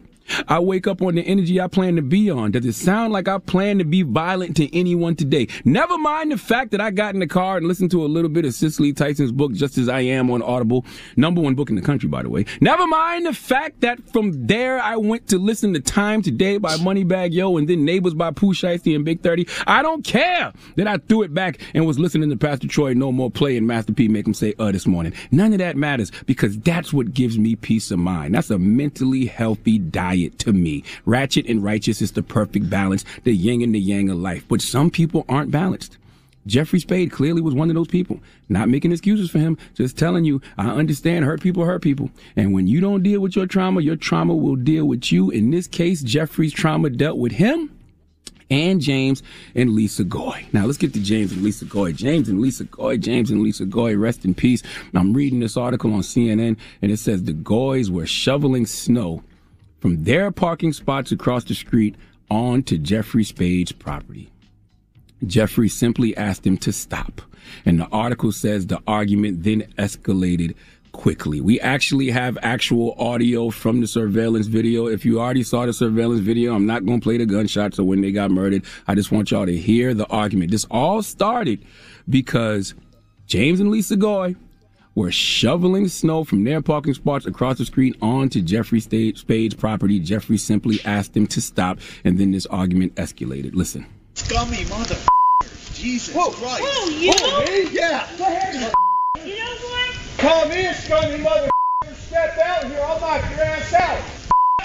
I 0.48 0.60
wake 0.60 0.88
up 0.88 1.02
on 1.02 1.16
the 1.16 1.22
energy 1.22 1.60
I 1.60 1.68
plan 1.68 1.96
to 1.96 2.02
be 2.02 2.30
on. 2.30 2.52
Does 2.52 2.66
it 2.66 2.74
sound 2.74 3.14
like 3.14 3.28
I 3.28 3.38
plan 3.38 3.78
to 3.80 3.86
be 3.86 4.02
violent 4.02 4.56
to 4.58 4.76
anyone 4.78 5.16
today? 5.16 5.48
Never 5.66 5.98
mind 5.98 6.32
the 6.32 6.38
fact 6.38 6.72
that 6.72 6.82
I 6.82 6.92
got 6.92 7.14
in 7.14 7.20
the 7.20 7.28
car 7.28 7.58
and 7.58 7.68
listened 7.68 7.92
to 7.92 8.04
a 8.04 8.08
little 8.08 8.30
bit 8.30 8.46
of 8.46 8.54
Cicely 8.54 8.94
Tyson's 8.94 9.32
book, 9.32 9.54
Just 9.54 9.78
As 9.78 9.90
I 9.90 10.02
Am 10.02 10.30
on 10.32 10.42
Audible. 10.42 10.86
Number 11.16 11.42
one 11.42 11.56
book 11.56 11.70
in 11.70 11.76
the 11.76 11.82
country, 11.82 12.10
by 12.10 12.24
the 12.24 12.30
way. 12.30 12.46
Never 12.62 12.88
mind 12.88 13.26
the 13.26 13.34
fact 13.34 13.82
that 13.82 14.00
from 14.12 14.48
there 14.48 14.80
I 14.80 14.98
went 14.98 15.28
to 15.30 15.38
listen 15.38 15.74
to 15.74 15.80
Time 15.80 16.22
Today 16.22 16.58
by 16.58 16.76
Moneybagg 16.78 17.34
Yo 17.34 17.58
and 17.58 17.68
then 17.68 17.86
Neighbors 17.86 18.14
by 18.14 18.32
Pooh 18.32 18.54
Shiesty 18.54 18.96
and 18.96 19.06
Big 19.06 19.22
30. 19.22 19.48
I 19.66 19.82
don't 19.82 20.04
care 20.04 20.52
that 20.76 20.88
I 20.88 20.98
threw 20.98 21.24
it 21.24 21.34
back 21.34 21.60
and 21.74 21.86
was 21.86 22.00
listening 22.00 22.30
to 22.30 22.38
Pastor 22.38 22.68
Troy 22.68 22.94
No 22.94 23.12
More 23.12 23.32
Play 23.32 23.58
and 23.58 23.68
Master 23.68 23.94
P 23.94 24.08
make 24.08 24.28
him 24.28 24.34
say 24.34 24.54
uh 24.60 24.72
this 24.72 24.88
morning. 24.88 25.14
None 25.32 25.54
of 25.54 25.60
that 25.60 25.78
matters 25.78 26.12
because 26.26 26.58
that's 26.60 26.92
what 26.92 27.14
gives 27.14 27.38
me 27.38 27.56
peace 27.56 27.92
of 27.92 28.00
mind. 28.00 28.36
That's 28.36 28.50
a 28.50 28.60
mentally 28.60 29.26
healthy 29.26 29.78
diet 29.78 30.17
to 30.26 30.54
me. 30.54 30.84
Ratchet 31.06 31.46
and 31.48 31.64
righteous 31.64 32.02
is 32.02 32.12
the 32.12 32.24
perfect 32.24 32.70
balance, 32.70 33.06
the 33.24 33.36
yin 33.36 33.62
and 33.62 33.74
the 33.74 33.80
yang 33.80 34.10
of 34.10 34.18
life. 34.18 34.46
But 34.48 34.62
some 34.62 34.90
people 34.90 35.26
aren't 35.30 35.52
balanced. 35.52 35.98
Jeffrey 36.46 36.80
Spade 36.80 37.12
clearly 37.12 37.42
was 37.42 37.54
one 37.54 37.70
of 37.70 37.76
those 37.76 37.88
people. 37.88 38.20
Not 38.50 38.70
making 38.70 38.92
excuses 38.92 39.30
for 39.30 39.40
him, 39.40 39.58
just 39.74 39.98
telling 39.98 40.24
you, 40.24 40.42
I 40.58 40.70
understand 40.70 41.26
hurt 41.26 41.42
people 41.42 41.66
hurt 41.66 41.82
people. 41.82 42.10
And 42.36 42.54
when 42.54 42.68
you 42.68 42.80
don't 42.80 43.04
deal 43.04 43.20
with 43.20 43.36
your 43.36 43.46
trauma, 43.46 43.82
your 43.82 43.98
trauma 43.98 44.34
will 44.34 44.56
deal 44.56 44.86
with 44.86 45.12
you. 45.12 45.30
In 45.30 45.52
this 45.52 45.68
case, 45.68 46.02
Jeffrey's 46.02 46.54
trauma 46.54 46.90
dealt 46.90 47.18
with 47.18 47.34
him 47.34 47.78
and 48.50 48.80
James 48.80 49.24
and 49.56 49.72
Lisa 49.72 50.04
Goy. 50.04 50.46
Now 50.54 50.66
let's 50.66 50.78
get 50.78 50.94
to 50.94 51.02
James 51.02 51.32
and 51.32 51.44
Lisa 51.44 51.66
Goy. 51.66 51.92
James 51.92 52.30
and 52.30 52.40
Lisa 52.40 52.64
Goy, 52.64 52.98
James 52.98 53.30
and 53.30 53.42
Lisa 53.42 53.66
Goy, 53.66 53.96
rest 53.96 54.26
in 54.26 54.34
peace. 54.34 54.64
I'm 54.94 55.14
reading 55.14 55.40
this 55.40 55.58
article 55.58 55.94
on 55.94 56.02
CNN 56.02 56.58
and 56.82 56.92
it 56.92 56.98
says 56.98 57.24
the 57.24 57.34
Goys 57.34 57.92
were 57.92 58.06
shoveling 58.06 58.66
snow 58.66 59.24
from 59.80 60.04
their 60.04 60.32
parking 60.32 60.74
spots 60.74 61.12
across 61.12 61.44
the 61.44 61.56
street 61.56 61.96
onto 62.30 62.78
Jeffrey 62.78 63.24
Spade's 63.24 63.72
property. 63.72 64.30
Jeffrey 65.26 65.70
simply 65.70 66.16
asked 66.16 66.46
him 66.46 66.58
to 66.58 66.72
stop. 66.72 67.22
And 67.66 67.80
the 67.80 67.88
article 67.88 68.32
says 68.32 68.68
the 68.68 68.82
argument 68.88 69.44
then 69.44 69.62
escalated 69.78 70.56
quickly. 70.92 71.42
We 71.42 71.60
actually 71.60 72.10
have 72.10 72.38
actual 72.42 72.96
audio 72.98 73.50
from 73.50 73.82
the 73.82 73.88
surveillance 73.88 74.48
video. 74.48 74.88
If 74.88 75.06
you 75.06 75.20
already 75.20 75.44
saw 75.44 75.66
the 75.66 75.74
surveillance 75.74 76.22
video, 76.22 76.56
I'm 76.56 76.66
not 76.66 76.86
going 76.86 77.00
to 77.00 77.04
play 77.04 77.18
the 77.18 77.26
gunshots 77.26 77.80
or 77.80 77.84
when 77.84 78.02
they 78.02 78.12
got 78.12 78.32
murdered. 78.32 78.64
I 78.88 78.96
just 78.96 79.12
want 79.12 79.32
y'all 79.32 79.46
to 79.46 79.58
hear 79.58 79.94
the 79.94 80.08
argument. 80.08 80.52
This 80.52 80.66
all 80.70 81.02
started 81.04 81.64
because 82.10 82.74
James 83.28 83.60
and 83.60 83.70
Lisa 83.70 83.96
Goy 83.96 84.36
were 84.98 85.12
shoveling 85.12 85.88
snow 85.88 86.24
from 86.24 86.44
their 86.44 86.60
parking 86.60 86.96
spots 86.96 87.28
across 87.28 87.60
the 87.60 87.66
street 87.66 87.96
onto 88.02 88.42
Jeffrey 88.42 88.80
Spade's 88.80 89.54
property. 89.54 90.00
Jeffrey 90.00 90.38
simply 90.40 90.80
asked 90.86 91.14
them 91.14 91.28
to 91.28 91.40
stop, 91.40 91.78
and 92.04 92.18
then 92.18 92.32
this 92.32 92.48
argument 92.48 92.96
escalated. 92.96 93.54
Listen. 93.54 93.86
Scummy 94.16 94.66
mother. 94.66 94.96
Jesus 95.76 96.16
Whoa, 96.16 96.32
Christ. 96.32 96.64
whoa, 96.64 96.90
you? 96.90 97.12
Oh, 97.16 97.46
me? 97.48 97.70
Yeah. 97.72 98.10
Go 98.18 98.24
ahead. 98.26 98.74
You 99.24 99.38
know 99.38 99.46
what? 99.46 99.96
Come 100.18 100.52
in, 100.52 100.74
scummy 100.74 101.18
mother. 101.20 101.48
Step 101.94 102.36
out 102.40 102.66
here. 102.66 102.80
I'll 102.82 103.00
knock 103.00 103.22
your 103.30 103.42
ass 103.42 103.74
out. 103.76 104.02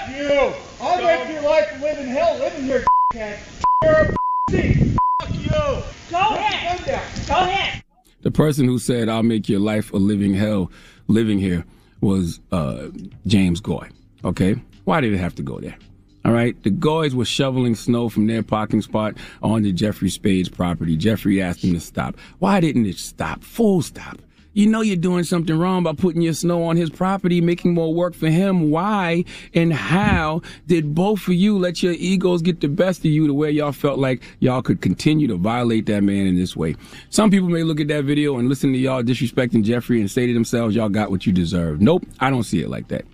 you. 0.09 0.53
I'll 0.81 1.03
make 1.03 1.31
your 1.31 1.43
life 1.47 1.67
a 1.75 1.79
living 1.79 2.07
hell 2.07 2.39
living 2.39 2.63
here, 2.63 2.83
cat. 3.13 3.37
You're 3.83 3.93
a 3.93 4.15
thief. 4.49 4.97
Fuck 5.21 5.33
you. 5.35 5.83
Go 6.09 6.35
ahead. 6.35 6.77
Come 6.79 6.85
down. 6.87 7.03
Go 7.27 7.51
ahead. 7.51 7.82
The 8.23 8.31
person 8.31 8.65
who 8.65 8.79
said, 8.79 9.09
I'll 9.09 9.23
make 9.23 9.47
your 9.47 9.59
life 9.59 9.93
a 9.93 9.97
living 9.97 10.33
hell 10.33 10.71
living 11.07 11.39
here 11.39 11.65
was 12.01 12.39
uh, 12.51 12.87
James 13.27 13.59
Goy. 13.59 13.89
Okay? 14.23 14.55
Why 14.85 15.01
did 15.01 15.13
it 15.13 15.17
have 15.17 15.35
to 15.35 15.43
go 15.43 15.59
there? 15.59 15.77
All 16.25 16.31
right. 16.31 16.61
The 16.63 16.69
Goys 16.69 17.13
were 17.13 17.25
shoveling 17.25 17.75
snow 17.75 18.07
from 18.07 18.27
their 18.27 18.43
parking 18.43 18.81
spot 18.81 19.15
onto 19.41 19.73
Jeffrey 19.73 20.09
Spade's 20.09 20.47
property. 20.47 20.95
Jeffrey 20.95 21.41
asked 21.41 21.61
them 21.61 21.73
to 21.73 21.81
stop. 21.81 22.15
Why 22.39 22.61
didn't 22.61 22.85
it 22.85 22.97
stop? 22.97 23.43
Full 23.43 23.81
stop. 23.81 24.21
You 24.53 24.67
know 24.67 24.81
you're 24.81 24.95
doing 24.95 25.23
something 25.23 25.57
wrong 25.57 25.83
by 25.83 25.93
putting 25.93 26.21
your 26.21 26.33
snow 26.33 26.63
on 26.63 26.77
his 26.77 26.91
property, 26.91 27.41
making 27.41 27.73
more 27.73 27.93
work 27.93 28.13
for 28.13 28.29
him. 28.29 28.69
Why 28.69 29.25
and 29.53 29.73
how 29.73 30.41
did 30.67 30.93
both 30.93 31.27
of 31.27 31.33
you 31.33 31.57
let 31.57 31.81
your 31.81 31.93
egos 31.93 32.43
get 32.43 32.61
the 32.61 32.67
best 32.67 32.99
of 32.99 33.05
you 33.05 33.25
to 33.25 33.33
where 33.33 33.49
y'all 33.49 33.71
felt 33.71 33.97
like 33.97 34.21
y'all 34.39 34.61
could 34.61 34.79
continue 34.79 35.27
to 35.27 35.37
violate 35.37 35.87
that 35.87 36.03
man 36.03 36.27
in 36.27 36.35
this 36.35 36.55
way? 36.55 36.75
Some 37.09 37.31
people 37.31 37.49
may 37.49 37.63
look 37.63 37.79
at 37.79 37.87
that 37.87 38.05
video 38.05 38.37
and 38.37 38.47
listen 38.47 38.71
to 38.73 38.77
y'all 38.77 39.01
disrespecting 39.01 39.63
Jeffrey 39.63 39.99
and 39.99 40.09
say 40.09 40.27
to 40.27 40.33
themselves, 40.33 40.75
y'all 40.75 40.89
got 40.89 41.09
what 41.09 41.25
you 41.25 41.33
deserve. 41.33 41.81
Nope, 41.81 42.05
I 42.19 42.29
don't 42.29 42.43
see 42.43 42.61
it 42.61 42.69
like 42.69 42.89
that. 42.89 43.05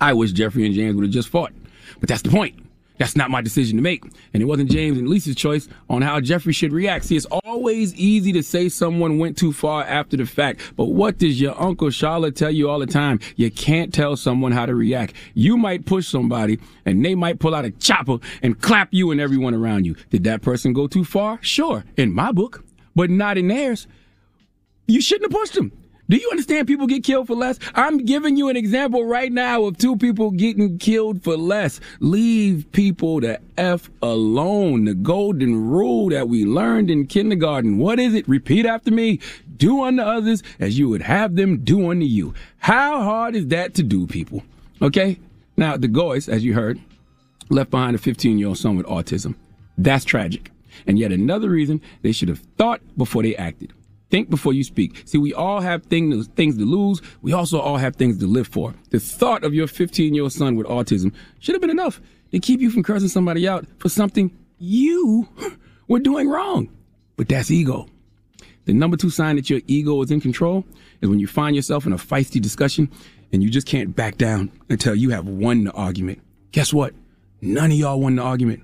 I 0.00 0.12
wish 0.12 0.32
Jeffrey 0.32 0.64
and 0.64 0.74
James 0.74 0.94
would 0.94 1.04
have 1.04 1.12
just 1.12 1.28
fought. 1.28 1.52
But 1.98 2.08
that's 2.08 2.22
the 2.22 2.30
point. 2.30 2.58
That's 2.98 3.16
not 3.16 3.30
my 3.30 3.40
decision 3.40 3.76
to 3.76 3.82
make. 3.82 4.04
And 4.32 4.42
it 4.42 4.46
wasn't 4.46 4.70
James 4.70 4.98
and 4.98 5.08
Lisa's 5.08 5.34
choice 5.34 5.68
on 5.88 6.02
how 6.02 6.20
Jeffrey 6.20 6.52
should 6.52 6.72
react. 6.72 7.06
See, 7.06 7.16
it's 7.16 7.26
always 7.44 7.94
easy 7.94 8.32
to 8.32 8.42
say 8.42 8.68
someone 8.68 9.18
went 9.18 9.36
too 9.36 9.52
far 9.52 9.82
after 9.84 10.16
the 10.16 10.26
fact. 10.26 10.60
But 10.76 10.86
what 10.86 11.18
does 11.18 11.40
your 11.40 11.60
Uncle 11.60 11.90
Charlotte 11.90 12.36
tell 12.36 12.50
you 12.50 12.68
all 12.68 12.78
the 12.78 12.86
time? 12.86 13.18
You 13.36 13.50
can't 13.50 13.92
tell 13.92 14.16
someone 14.16 14.52
how 14.52 14.66
to 14.66 14.74
react. 14.74 15.14
You 15.34 15.56
might 15.56 15.86
push 15.86 16.06
somebody 16.06 16.58
and 16.84 17.04
they 17.04 17.14
might 17.14 17.38
pull 17.38 17.54
out 17.54 17.64
a 17.64 17.70
chopper 17.70 18.18
and 18.42 18.60
clap 18.60 18.88
you 18.92 19.10
and 19.10 19.20
everyone 19.20 19.54
around 19.54 19.84
you. 19.84 19.96
Did 20.10 20.24
that 20.24 20.42
person 20.42 20.72
go 20.72 20.86
too 20.86 21.04
far? 21.04 21.38
Sure, 21.42 21.84
in 21.96 22.12
my 22.12 22.32
book, 22.32 22.64
but 22.94 23.10
not 23.10 23.38
in 23.38 23.48
theirs. 23.48 23.86
You 24.86 25.00
shouldn't 25.00 25.32
have 25.32 25.40
pushed 25.40 25.54
them. 25.54 25.72
Do 26.12 26.18
you 26.18 26.28
understand 26.30 26.68
people 26.68 26.86
get 26.86 27.04
killed 27.04 27.26
for 27.26 27.34
less? 27.34 27.58
I'm 27.74 27.96
giving 27.96 28.36
you 28.36 28.50
an 28.50 28.56
example 28.58 29.02
right 29.06 29.32
now 29.32 29.64
of 29.64 29.78
two 29.78 29.96
people 29.96 30.30
getting 30.30 30.76
killed 30.76 31.24
for 31.24 31.38
less. 31.38 31.80
Leave 32.00 32.70
people 32.72 33.20
the 33.20 33.40
F 33.56 33.88
alone. 34.02 34.84
The 34.84 34.92
golden 34.92 35.70
rule 35.70 36.10
that 36.10 36.28
we 36.28 36.44
learned 36.44 36.90
in 36.90 37.06
kindergarten. 37.06 37.78
What 37.78 37.98
is 37.98 38.12
it? 38.12 38.28
Repeat 38.28 38.66
after 38.66 38.90
me. 38.90 39.20
Do 39.56 39.84
unto 39.84 40.02
others 40.02 40.42
as 40.60 40.78
you 40.78 40.86
would 40.90 41.00
have 41.00 41.34
them 41.34 41.64
do 41.64 41.90
unto 41.90 42.04
you. 42.04 42.34
How 42.58 43.02
hard 43.02 43.34
is 43.34 43.46
that 43.46 43.72
to 43.76 43.82
do, 43.82 44.06
people? 44.06 44.42
Okay? 44.82 45.18
Now, 45.56 45.78
the 45.78 45.88
Goys, 45.88 46.28
as 46.28 46.44
you 46.44 46.52
heard, 46.52 46.78
left 47.48 47.70
behind 47.70 47.96
a 47.96 47.98
15 47.98 48.36
year 48.36 48.48
old 48.48 48.58
son 48.58 48.76
with 48.76 48.84
autism. 48.84 49.34
That's 49.78 50.04
tragic. 50.04 50.50
And 50.86 50.98
yet 50.98 51.10
another 51.10 51.48
reason 51.48 51.80
they 52.02 52.12
should 52.12 52.28
have 52.28 52.40
thought 52.58 52.82
before 52.98 53.22
they 53.22 53.34
acted. 53.34 53.72
Think 54.12 54.28
before 54.28 54.52
you 54.52 54.62
speak. 54.62 55.04
See, 55.06 55.16
we 55.16 55.32
all 55.32 55.62
have 55.62 55.86
things, 55.86 56.26
things 56.36 56.58
to 56.58 56.66
lose. 56.66 57.00
We 57.22 57.32
also 57.32 57.58
all 57.58 57.78
have 57.78 57.96
things 57.96 58.18
to 58.18 58.26
live 58.26 58.46
for. 58.46 58.74
The 58.90 59.00
thought 59.00 59.42
of 59.42 59.54
your 59.54 59.66
15 59.66 60.12
year 60.12 60.24
old 60.24 60.34
son 60.34 60.54
with 60.54 60.66
autism 60.66 61.14
should 61.38 61.54
have 61.54 61.62
been 61.62 61.70
enough 61.70 61.98
to 62.30 62.38
keep 62.38 62.60
you 62.60 62.70
from 62.70 62.82
cursing 62.82 63.08
somebody 63.08 63.48
out 63.48 63.64
for 63.78 63.88
something 63.88 64.30
you 64.58 65.26
were 65.88 65.98
doing 65.98 66.28
wrong. 66.28 66.68
But 67.16 67.30
that's 67.30 67.50
ego. 67.50 67.86
The 68.66 68.74
number 68.74 68.98
two 68.98 69.08
sign 69.08 69.36
that 69.36 69.48
your 69.48 69.62
ego 69.66 70.02
is 70.02 70.10
in 70.10 70.20
control 70.20 70.66
is 71.00 71.08
when 71.08 71.18
you 71.18 71.26
find 71.26 71.56
yourself 71.56 71.86
in 71.86 71.94
a 71.94 71.96
feisty 71.96 72.38
discussion 72.38 72.90
and 73.32 73.42
you 73.42 73.48
just 73.48 73.66
can't 73.66 73.96
back 73.96 74.18
down 74.18 74.52
until 74.68 74.94
you 74.94 75.08
have 75.08 75.26
won 75.26 75.64
the 75.64 75.72
argument. 75.72 76.20
Guess 76.50 76.74
what? 76.74 76.92
None 77.40 77.72
of 77.72 77.78
y'all 77.78 77.98
won 77.98 78.16
the 78.16 78.22
argument. 78.22 78.62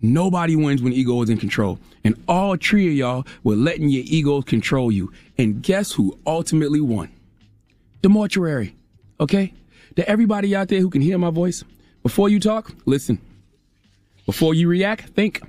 Nobody 0.00 0.54
wins 0.54 0.82
when 0.82 0.92
ego 0.92 1.20
is 1.22 1.30
in 1.30 1.38
control. 1.38 1.78
And 2.04 2.14
all 2.28 2.56
three 2.56 2.86
of 2.88 2.94
y'all 2.94 3.26
were 3.42 3.56
letting 3.56 3.88
your 3.88 4.04
egos 4.06 4.44
control 4.44 4.92
you. 4.92 5.12
And 5.36 5.62
guess 5.62 5.92
who 5.92 6.18
ultimately 6.26 6.80
won? 6.80 7.10
The 8.02 8.08
mortuary. 8.08 8.76
Okay? 9.18 9.52
To 9.96 10.08
everybody 10.08 10.54
out 10.54 10.68
there 10.68 10.80
who 10.80 10.90
can 10.90 11.02
hear 11.02 11.18
my 11.18 11.30
voice, 11.30 11.64
before 12.02 12.28
you 12.28 12.38
talk, 12.38 12.72
listen. 12.86 13.20
Before 14.26 14.54
you 14.54 14.68
react, 14.68 15.08
think. 15.10 15.42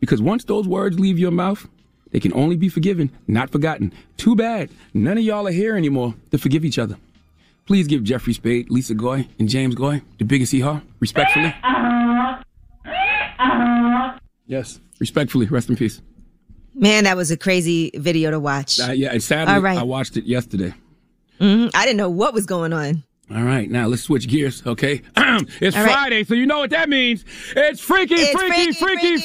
Because 0.00 0.20
once 0.20 0.44
those 0.44 0.68
words 0.68 1.00
leave 1.00 1.18
your 1.18 1.30
mouth, 1.30 1.66
they 2.10 2.20
can 2.20 2.34
only 2.34 2.56
be 2.56 2.68
forgiven, 2.68 3.10
not 3.26 3.50
forgotten. 3.50 3.92
Too 4.18 4.36
bad. 4.36 4.70
None 4.92 5.18
of 5.18 5.24
y'all 5.24 5.48
are 5.48 5.52
here 5.52 5.76
anymore 5.76 6.14
to 6.30 6.38
forgive 6.38 6.64
each 6.64 6.78
other. 6.78 6.96
Please 7.66 7.86
give 7.86 8.04
Jeffrey 8.04 8.34
Spade, 8.34 8.70
Lisa 8.70 8.94
Goy, 8.94 9.26
and 9.38 9.48
James 9.48 9.74
Goy 9.74 10.02
the 10.18 10.24
biggest 10.24 10.52
hee 10.52 10.60
haw, 10.60 10.82
respectfully. 11.00 11.54
Uh, 11.62 11.93
Yes, 14.46 14.80
respectfully. 15.00 15.46
Rest 15.46 15.68
in 15.70 15.76
peace. 15.76 16.00
Man, 16.74 17.04
that 17.04 17.16
was 17.16 17.30
a 17.30 17.36
crazy 17.36 17.90
video 17.94 18.30
to 18.30 18.40
watch. 18.40 18.80
Uh, 18.80 18.90
yeah, 18.92 19.12
and 19.12 19.22
sadly, 19.22 19.54
All 19.54 19.60
right. 19.60 19.78
I 19.78 19.82
watched 19.84 20.16
it 20.16 20.24
yesterday. 20.24 20.74
Mhm. 21.40 21.70
I 21.74 21.84
didn't 21.86 21.98
know 21.98 22.10
what 22.10 22.34
was 22.34 22.46
going 22.46 22.72
on. 22.72 23.02
All 23.34 23.42
right, 23.42 23.70
now 23.70 23.86
let's 23.86 24.02
switch 24.02 24.28
gears, 24.28 24.62
okay? 24.66 25.00
it's 25.16 25.74
All 25.76 25.82
right. 25.84 25.92
Friday, 25.92 26.24
so 26.24 26.34
you 26.34 26.44
know 26.44 26.58
what 26.58 26.68
that 26.70 26.90
means. 26.90 27.24
It's 27.56 27.80
Freaky, 27.80 28.16
It's 28.16 28.32
Freaky, 28.38 28.72
Freaky, 28.72 29.16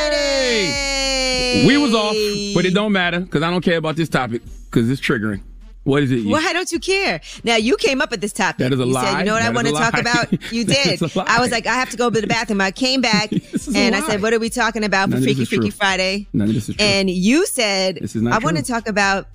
Friday. 0.00 1.66
We 1.66 1.76
was 1.76 1.92
off, 1.92 2.14
but 2.54 2.64
it 2.66 2.72
don't 2.72 2.92
matter 2.92 3.18
because 3.20 3.42
I 3.42 3.50
don't 3.50 3.62
care 3.64 3.78
about 3.78 3.96
this 3.96 4.08
topic 4.08 4.42
because 4.70 4.88
it's 4.88 5.00
triggering. 5.00 5.40
What 5.90 6.02
is 6.04 6.12
it? 6.12 6.20
You- 6.20 6.30
Why 6.30 6.52
don't 6.52 6.70
you 6.70 6.78
care? 6.78 7.20
Now 7.44 7.56
you 7.56 7.76
came 7.76 8.00
up 8.00 8.10
with 8.10 8.20
this 8.20 8.32
topic. 8.32 8.58
That 8.58 8.72
is 8.72 8.80
a 8.80 8.84
you 8.84 8.92
lie. 8.92 9.04
Said, 9.04 9.18
you 9.18 9.24
know 9.24 9.34
what 9.34 9.42
I 9.42 9.50
want 9.50 9.66
to 9.66 9.72
talk 9.72 9.98
about? 9.98 10.32
You 10.52 10.64
did. 10.64 11.00
is 11.00 11.14
a 11.14 11.18
lie. 11.18 11.24
I 11.28 11.40
was 11.40 11.50
like, 11.50 11.66
I 11.66 11.74
have 11.74 11.90
to 11.90 11.96
go 11.96 12.10
to 12.10 12.20
the 12.20 12.26
bathroom. 12.26 12.60
I 12.60 12.70
came 12.70 13.00
back 13.00 13.30
and 13.74 13.94
I 13.94 14.00
said, 14.06 14.22
What 14.22 14.32
are 14.32 14.38
we 14.38 14.50
talking 14.50 14.84
about 14.84 15.10
for 15.10 15.16
None 15.16 15.22
this 15.22 15.34
Freaky 15.36 15.46
true. 15.46 15.58
Freaky 15.58 15.70
Friday? 15.70 16.26
None 16.32 16.48
of 16.48 16.54
this 16.54 16.68
is 16.68 16.76
true. 16.76 16.84
And 16.84 17.10
you 17.10 17.46
said, 17.46 17.98
This 18.00 18.16
is 18.16 18.22
not 18.22 18.34
I 18.34 18.38
want 18.38 18.56
to 18.56 18.62
talk 18.62 18.88
about 18.88 19.26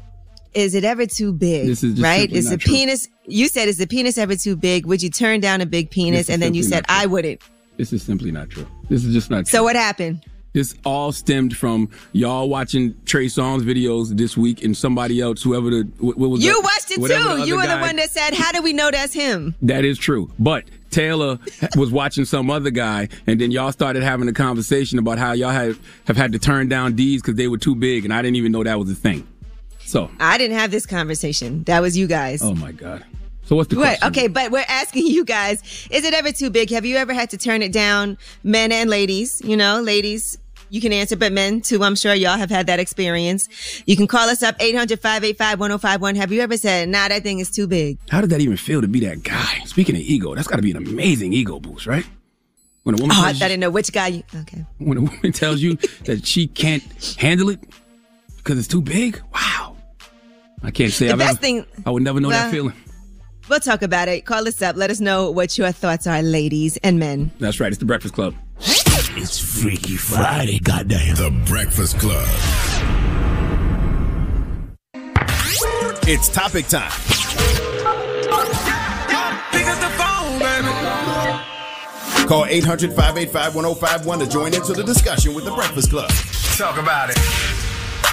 is 0.53 0.73
it 0.73 0.85
ever 0.85 1.05
too 1.05 1.33
big? 1.33 1.67
This 1.67 1.83
is 1.83 1.95
just 1.95 2.03
right? 2.03 2.31
Is 2.31 2.49
the 2.49 2.57
true. 2.57 2.73
penis? 2.73 3.09
You 3.25 3.49
said, 3.49 3.67
is 3.67 3.77
the 3.77 3.87
penis 3.87 4.17
ever 4.17 4.37
too 4.37 4.55
big? 4.55 4.85
Would 4.85 5.03
you 5.03 5.09
turn 5.09 5.41
down 5.41 5.59
a 5.59 5.65
big 5.65 5.89
penis? 5.89 6.29
And 6.29 6.41
then 6.41 6.53
you 6.53 6.63
said. 6.63 6.85
I 6.87 7.05
wouldn't. 7.05 7.41
This 7.75 7.91
is 7.91 8.01
simply 8.01 8.31
not 8.31 8.49
true. 8.49 8.65
This 8.89 9.03
is 9.03 9.13
just 9.13 9.29
not 9.29 9.45
true. 9.45 9.51
So 9.51 9.63
what 9.63 9.75
happened? 9.75 10.23
This 10.55 10.73
all 10.85 11.11
stemmed 11.11 11.55
from 11.57 11.89
y'all 12.13 12.47
watching 12.47 12.95
Trey 13.05 13.25
Songz 13.25 13.61
videos 13.63 14.15
this 14.15 14.37
week 14.37 14.63
and 14.63 14.75
somebody 14.75 15.19
else, 15.19 15.43
whoever 15.43 15.69
the 15.69 15.83
what, 15.99 16.17
what 16.17 16.29
was 16.29 16.43
You 16.45 16.53
the- 16.53 16.61
watched 16.61 16.91
it 16.91 16.95
too. 16.95 17.45
You 17.45 17.57
were 17.57 17.63
other 17.63 17.75
the 17.75 17.81
one 17.81 17.97
that 17.97 18.09
said, 18.09 18.33
How 18.33 18.53
do 18.53 18.61
we 18.61 18.71
know 18.71 18.89
that's 18.89 19.11
him? 19.13 19.53
That 19.61 19.83
is 19.83 19.97
true. 19.97 20.31
But 20.39 20.63
Taylor 20.91 21.39
was 21.75 21.91
watching 21.91 22.23
some 22.23 22.49
other 22.49 22.69
guy, 22.71 23.09
and 23.27 23.39
then 23.41 23.51
y'all 23.51 23.73
started 23.73 24.01
having 24.01 24.29
a 24.29 24.33
conversation 24.33 24.97
about 24.97 25.17
how 25.17 25.33
y'all 25.33 25.49
have, 25.49 25.77
have 26.07 26.15
had 26.15 26.31
to 26.31 26.39
turn 26.39 26.69
down 26.69 26.95
D's 26.95 27.21
because 27.21 27.35
they 27.35 27.49
were 27.49 27.57
too 27.57 27.75
big, 27.75 28.05
and 28.05 28.13
I 28.13 28.21
didn't 28.21 28.37
even 28.37 28.53
know 28.53 28.63
that 28.63 28.79
was 28.79 28.89
a 28.89 28.95
thing. 28.95 29.27
So, 29.79 30.09
I 30.21 30.37
didn't 30.37 30.57
have 30.57 30.71
this 30.71 30.85
conversation. 30.85 31.63
That 31.65 31.81
was 31.81 31.97
you 31.97 32.07
guys. 32.07 32.41
oh 32.41 32.55
my 32.55 32.71
God. 32.71 33.03
So 33.43 33.55
what's 33.57 33.67
the 33.69 33.75
Right. 33.75 33.99
question? 33.99 34.07
Okay, 34.07 34.27
but 34.29 34.51
we're 34.51 34.65
asking 34.69 35.05
you 35.07 35.25
guys: 35.25 35.61
Is 35.91 36.05
it 36.05 36.13
ever 36.13 36.31
too 36.31 36.49
big? 36.49 36.69
Have 36.71 36.85
you 36.85 36.95
ever 36.95 37.13
had 37.13 37.29
to 37.31 37.37
turn 37.37 37.61
it 37.61 37.71
down, 37.73 38.17
men 38.41 38.71
and 38.71 38.89
ladies? 38.89 39.41
You 39.45 39.55
know, 39.57 39.81
ladies, 39.81 40.37
you 40.69 40.81
can 40.81 40.91
answer, 40.93 41.15
but 41.15 41.31
men 41.31 41.61
too. 41.61 41.83
I'm 41.83 41.95
sure 41.95 42.13
y'all 42.13 42.37
have 42.37 42.49
had 42.49 42.67
that 42.67 42.79
experience. 42.79 43.47
You 43.85 43.95
can 43.95 44.07
call 44.07 44.27
us 44.29 44.41
up 44.43 44.57
800-585-1051. 44.59 46.15
Have 46.15 46.31
you 46.31 46.41
ever 46.41 46.57
said, 46.57 46.89
"Nah, 46.89 47.07
that 47.07 47.23
thing 47.23 47.39
is 47.39 47.49
too 47.51 47.67
big"? 47.67 47.97
How 48.09 48.21
did 48.21 48.29
that 48.31 48.41
even 48.41 48.57
feel 48.57 48.81
to 48.81 48.87
be 48.87 48.99
that 49.01 49.23
guy? 49.23 49.59
Speaking 49.65 49.95
of 49.95 50.01
ego, 50.01 50.35
that's 50.35 50.47
got 50.47 50.57
to 50.57 50.61
be 50.61 50.71
an 50.71 50.77
amazing 50.77 51.33
ego 51.33 51.59
boost, 51.59 51.85
right? 51.87 52.05
When 52.83 52.95
a 52.95 53.01
woman 53.01 53.15
Oh, 53.17 53.21
I, 53.21 53.23
I 53.23 53.25
tells 53.29 53.41
you- 53.41 53.47
didn't 53.47 53.59
know 53.61 53.69
which 53.71 53.91
guy. 53.91 54.07
You, 54.07 54.23
okay. 54.41 54.65
when 54.77 54.97
a 54.97 55.01
woman 55.01 55.31
tells 55.31 55.59
you 55.61 55.75
that 56.05 56.25
she 56.25 56.47
can't 56.47 56.83
handle 57.19 57.49
it 57.49 57.59
because 58.37 58.59
it's 58.59 58.67
too 58.67 58.81
big. 58.81 59.21
Wow. 59.33 59.75
I 60.63 60.71
can't 60.71 60.91
say 60.91 61.07
The 61.07 61.13
I've 61.13 61.19
best 61.19 61.29
ever, 61.31 61.41
thing- 61.41 61.65
I 61.85 61.89
would 61.91 62.03
never 62.03 62.19
know 62.19 62.27
well- 62.29 62.43
that 62.43 62.51
feeling. 62.51 62.73
We'll 63.47 63.59
talk 63.59 63.83
about 63.83 64.07
it. 64.07 64.25
Call 64.25 64.47
us 64.47 64.59
up. 64.63 64.75
Let 64.75 64.89
us 64.89 64.99
know 64.99 65.29
what 65.29 65.55
your 65.55 65.71
thoughts 65.71 66.07
are, 66.07 66.23
ladies 66.23 66.77
and 66.77 66.97
men. 66.97 67.29
That's 67.39 67.59
right. 67.59 67.67
It's 67.71 67.77
the 67.77 67.85
Breakfast 67.85 68.15
Club. 68.15 68.33
It's 68.59 69.39
Freaky 69.39 69.97
Friday, 69.97 70.59
goddamn. 70.59 71.15
The 71.15 71.31
Breakfast 71.45 71.99
Club. 71.99 72.27
It's 76.07 76.29
topic 76.29 76.67
time. 76.67 76.91
Pick 79.51 79.67
up 79.67 79.79
the 79.79 79.89
phone, 79.97 80.39
baby. 80.39 82.27
Call 82.27 82.45
800 82.45 82.91
585 82.93 83.55
1051 83.55 84.19
to 84.19 84.27
join 84.27 84.53
into 84.53 84.73
the 84.73 84.83
discussion 84.83 85.33
with 85.33 85.45
the 85.45 85.51
Breakfast 85.51 85.89
Club. 85.89 86.09
Talk 86.57 86.77
about 86.77 87.09
it. 87.09 87.17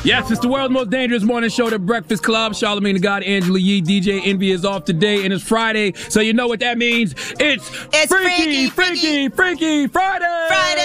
Yes, 0.05 0.32
it's 0.32 0.40
the 0.40 0.48
world's 0.48 0.72
most 0.72 0.90
dangerous 0.90 1.22
morning 1.22 1.48
show, 1.48 1.70
The 1.70 1.78
Breakfast 1.78 2.24
Club. 2.24 2.55
Charlamagne 2.55 2.94
the 2.94 2.98
God, 2.98 3.22
Angela 3.22 3.61
Yee, 3.61 3.80
DJ 3.80 4.20
Envy 4.26 4.50
is 4.50 4.64
off 4.64 4.84
today, 4.84 5.24
and 5.24 5.32
it's 5.32 5.44
Friday, 5.44 5.92
so 6.09 6.20
you 6.20 6.32
know 6.32 6.48
what 6.48 6.59
that 6.59 6.76
means. 6.76 7.14
It's, 7.38 7.70
It's 7.92 8.12
Freaky, 8.12 8.68
Freaky, 8.68 9.28
Freaky, 9.28 9.86
Friday! 9.86 10.46
Friday! 10.48 10.82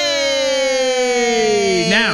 Now, 1.90 2.14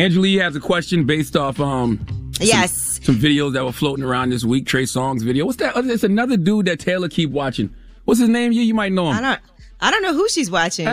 Angela 0.00 0.26
Yee 0.26 0.38
has 0.38 0.56
a 0.56 0.60
question 0.60 1.04
based 1.04 1.36
off 1.36 1.60
um 1.60 2.04
some- 2.32 2.46
Yes. 2.46 2.98
some, 3.04 3.14
videos 3.16 3.52
that 3.52 3.64
were 3.64 3.70
floating 3.72 4.04
around 4.04 4.30
this 4.30 4.44
week. 4.44 4.66
Trey 4.66 4.84
Songz 4.84 5.22
video. 5.22 5.46
What's 5.46 5.58
that? 5.58 5.74
It's 5.76 6.02
another 6.02 6.36
dude 6.36 6.66
that 6.66 6.80
Taylor 6.80 7.08
keep 7.08 7.30
watching. 7.30 7.70
What's 8.06 8.18
his 8.18 8.28
name? 8.28 8.50
You 8.50 8.62
you 8.62 8.74
might 8.74 8.90
know 8.92 9.08
him. 9.10 9.18
I 9.18 9.20
don't. 9.20 9.40
I 9.80 9.92
don't 9.92 10.02
know 10.02 10.14
who 10.14 10.28
she's 10.28 10.50
watching. 10.50 10.84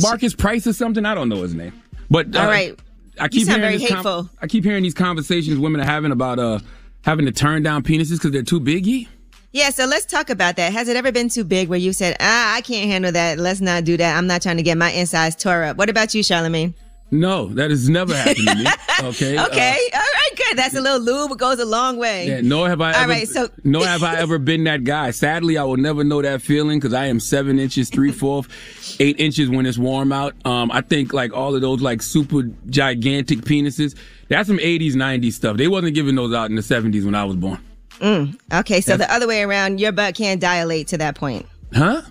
Marcus 0.00 0.34
Price 0.34 0.66
or 0.66 0.72
something. 0.72 1.04
I 1.04 1.14
don't 1.14 1.28
know 1.28 1.42
his 1.42 1.52
name. 1.54 1.74
But 2.10 2.34
uh, 2.34 2.38
All 2.40 2.46
right. 2.46 2.78
I 3.20 3.28
keep 3.28 3.46
hearing 3.46 3.60
very 3.62 3.76
this 3.78 3.88
com- 3.88 3.96
hateful. 3.98 4.30
I 4.42 4.46
keep 4.46 4.64
hearing 4.64 4.82
these 4.82 4.94
conversations 4.94 5.58
women 5.58 5.80
are 5.80 5.84
having 5.84 6.12
about 6.12 6.38
uh 6.38 6.58
having 7.02 7.26
to 7.26 7.32
turn 7.32 7.62
down 7.62 7.82
penises 7.82 8.12
because 8.12 8.30
they're 8.32 8.42
too 8.42 8.60
biggy. 8.60 9.08
Yeah, 9.52 9.70
so 9.70 9.84
let's 9.86 10.06
talk 10.06 10.30
about 10.30 10.56
that. 10.56 10.72
Has 10.72 10.86
it 10.88 10.96
ever 10.96 11.10
been 11.10 11.28
too 11.28 11.42
big 11.42 11.68
where 11.68 11.78
you 11.78 11.92
said, 11.92 12.16
ah, 12.20 12.54
I 12.54 12.60
can't 12.60 12.88
handle 12.88 13.10
that. 13.12 13.36
Let's 13.38 13.60
not 13.60 13.84
do 13.84 13.96
that. 13.96 14.16
I'm 14.16 14.26
not 14.28 14.42
trying 14.42 14.58
to 14.58 14.62
get 14.62 14.78
my 14.78 14.90
insides 14.92 15.34
tore 15.34 15.64
up. 15.64 15.76
What 15.76 15.88
about 15.90 16.14
you, 16.14 16.22
Charlamagne? 16.22 16.74
No, 17.10 17.46
that 17.54 17.70
has 17.70 17.88
never 17.88 18.14
happened 18.14 18.46
to 18.46 18.54
me. 18.54 18.66
Okay. 19.02 19.34
uh, 19.36 19.46
Okay, 19.46 19.78
all 19.94 19.98
right, 20.00 20.30
good. 20.36 20.58
That's 20.58 20.74
a 20.74 20.80
little 20.80 21.00
lube. 21.00 21.32
It 21.32 21.38
goes 21.38 21.58
a 21.58 21.64
long 21.64 21.96
way. 21.96 22.28
yeah, 22.28 22.42
nor 22.42 22.68
have 22.68 22.82
I 22.82 22.92
All 22.92 23.00
ever, 23.04 23.12
right, 23.12 23.26
so- 23.26 23.48
nor 23.64 23.84
have 23.86 24.02
I 24.02 24.16
ever 24.18 24.38
been 24.38 24.62
that 24.64 24.84
guy. 24.84 25.10
Sadly, 25.10 25.56
I 25.56 25.64
will 25.64 25.78
never 25.78 26.04
know 26.04 26.20
that 26.20 26.42
feeling 26.42 26.78
because 26.78 26.92
I 26.92 27.06
am 27.06 27.18
seven 27.18 27.58
inches, 27.58 27.88
three 27.88 28.12
fourths, 28.12 28.50
eight 29.00 29.18
inches 29.18 29.48
when 29.48 29.66
it's 29.66 29.78
warm 29.78 30.12
out. 30.12 30.34
Um, 30.44 30.70
I 30.70 30.82
think 30.82 31.12
like 31.12 31.32
all 31.32 31.54
of 31.54 31.60
those 31.60 31.80
like 31.80 32.02
super 32.02 32.42
gigantic 32.66 33.40
penises, 33.40 33.96
that's 34.28 34.46
some 34.46 34.58
80s, 34.58 34.92
90s 34.92 35.32
stuff. 35.32 35.56
They 35.56 35.66
wasn't 35.66 35.94
giving 35.94 36.14
those 36.14 36.32
out 36.32 36.50
in 36.50 36.56
the 36.56 36.62
70s 36.62 37.04
when 37.04 37.14
I 37.14 37.24
was 37.24 37.36
born. 37.36 37.58
Mm, 37.98 38.38
okay, 38.54 38.80
so 38.80 38.96
the 38.96 39.12
other 39.12 39.26
way 39.26 39.42
around, 39.42 39.80
your 39.80 39.92
butt 39.92 40.14
can't 40.14 40.40
dilate 40.40 40.88
to 40.88 40.98
that 40.98 41.16
point. 41.16 41.46
Huh? 41.74 42.02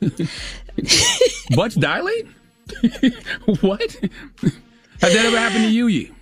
Butts 1.54 1.74
dilate? 1.74 2.26
what? 3.60 3.80
Has 5.00 5.14
that 5.14 5.24
ever 5.24 5.38
happened 5.38 5.64
to 5.64 5.70
you, 5.70 5.86
Yee? 5.86 6.12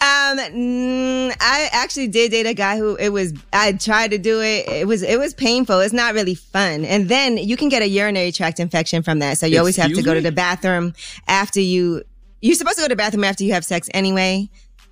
Um, 0.00 0.38
mm, 0.38 1.36
I 1.40 1.68
actually 1.72 2.06
did 2.06 2.30
date 2.30 2.46
a 2.46 2.54
guy 2.54 2.76
who 2.76 2.94
it 2.96 3.08
was. 3.08 3.32
I 3.52 3.72
tried 3.72 4.12
to 4.12 4.18
do 4.18 4.40
it. 4.40 4.68
It 4.68 4.86
was 4.86 5.02
it 5.02 5.18
was 5.18 5.34
painful. 5.34 5.80
It's 5.80 5.92
not 5.92 6.14
really 6.14 6.36
fun. 6.36 6.84
And 6.84 7.08
then 7.08 7.36
you 7.36 7.56
can 7.56 7.68
get 7.68 7.82
a 7.82 7.88
urinary 7.88 8.30
tract 8.30 8.60
infection 8.60 9.02
from 9.02 9.18
that. 9.18 9.38
So 9.38 9.46
you 9.46 9.58
always 9.58 9.76
have 9.76 9.86
to 9.86 9.90
Excuse 9.92 10.06
go 10.06 10.14
to 10.14 10.20
the 10.20 10.32
bathroom 10.32 10.94
after 11.26 11.60
you. 11.60 12.04
You're 12.40 12.54
supposed 12.54 12.76
to 12.76 12.82
go 12.82 12.86
to 12.86 12.92
the 12.92 12.96
bathroom 12.96 13.24
after 13.24 13.42
you 13.42 13.52
have 13.54 13.64
sex 13.64 13.88
anyway, 13.92 14.48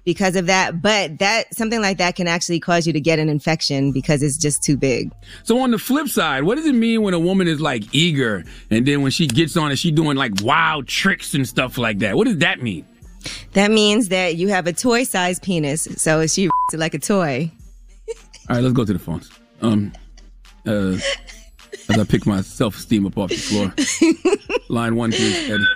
because 0.07 0.37
of 0.37 0.47
that. 0.47 0.81
But 0.81 1.19
that 1.19 1.55
something 1.55 1.83
like 1.83 1.99
that 1.99 2.17
can 2.17 2.27
actually 2.27 2.61
cause 2.61 2.87
you 2.87 2.93
to 2.95 3.01
get 3.01 3.19
an 3.19 3.29
infection 3.29 3.93
because 3.93 4.23
it's 4.23 4.39
just 4.39 4.65
too 4.65 4.79
big. 4.79 5.13
So 5.43 5.61
on 5.61 5.73
the 5.73 5.79
flip 5.79 6.09
side, 6.09 6.45
what 6.45 6.55
does 6.55 6.65
it 6.65 6.75
mean 6.75 7.03
when 7.03 7.13
a 7.13 7.19
woman 7.19 7.47
is 7.47 7.61
like 7.61 7.95
eager 7.95 8.45
and 8.71 8.87
then 8.87 9.03
when 9.03 9.11
she 9.11 9.27
gets 9.27 9.57
on 9.57 9.71
it, 9.71 9.77
she 9.77 9.91
doing 9.91 10.17
like 10.17 10.33
wild 10.43 10.89
tricks 10.89 11.35
and 11.35 11.47
stuff 11.47 11.77
like 11.77 11.99
that? 11.99 12.17
What 12.17 12.25
does 12.25 12.39
that 12.39 12.63
mean? 12.63 12.87
That 13.53 13.71
means 13.71 14.09
that 14.09 14.37
you 14.37 14.49
have 14.49 14.67
a 14.67 14.73
toy 14.73 15.05
sized 15.05 15.43
penis. 15.43 15.89
So 15.97 16.27
she 16.27 16.49
like 16.75 16.95
a 16.95 16.99
toy. 16.99 17.51
All 18.49 18.57
right, 18.57 18.63
let's 18.63 18.75
go 18.75 18.85
to 18.85 18.93
the 18.93 18.99
phones. 18.99 19.31
Um, 19.63 19.93
uh, 20.67 20.97
as 21.89 21.99
I 21.99 22.05
pick 22.05 22.27
my 22.27 22.41
self 22.43 22.77
esteem 22.77 23.07
up 23.07 23.17
off 23.19 23.31
the 23.31 23.37
floor. 23.37 23.73
Line 24.69 24.97
one, 24.97 25.11
please, 25.13 25.51
Eddie. 25.51 25.67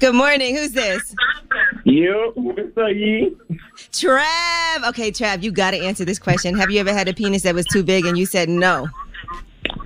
Good 0.00 0.14
morning. 0.14 0.54
Who's 0.56 0.72
this? 0.72 1.14
Yo, 1.84 2.32
what's 2.34 2.76
up, 2.76 2.88
Yee? 2.90 3.34
Trav. 3.92 4.88
Okay, 4.88 5.10
Trav, 5.10 5.42
you 5.42 5.50
got 5.52 5.70
to 5.72 5.78
answer 5.78 6.04
this 6.04 6.18
question. 6.18 6.56
Have 6.56 6.70
you 6.70 6.80
ever 6.80 6.92
had 6.92 7.08
a 7.08 7.14
penis 7.14 7.42
that 7.42 7.54
was 7.54 7.66
too 7.66 7.82
big 7.82 8.04
and 8.04 8.18
you 8.18 8.26
said 8.26 8.48
no? 8.48 8.88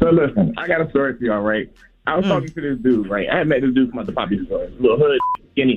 So 0.00 0.10
listen, 0.10 0.54
I 0.56 0.66
got 0.66 0.80
a 0.80 0.88
story 0.90 1.16
for 1.16 1.24
y'all, 1.24 1.40
right? 1.40 1.70
I 2.06 2.16
was 2.16 2.24
Mm. 2.24 2.28
talking 2.28 2.48
to 2.50 2.60
this 2.60 2.78
dude, 2.82 3.08
right? 3.08 3.28
I 3.30 3.38
had 3.38 3.48
met 3.48 3.60
this 3.60 3.74
dude 3.74 3.90
from 3.90 4.06
the 4.06 4.12
Poppy 4.12 4.44
store, 4.46 4.68
little 4.80 4.96
hood, 4.98 5.18
skinny. 5.52 5.76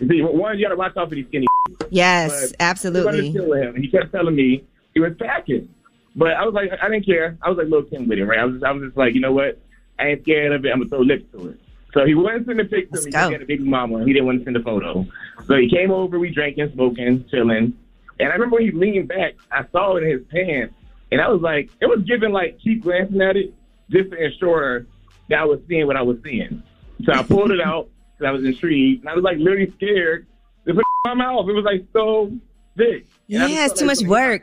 One, 0.00 0.58
you 0.58 0.64
gotta 0.64 0.76
watch 0.76 0.96
out 0.96 1.08
for 1.08 1.14
these 1.14 1.26
skinny. 1.28 1.46
Yes, 1.90 2.30
But 2.30 2.38
I 2.38 2.42
was 2.42 2.54
absolutely. 2.60 3.30
him, 3.30 3.74
and 3.74 3.84
he 3.84 3.90
kept 3.90 4.12
telling 4.12 4.34
me 4.34 4.64
he 4.94 5.00
was 5.00 5.12
packing. 5.18 5.68
But 6.16 6.32
I 6.32 6.44
was 6.44 6.54
like, 6.54 6.70
I 6.82 6.88
didn't 6.88 7.06
care. 7.06 7.36
I 7.42 7.48
was 7.48 7.58
like 7.58 7.68
Lil' 7.68 7.84
Kim 7.84 8.08
with 8.08 8.18
him, 8.18 8.28
right? 8.28 8.40
I 8.40 8.44
was, 8.44 8.54
just, 8.54 8.64
I 8.64 8.72
was 8.72 8.82
just 8.82 8.96
like, 8.96 9.14
you 9.14 9.20
know 9.20 9.32
what? 9.32 9.58
I 9.98 10.08
ain't 10.08 10.22
scared 10.22 10.52
of 10.52 10.64
it. 10.64 10.70
I'm 10.72 10.78
gonna 10.80 10.88
throw 10.88 11.00
lips 11.00 11.24
to 11.32 11.50
it. 11.50 11.60
So 11.92 12.06
he 12.06 12.14
wouldn't 12.14 12.46
send 12.46 12.58
the 12.58 12.64
picture. 12.64 13.00
me. 13.02 13.10
He 13.10 13.16
had 13.16 13.42
a 13.42 13.46
big 13.46 13.60
mama. 13.60 14.04
He 14.04 14.12
didn't 14.12 14.26
want 14.26 14.38
to 14.40 14.44
send 14.44 14.56
a 14.56 14.62
photo. 14.62 15.06
So 15.46 15.56
he 15.56 15.68
came 15.68 15.90
over. 15.90 16.18
We 16.18 16.30
drinking, 16.32 16.70
smoking, 16.74 17.24
chilling. 17.30 17.74
And 18.18 18.28
I 18.28 18.32
remember 18.32 18.56
when 18.56 18.64
he 18.64 18.70
leaned 18.72 19.08
back, 19.08 19.34
I 19.50 19.64
saw 19.72 19.96
it 19.96 20.02
in 20.04 20.10
his 20.10 20.26
pants, 20.30 20.74
and 21.10 21.20
I 21.20 21.28
was 21.28 21.40
like, 21.40 21.70
it 21.80 21.86
was 21.86 22.02
giving 22.06 22.32
like 22.32 22.58
cheap 22.60 22.82
glancing 22.82 23.20
at 23.22 23.36
it, 23.36 23.52
just 23.90 24.10
to 24.10 24.16
ensure 24.22 24.86
that 25.28 25.38
I 25.38 25.44
was 25.44 25.60
seeing 25.68 25.86
what 25.86 25.96
I 25.96 26.02
was 26.02 26.18
seeing. 26.22 26.62
So 27.04 27.12
I 27.12 27.22
pulled 27.22 27.50
it 27.50 27.60
out 27.60 27.88
because 28.20 28.28
I 28.28 28.32
was 28.32 28.44
intrigued, 28.44 29.00
and 29.02 29.08
I 29.08 29.14
was 29.14 29.24
like 29.24 29.38
literally 29.38 29.72
scared 29.76 30.26
to 30.66 30.74
put 30.74 30.80
it 30.80 30.84
my 31.04 31.14
mouth. 31.14 31.48
It 31.48 31.52
was 31.52 31.64
like 31.64 31.84
so 31.92 32.32
big. 32.76 33.06
And 33.30 33.42
I 33.42 33.46
Yeah, 33.46 33.66
it's 33.66 33.78
too 33.78 33.86
much 33.86 34.02
work. 34.02 34.42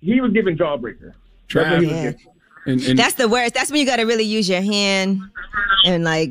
He 0.00 0.20
was 0.20 0.32
giving 0.32 0.56
jawbreaker. 0.56 1.12
That's 1.52 1.70
what 1.70 1.80
he 1.80 1.86
was 1.86 1.94
Yeah. 1.96 2.02
giving. 2.10 2.26
And, 2.66 2.80
and 2.82 2.98
That's 2.98 3.14
the 3.14 3.28
worst. 3.28 3.54
That's 3.54 3.70
when 3.70 3.80
you 3.80 3.86
got 3.86 3.96
to 3.96 4.04
really 4.04 4.22
use 4.24 4.48
your 4.48 4.60
hand 4.60 5.20
and 5.84 6.04
like, 6.04 6.30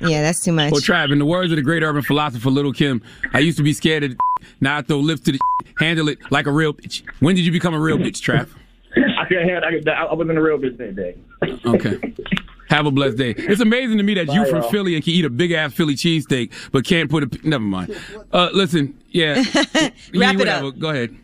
yeah, 0.00 0.20
that's 0.22 0.42
too 0.42 0.50
much. 0.52 0.72
Well, 0.72 0.80
Trav, 0.80 1.12
in 1.12 1.20
the 1.20 1.24
words 1.26 1.52
of 1.52 1.56
the 1.56 1.62
great 1.62 1.84
urban 1.84 2.02
philosopher 2.02 2.50
Lil' 2.50 2.72
Kim, 2.72 3.00
I 3.32 3.38
used 3.38 3.58
to 3.58 3.62
be 3.62 3.72
scared 3.72 4.02
of 4.02 4.10
the 4.10 4.16
now 4.60 4.78
I 4.78 4.82
throw 4.82 4.98
lips 4.98 5.20
to 5.22 5.32
the 5.32 5.38
handle 5.78 6.08
it 6.08 6.18
like 6.30 6.46
a 6.46 6.52
real 6.52 6.74
bitch. 6.74 7.02
When 7.20 7.36
did 7.36 7.44
you 7.46 7.52
become 7.52 7.74
a 7.74 7.80
real 7.80 7.96
bitch, 7.98 8.20
Trav? 8.20 8.48
I 9.18 9.24
couldn't 9.26 9.48
have. 9.48 9.62
I, 9.62 9.70
could- 9.70 9.88
I 9.88 10.12
wasn't 10.12 10.36
a 10.38 10.42
real 10.42 10.58
bitch 10.58 10.76
that 10.78 10.96
day. 10.96 11.16
Okay. 11.64 12.12
Have 12.72 12.86
a 12.86 12.90
blessed 12.90 13.18
day. 13.18 13.34
It's 13.36 13.60
amazing 13.60 13.98
to 13.98 14.02
me 14.02 14.14
that 14.14 14.32
you 14.32 14.44
Bye, 14.44 14.48
from 14.48 14.62
y'all. 14.62 14.70
Philly 14.70 14.94
and 14.94 15.04
can 15.04 15.12
eat 15.12 15.26
a 15.26 15.30
big 15.30 15.52
ass 15.52 15.74
Philly 15.74 15.94
cheesesteak, 15.94 16.52
but 16.72 16.86
can't 16.86 17.10
put 17.10 17.22
a. 17.22 17.48
Never 17.48 17.62
mind. 17.62 17.94
Uh, 18.32 18.48
listen, 18.54 18.98
yeah. 19.10 19.34
Wrap 20.14 20.36
it 20.36 20.48
up. 20.48 20.78
Go 20.78 20.88
ahead. 20.88 21.14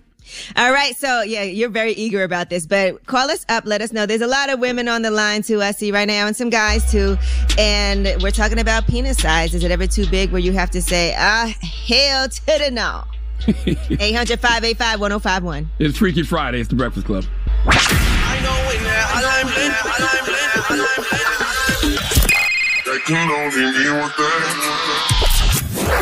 All 0.57 0.71
right, 0.71 0.95
so 0.95 1.23
yeah, 1.23 1.43
you're 1.43 1.71
very 1.71 1.93
eager 1.93 2.23
about 2.23 2.51
this, 2.51 2.67
but 2.67 3.07
call 3.07 3.31
us 3.31 3.47
up. 3.49 3.65
Let 3.65 3.81
us 3.81 3.95
know. 3.95 4.05
There's 4.05 4.21
a 4.21 4.27
lot 4.27 4.51
of 4.51 4.61
women 4.61 4.89
on 4.89 5.01
the 5.01 5.11
line 5.11 5.41
too. 5.41 5.63
I 5.63 5.71
see 5.71 5.91
right 5.91 6.07
now, 6.07 6.27
and 6.27 6.37
some 6.37 6.51
guys 6.51 6.91
too. 6.91 7.17
And 7.57 8.15
we're 8.23 8.31
talking 8.31 8.59
about 8.59 8.87
penis 8.87 9.17
size. 9.17 9.55
Is 9.55 9.65
it 9.65 9.71
ever 9.71 9.87
too 9.87 10.07
big 10.11 10.33
where 10.33 10.41
you 10.41 10.53
have 10.53 10.71
to 10.73 10.83
say, 10.83 11.15
"Ah, 11.17 11.51
hell 11.89 12.29
to 12.29 12.45
the 12.45 12.71
no"? 12.71 13.05
800 13.49 14.39
585 14.39 15.01
1051. 15.01 15.71
It's 15.79 15.97
Freaky 15.97 16.25
Friday. 16.25 16.61
It's 16.61 16.69
the 16.69 16.77
Breakfast 16.77 17.07
Club. 17.07 17.25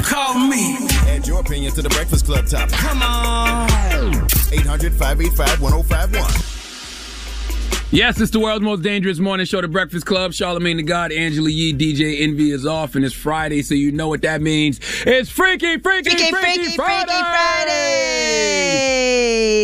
Call 0.03 0.39
me. 0.39 0.77
Add 1.09 1.27
your 1.27 1.41
opinion 1.41 1.73
to 1.75 1.83
the 1.83 1.89
Breakfast 1.91 2.27
Club 2.27 2.47
topic. 2.47 2.75
Come 2.77 3.03
on. 3.03 3.69
800 4.53 4.93
585 4.95 5.61
1051. 5.61 6.56
Yes, 7.93 8.21
it's 8.21 8.33
the 8.33 8.41
world's 8.41 8.65
most 8.65 8.83
dangerous 8.83 9.21
morning 9.21 9.47
show, 9.47 9.61
The 9.61 9.69
Breakfast 9.69 10.07
Club. 10.07 10.33
Charlamagne 10.33 10.79
the 10.79 10.83
God, 10.83 11.13
Angela 11.13 11.49
Yee, 11.49 11.73
DJ 11.73 12.21
Envy 12.21 12.51
is 12.51 12.67
off, 12.67 12.97
and 12.97 13.05
it's 13.05 13.15
Friday, 13.15 13.63
so 13.63 13.77
you 13.77 13.93
know 13.93 14.09
what 14.09 14.23
that 14.23 14.43
means. 14.43 14.81
It's 15.07 15.31
Freaky, 15.31 15.79
Freaky, 15.79 16.11
Freaky, 16.11 16.33
Freaky, 16.33 16.65
Freaky 16.65 16.77
Friday! 16.77 17.13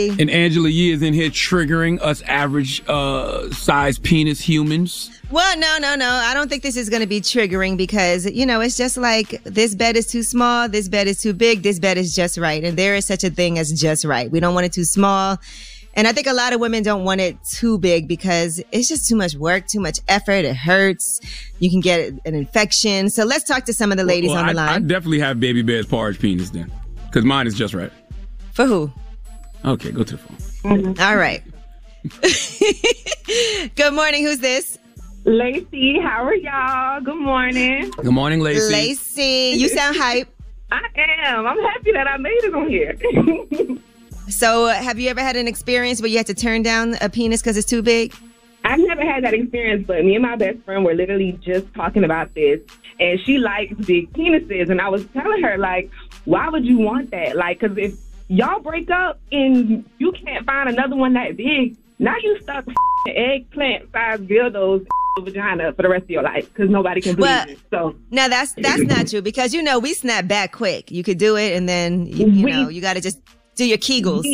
Friday! 0.06 0.22
And 0.22 0.30
Angela 0.30 0.68
Yee 0.68 0.92
is 0.92 1.02
in 1.02 1.14
here 1.14 1.30
triggering 1.30 2.00
us 2.00 2.22
average 2.22 2.80
uh, 2.86 3.50
size 3.50 3.98
penis 3.98 4.40
humans. 4.40 5.10
Well, 5.32 5.58
no, 5.58 5.78
no, 5.80 5.96
no. 5.96 6.08
I 6.08 6.32
don't 6.32 6.48
think 6.48 6.62
this 6.62 6.76
is 6.76 6.88
going 6.88 7.02
to 7.02 7.08
be 7.08 7.20
triggering 7.20 7.76
because, 7.76 8.30
you 8.30 8.46
know, 8.46 8.60
it's 8.60 8.76
just 8.76 8.96
like 8.96 9.42
this 9.42 9.74
bed 9.74 9.96
is 9.96 10.06
too 10.06 10.22
small, 10.22 10.68
this 10.68 10.88
bed 10.88 11.08
is 11.08 11.20
too 11.20 11.32
big, 11.32 11.64
this 11.64 11.80
bed 11.80 11.98
is 11.98 12.14
just 12.14 12.38
right. 12.38 12.62
And 12.62 12.78
there 12.78 12.94
is 12.94 13.04
such 13.04 13.24
a 13.24 13.30
thing 13.30 13.58
as 13.58 13.72
just 13.72 14.04
right. 14.04 14.30
We 14.30 14.38
don't 14.38 14.54
want 14.54 14.66
it 14.66 14.72
too 14.72 14.84
small. 14.84 15.38
And 15.95 16.09
I 16.09 16.12
think 16.12 16.26
a 16.26 16.32
lot 16.32 16.53
of 16.53 16.61
women 16.61 16.82
don't 16.82 17.05
want 17.05 17.20
it 17.20 17.36
too 17.45 17.78
big 17.78 18.09
because 18.09 18.62
it's 18.72 18.88
just 18.88 19.07
too 19.09 19.16
much 19.16 19.34
work, 19.34 19.66
too 19.66 19.80
much 19.80 20.01
effort. 20.09 20.45
It 20.45 20.57
hurts. 20.57 21.20
You 21.59 21.70
can 21.70 21.80
get 21.80 22.12
an 22.24 22.34
infection. 22.34 23.11
So 23.11 23.24
let's 23.24 23.45
talk 23.45 23.64
to 23.66 23.72
some 23.74 23.93
of 23.93 23.99
the 23.99 24.05
ladies 24.05 24.30
Well, 24.30 24.38
on 24.38 24.55
the 24.55 24.61
I, 24.61 24.64
I 24.64 24.72
line. 24.72 24.86
definitely 24.86 25.20
have 25.20 25.38
Baby 25.38 25.62
Bear's 25.62 25.86
porridge 25.86 26.18
penis 26.18 26.51
then, 26.51 26.72
because 27.07 27.24
mine 27.24 27.47
is 27.47 27.55
just 27.55 27.74
right. 27.74 27.93
For 28.53 28.64
who? 28.66 28.90
Okay, 29.64 29.93
go 29.93 30.03
to 30.03 30.16
the 30.16 30.18
phone. 30.18 30.82
Mm-hmm. 30.82 31.03
All 31.03 31.16
right. 31.16 31.43
Good 33.76 33.95
morning. 33.95 34.24
Who's 34.24 34.38
this? 34.40 34.78
Lacey, 35.24 36.01
how 36.01 36.24
are 36.24 36.34
y'all? 36.34 37.01
Good 37.01 37.14
morning. 37.20 37.90
Good 37.90 38.07
morning, 38.12 38.40
Lacey. 38.40 38.72
Lacey, 38.72 39.55
you 39.57 39.68
sound 39.68 39.97
hype. 39.97 40.28
I 40.72 40.80
am. 41.26 41.47
I'm 41.47 41.59
happy 41.61 41.93
that 41.93 42.09
I 42.09 42.16
made 42.16 42.30
it 42.43 42.55
on 42.55 42.68
here. 42.68 42.97
So, 44.28 44.66
uh, 44.66 44.74
have 44.74 44.98
you 44.98 45.08
ever 45.08 45.20
had 45.20 45.36
an 45.36 45.48
experience 45.48 46.00
where 46.00 46.08
you 46.08 46.16
had 46.16 46.26
to 46.26 46.34
turn 46.34 46.62
down 46.62 46.96
a 47.00 47.08
penis 47.08 47.42
because 47.42 47.56
it's 47.56 47.68
too 47.68 47.82
big? 47.82 48.14
I've 48.64 48.78
never 48.78 49.02
had 49.02 49.24
that 49.24 49.34
experience, 49.34 49.86
but 49.86 50.04
me 50.04 50.14
and 50.14 50.22
my 50.22 50.36
best 50.36 50.60
friend 50.60 50.84
were 50.84 50.94
literally 50.94 51.32
just 51.42 51.72
talking 51.74 52.04
about 52.04 52.32
this. 52.34 52.60
And 53.00 53.18
she 53.20 53.38
likes 53.38 53.74
big 53.74 54.12
penises. 54.12 54.70
And 54.70 54.80
I 54.80 54.88
was 54.88 55.04
telling 55.06 55.42
her, 55.42 55.58
like, 55.58 55.90
why 56.24 56.48
would 56.48 56.64
you 56.64 56.78
want 56.78 57.10
that? 57.10 57.36
Like, 57.36 57.60
because 57.60 57.76
if 57.76 57.94
y'all 58.28 58.60
break 58.60 58.90
up 58.90 59.18
and 59.32 59.84
you 59.98 60.12
can't 60.12 60.46
find 60.46 60.68
another 60.68 60.94
one 60.94 61.14
that 61.14 61.36
big, 61.36 61.76
now 61.98 62.14
you 62.22 62.38
stuck 62.40 62.64
eggplant 63.08 63.90
sized 63.92 64.22
dildos 64.28 64.86
in 65.18 65.24
vagina 65.24 65.72
for 65.72 65.82
the 65.82 65.88
rest 65.88 66.04
of 66.04 66.10
your 66.10 66.22
life 66.22 66.48
because 66.48 66.70
nobody 66.70 67.00
can 67.00 67.16
believe 67.16 67.28
Well, 67.28 67.48
it. 67.48 67.58
So, 67.70 67.96
No, 68.10 68.28
that's 68.28 68.54
that's 68.54 68.82
not 68.82 69.08
true 69.08 69.22
because 69.22 69.52
you 69.52 69.62
know 69.62 69.78
we 69.78 69.92
snap 69.92 70.28
back 70.28 70.52
quick. 70.52 70.90
You 70.90 71.02
could 71.02 71.18
do 71.18 71.36
it, 71.36 71.56
and 71.56 71.68
then 71.68 72.06
you, 72.06 72.28
you 72.28 72.46
know 72.46 72.68
you 72.68 72.80
got 72.80 72.94
to 72.94 73.00
just 73.00 73.18
do 73.62 73.68
your 73.68 73.78
Kegels. 73.78 74.24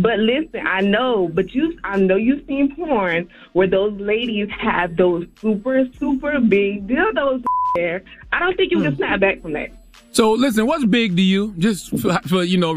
But 0.00 0.18
listen, 0.20 0.66
I 0.66 0.80
know, 0.80 1.28
but 1.32 1.54
you, 1.54 1.78
I 1.84 1.98
know 1.98 2.16
you've 2.16 2.46
seen 2.46 2.74
porn 2.76 3.28
where 3.52 3.66
those 3.66 3.98
ladies 4.00 4.48
have 4.50 4.96
those 4.96 5.26
super, 5.40 5.84
super 5.98 6.40
big 6.40 6.86
dildos 6.86 7.42
there. 7.74 8.02
I 8.32 8.38
don't 8.38 8.56
think 8.56 8.70
you 8.70 8.78
Hmm. 8.78 8.84
can 8.84 8.96
snap 8.96 9.20
back 9.20 9.42
from 9.42 9.52
that. 9.54 9.70
So, 10.12 10.32
listen, 10.32 10.66
what's 10.66 10.84
big 10.86 11.14
to 11.16 11.22
you? 11.22 11.52
Just 11.58 11.98
for, 11.98 12.18
for 12.26 12.42
you 12.42 12.56
know, 12.58 12.74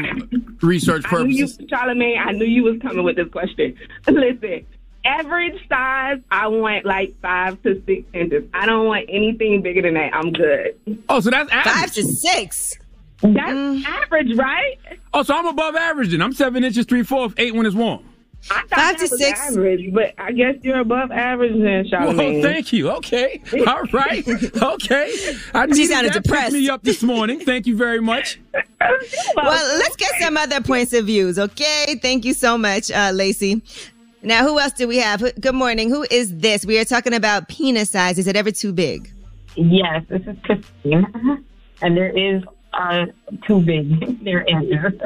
research 0.60 1.04
I 1.06 1.22
knew 1.22 1.28
you, 1.30 1.46
purposes. 1.46 1.66
Charlamagne. 1.68 2.18
I 2.18 2.32
knew 2.32 2.44
you 2.44 2.64
was 2.64 2.78
coming 2.82 3.02
with 3.04 3.16
this 3.16 3.28
question. 3.30 3.76
Listen, 4.06 4.66
average 5.06 5.56
size, 5.68 6.18
I 6.30 6.48
want 6.48 6.84
like 6.84 7.14
five 7.22 7.62
to 7.62 7.82
six 7.86 8.02
inches. 8.12 8.44
I 8.52 8.66
don't 8.66 8.86
want 8.86 9.06
anything 9.08 9.62
bigger 9.62 9.80
than 9.82 9.94
that. 9.94 10.12
I'm 10.14 10.32
good. 10.32 10.78
Oh, 11.08 11.20
so 11.20 11.30
that's 11.30 11.50
average. 11.50 11.74
Five 11.74 11.92
to 11.92 12.02
six. 12.02 12.76
That's 13.22 13.34
Mm. 13.52 13.84
average, 13.84 14.36
right? 14.36 14.78
Oh, 15.12 15.22
so 15.22 15.34
I'm 15.34 15.46
above 15.46 15.76
average 15.76 16.10
then. 16.10 16.22
I'm 16.22 16.32
seven 16.32 16.64
inches, 16.64 16.86
three 16.86 17.02
fourths, 17.02 17.34
eight 17.38 17.54
when 17.54 17.66
it's 17.66 17.74
warm. 17.76 18.00
I 18.50 18.54
thought 18.54 18.68
Five 18.70 18.70
that 18.70 18.96
to 18.96 19.02
was 19.10 19.18
six. 19.18 19.38
average, 19.50 19.92
but 19.92 20.14
I 20.16 20.32
guess 20.32 20.54
you're 20.62 20.78
above 20.80 21.10
average 21.12 21.52
then, 21.60 21.84
Charlamagne. 21.84 22.16
Well, 22.34 22.42
thank 22.42 22.72
you. 22.72 22.90
Okay. 22.92 23.42
All 23.66 23.82
right. 23.92 24.26
Okay. 24.62 25.12
I 25.54 25.66
She 25.66 25.72
needed 25.72 25.88
sounded 25.90 26.12
that. 26.14 26.22
Depressed. 26.22 26.54
me 26.54 26.66
up 26.70 26.82
this 26.82 27.02
morning. 27.02 27.40
Thank 27.40 27.66
you 27.66 27.76
very 27.76 28.00
much. 28.00 28.40
Well, 29.36 29.78
let's 29.78 29.96
get 29.96 30.10
some 30.20 30.36
other 30.38 30.60
points 30.62 30.92
of 30.94 31.04
views, 31.06 31.38
okay? 31.38 31.98
Thank 32.00 32.24
you 32.24 32.32
so 32.32 32.56
much, 32.56 32.90
uh, 32.90 33.10
Lacey. 33.12 33.60
Now, 34.22 34.42
who 34.46 34.58
else 34.58 34.72
do 34.72 34.88
we 34.88 34.96
have? 34.98 35.22
Good 35.40 35.54
morning. 35.54 35.90
Who 35.90 36.06
is 36.10 36.38
this? 36.38 36.64
We 36.64 36.78
are 36.78 36.84
talking 36.84 37.12
about 37.14 37.48
penis 37.48 37.90
size. 37.90 38.18
Is 38.18 38.26
it 38.26 38.36
ever 38.36 38.50
too 38.50 38.72
big? 38.72 39.10
Yes, 39.56 40.02
this 40.08 40.22
is 40.26 40.36
Christine. 40.44 41.44
And 41.82 41.96
there 41.96 42.08
is 42.16 42.42
uh, 42.72 43.06
too 43.46 43.60
big. 43.60 44.22
There 44.24 44.42
is. 44.42 45.00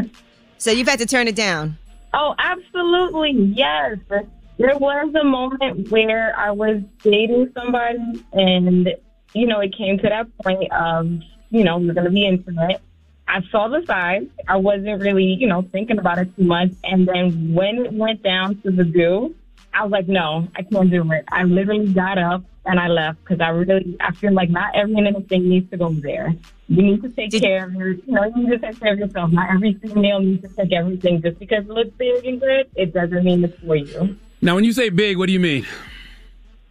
So 0.58 0.70
you've 0.70 0.88
had 0.88 0.98
to 0.98 1.06
turn 1.06 1.28
it 1.28 1.36
down. 1.36 1.76
Oh, 2.12 2.34
absolutely. 2.38 3.32
Yes. 3.54 3.98
There 4.08 4.78
was 4.78 5.14
a 5.14 5.24
moment 5.24 5.90
where 5.90 6.38
I 6.38 6.52
was 6.52 6.80
dating 7.02 7.52
somebody 7.54 8.24
and, 8.32 8.88
you 9.34 9.46
know, 9.46 9.60
it 9.60 9.76
came 9.76 9.98
to 9.98 10.08
that 10.08 10.36
point 10.38 10.70
of, 10.72 11.10
you 11.50 11.64
know, 11.64 11.78
we're 11.78 11.92
going 11.92 12.04
to 12.04 12.10
be 12.10 12.26
intimate. 12.26 12.80
I 13.26 13.40
saw 13.50 13.68
the 13.68 13.84
size. 13.86 14.26
I 14.46 14.56
wasn't 14.56 15.02
really, 15.02 15.24
you 15.24 15.48
know, 15.48 15.62
thinking 15.72 15.98
about 15.98 16.18
it 16.18 16.34
too 16.36 16.44
much. 16.44 16.70
And 16.84 17.08
then 17.08 17.52
when 17.52 17.86
it 17.86 17.92
went 17.92 18.22
down 18.22 18.60
to 18.62 18.70
the 18.70 18.84
do, 18.84 19.34
I 19.72 19.82
was 19.82 19.90
like, 19.90 20.08
no, 20.08 20.46
I 20.54 20.62
can't 20.62 20.90
do 20.90 21.10
it. 21.10 21.24
I 21.32 21.42
literally 21.42 21.92
got 21.92 22.18
up 22.18 22.44
and 22.66 22.80
I 22.80 22.88
left 22.88 23.22
because 23.22 23.40
I 23.40 23.48
really, 23.48 23.96
I 24.00 24.12
feel 24.12 24.32
like 24.32 24.50
not 24.50 24.74
every 24.74 24.94
little 24.94 25.22
thing 25.22 25.48
needs 25.48 25.70
to 25.70 25.76
go 25.76 25.92
there. 25.92 26.34
You 26.68 26.82
need 26.82 27.02
to 27.02 27.10
take 27.10 27.32
care 27.32 27.66
of 27.66 27.74
your, 27.74 27.90
you 27.90 28.02
know, 28.06 28.24
you 28.24 28.48
need 28.48 28.50
to 28.50 28.58
take 28.58 28.80
care 28.80 28.92
of 28.94 28.98
yourself. 28.98 29.30
Not 29.32 29.50
every 29.50 29.74
female 29.74 30.20
needs 30.20 30.42
to 30.42 30.48
take 30.48 30.72
everything 30.72 31.20
just 31.22 31.38
because 31.38 31.64
it 31.64 31.70
looks 31.70 31.90
big 31.98 32.24
and 32.24 32.40
good. 32.40 32.70
It 32.74 32.94
doesn't 32.94 33.22
mean 33.24 33.44
it's 33.44 33.58
for 33.60 33.76
you. 33.76 34.16
Now, 34.40 34.54
when 34.54 34.64
you 34.64 34.72
say 34.72 34.88
big, 34.88 35.18
what 35.18 35.26
do 35.26 35.32
you 35.32 35.40
mean? 35.40 35.66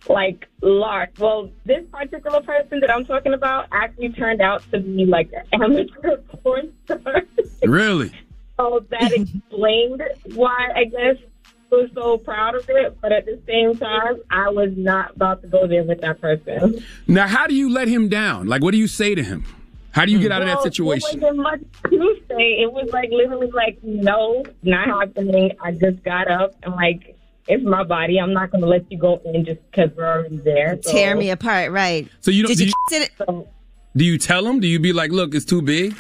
Like 0.08 0.48
large. 0.62 1.18
Well, 1.20 1.50
this 1.66 1.86
particular 1.92 2.42
person 2.42 2.80
that 2.82 2.92
I'm 2.92 3.06
talking 3.06 3.34
about 3.34 3.68
actually 3.72 4.10
turned 4.10 4.42
out 4.42 4.64
to 4.72 4.80
be 4.80 5.06
like 5.06 5.32
an 5.32 5.62
amateur 5.62 6.18
porn 6.44 6.74
star. 6.86 7.24
Really? 7.64 8.12
So 8.56 8.86
that 8.92 9.12
explained 9.12 10.04
why 10.36 10.70
I 10.76 10.84
guess 10.84 11.16
I 11.18 11.33
was 11.82 11.90
so 11.94 12.18
proud 12.18 12.56
of 12.56 12.66
it. 12.70 12.98
But 13.02 13.12
at 13.12 13.26
the 13.26 13.40
same 13.48 13.78
time, 13.78 14.22
I 14.30 14.50
was 14.50 14.72
not 14.76 15.16
about 15.16 15.42
to 15.42 15.48
go 15.48 15.68
there 15.68 15.84
with 15.84 16.02
that 16.02 16.22
person. 16.22 16.84
Now, 17.08 17.28
how 17.28 17.48
do 17.48 17.56
you 17.56 17.72
let 17.72 17.88
him 17.88 18.10
down? 18.10 18.48
Like, 18.48 18.62
what 18.62 18.72
do 18.72 18.78
you 18.78 18.88
say 18.88 19.16
to 19.16 19.24
him? 19.24 19.46
How 19.92 20.06
do 20.06 20.12
you 20.12 20.20
get 20.20 20.32
out 20.32 20.42
of 20.42 20.48
that 20.48 20.64
situation? 20.64 21.20
It 21.20 21.22
wasn't 21.22 21.38
much 21.44 21.60
to 21.92 22.16
say. 22.28 22.62
It 22.64 22.72
was 22.74 22.90
like 22.92 23.10
literally 23.12 23.52
like, 23.52 23.78
no, 23.84 24.44
not 24.64 24.88
happening. 24.88 25.52
I 25.62 25.72
just 25.72 26.04
got 26.04 26.28
up 26.30 26.56
and 26.64 26.74
like, 26.76 27.16
it's 27.48 27.64
my 27.64 27.84
body. 27.84 28.20
I'm 28.20 28.34
not 28.34 28.50
going 28.50 28.62
to 28.62 28.68
let 28.68 28.92
you 28.92 28.98
go 28.98 29.22
in 29.26 29.46
just 29.46 29.60
because 29.70 29.92
we're 29.96 30.08
already 30.08 30.38
there. 30.38 30.80
So. 30.82 30.92
Tear 30.92 31.16
me 31.16 31.30
apart, 31.30 31.72
right? 31.72 32.08
So 32.22 32.32
you 32.32 32.42
don't- 32.44 32.50
Did 32.58 32.60
you, 32.62 32.66
do 32.90 32.96
you- 32.96 33.02
kiss 33.06 33.10
it? 33.20 33.48
Do 33.96 34.04
you 34.04 34.18
tell 34.18 34.48
him? 34.48 34.60
Do 34.60 34.68
you 34.68 34.80
be 34.80 34.94
like, 34.94 35.12
look, 35.12 35.36
it's 35.36 35.46
too 35.46 35.62
big? 35.62 35.96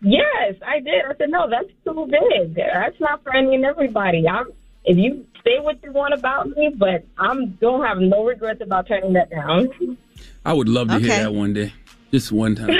Yes, 0.00 0.54
I 0.66 0.80
did. 0.80 1.04
I 1.06 1.14
said, 1.18 1.28
no, 1.28 1.48
that's 1.50 1.68
too 1.84 2.06
big. 2.10 2.54
That's 2.54 2.98
not 3.00 3.22
for 3.22 3.34
any 3.34 3.54
and 3.54 3.64
everybody. 3.66 4.26
I'm, 4.26 4.46
if 4.86 4.96
you 4.96 5.26
say 5.44 5.58
what 5.60 5.82
you 5.82 5.92
want 5.92 6.14
about 6.14 6.48
me, 6.48 6.70
but 6.74 7.04
I'm 7.18 7.50
don't 7.52 7.84
have 7.84 7.98
no 7.98 8.24
regrets 8.24 8.60
about 8.62 8.86
turning 8.86 9.12
that 9.14 9.30
down. 9.30 9.68
I 10.44 10.52
would 10.52 10.68
love 10.68 10.88
to 10.88 10.98
hear 10.98 11.08
that 11.08 11.34
one 11.34 11.52
day. 11.52 11.72
Just 12.12 12.30
one 12.30 12.54
time. 12.54 12.70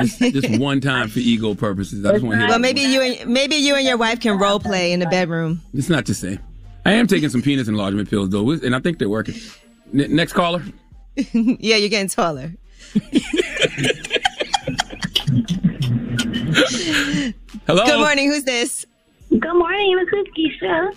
just, 0.00 0.18
just 0.18 0.58
one 0.58 0.80
time 0.80 1.08
for 1.08 1.18
ego 1.18 1.54
purposes. 1.54 2.04
I 2.04 2.12
just 2.12 2.24
want 2.24 2.34
to 2.34 2.38
hear 2.38 2.48
Well, 2.48 2.58
that 2.58 2.62
maybe 2.62 2.80
you 2.80 3.02
and 3.02 3.30
maybe 3.30 3.56
you 3.56 3.76
and 3.76 3.86
your 3.86 3.98
wife 3.98 4.20
can 4.20 4.38
role 4.38 4.58
play 4.58 4.92
in 4.92 5.00
the 5.00 5.06
bedroom. 5.06 5.60
It's 5.74 5.90
not 5.90 6.06
the 6.06 6.14
same. 6.14 6.40
I 6.86 6.92
am 6.92 7.06
taking 7.06 7.28
some 7.28 7.42
penis 7.42 7.68
enlargement 7.68 8.08
pills 8.08 8.30
though, 8.30 8.50
and 8.50 8.74
I 8.74 8.80
think 8.80 8.98
they're 8.98 9.08
working. 9.08 9.34
N- 9.92 10.16
next 10.16 10.32
caller. 10.32 10.62
yeah, 11.16 11.76
you're 11.76 11.90
getting 11.90 12.08
taller. 12.08 12.52
Hello. 17.66 17.86
Good 17.86 17.98
morning. 17.98 18.30
Who's 18.30 18.44
this? 18.44 18.86
Good 19.40 19.54
morning. 19.54 19.96
This 19.96 20.20
is 20.20 20.26
Keisha. 20.62 20.96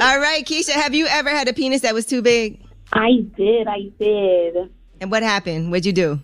All 0.00 0.18
right, 0.18 0.44
Keisha. 0.44 0.72
Have 0.72 0.92
you 0.92 1.06
ever 1.06 1.30
had 1.30 1.46
a 1.46 1.52
penis 1.52 1.82
that 1.82 1.94
was 1.94 2.04
too 2.04 2.20
big? 2.20 2.60
I 2.92 3.24
did. 3.36 3.68
I 3.68 3.92
did. 4.00 4.72
And 5.00 5.08
what 5.08 5.22
happened? 5.22 5.70
What'd 5.70 5.86
you 5.86 5.92
do? 5.92 6.18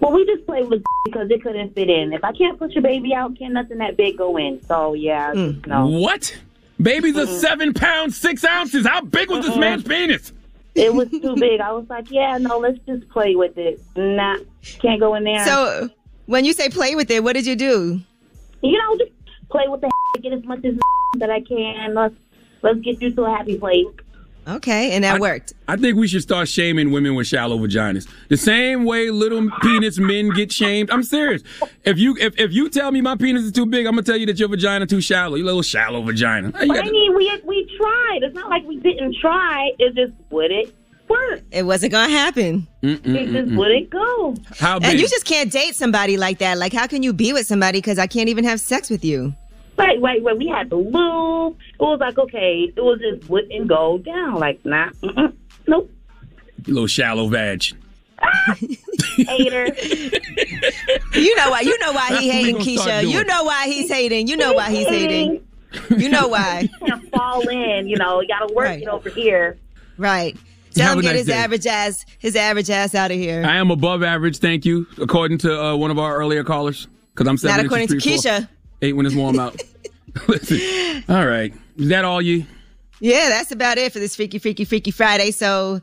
Well, 0.00 0.12
we 0.12 0.24
just 0.24 0.46
played 0.46 0.66
with 0.66 0.82
because 1.04 1.30
it 1.30 1.42
couldn't 1.42 1.74
fit 1.74 1.90
in. 1.90 2.14
If 2.14 2.24
I 2.24 2.32
can't 2.32 2.58
push 2.58 2.74
a 2.76 2.80
baby 2.80 3.12
out, 3.12 3.38
can't 3.38 3.52
nothing 3.52 3.78
that 3.78 3.98
big 3.98 4.16
go 4.16 4.38
in. 4.38 4.64
So 4.64 4.94
yeah, 4.94 5.34
just 5.34 5.60
mm. 5.60 5.66
no. 5.66 5.88
What? 5.88 6.34
Babies 6.80 7.18
are 7.18 7.26
mm. 7.26 7.38
seven 7.38 7.74
pounds 7.74 8.16
six 8.16 8.42
ounces. 8.42 8.86
How 8.86 9.02
big 9.02 9.28
was 9.28 9.44
this 9.44 9.56
man's 9.58 9.82
penis? 9.82 10.32
It 10.74 10.94
was 10.94 11.10
too 11.10 11.36
big. 11.36 11.60
I 11.60 11.72
was 11.72 11.86
like, 11.90 12.10
yeah, 12.10 12.38
no, 12.38 12.58
let's 12.58 12.78
just 12.86 13.06
play 13.10 13.36
with 13.36 13.58
it. 13.58 13.78
Nah, 13.94 14.38
can't 14.80 15.00
go 15.00 15.14
in 15.16 15.24
there. 15.24 15.44
So, 15.44 15.90
when 16.26 16.46
you 16.46 16.54
say 16.54 16.70
play 16.70 16.94
with 16.94 17.10
it, 17.10 17.22
what 17.22 17.34
did 17.34 17.46
you 17.46 17.56
do? 17.56 18.00
you 18.64 18.78
know, 18.78 18.96
just 18.96 19.12
play 19.54 19.68
with 19.68 19.80
the 19.80 19.90
get 20.20 20.32
as 20.32 20.44
much 20.44 20.64
as 20.64 20.74
that 21.18 21.30
I 21.30 21.40
can. 21.40 21.94
Let's 21.94 22.14
let's 22.62 22.80
get 22.80 23.00
you 23.00 23.12
to 23.14 23.24
a 23.24 23.30
happy 23.30 23.58
place. 23.58 23.86
Okay, 24.46 24.92
and 24.92 25.04
that 25.04 25.20
worked. 25.20 25.54
I 25.68 25.76
think 25.76 25.96
we 25.96 26.06
should 26.06 26.20
start 26.20 26.48
shaming 26.48 26.90
women 26.90 27.14
with 27.14 27.26
shallow 27.26 27.56
vaginas. 27.56 28.06
The 28.28 28.36
same 28.36 28.84
way 28.84 29.10
little 29.10 29.48
penis 29.62 29.98
men 29.98 30.28
get 30.30 30.52
shamed. 30.52 30.90
I'm 30.90 31.02
serious. 31.02 31.42
If 31.84 31.98
you 31.98 32.14
if, 32.20 32.38
if 32.38 32.52
you 32.52 32.68
tell 32.68 32.90
me 32.90 33.00
my 33.00 33.16
penis 33.16 33.44
is 33.44 33.52
too 33.52 33.64
big, 33.64 33.86
I'm 33.86 33.92
gonna 33.92 34.02
tell 34.02 34.18
you 34.18 34.26
that 34.26 34.38
your 34.38 34.48
vagina 34.48 34.86
too 34.86 35.00
shallow. 35.00 35.36
You 35.36 35.44
little 35.44 35.62
shallow 35.62 36.02
vagina. 36.02 36.50
But 36.50 36.66
got 36.66 36.86
I 36.86 36.90
mean, 36.90 37.16
we 37.16 37.40
we 37.44 37.70
tried. 37.78 38.20
It's 38.22 38.34
not 38.34 38.50
like 38.50 38.64
we 38.64 38.78
didn't 38.80 39.16
try. 39.18 39.70
It 39.78 39.94
just 39.94 40.12
would 40.30 40.50
it 40.50 40.74
work. 41.08 41.40
It 41.50 41.62
wasn't 41.62 41.92
gonna 41.92 42.12
happen. 42.12 42.66
Mm, 42.82 42.98
mm, 42.98 43.16
It 43.16 43.32
just 43.32 43.56
wouldn't 43.56 43.88
go. 43.88 44.34
How 44.58 44.78
And 44.78 45.00
you 45.00 45.08
just 45.08 45.24
can't 45.24 45.50
date 45.50 45.74
somebody 45.74 46.18
like 46.18 46.38
that. 46.38 46.58
Like, 46.58 46.72
how 46.72 46.86
can 46.86 47.02
you 47.02 47.14
be 47.14 47.32
with 47.32 47.46
somebody 47.46 47.78
because 47.78 47.98
I 47.98 48.06
can't 48.06 48.28
even 48.28 48.44
have 48.44 48.60
sex 48.60 48.90
with 48.90 49.04
you? 49.04 49.34
Right, 49.76 50.00
right, 50.00 50.22
right. 50.22 50.38
We 50.38 50.46
had 50.48 50.70
the 50.70 50.76
lube. 50.76 51.56
It 51.72 51.80
was 51.80 52.00
like 52.00 52.18
okay. 52.18 52.72
It 52.74 52.80
was 52.80 53.00
just 53.00 53.28
wouldn't 53.28 53.66
go 53.66 53.98
down. 53.98 54.34
Like 54.34 54.64
nah, 54.64 54.90
mm-mm, 55.02 55.34
nope. 55.66 55.90
You 56.66 56.74
little 56.74 56.86
shallow 56.86 57.28
vag. 57.28 57.64
Hater. 59.16 59.74
You 61.12 61.36
know 61.36 61.50
why? 61.50 61.60
You 61.60 61.78
know 61.80 61.92
why 61.92 62.20
he 62.20 62.28
We 62.28 62.30
hating, 62.30 62.54
gonna 62.54 62.64
Keisha. 62.64 63.10
You 63.10 63.24
know 63.24 63.44
why 63.44 63.66
he's 63.66 63.90
hating. 63.90 64.28
You 64.28 64.36
know 64.36 64.52
why 64.52 64.70
he's 64.70 64.86
hating. 64.86 65.46
You 65.90 66.08
know 66.08 66.28
why. 66.28 66.68
You 66.80 66.86
can't 66.86 67.10
fall 67.10 67.46
in. 67.48 67.88
You 67.88 67.96
know, 67.96 68.20
you 68.20 68.28
got 68.28 68.46
to 68.48 68.54
work 68.54 68.80
it 68.80 68.88
over 68.88 69.10
here. 69.10 69.56
Right. 69.98 70.36
Tell 70.74 70.94
him 70.94 71.00
get 71.00 71.10
nice 71.10 71.18
his 71.18 71.26
day. 71.26 71.34
average 71.34 71.66
ass, 71.66 72.04
his 72.18 72.34
average 72.34 72.68
ass 72.70 72.94
out 72.94 73.10
of 73.10 73.16
here. 73.16 73.44
I 73.44 73.56
am 73.56 73.70
above 73.70 74.02
average, 74.02 74.38
thank 74.38 74.64
you, 74.64 74.86
according 75.00 75.38
to 75.38 75.62
uh, 75.62 75.76
one 75.76 75.90
of 75.90 75.98
our 75.98 76.16
earlier 76.16 76.42
callers. 76.42 76.88
Because 77.12 77.28
I'm 77.28 77.36
seven 77.36 77.56
Not 77.58 77.66
according 77.66 77.88
to 77.88 77.94
inches, 77.94 78.22
three, 78.22 78.30
four, 78.40 78.48
Eight 78.84 78.92
when 78.92 79.06
it's 79.06 79.14
warm 79.14 79.38
out. 79.38 79.58
Listen, 80.28 81.04
all 81.08 81.26
right. 81.26 81.54
Is 81.76 81.88
that 81.88 82.04
all 82.04 82.20
you? 82.20 82.44
Yeah, 83.00 83.30
that's 83.30 83.50
about 83.50 83.78
it 83.78 83.92
for 83.92 83.98
this 83.98 84.14
Freaky, 84.14 84.38
Freaky, 84.38 84.66
Freaky 84.66 84.90
Friday. 84.90 85.30
So, 85.30 85.80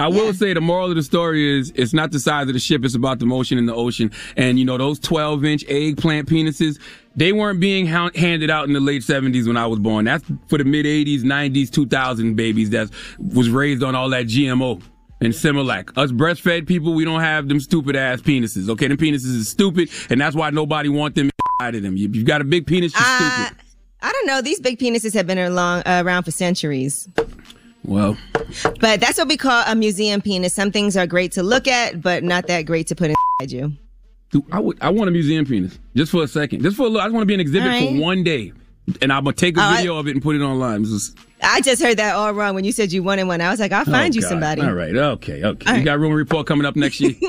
I 0.00 0.08
will 0.08 0.34
say 0.34 0.52
the 0.52 0.60
moral 0.60 0.90
of 0.90 0.96
the 0.96 1.02
story 1.04 1.60
is 1.60 1.72
it's 1.76 1.92
not 1.92 2.10
the 2.10 2.18
size 2.18 2.48
of 2.48 2.54
the 2.54 2.58
ship, 2.58 2.84
it's 2.84 2.96
about 2.96 3.20
the 3.20 3.26
motion 3.26 3.58
in 3.58 3.66
the 3.66 3.74
ocean. 3.74 4.10
And 4.36 4.58
you 4.58 4.64
know, 4.64 4.76
those 4.76 4.98
12 4.98 5.44
inch 5.44 5.64
eggplant 5.68 6.28
penises, 6.28 6.80
they 7.14 7.32
weren't 7.32 7.60
being 7.60 7.86
ha- 7.86 8.10
handed 8.16 8.50
out 8.50 8.66
in 8.66 8.72
the 8.72 8.80
late 8.80 9.02
70s 9.02 9.46
when 9.46 9.56
I 9.56 9.66
was 9.66 9.78
born. 9.78 10.04
That's 10.06 10.24
for 10.48 10.58
the 10.58 10.64
mid 10.64 10.86
80s, 10.86 11.20
90s, 11.20 11.70
2000 11.70 12.34
babies 12.34 12.70
that 12.70 12.90
was 13.18 13.48
raised 13.48 13.84
on 13.84 13.94
all 13.94 14.10
that 14.10 14.26
GMO 14.26 14.82
and 15.20 15.32
Similac. 15.32 15.96
Us 15.96 16.10
breastfed 16.10 16.66
people, 16.66 16.94
we 16.94 17.04
don't 17.04 17.20
have 17.20 17.46
them 17.46 17.60
stupid 17.60 17.94
ass 17.94 18.20
penises. 18.20 18.68
Okay, 18.68 18.88
them 18.88 18.96
penises 18.96 19.36
is 19.36 19.48
stupid, 19.48 19.88
and 20.10 20.20
that's 20.20 20.34
why 20.34 20.50
nobody 20.50 20.88
want 20.88 21.14
them 21.14 21.30
inside 21.60 21.74
of 21.76 21.82
them. 21.82 21.96
You, 21.96 22.08
you 22.08 22.24
got 22.24 22.40
a 22.40 22.44
big 22.44 22.66
penis, 22.66 22.92
you're 22.94 23.02
uh, 23.04 23.46
stupid. 23.46 23.62
I 24.02 24.12
don't 24.12 24.26
know. 24.26 24.40
These 24.42 24.60
big 24.60 24.78
penises 24.78 25.14
have 25.14 25.26
been 25.26 25.38
along, 25.38 25.82
uh, 25.86 26.02
around 26.04 26.24
for 26.24 26.30
centuries. 26.32 27.08
Well, 27.84 28.16
But 28.80 29.00
that's 29.00 29.18
what 29.18 29.28
we 29.28 29.36
call 29.36 29.64
a 29.66 29.74
museum 29.74 30.20
penis. 30.20 30.52
Some 30.54 30.70
things 30.70 30.96
are 30.96 31.06
great 31.06 31.32
to 31.32 31.42
look 31.42 31.66
at, 31.66 32.00
but 32.00 32.22
not 32.22 32.46
that 32.48 32.62
great 32.62 32.86
to 32.88 32.94
put 32.94 33.10
inside 33.40 33.52
you. 33.56 33.72
Dude, 34.30 34.44
I 34.50 34.60
would. 34.60 34.78
I 34.80 34.88
want 34.88 35.08
a 35.08 35.10
museum 35.10 35.44
penis 35.44 35.78
just 35.94 36.10
for 36.10 36.22
a 36.22 36.28
second, 36.28 36.62
just 36.62 36.76
for 36.76 36.84
a 36.84 36.86
little. 36.86 37.00
I 37.00 37.04
just 37.04 37.12
want 37.14 37.22
to 37.22 37.26
be 37.26 37.34
an 37.34 37.40
exhibit 37.40 37.68
right. 37.68 37.90
for 37.96 38.00
one 38.00 38.24
day, 38.24 38.52
and 39.02 39.12
I'm 39.12 39.24
gonna 39.24 39.34
take 39.36 39.58
a 39.58 39.60
Oh, 39.60 39.64
I- 39.64 39.76
video 39.76 39.98
of 39.98 40.06
it 40.08 40.12
and 40.12 40.22
put 40.22 40.36
it 40.36 40.40
online. 40.40 40.86
I 41.42 41.60
just 41.60 41.82
heard 41.82 41.98
that 41.98 42.14
all 42.14 42.32
wrong 42.32 42.54
when 42.54 42.64
you 42.64 42.72
said 42.72 42.92
you 42.92 43.02
wanted 43.02 43.24
one. 43.24 43.40
I 43.42 43.50
was 43.50 43.60
like, 43.60 43.72
I'll 43.72 43.84
find 43.84 44.14
Oh, 44.14 44.16
you 44.16 44.22
God. 44.22 44.28
somebody. 44.28 44.62
All 44.62 44.72
right. 44.72 44.94
Okay. 44.96 45.44
Okay. 45.44 45.66
All 45.66 45.72
you 45.74 45.78
right. 45.80 45.84
got 45.84 45.98
rumor 45.98 46.16
report 46.16 46.46
coming 46.46 46.64
up 46.64 46.76
next 46.76 47.00
year. 47.00 47.12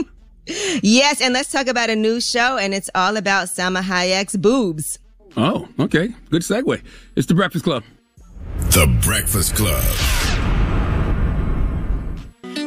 Yes, 0.45 1.21
and 1.21 1.33
let's 1.33 1.51
talk 1.51 1.67
about 1.67 1.89
a 1.89 1.95
new 1.95 2.19
show, 2.19 2.57
and 2.57 2.73
it's 2.73 2.89
all 2.95 3.15
about 3.17 3.47
Salma 3.47 3.81
Hayek's 3.81 4.35
boobs. 4.35 4.99
oh. 5.37 5.67
Okay. 5.79 6.09
Good 6.29 6.41
segue. 6.41 6.81
It's 7.15 7.27
the 7.27 7.33
Breakfast 7.33 7.63
Club. 7.63 7.83
The 8.71 8.87
Breakfast 9.03 9.55
Club. 9.55 9.83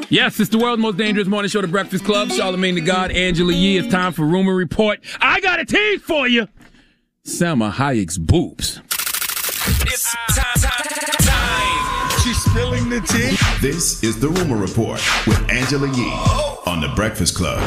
Yes, 0.09 0.39
it's 0.39 0.51
the 0.51 0.59
world's 0.59 0.81
most 0.81 0.97
dangerous 0.97 1.27
morning 1.27 1.49
show, 1.49 1.61
The 1.61 1.67
Breakfast 1.69 2.05
Club. 2.05 2.29
Charlamagne 2.29 2.75
the 2.77 2.81
God, 2.81 3.11
Angela 3.11 3.53
Yee. 3.53 3.79
It's 3.79 3.89
time 3.89 4.13
for 4.13 4.25
rumor 4.25 4.55
report. 4.55 5.01
I 5.21 5.41
got 5.41 5.59
a 5.59 5.65
tease 5.65 6.01
for 6.03 6.29
you. 6.29 6.47
Salma 7.27 7.73
Hayek's 7.73 8.17
boobs. 8.17 8.81
It's 9.83 10.15
time, 10.29 10.37
time, 10.55 10.83
time. 10.85 10.96
Spilling 12.37 12.91
the 12.91 13.01
tea. 13.01 13.37
This 13.61 14.03
is 14.03 14.21
the 14.21 14.29
Rumor 14.29 14.57
Report 14.57 15.01
with 15.27 15.51
Angela 15.51 15.89
Yee 15.89 15.95
oh. 15.99 16.63
on 16.67 16.83
The 16.83 16.89
Breakfast 16.89 17.35
Club. 17.35 17.59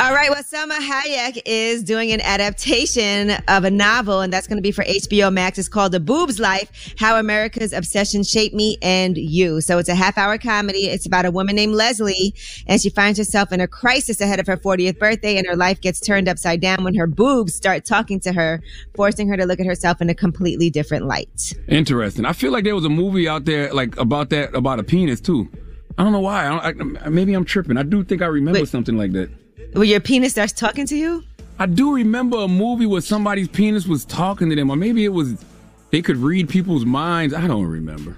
All 0.00 0.14
right, 0.14 0.30
well, 0.30 0.42
Salma 0.42 0.78
Hayek 0.78 1.42
is 1.44 1.84
doing 1.84 2.10
an 2.10 2.22
adaptation 2.22 3.32
of 3.48 3.64
a 3.64 3.70
novel, 3.70 4.22
and 4.22 4.32
that's 4.32 4.46
going 4.46 4.56
to 4.56 4.62
be 4.62 4.72
for 4.72 4.82
HBO 4.82 5.30
Max. 5.30 5.58
It's 5.58 5.68
called 5.68 5.92
The 5.92 6.00
Boobs 6.00 6.40
Life 6.40 6.94
How 6.96 7.18
America's 7.18 7.74
Obsession 7.74 8.22
Shaped 8.22 8.54
Me 8.54 8.78
and 8.80 9.18
You. 9.18 9.60
So 9.60 9.76
it's 9.76 9.90
a 9.90 9.94
half 9.94 10.16
hour 10.16 10.38
comedy. 10.38 10.86
It's 10.86 11.04
about 11.04 11.26
a 11.26 11.30
woman 11.30 11.54
named 11.54 11.74
Leslie, 11.74 12.34
and 12.66 12.80
she 12.80 12.88
finds 12.88 13.18
herself 13.18 13.52
in 13.52 13.60
a 13.60 13.68
crisis 13.68 14.22
ahead 14.22 14.40
of 14.40 14.46
her 14.46 14.56
40th 14.56 14.98
birthday, 14.98 15.36
and 15.36 15.46
her 15.46 15.54
life 15.54 15.82
gets 15.82 16.00
turned 16.00 16.30
upside 16.30 16.62
down 16.62 16.82
when 16.82 16.94
her 16.94 17.06
boobs 17.06 17.52
start 17.52 17.84
talking 17.84 18.20
to 18.20 18.32
her, 18.32 18.62
forcing 18.94 19.28
her 19.28 19.36
to 19.36 19.44
look 19.44 19.60
at 19.60 19.66
herself 19.66 20.00
in 20.00 20.08
a 20.08 20.14
completely 20.14 20.70
different 20.70 21.04
light. 21.04 21.52
Interesting. 21.68 22.24
I 22.24 22.32
feel 22.32 22.52
like 22.52 22.64
there 22.64 22.74
was 22.74 22.86
a 22.86 22.88
movie 22.88 23.28
out 23.28 23.44
there 23.44 23.70
like 23.74 23.98
about 23.98 24.30
that 24.30 24.54
about 24.54 24.78
a 24.78 24.82
penis 24.82 25.20
too. 25.20 25.50
I 25.98 26.04
don't 26.04 26.12
know 26.12 26.20
why. 26.20 26.46
I 26.46 26.72
don't, 26.72 26.96
I, 27.02 27.10
maybe 27.10 27.34
I'm 27.34 27.44
tripping. 27.44 27.76
I 27.76 27.82
do 27.82 28.02
think 28.02 28.22
I 28.22 28.26
remember 28.26 28.64
something 28.64 28.96
like 28.96 29.12
that. 29.12 29.30
Where 29.72 29.84
your 29.84 30.00
penis 30.00 30.32
starts 30.32 30.52
talking 30.52 30.86
to 30.86 30.96
you? 30.96 31.24
I 31.58 31.66
do 31.66 31.94
remember 31.94 32.38
a 32.38 32.48
movie 32.48 32.86
where 32.86 33.00
somebody's 33.00 33.48
penis 33.48 33.86
was 33.86 34.04
talking 34.04 34.48
to 34.50 34.56
them, 34.56 34.70
or 34.70 34.76
maybe 34.76 35.04
it 35.04 35.10
was 35.10 35.44
they 35.90 36.02
could 36.02 36.16
read 36.16 36.48
people's 36.48 36.84
minds. 36.84 37.34
I 37.34 37.46
don't 37.46 37.66
remember, 37.66 38.16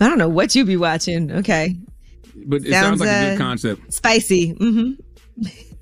I 0.00 0.08
don't 0.08 0.18
know 0.18 0.28
what 0.28 0.54
you'd 0.54 0.66
be 0.66 0.76
watching. 0.76 1.30
Okay. 1.30 1.76
but 2.46 2.62
it 2.62 2.70
sounds, 2.70 2.98
Sounds, 2.98 3.00
like 3.00 3.08
a 3.08 3.12
uh, 3.12 3.30
good 3.30 3.38
concept. 3.38 3.92
Spicy. 3.92 4.50
hmm 4.52 4.92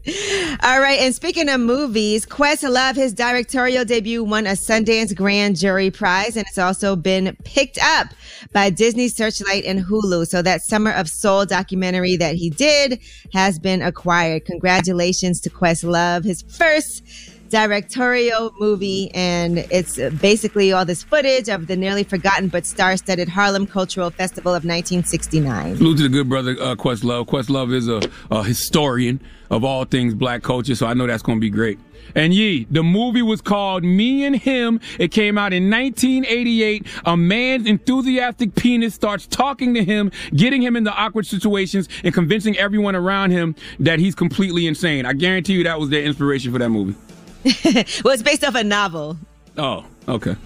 All 0.04 0.80
right, 0.80 0.98
and 0.98 1.14
speaking 1.14 1.48
of 1.48 1.60
movies, 1.60 2.26
Questlove, 2.26 2.96
his 2.96 3.12
directorial 3.12 3.84
debut 3.84 4.24
won 4.24 4.48
a 4.48 4.52
Sundance 4.52 5.14
Grand 5.14 5.56
Jury 5.56 5.92
Prize, 5.92 6.36
and 6.36 6.44
it's 6.48 6.58
also 6.58 6.96
been 6.96 7.36
picked 7.44 7.78
up 7.80 8.08
by 8.52 8.68
Disney 8.68 9.06
Searchlight 9.06 9.64
and 9.64 9.78
Hulu. 9.84 10.26
So 10.26 10.42
that 10.42 10.62
Summer 10.62 10.90
of 10.90 11.08
Soul 11.08 11.46
documentary 11.46 12.16
that 12.16 12.34
he 12.34 12.50
did 12.50 12.98
has 13.32 13.60
been 13.60 13.80
acquired. 13.80 14.44
Congratulations 14.44 15.40
to 15.42 15.50
Questlove, 15.50 16.24
his 16.24 16.42
first 16.42 17.04
directorial 17.52 18.52
movie, 18.58 19.10
and 19.14 19.58
it's 19.70 19.98
basically 20.22 20.72
all 20.72 20.86
this 20.86 21.02
footage 21.02 21.50
of 21.50 21.66
the 21.66 21.76
nearly 21.76 22.02
forgotten 22.02 22.48
but 22.48 22.64
star-studded 22.64 23.28
Harlem 23.28 23.66
Cultural 23.66 24.08
Festival 24.08 24.52
of 24.52 24.64
1969. 24.64 25.76
Salute 25.76 25.98
to 25.98 26.02
the 26.04 26.08
good 26.08 26.30
brother 26.30 26.52
uh, 26.52 26.74
Questlove. 26.74 27.26
Questlove 27.26 27.74
is 27.74 27.88
a, 27.88 28.00
a 28.30 28.42
historian 28.42 29.20
of 29.50 29.64
all 29.64 29.84
things 29.84 30.14
black 30.14 30.42
culture, 30.42 30.74
so 30.74 30.86
I 30.86 30.94
know 30.94 31.06
that's 31.06 31.22
going 31.22 31.36
to 31.36 31.40
be 31.40 31.50
great. 31.50 31.78
And 32.14 32.32
ye, 32.32 32.66
the 32.70 32.82
movie 32.82 33.20
was 33.20 33.42
called 33.42 33.84
Me 33.84 34.24
and 34.24 34.34
Him. 34.34 34.80
It 34.98 35.12
came 35.12 35.36
out 35.36 35.52
in 35.52 35.70
1988. 35.70 36.86
A 37.04 37.16
man's 37.18 37.66
enthusiastic 37.66 38.54
penis 38.54 38.94
starts 38.94 39.26
talking 39.26 39.74
to 39.74 39.84
him, 39.84 40.10
getting 40.34 40.62
him 40.62 40.74
into 40.74 40.90
awkward 40.90 41.26
situations, 41.26 41.86
and 42.02 42.14
convincing 42.14 42.56
everyone 42.56 42.96
around 42.96 43.30
him 43.30 43.54
that 43.78 43.98
he's 43.98 44.14
completely 44.14 44.66
insane. 44.66 45.04
I 45.04 45.12
guarantee 45.12 45.52
you 45.52 45.64
that 45.64 45.78
was 45.78 45.90
their 45.90 46.02
inspiration 46.02 46.50
for 46.50 46.58
that 46.58 46.70
movie. 46.70 46.96
well, 48.04 48.14
it's 48.14 48.22
based 48.22 48.44
off 48.44 48.54
a 48.54 48.64
novel. 48.64 49.16
Oh, 49.56 49.84
okay. 50.08 50.36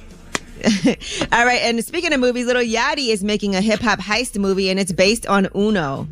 All 1.33 1.45
right, 1.45 1.61
and 1.63 1.85
speaking 1.85 2.13
of 2.13 2.21
movies, 2.21 2.47
Lil 2.47 2.57
Yachty 2.57 3.09
is 3.09 3.23
making 3.23 3.55
a 3.55 3.61
hip 3.61 3.81
hop 3.81 4.01
heist 4.01 4.39
movie, 4.39 4.71
and 4.71 4.81
it's 4.81 4.93
based 4.93 5.27
on 5.27 5.49
Uno. 5.55 6.09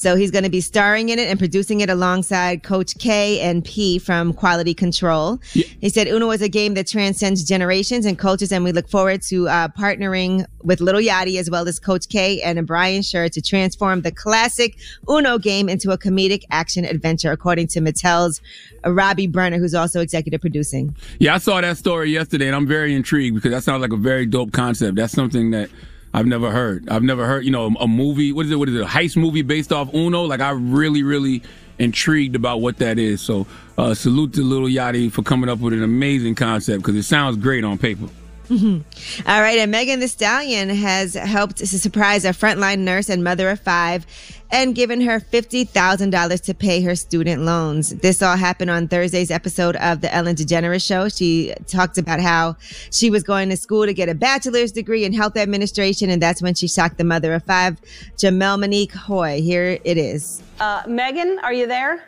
So 0.00 0.16
he's 0.16 0.30
going 0.30 0.44
to 0.44 0.50
be 0.50 0.62
starring 0.62 1.10
in 1.10 1.18
it 1.18 1.28
and 1.28 1.38
producing 1.38 1.82
it 1.82 1.90
alongside 1.90 2.62
Coach 2.62 2.96
K 2.96 3.38
and 3.40 3.62
P 3.62 3.98
from 3.98 4.32
Quality 4.32 4.72
Control. 4.72 5.38
He 5.52 5.90
said 5.90 6.08
Uno 6.08 6.30
is 6.30 6.40
a 6.40 6.48
game 6.48 6.72
that 6.72 6.86
transcends 6.86 7.44
generations 7.44 8.06
and 8.06 8.18
cultures, 8.18 8.50
and 8.50 8.64
we 8.64 8.72
look 8.72 8.88
forward 8.88 9.20
to 9.24 9.46
uh, 9.50 9.68
partnering 9.68 10.46
with 10.62 10.80
Lil 10.80 11.02
Yachty 11.02 11.38
as 11.38 11.50
well 11.50 11.68
as 11.68 11.78
Coach 11.78 12.08
K 12.08 12.40
and 12.40 12.66
Brian 12.66 13.02
Scher 13.02 13.30
to 13.30 13.42
transform 13.42 14.00
the 14.00 14.10
classic 14.10 14.78
Uno 15.06 15.36
game 15.36 15.68
into 15.68 15.90
a 15.90 15.98
comedic 15.98 16.44
action 16.50 16.86
adventure, 16.86 17.30
according 17.30 17.66
to 17.66 17.80
Mattel's 17.82 18.40
Robbie 18.86 19.26
Brenner, 19.26 19.58
who's 19.58 19.74
also 19.74 20.00
executive 20.00 20.40
producing. 20.40 20.96
Yeah, 21.18 21.34
I 21.34 21.38
saw 21.38 21.60
that 21.60 21.76
story 21.76 22.10
yesterday, 22.10 22.46
and 22.46 22.56
I'm 22.56 22.66
very 22.66 22.94
intrigued 22.94 23.34
because 23.34 23.50
that 23.50 23.64
sounds 23.64 23.82
like 23.82 23.92
a 23.92 23.98
very 23.98 24.24
dope 24.24 24.52
concept. 24.52 24.96
That's 24.96 25.12
something 25.12 25.50
that 25.50 25.68
I've 26.12 26.26
never 26.26 26.50
heard. 26.50 26.88
I've 26.88 27.02
never 27.02 27.26
heard, 27.26 27.44
you 27.44 27.50
know, 27.50 27.66
a 27.66 27.86
movie. 27.86 28.32
What 28.32 28.46
is 28.46 28.52
it? 28.52 28.56
What 28.56 28.68
is 28.68 28.74
it? 28.74 28.82
A 28.82 28.86
heist 28.86 29.16
movie 29.16 29.42
based 29.42 29.72
off 29.72 29.94
Uno? 29.94 30.24
Like, 30.24 30.40
I 30.40 30.50
really, 30.50 31.02
really 31.02 31.42
intrigued 31.78 32.34
about 32.34 32.60
what 32.60 32.78
that 32.78 32.98
is. 32.98 33.20
So, 33.20 33.46
uh, 33.78 33.94
salute 33.94 34.34
to 34.34 34.42
Lil 34.42 34.62
Yachty 34.62 35.10
for 35.10 35.22
coming 35.22 35.48
up 35.48 35.60
with 35.60 35.72
an 35.72 35.82
amazing 35.82 36.34
concept 36.34 36.82
because 36.82 36.96
it 36.96 37.04
sounds 37.04 37.36
great 37.36 37.64
on 37.64 37.78
paper. 37.78 38.08
Mhm. 38.50 38.82
All 39.26 39.40
right, 39.40 39.58
and 39.60 39.70
Megan 39.70 40.00
Thee 40.00 40.08
Stallion 40.08 40.70
has 40.70 41.14
helped 41.14 41.58
to 41.58 41.66
surprise 41.68 42.24
a 42.24 42.30
frontline 42.30 42.80
nurse 42.80 43.08
and 43.08 43.22
mother 43.22 43.48
of 43.48 43.60
five 43.60 44.04
and 44.50 44.74
given 44.74 45.00
her 45.02 45.20
$50,000 45.20 46.40
to 46.40 46.52
pay 46.54 46.82
her 46.82 46.96
student 46.96 47.42
loans. 47.44 47.90
This 47.90 48.20
all 48.20 48.36
happened 48.36 48.68
on 48.68 48.88
Thursday's 48.88 49.30
episode 49.30 49.76
of 49.76 50.00
The 50.00 50.12
Ellen 50.12 50.34
DeGeneres 50.34 50.84
Show. 50.84 51.08
She 51.08 51.54
talked 51.68 51.96
about 51.98 52.18
how 52.20 52.56
she 52.90 53.08
was 53.10 53.22
going 53.22 53.48
to 53.50 53.56
school 53.56 53.86
to 53.86 53.94
get 53.94 54.08
a 54.08 54.14
bachelor's 54.16 54.72
degree 54.72 55.04
in 55.04 55.12
health 55.12 55.36
administration, 55.36 56.10
and 56.10 56.20
that's 56.20 56.42
when 56.42 56.54
she 56.54 56.66
shocked 56.66 56.98
the 56.98 57.04
mother 57.04 57.32
of 57.34 57.44
five, 57.44 57.80
Jamel 58.16 58.58
Monique 58.58 58.92
Hoy. 58.92 59.40
Here 59.40 59.78
it 59.84 59.96
is. 59.96 60.42
Uh, 60.58 60.82
Megan, 60.88 61.38
are 61.44 61.52
you 61.52 61.68
there? 61.68 62.02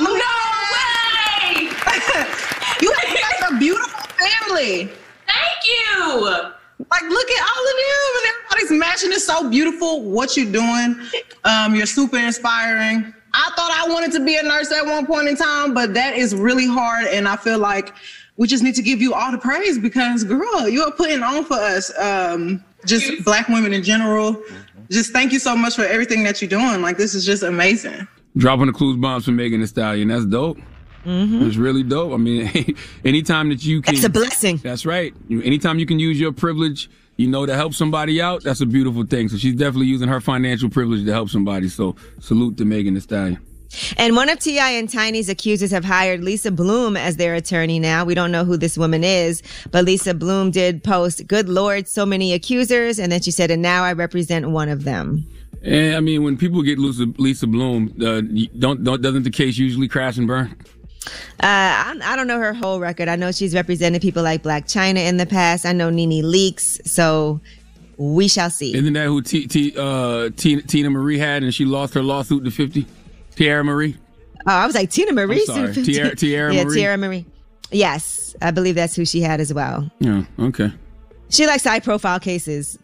No 0.00 0.10
way! 0.14 0.20
you 2.80 2.90
guys 2.94 3.42
are 3.50 3.54
a 3.54 3.58
beautiful 3.58 4.00
family. 4.18 4.90
Thank 5.34 5.60
you. 5.66 6.20
Like, 6.90 7.02
look 7.02 7.30
at 7.30 7.42
all 7.42 7.64
of 7.64 7.78
you, 7.78 7.96
and 8.16 8.34
everybody's 8.34 8.78
matching. 8.78 9.12
It's 9.12 9.24
so 9.24 9.48
beautiful 9.48 10.02
what 10.02 10.36
you're 10.36 10.50
doing. 10.50 10.96
Um, 11.44 11.74
you're 11.74 11.86
super 11.86 12.18
inspiring. 12.18 13.14
I 13.32 13.50
thought 13.56 13.72
I 13.72 13.92
wanted 13.92 14.12
to 14.12 14.24
be 14.24 14.36
a 14.36 14.42
nurse 14.42 14.70
at 14.72 14.84
one 14.84 15.06
point 15.06 15.28
in 15.28 15.36
time, 15.36 15.74
but 15.74 15.94
that 15.94 16.14
is 16.16 16.34
really 16.34 16.66
hard, 16.66 17.06
and 17.06 17.28
I 17.28 17.36
feel 17.36 17.58
like 17.58 17.94
we 18.36 18.46
just 18.46 18.62
need 18.62 18.74
to 18.74 18.82
give 18.82 19.00
you 19.00 19.14
all 19.14 19.30
the 19.32 19.38
praise 19.38 19.78
because, 19.78 20.24
girl, 20.24 20.68
you 20.68 20.82
are 20.82 20.92
putting 20.92 21.22
on 21.22 21.44
for 21.44 21.54
us. 21.54 21.96
Um, 21.98 22.64
just 22.84 23.24
black 23.24 23.48
women 23.48 23.72
in 23.72 23.82
general. 23.82 24.40
Just 24.90 25.12
thank 25.12 25.32
you 25.32 25.38
so 25.38 25.56
much 25.56 25.74
for 25.76 25.84
everything 25.84 26.22
that 26.24 26.42
you're 26.42 26.48
doing. 26.48 26.82
Like, 26.82 26.96
this 26.96 27.14
is 27.14 27.24
just 27.24 27.42
amazing. 27.42 28.06
Dropping 28.36 28.66
the 28.66 28.72
clue 28.72 28.96
bombs 28.96 29.24
for 29.24 29.30
Megan 29.30 29.60
Thee 29.60 29.66
Stallion. 29.66 30.08
That's 30.08 30.26
dope. 30.26 30.58
It's 31.04 31.56
really 31.56 31.82
dope. 31.82 32.12
I 32.12 32.16
mean, 32.16 32.76
anytime 33.04 33.48
that 33.50 33.64
you 33.64 33.82
can. 33.82 33.94
That's 33.94 34.04
a 34.04 34.10
blessing. 34.10 34.58
That's 34.58 34.86
right. 34.86 35.14
Anytime 35.30 35.78
you 35.78 35.86
can 35.86 35.98
use 35.98 36.18
your 36.18 36.32
privilege, 36.32 36.90
you 37.16 37.28
know, 37.28 37.46
to 37.46 37.54
help 37.54 37.74
somebody 37.74 38.20
out, 38.20 38.42
that's 38.42 38.60
a 38.60 38.66
beautiful 38.66 39.04
thing. 39.04 39.28
So 39.28 39.36
she's 39.36 39.54
definitely 39.54 39.86
using 39.86 40.08
her 40.08 40.20
financial 40.20 40.68
privilege 40.68 41.04
to 41.04 41.12
help 41.12 41.28
somebody. 41.28 41.68
So 41.68 41.96
salute 42.20 42.56
to 42.58 42.64
Megan 42.64 42.94
Thee 42.94 43.00
Stallion. 43.00 43.40
And 43.96 44.14
one 44.14 44.28
of 44.28 44.38
T.I. 44.38 44.70
and 44.70 44.88
Tiny's 44.88 45.28
accusers 45.28 45.70
have 45.70 45.84
hired 45.84 46.22
Lisa 46.22 46.50
Bloom 46.50 46.96
as 46.96 47.16
their 47.16 47.34
attorney 47.34 47.78
now. 47.78 48.04
We 48.04 48.14
don't 48.14 48.30
know 48.30 48.44
who 48.44 48.56
this 48.56 48.78
woman 48.78 49.02
is, 49.02 49.42
but 49.70 49.84
Lisa 49.84 50.14
Bloom 50.14 50.50
did 50.50 50.84
post, 50.84 51.26
Good 51.26 51.48
Lord, 51.48 51.88
so 51.88 52.06
many 52.06 52.32
accusers. 52.32 52.98
And 52.98 53.10
then 53.10 53.20
she 53.20 53.30
said, 53.30 53.50
And 53.50 53.62
now 53.62 53.82
I 53.82 53.92
represent 53.92 54.50
one 54.50 54.68
of 54.68 54.84
them. 54.84 55.26
And 55.62 55.96
I 55.96 56.00
mean, 56.00 56.22
when 56.22 56.36
people 56.36 56.62
get 56.62 56.78
Lisa, 56.78 57.06
Lisa 57.18 57.46
Bloom, 57.46 57.94
uh, 58.00 58.20
don't, 58.58 58.84
don't 58.84 59.00
doesn't 59.00 59.22
the 59.22 59.30
case 59.30 59.56
usually 59.56 59.88
crash 59.88 60.18
and 60.18 60.26
burn? 60.26 60.54
Uh, 61.06 61.10
I, 61.42 61.98
I 62.02 62.16
don't 62.16 62.26
know 62.26 62.38
her 62.38 62.54
whole 62.54 62.80
record. 62.80 63.08
I 63.08 63.16
know 63.16 63.32
she's 63.32 63.54
represented 63.54 64.02
people 64.02 64.22
like 64.22 64.42
Blac 64.42 64.64
Chyna 64.64 65.06
in 65.06 65.16
the 65.16 65.26
past. 65.26 65.66
I 65.66 65.72
know 65.72 65.90
NeNe 65.90 66.22
Leakes. 66.22 66.86
So 66.88 67.40
we 67.96 68.28
shall 68.28 68.50
see. 68.50 68.74
Isn't 68.74 68.92
that 68.94 69.06
who 69.06 69.22
T, 69.22 69.46
T, 69.46 69.74
uh, 69.76 70.30
Tina, 70.36 70.62
Tina 70.62 70.90
Marie 70.90 71.18
had, 71.18 71.42
and 71.42 71.54
she 71.54 71.64
lost 71.64 71.94
her 71.94 72.02
lawsuit 72.02 72.44
to 72.44 72.50
fifty? 72.50 72.86
Teairra 73.36 73.64
Mari. 73.64 73.96
Oh, 74.46 74.52
I 74.52 74.66
was 74.66 74.74
like 74.74 74.90
Tina 74.90 75.12
Marie. 75.12 75.44
I'm 75.48 75.72
sorry. 75.72 75.84
Tiara- 75.84 76.16
Tiara 76.16 76.54
yeah, 76.54 76.64
Marie? 76.64 76.80
Teairra 76.80 76.98
Mari. 76.98 77.26
Yes, 77.70 78.36
I 78.40 78.50
believe 78.50 78.74
that's 78.74 78.94
who 78.94 79.04
she 79.04 79.20
had 79.20 79.40
as 79.40 79.52
well. 79.52 79.90
Yeah. 79.98 80.24
Okay. 80.38 80.70
She 81.30 81.46
likes 81.46 81.64
high 81.64 81.80
profile 81.80 82.20
cases. 82.20 82.78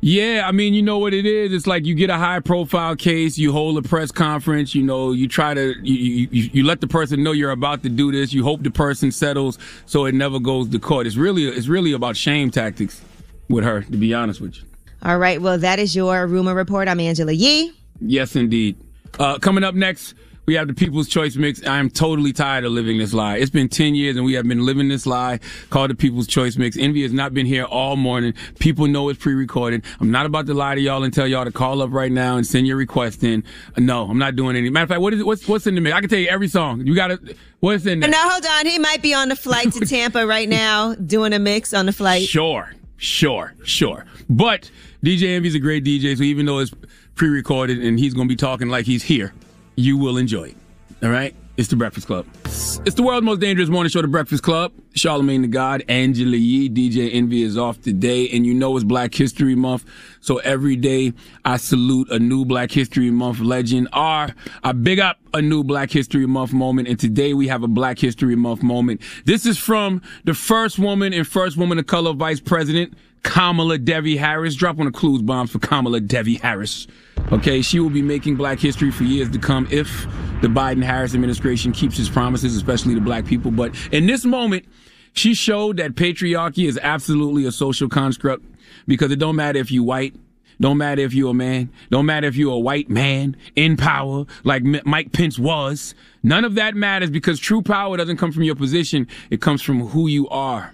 Yeah, 0.00 0.44
I 0.46 0.52
mean, 0.52 0.74
you 0.74 0.82
know 0.82 0.98
what 0.98 1.14
it 1.14 1.26
is. 1.26 1.52
It's 1.52 1.66
like 1.66 1.84
you 1.86 1.94
get 1.94 2.10
a 2.10 2.18
high 2.18 2.40
profile 2.40 2.94
case, 2.94 3.38
you 3.38 3.50
hold 3.52 3.78
a 3.78 3.82
press 3.82 4.12
conference, 4.12 4.74
you 4.74 4.82
know, 4.82 5.12
you 5.12 5.26
try 5.26 5.54
to 5.54 5.74
you, 5.82 6.28
you 6.30 6.50
you 6.52 6.64
let 6.64 6.80
the 6.80 6.86
person 6.86 7.22
know 7.22 7.32
you're 7.32 7.50
about 7.50 7.82
to 7.82 7.88
do 7.88 8.12
this. 8.12 8.32
You 8.32 8.44
hope 8.44 8.62
the 8.62 8.70
person 8.70 9.10
settles 9.10 9.58
so 9.86 10.04
it 10.04 10.14
never 10.14 10.38
goes 10.38 10.68
to 10.68 10.78
court. 10.78 11.06
It's 11.06 11.16
really 11.16 11.44
it's 11.46 11.66
really 11.66 11.92
about 11.92 12.16
shame 12.16 12.50
tactics 12.50 13.00
with 13.48 13.64
her, 13.64 13.82
to 13.82 13.96
be 13.96 14.12
honest 14.12 14.40
with 14.40 14.56
you. 14.56 14.62
All 15.02 15.18
right. 15.18 15.40
Well, 15.40 15.58
that 15.58 15.78
is 15.78 15.96
your 15.96 16.26
rumor 16.26 16.54
report. 16.54 16.88
I'm 16.88 17.00
Angela 17.00 17.32
Yee. 17.32 17.72
Yes, 18.00 18.36
indeed. 18.36 18.76
Uh, 19.18 19.38
coming 19.38 19.64
up 19.64 19.74
next, 19.74 20.14
we 20.46 20.54
have 20.54 20.68
the 20.68 20.74
People's 20.74 21.08
Choice 21.08 21.36
Mix. 21.36 21.62
I 21.64 21.78
am 21.78 21.90
totally 21.90 22.32
tired 22.32 22.64
of 22.64 22.72
living 22.72 22.98
this 22.98 23.12
lie. 23.12 23.36
It's 23.36 23.50
been 23.50 23.68
10 23.68 23.96
years 23.96 24.16
and 24.16 24.24
we 24.24 24.34
have 24.34 24.46
been 24.46 24.64
living 24.64 24.88
this 24.88 25.04
lie 25.04 25.40
called 25.70 25.90
the 25.90 25.94
People's 25.94 26.28
Choice 26.28 26.56
Mix. 26.56 26.76
Envy 26.76 27.02
has 27.02 27.12
not 27.12 27.34
been 27.34 27.46
here 27.46 27.64
all 27.64 27.96
morning. 27.96 28.32
People 28.60 28.86
know 28.86 29.08
it's 29.08 29.20
pre-recorded. 29.20 29.84
I'm 30.00 30.12
not 30.12 30.24
about 30.24 30.46
to 30.46 30.54
lie 30.54 30.76
to 30.76 30.80
y'all 30.80 31.02
and 31.02 31.12
tell 31.12 31.26
y'all 31.26 31.44
to 31.44 31.50
call 31.50 31.82
up 31.82 31.90
right 31.90 32.12
now 32.12 32.36
and 32.36 32.46
send 32.46 32.66
your 32.66 32.76
request 32.76 33.24
in. 33.24 33.42
No, 33.76 34.08
I'm 34.08 34.18
not 34.18 34.36
doing 34.36 34.56
any. 34.56 34.70
Matter 34.70 34.84
of 34.84 34.88
fact, 34.88 35.00
what 35.00 35.12
is 35.12 35.20
it? 35.20 35.26
What's, 35.26 35.48
what's 35.48 35.66
in 35.66 35.74
the 35.74 35.80
mix? 35.80 35.96
I 35.96 36.00
can 36.00 36.08
tell 36.08 36.18
you 36.18 36.28
every 36.28 36.48
song. 36.48 36.86
You 36.86 36.94
gotta, 36.94 37.18
what's 37.58 37.84
in 37.84 38.00
there? 38.00 38.10
No, 38.10 38.18
hold 38.20 38.46
on. 38.46 38.66
He 38.66 38.78
might 38.78 39.02
be 39.02 39.14
on 39.14 39.28
the 39.28 39.36
flight 39.36 39.72
to 39.72 39.80
Tampa 39.86 40.26
right 40.26 40.48
now 40.48 40.94
doing 40.94 41.32
a 41.32 41.40
mix 41.40 41.74
on 41.74 41.86
the 41.86 41.92
flight. 41.92 42.22
Sure, 42.22 42.72
sure, 42.98 43.54
sure. 43.64 44.06
But 44.30 44.70
DJ 45.04 45.34
Envy's 45.34 45.56
a 45.56 45.60
great 45.60 45.84
DJ, 45.84 46.16
so 46.16 46.22
even 46.22 46.46
though 46.46 46.60
it's 46.60 46.72
pre-recorded 47.16 47.82
and 47.82 47.98
he's 47.98 48.14
gonna 48.14 48.28
be 48.28 48.36
talking 48.36 48.68
like 48.68 48.86
he's 48.86 49.02
here, 49.02 49.32
you 49.76 49.96
will 49.96 50.16
enjoy 50.16 50.48
it. 50.48 50.56
All 51.02 51.10
right? 51.10 51.34
It's 51.56 51.68
the 51.68 51.76
Breakfast 51.76 52.06
Club. 52.06 52.26
It's 52.44 52.94
the 52.94 53.02
world's 53.02 53.24
most 53.24 53.40
dangerous 53.40 53.70
morning 53.70 53.90
show, 53.90 54.02
The 54.02 54.08
Breakfast 54.08 54.42
Club. 54.42 54.72
Charlamagne 54.92 55.40
the 55.40 55.48
God, 55.48 55.82
Angela 55.88 56.36
Yee, 56.36 56.68
DJ 56.68 57.14
Envy 57.14 57.42
is 57.42 57.56
off 57.56 57.80
today, 57.80 58.28
and 58.28 58.44
you 58.44 58.52
know 58.52 58.76
it's 58.76 58.84
Black 58.84 59.14
History 59.14 59.54
Month. 59.54 59.86
So 60.20 60.36
every 60.38 60.76
day 60.76 61.14
I 61.46 61.56
salute 61.56 62.10
a 62.10 62.18
new 62.18 62.44
Black 62.44 62.70
History 62.70 63.10
Month 63.10 63.40
legend, 63.40 63.88
or 63.94 64.28
I 64.64 64.72
big 64.72 64.98
up 65.00 65.18
a 65.32 65.40
new 65.40 65.64
Black 65.64 65.90
History 65.90 66.26
Month 66.26 66.52
moment. 66.52 66.88
And 66.88 66.98
today 66.98 67.32
we 67.32 67.48
have 67.48 67.62
a 67.62 67.68
Black 67.68 67.98
History 67.98 68.36
Month 68.36 68.62
moment. 68.62 69.00
This 69.24 69.46
is 69.46 69.56
from 69.56 70.02
the 70.24 70.34
first 70.34 70.78
woman 70.78 71.14
and 71.14 71.26
first 71.26 71.56
woman 71.56 71.78
of 71.78 71.86
color 71.86 72.12
vice 72.12 72.40
president, 72.40 72.92
Kamala 73.26 73.76
Devi 73.76 74.16
Harris. 74.16 74.54
Drop 74.54 74.78
on 74.78 74.86
the 74.86 74.92
clue 74.92 75.20
bombs 75.20 75.50
for 75.50 75.58
Kamala 75.58 76.00
Devi 76.00 76.36
Harris. 76.36 76.86
Okay, 77.32 77.60
she 77.60 77.80
will 77.80 77.90
be 77.90 78.00
making 78.00 78.36
black 78.36 78.60
history 78.60 78.92
for 78.92 79.02
years 79.02 79.28
to 79.30 79.38
come 79.38 79.66
if 79.70 80.06
the 80.42 80.48
Biden 80.48 80.82
Harris 80.82 81.12
administration 81.12 81.72
keeps 81.72 81.98
its 81.98 82.08
promises, 82.08 82.54
especially 82.56 82.94
to 82.94 83.00
black 83.00 83.26
people. 83.26 83.50
But 83.50 83.74
in 83.92 84.06
this 84.06 84.24
moment, 84.24 84.64
she 85.12 85.34
showed 85.34 85.78
that 85.78 85.96
patriarchy 85.96 86.68
is 86.68 86.78
absolutely 86.80 87.44
a 87.46 87.52
social 87.52 87.88
construct 87.88 88.44
because 88.86 89.10
it 89.10 89.18
don't 89.18 89.36
matter 89.36 89.58
if 89.58 89.72
you 89.72 89.82
white, 89.82 90.14
don't 90.60 90.78
matter 90.78 91.02
if 91.02 91.12
you're 91.12 91.32
a 91.32 91.34
man, 91.34 91.68
don't 91.90 92.06
matter 92.06 92.28
if 92.28 92.36
you're 92.36 92.54
a 92.54 92.58
white 92.60 92.88
man 92.88 93.36
in 93.56 93.76
power 93.76 94.24
like 94.44 94.62
M- 94.64 94.80
Mike 94.84 95.12
Pence 95.12 95.36
was. 95.36 95.96
None 96.22 96.44
of 96.44 96.54
that 96.54 96.76
matters 96.76 97.10
because 97.10 97.40
true 97.40 97.60
power 97.60 97.96
doesn't 97.96 98.18
come 98.18 98.30
from 98.30 98.44
your 98.44 98.54
position, 98.56 99.08
it 99.30 99.40
comes 99.40 99.62
from 99.62 99.88
who 99.88 100.06
you 100.06 100.28
are. 100.28 100.72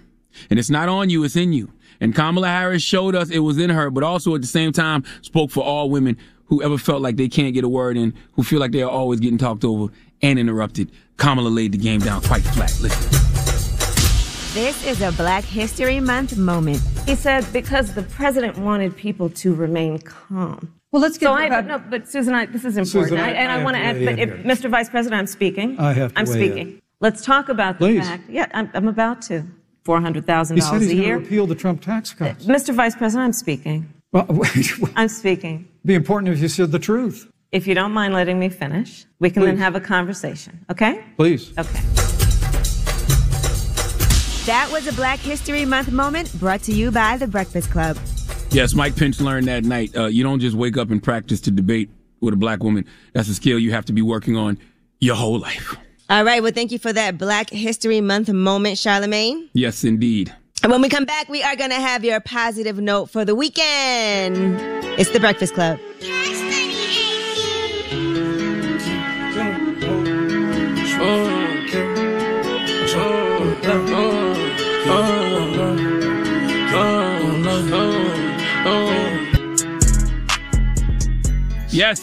And 0.49 0.59
it's 0.59 0.69
not 0.69 0.87
on 0.87 1.09
you, 1.09 1.23
it's 1.23 1.35
in 1.35 1.51
you. 1.53 1.71
And 2.03 2.13
Kamala 2.13 2.49
Harris 2.49 2.83
showed 2.83 3.15
us 3.15 3.29
it 3.29 3.39
was 3.39 3.57
in 3.57 3.69
her, 3.69 3.89
but 3.89 4.03
also 4.03 4.35
at 4.35 4.41
the 4.41 4.47
same 4.47 4.73
time 4.73 5.05
spoke 5.21 5.49
for 5.51 5.63
all 5.63 5.89
women 5.89 6.17
who 6.47 6.61
ever 6.61 6.77
felt 6.77 7.01
like 7.01 7.15
they 7.15 7.29
can't 7.29 7.53
get 7.53 7.63
a 7.63 7.69
word 7.69 7.95
in, 7.95 8.13
who 8.33 8.43
feel 8.43 8.59
like 8.59 8.73
they 8.73 8.81
are 8.81 8.89
always 8.89 9.21
getting 9.21 9.37
talked 9.37 9.63
over 9.63 9.87
and 10.21 10.37
interrupted. 10.37 10.91
Kamala 11.15 11.47
laid 11.47 11.71
the 11.71 11.77
game 11.77 12.01
down 12.01 12.21
quite 12.21 12.41
flat. 12.43 12.77
Listen. 12.81 13.09
This 14.53 14.85
is 14.85 15.01
a 15.01 15.13
Black 15.13 15.45
History 15.45 16.01
Month 16.01 16.37
moment. 16.37 16.81
He 17.05 17.15
said 17.15 17.45
because 17.53 17.93
the 17.93 18.03
president 18.03 18.57
wanted 18.57 18.97
people 18.97 19.29
to 19.29 19.55
remain 19.55 19.97
calm. 19.99 20.73
Well, 20.91 21.01
let's 21.01 21.17
get 21.17 21.27
so 21.27 21.35
to 21.37 21.41
I, 21.41 21.49
that. 21.49 21.65
no, 21.65 21.79
but 21.79 22.07
Susan, 22.09 22.33
I, 22.35 22.45
this 22.47 22.65
is 22.65 22.75
important, 22.75 23.11
Susan, 23.11 23.19
I- 23.19 23.29
I, 23.29 23.31
and 23.31 23.49
I 23.51 23.61
I, 23.61 23.63
want 23.63 23.77
to 23.77 23.81
to 23.81 23.87
add. 23.87 24.05
But 24.05 24.19
if. 24.19 24.29
Mr. 24.43 24.69
Vice 24.69 24.89
President, 24.89 25.19
I'm 25.19 25.25
speaking. 25.27 25.79
I 25.79 25.93
have 25.93 26.13
to 26.13 26.19
I'm 26.19 26.25
weigh 26.25 26.33
speaking. 26.33 26.57
in. 26.73 26.81
Let's 26.99 27.23
talk 27.25 27.47
about 27.47 27.79
the 27.79 27.85
Please. 27.85 28.05
fact. 28.07 28.29
Yeah, 28.29 28.47
I'm, 28.53 28.69
I'm 28.73 28.89
about 28.89 29.21
to. 29.23 29.45
Four 29.83 29.99
hundred 30.01 30.25
thousand 30.25 30.55
He 30.57 30.61
said 30.61 30.67
dollars 30.69 30.81
he's 30.83 30.91
a 30.91 30.95
going 30.95 31.05
year. 31.07 31.15
to 31.17 31.23
repeal 31.23 31.47
the 31.47 31.55
Trump 31.55 31.81
tax 31.81 32.13
cuts. 32.13 32.45
Mr. 32.45 32.73
Vice 32.73 32.95
President, 32.95 33.25
I'm 33.25 33.33
speaking. 33.33 33.93
Well, 34.13 34.25
wait, 34.29 34.71
I'm 34.95 35.09
speaking. 35.09 35.67
be 35.85 35.93
important 35.93 36.33
if 36.33 36.39
you 36.39 36.47
said 36.47 36.71
the 36.71 36.79
truth. 36.79 37.29
If 37.51 37.67
you 37.67 37.75
don't 37.75 37.91
mind 37.91 38.13
letting 38.13 38.39
me 38.39 38.49
finish, 38.49 39.05
we 39.19 39.29
can 39.29 39.43
then 39.43 39.57
have 39.57 39.75
a 39.75 39.79
conversation. 39.81 40.65
Okay? 40.71 41.03
Please. 41.17 41.51
Okay. 41.57 41.81
That 44.45 44.69
was 44.71 44.87
a 44.87 44.93
Black 44.93 45.19
History 45.19 45.63
Month 45.65 45.91
moment 45.91 46.33
brought 46.39 46.61
to 46.63 46.73
you 46.73 46.89
by 46.91 47.15
The 47.17 47.27
Breakfast 47.27 47.69
Club. 47.71 47.97
Yes, 48.51 48.73
Mike 48.73 48.95
Pence 48.95 49.21
learned 49.21 49.47
that 49.47 49.63
night. 49.63 49.95
Uh, 49.95 50.05
you 50.07 50.23
don't 50.23 50.39
just 50.39 50.55
wake 50.55 50.77
up 50.77 50.89
and 50.91 51.01
practice 51.01 51.39
to 51.41 51.51
debate 51.51 51.89
with 52.21 52.33
a 52.33 52.37
black 52.37 52.63
woman. 52.63 52.85
That's 53.13 53.29
a 53.29 53.35
skill 53.35 53.57
you 53.59 53.71
have 53.71 53.85
to 53.85 53.93
be 53.93 54.01
working 54.01 54.35
on 54.35 54.57
your 54.99 55.15
whole 55.15 55.39
life. 55.39 55.75
All 56.09 56.23
right. 56.23 56.43
Well, 56.43 56.51
thank 56.51 56.71
you 56.71 56.79
for 56.79 56.91
that 56.93 57.17
Black 57.17 57.49
History 57.49 58.01
Month 58.01 58.29
moment, 58.29 58.75
Charlamagne. 58.77 59.49
Yes, 59.53 59.83
indeed. 59.83 60.33
And 60.61 60.71
when 60.71 60.81
we 60.81 60.89
come 60.89 61.05
back, 61.05 61.27
we 61.29 61.43
are 61.43 61.55
going 61.55 61.71
to 61.71 61.75
have 61.79 62.03
your 62.05 62.19
positive 62.19 62.79
note 62.79 63.09
for 63.09 63.25
the 63.25 63.35
weekend. 63.35 64.57
It's 64.99 65.09
The 65.09 65.19
Breakfast 65.19 65.53
Club. 65.53 65.79
Yes, 65.99 66.42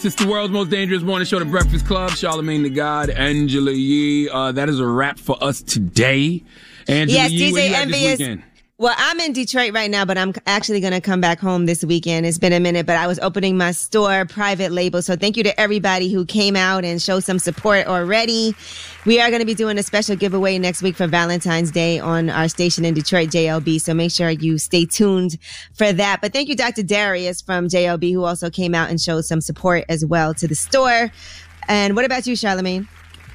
it's 0.03 0.15
the 0.15 0.27
world's 0.27 0.51
most 0.51 0.69
dangerous 0.69 1.01
morning 1.01 1.25
show, 1.25 1.39
The 1.39 1.45
Breakfast 1.45 1.87
Club. 1.87 2.11
Charlamagne 2.11 2.63
the 2.63 2.69
God, 2.69 3.09
Angela 3.09 3.71
Yee. 3.71 4.29
Uh, 4.29 4.51
that 4.51 4.67
is 4.67 4.81
a 4.81 4.85
wrap 4.85 5.17
for 5.17 5.41
us 5.41 5.61
today. 5.61 6.43
Angela 6.89 7.21
yes, 7.21 7.31
Yee, 7.31 7.51
DJ 7.53 7.69
you 8.19 8.41
Well, 8.81 8.95
I'm 8.97 9.19
in 9.19 9.31
Detroit 9.31 9.73
right 9.73 9.91
now, 9.91 10.05
but 10.05 10.17
I'm 10.17 10.33
actually 10.47 10.79
going 10.79 10.93
to 10.93 11.01
come 11.01 11.21
back 11.21 11.37
home 11.37 11.67
this 11.67 11.85
weekend. 11.85 12.25
It's 12.25 12.39
been 12.39 12.51
a 12.51 12.59
minute, 12.59 12.87
but 12.87 12.95
I 12.95 13.05
was 13.05 13.19
opening 13.19 13.55
my 13.55 13.73
store 13.73 14.25
private 14.25 14.71
label. 14.71 15.03
So 15.03 15.15
thank 15.15 15.37
you 15.37 15.43
to 15.43 15.61
everybody 15.61 16.11
who 16.11 16.25
came 16.25 16.55
out 16.55 16.83
and 16.83 16.99
showed 16.99 17.23
some 17.23 17.37
support 17.37 17.85
already. 17.85 18.55
We 19.05 19.21
are 19.21 19.29
going 19.29 19.39
to 19.39 19.45
be 19.45 19.53
doing 19.53 19.77
a 19.77 19.83
special 19.83 20.15
giveaway 20.15 20.57
next 20.57 20.81
week 20.81 20.95
for 20.95 21.05
Valentine's 21.05 21.69
Day 21.69 21.99
on 21.99 22.31
our 22.31 22.47
station 22.47 22.83
in 22.83 22.95
Detroit, 22.95 23.29
JLB. 23.29 23.79
So 23.79 23.93
make 23.93 24.09
sure 24.09 24.31
you 24.31 24.57
stay 24.57 24.87
tuned 24.87 25.37
for 25.75 25.93
that. 25.93 26.19
But 26.19 26.33
thank 26.33 26.49
you, 26.49 26.55
Dr. 26.55 26.81
Darius 26.81 27.39
from 27.39 27.67
JLB, 27.67 28.11
who 28.11 28.23
also 28.23 28.49
came 28.49 28.73
out 28.73 28.89
and 28.89 28.99
showed 28.99 29.25
some 29.25 29.41
support 29.41 29.85
as 29.89 30.03
well 30.03 30.33
to 30.33 30.47
the 30.47 30.55
store. 30.55 31.11
And 31.67 31.95
what 31.95 32.05
about 32.05 32.25
you, 32.25 32.33
Charlamagne? 32.33 32.87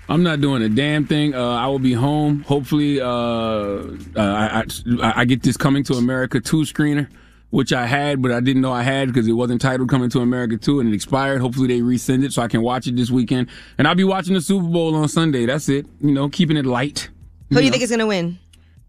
I'm 0.08 0.22
not 0.22 0.40
doing 0.40 0.62
a 0.62 0.68
damn 0.68 1.06
thing. 1.06 1.34
Uh, 1.34 1.54
I 1.54 1.66
will 1.66 1.80
be 1.80 1.92
home. 1.92 2.42
Hopefully, 2.42 3.00
uh, 3.00 3.06
uh, 3.06 3.88
I, 4.16 4.64
I, 5.02 5.12
I 5.20 5.24
get 5.24 5.42
this 5.42 5.56
Coming 5.56 5.82
to 5.84 5.94
America 5.94 6.40
2 6.40 6.58
screener, 6.58 7.08
which 7.50 7.72
I 7.72 7.86
had, 7.86 8.22
but 8.22 8.30
I 8.30 8.38
didn't 8.40 8.62
know 8.62 8.72
I 8.72 8.82
had 8.82 9.08
because 9.08 9.26
it 9.26 9.32
wasn't 9.32 9.60
titled 9.60 9.88
Coming 9.88 10.08
to 10.10 10.20
America 10.20 10.56
2 10.58 10.78
and 10.80 10.88
it 10.88 10.94
expired. 10.94 11.40
Hopefully, 11.40 11.66
they 11.66 11.80
resend 11.80 12.24
it 12.24 12.32
so 12.32 12.42
I 12.42 12.48
can 12.48 12.62
watch 12.62 12.86
it 12.86 12.94
this 12.94 13.10
weekend. 13.10 13.48
And 13.78 13.88
I'll 13.88 13.96
be 13.96 14.04
watching 14.04 14.34
the 14.34 14.40
Super 14.40 14.66
Bowl 14.66 14.94
on 14.94 15.08
Sunday. 15.08 15.44
That's 15.44 15.68
it. 15.68 15.86
You 16.00 16.12
know, 16.12 16.28
keeping 16.28 16.56
it 16.56 16.66
light. 16.66 17.10
Who 17.50 17.56
do 17.56 17.64
you 17.64 17.70
think 17.70 17.82
is 17.82 17.90
going 17.90 18.00
to 18.00 18.06
win? 18.06 18.38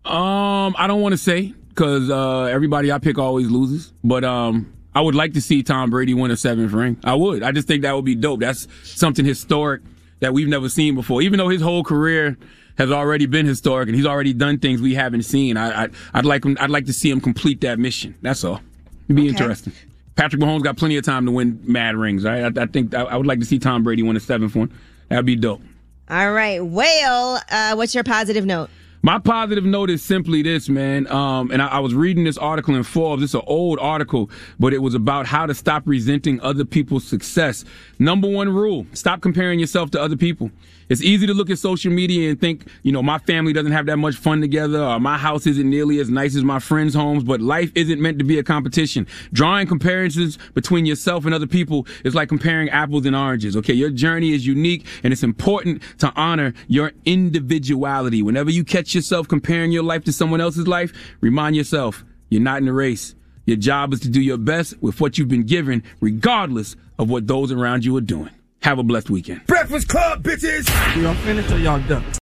Um, 0.06 0.76
I 0.78 0.86
don't 0.88 1.02
want 1.02 1.14
to 1.14 1.18
say 1.18 1.54
because 1.70 2.10
uh, 2.12 2.44
everybody 2.44 2.92
I 2.92 3.00
pick 3.00 3.18
always 3.18 3.50
loses, 3.50 3.92
but 4.04 4.24
um, 4.24 4.72
I 4.94 5.02
would 5.02 5.16
like 5.16 5.34
to 5.34 5.42
see 5.42 5.64
Tom 5.64 5.90
Brady 5.90 6.14
win 6.14 6.30
a 6.30 6.38
seventh 6.38 6.74
ring. 6.74 6.98
I 7.04 7.16
would. 7.16 7.42
I 7.42 7.52
just 7.52 7.68
think 7.68 7.82
that 7.82 7.96
would 7.96 8.06
be 8.06 8.16
dope. 8.16 8.40
That's 8.40 8.68
something 8.84 9.26
historic 9.26 9.82
that 10.20 10.34
we've 10.34 10.48
never 10.48 10.70
seen 10.70 10.96
before. 10.96 11.22
Even 11.22 11.38
though 11.38 11.50
his 11.50 11.62
whole 11.62 11.84
career 11.84 12.38
has 12.78 12.92
already 12.92 13.26
been 13.26 13.46
historic 13.46 13.88
and 13.88 13.96
he's 13.96 14.06
already 14.06 14.34
done 14.34 14.60
things 14.60 14.82
we 14.82 14.94
haven't 14.94 15.24
seen, 15.24 15.58
I, 15.58 15.90
would 16.14 16.26
like 16.26 16.46
him. 16.46 16.58
I'd 16.60 16.70
like 16.70 16.86
to 16.86 16.94
see 16.94 17.10
him 17.10 17.22
complete 17.22 17.62
that 17.62 17.80
mission. 17.80 18.16
That's 18.22 18.44
all. 18.44 18.62
It'd 19.06 19.16
be 19.16 19.24
okay. 19.24 19.30
interesting. 19.30 19.74
Patrick 20.16 20.42
Mahomes 20.42 20.64
got 20.64 20.78
plenty 20.78 20.98
of 20.98 21.06
time 21.06 21.26
to 21.26 21.32
win 21.32 21.62
mad 21.64 21.96
rings. 21.96 22.24
Right? 22.24 22.44
I, 22.58 22.64
I 22.64 22.66
think 22.66 22.94
I, 22.94 23.04
I, 23.04 23.18
would 23.18 23.28
like 23.28 23.40
to 23.40 23.46
see 23.46 23.60
Tom 23.60 23.84
Brady 23.84 24.04
win 24.04 24.18
a 24.18 24.20
seventh 24.20 24.56
one. 24.56 24.74
That'd 25.10 25.26
be 25.26 25.36
dope. 25.36 25.62
All 26.10 26.32
right, 26.32 26.64
Whale. 26.64 27.40
Uh, 27.50 27.76
what's 27.76 27.94
your 27.94 28.04
positive 28.04 28.46
note? 28.46 28.70
My 29.02 29.20
positive 29.20 29.64
note 29.64 29.90
is 29.90 30.04
simply 30.04 30.42
this, 30.42 30.70
man. 30.70 31.08
Um, 31.08 31.52
and 31.52 31.62
I, 31.62 31.68
I, 31.68 31.80
was 31.80 31.94
reading 31.94 32.24
this 32.24 32.38
article 32.38 32.76
in 32.76 32.84
Forbes. 32.84 33.22
It's 33.22 33.36
an 33.36 33.42
old 33.46 33.78
article, 33.80 34.30
but 34.60 34.74
it 34.74 34.80
was 34.80 34.96
about 34.96 35.28
how 35.28 35.46
to 35.46 35.54
stop 35.54 35.84
resenting 35.86 36.42
other 36.42 36.66
people's 36.66 37.06
success. 37.06 37.64
Number 38.00 38.28
one 38.28 38.50
rule: 38.50 38.88
stop 38.94 39.22
comparing 39.22 39.60
yourself 39.60 39.92
to 39.92 40.02
other 40.02 40.18
people. 40.18 40.52
It's 40.90 41.02
easy 41.02 41.28
to 41.28 41.34
look 41.34 41.50
at 41.50 41.60
social 41.60 41.92
media 41.92 42.30
and 42.30 42.40
think, 42.40 42.66
you 42.84 42.92
know, 42.92 43.04
my 43.04 43.18
family 43.20 43.52
doesn't 43.52 43.74
have 43.74 43.86
that 43.88 43.98
much 43.98 44.16
fun 44.16 44.40
together, 44.40 44.82
or 44.82 45.00
my 45.00 45.18
house 45.18 45.46
isn't 45.46 45.70
nearly 45.70 46.00
as 46.00 46.10
nice 46.10 46.36
as 46.36 46.44
my 46.44 46.60
friends' 46.60 46.94
homes, 46.94 47.24
but 47.24 47.42
life 47.42 47.72
isn't 47.76 48.02
meant 48.02 48.20
to 48.20 48.26
be 48.26 48.40
a 48.40 48.44
competition. 48.44 49.06
Drawing 49.34 49.68
comparisons 49.68 50.38
between 50.54 50.86
yourself 50.86 51.26
and 51.26 51.34
other 51.34 51.48
people 51.48 51.86
is 52.06 52.16
like 52.16 52.30
comparing 52.30 52.70
apples 52.70 53.06
and 53.06 53.16
oranges, 53.16 53.58
okay? 53.58 53.74
Your 53.74 53.90
journey 53.90 54.32
is 54.32 54.48
unique, 54.48 54.86
and 55.04 55.12
it's 55.12 55.24
important 55.24 55.82
to 56.00 56.14
honor 56.16 56.54
your 56.68 56.94
individuality. 57.06 58.22
Whenever 58.22 58.50
you 58.50 58.64
catch 58.64 58.96
yourself 58.96 59.28
comparing 59.28 59.72
your 59.72 59.84
life 59.84 60.06
to 60.06 60.14
someone 60.14 60.40
else's 60.40 60.68
life, 60.68 60.94
remind 61.20 61.56
yourself, 61.56 62.06
you're 62.30 62.42
not 62.42 62.60
in 62.60 62.66
the 62.66 62.74
race. 62.74 63.14
Your 63.46 63.58
job 63.58 63.94
is 63.94 64.02
to 64.02 64.10
do 64.10 64.22
your 64.22 64.38
best 64.38 64.82
with 64.82 65.00
what 65.00 65.18
you've 65.18 65.30
been 65.30 65.46
given, 65.46 65.84
regardless 66.02 66.76
of 67.00 67.10
what 67.10 67.28
those 67.28 67.52
around 67.52 67.86
you 67.86 67.96
are 67.96 68.02
doing. 68.02 68.32
Have 68.68 68.80
a 68.80 68.84
blessed 68.84 69.10
weekend. 69.10 69.46
Breakfast 69.48 69.88
Club, 69.88 70.24
bitches! 70.24 70.68
Y'all 71.02 71.14
finished 71.24 71.50
or 71.52 71.58
y'all 71.58 71.80
done? 71.88 72.04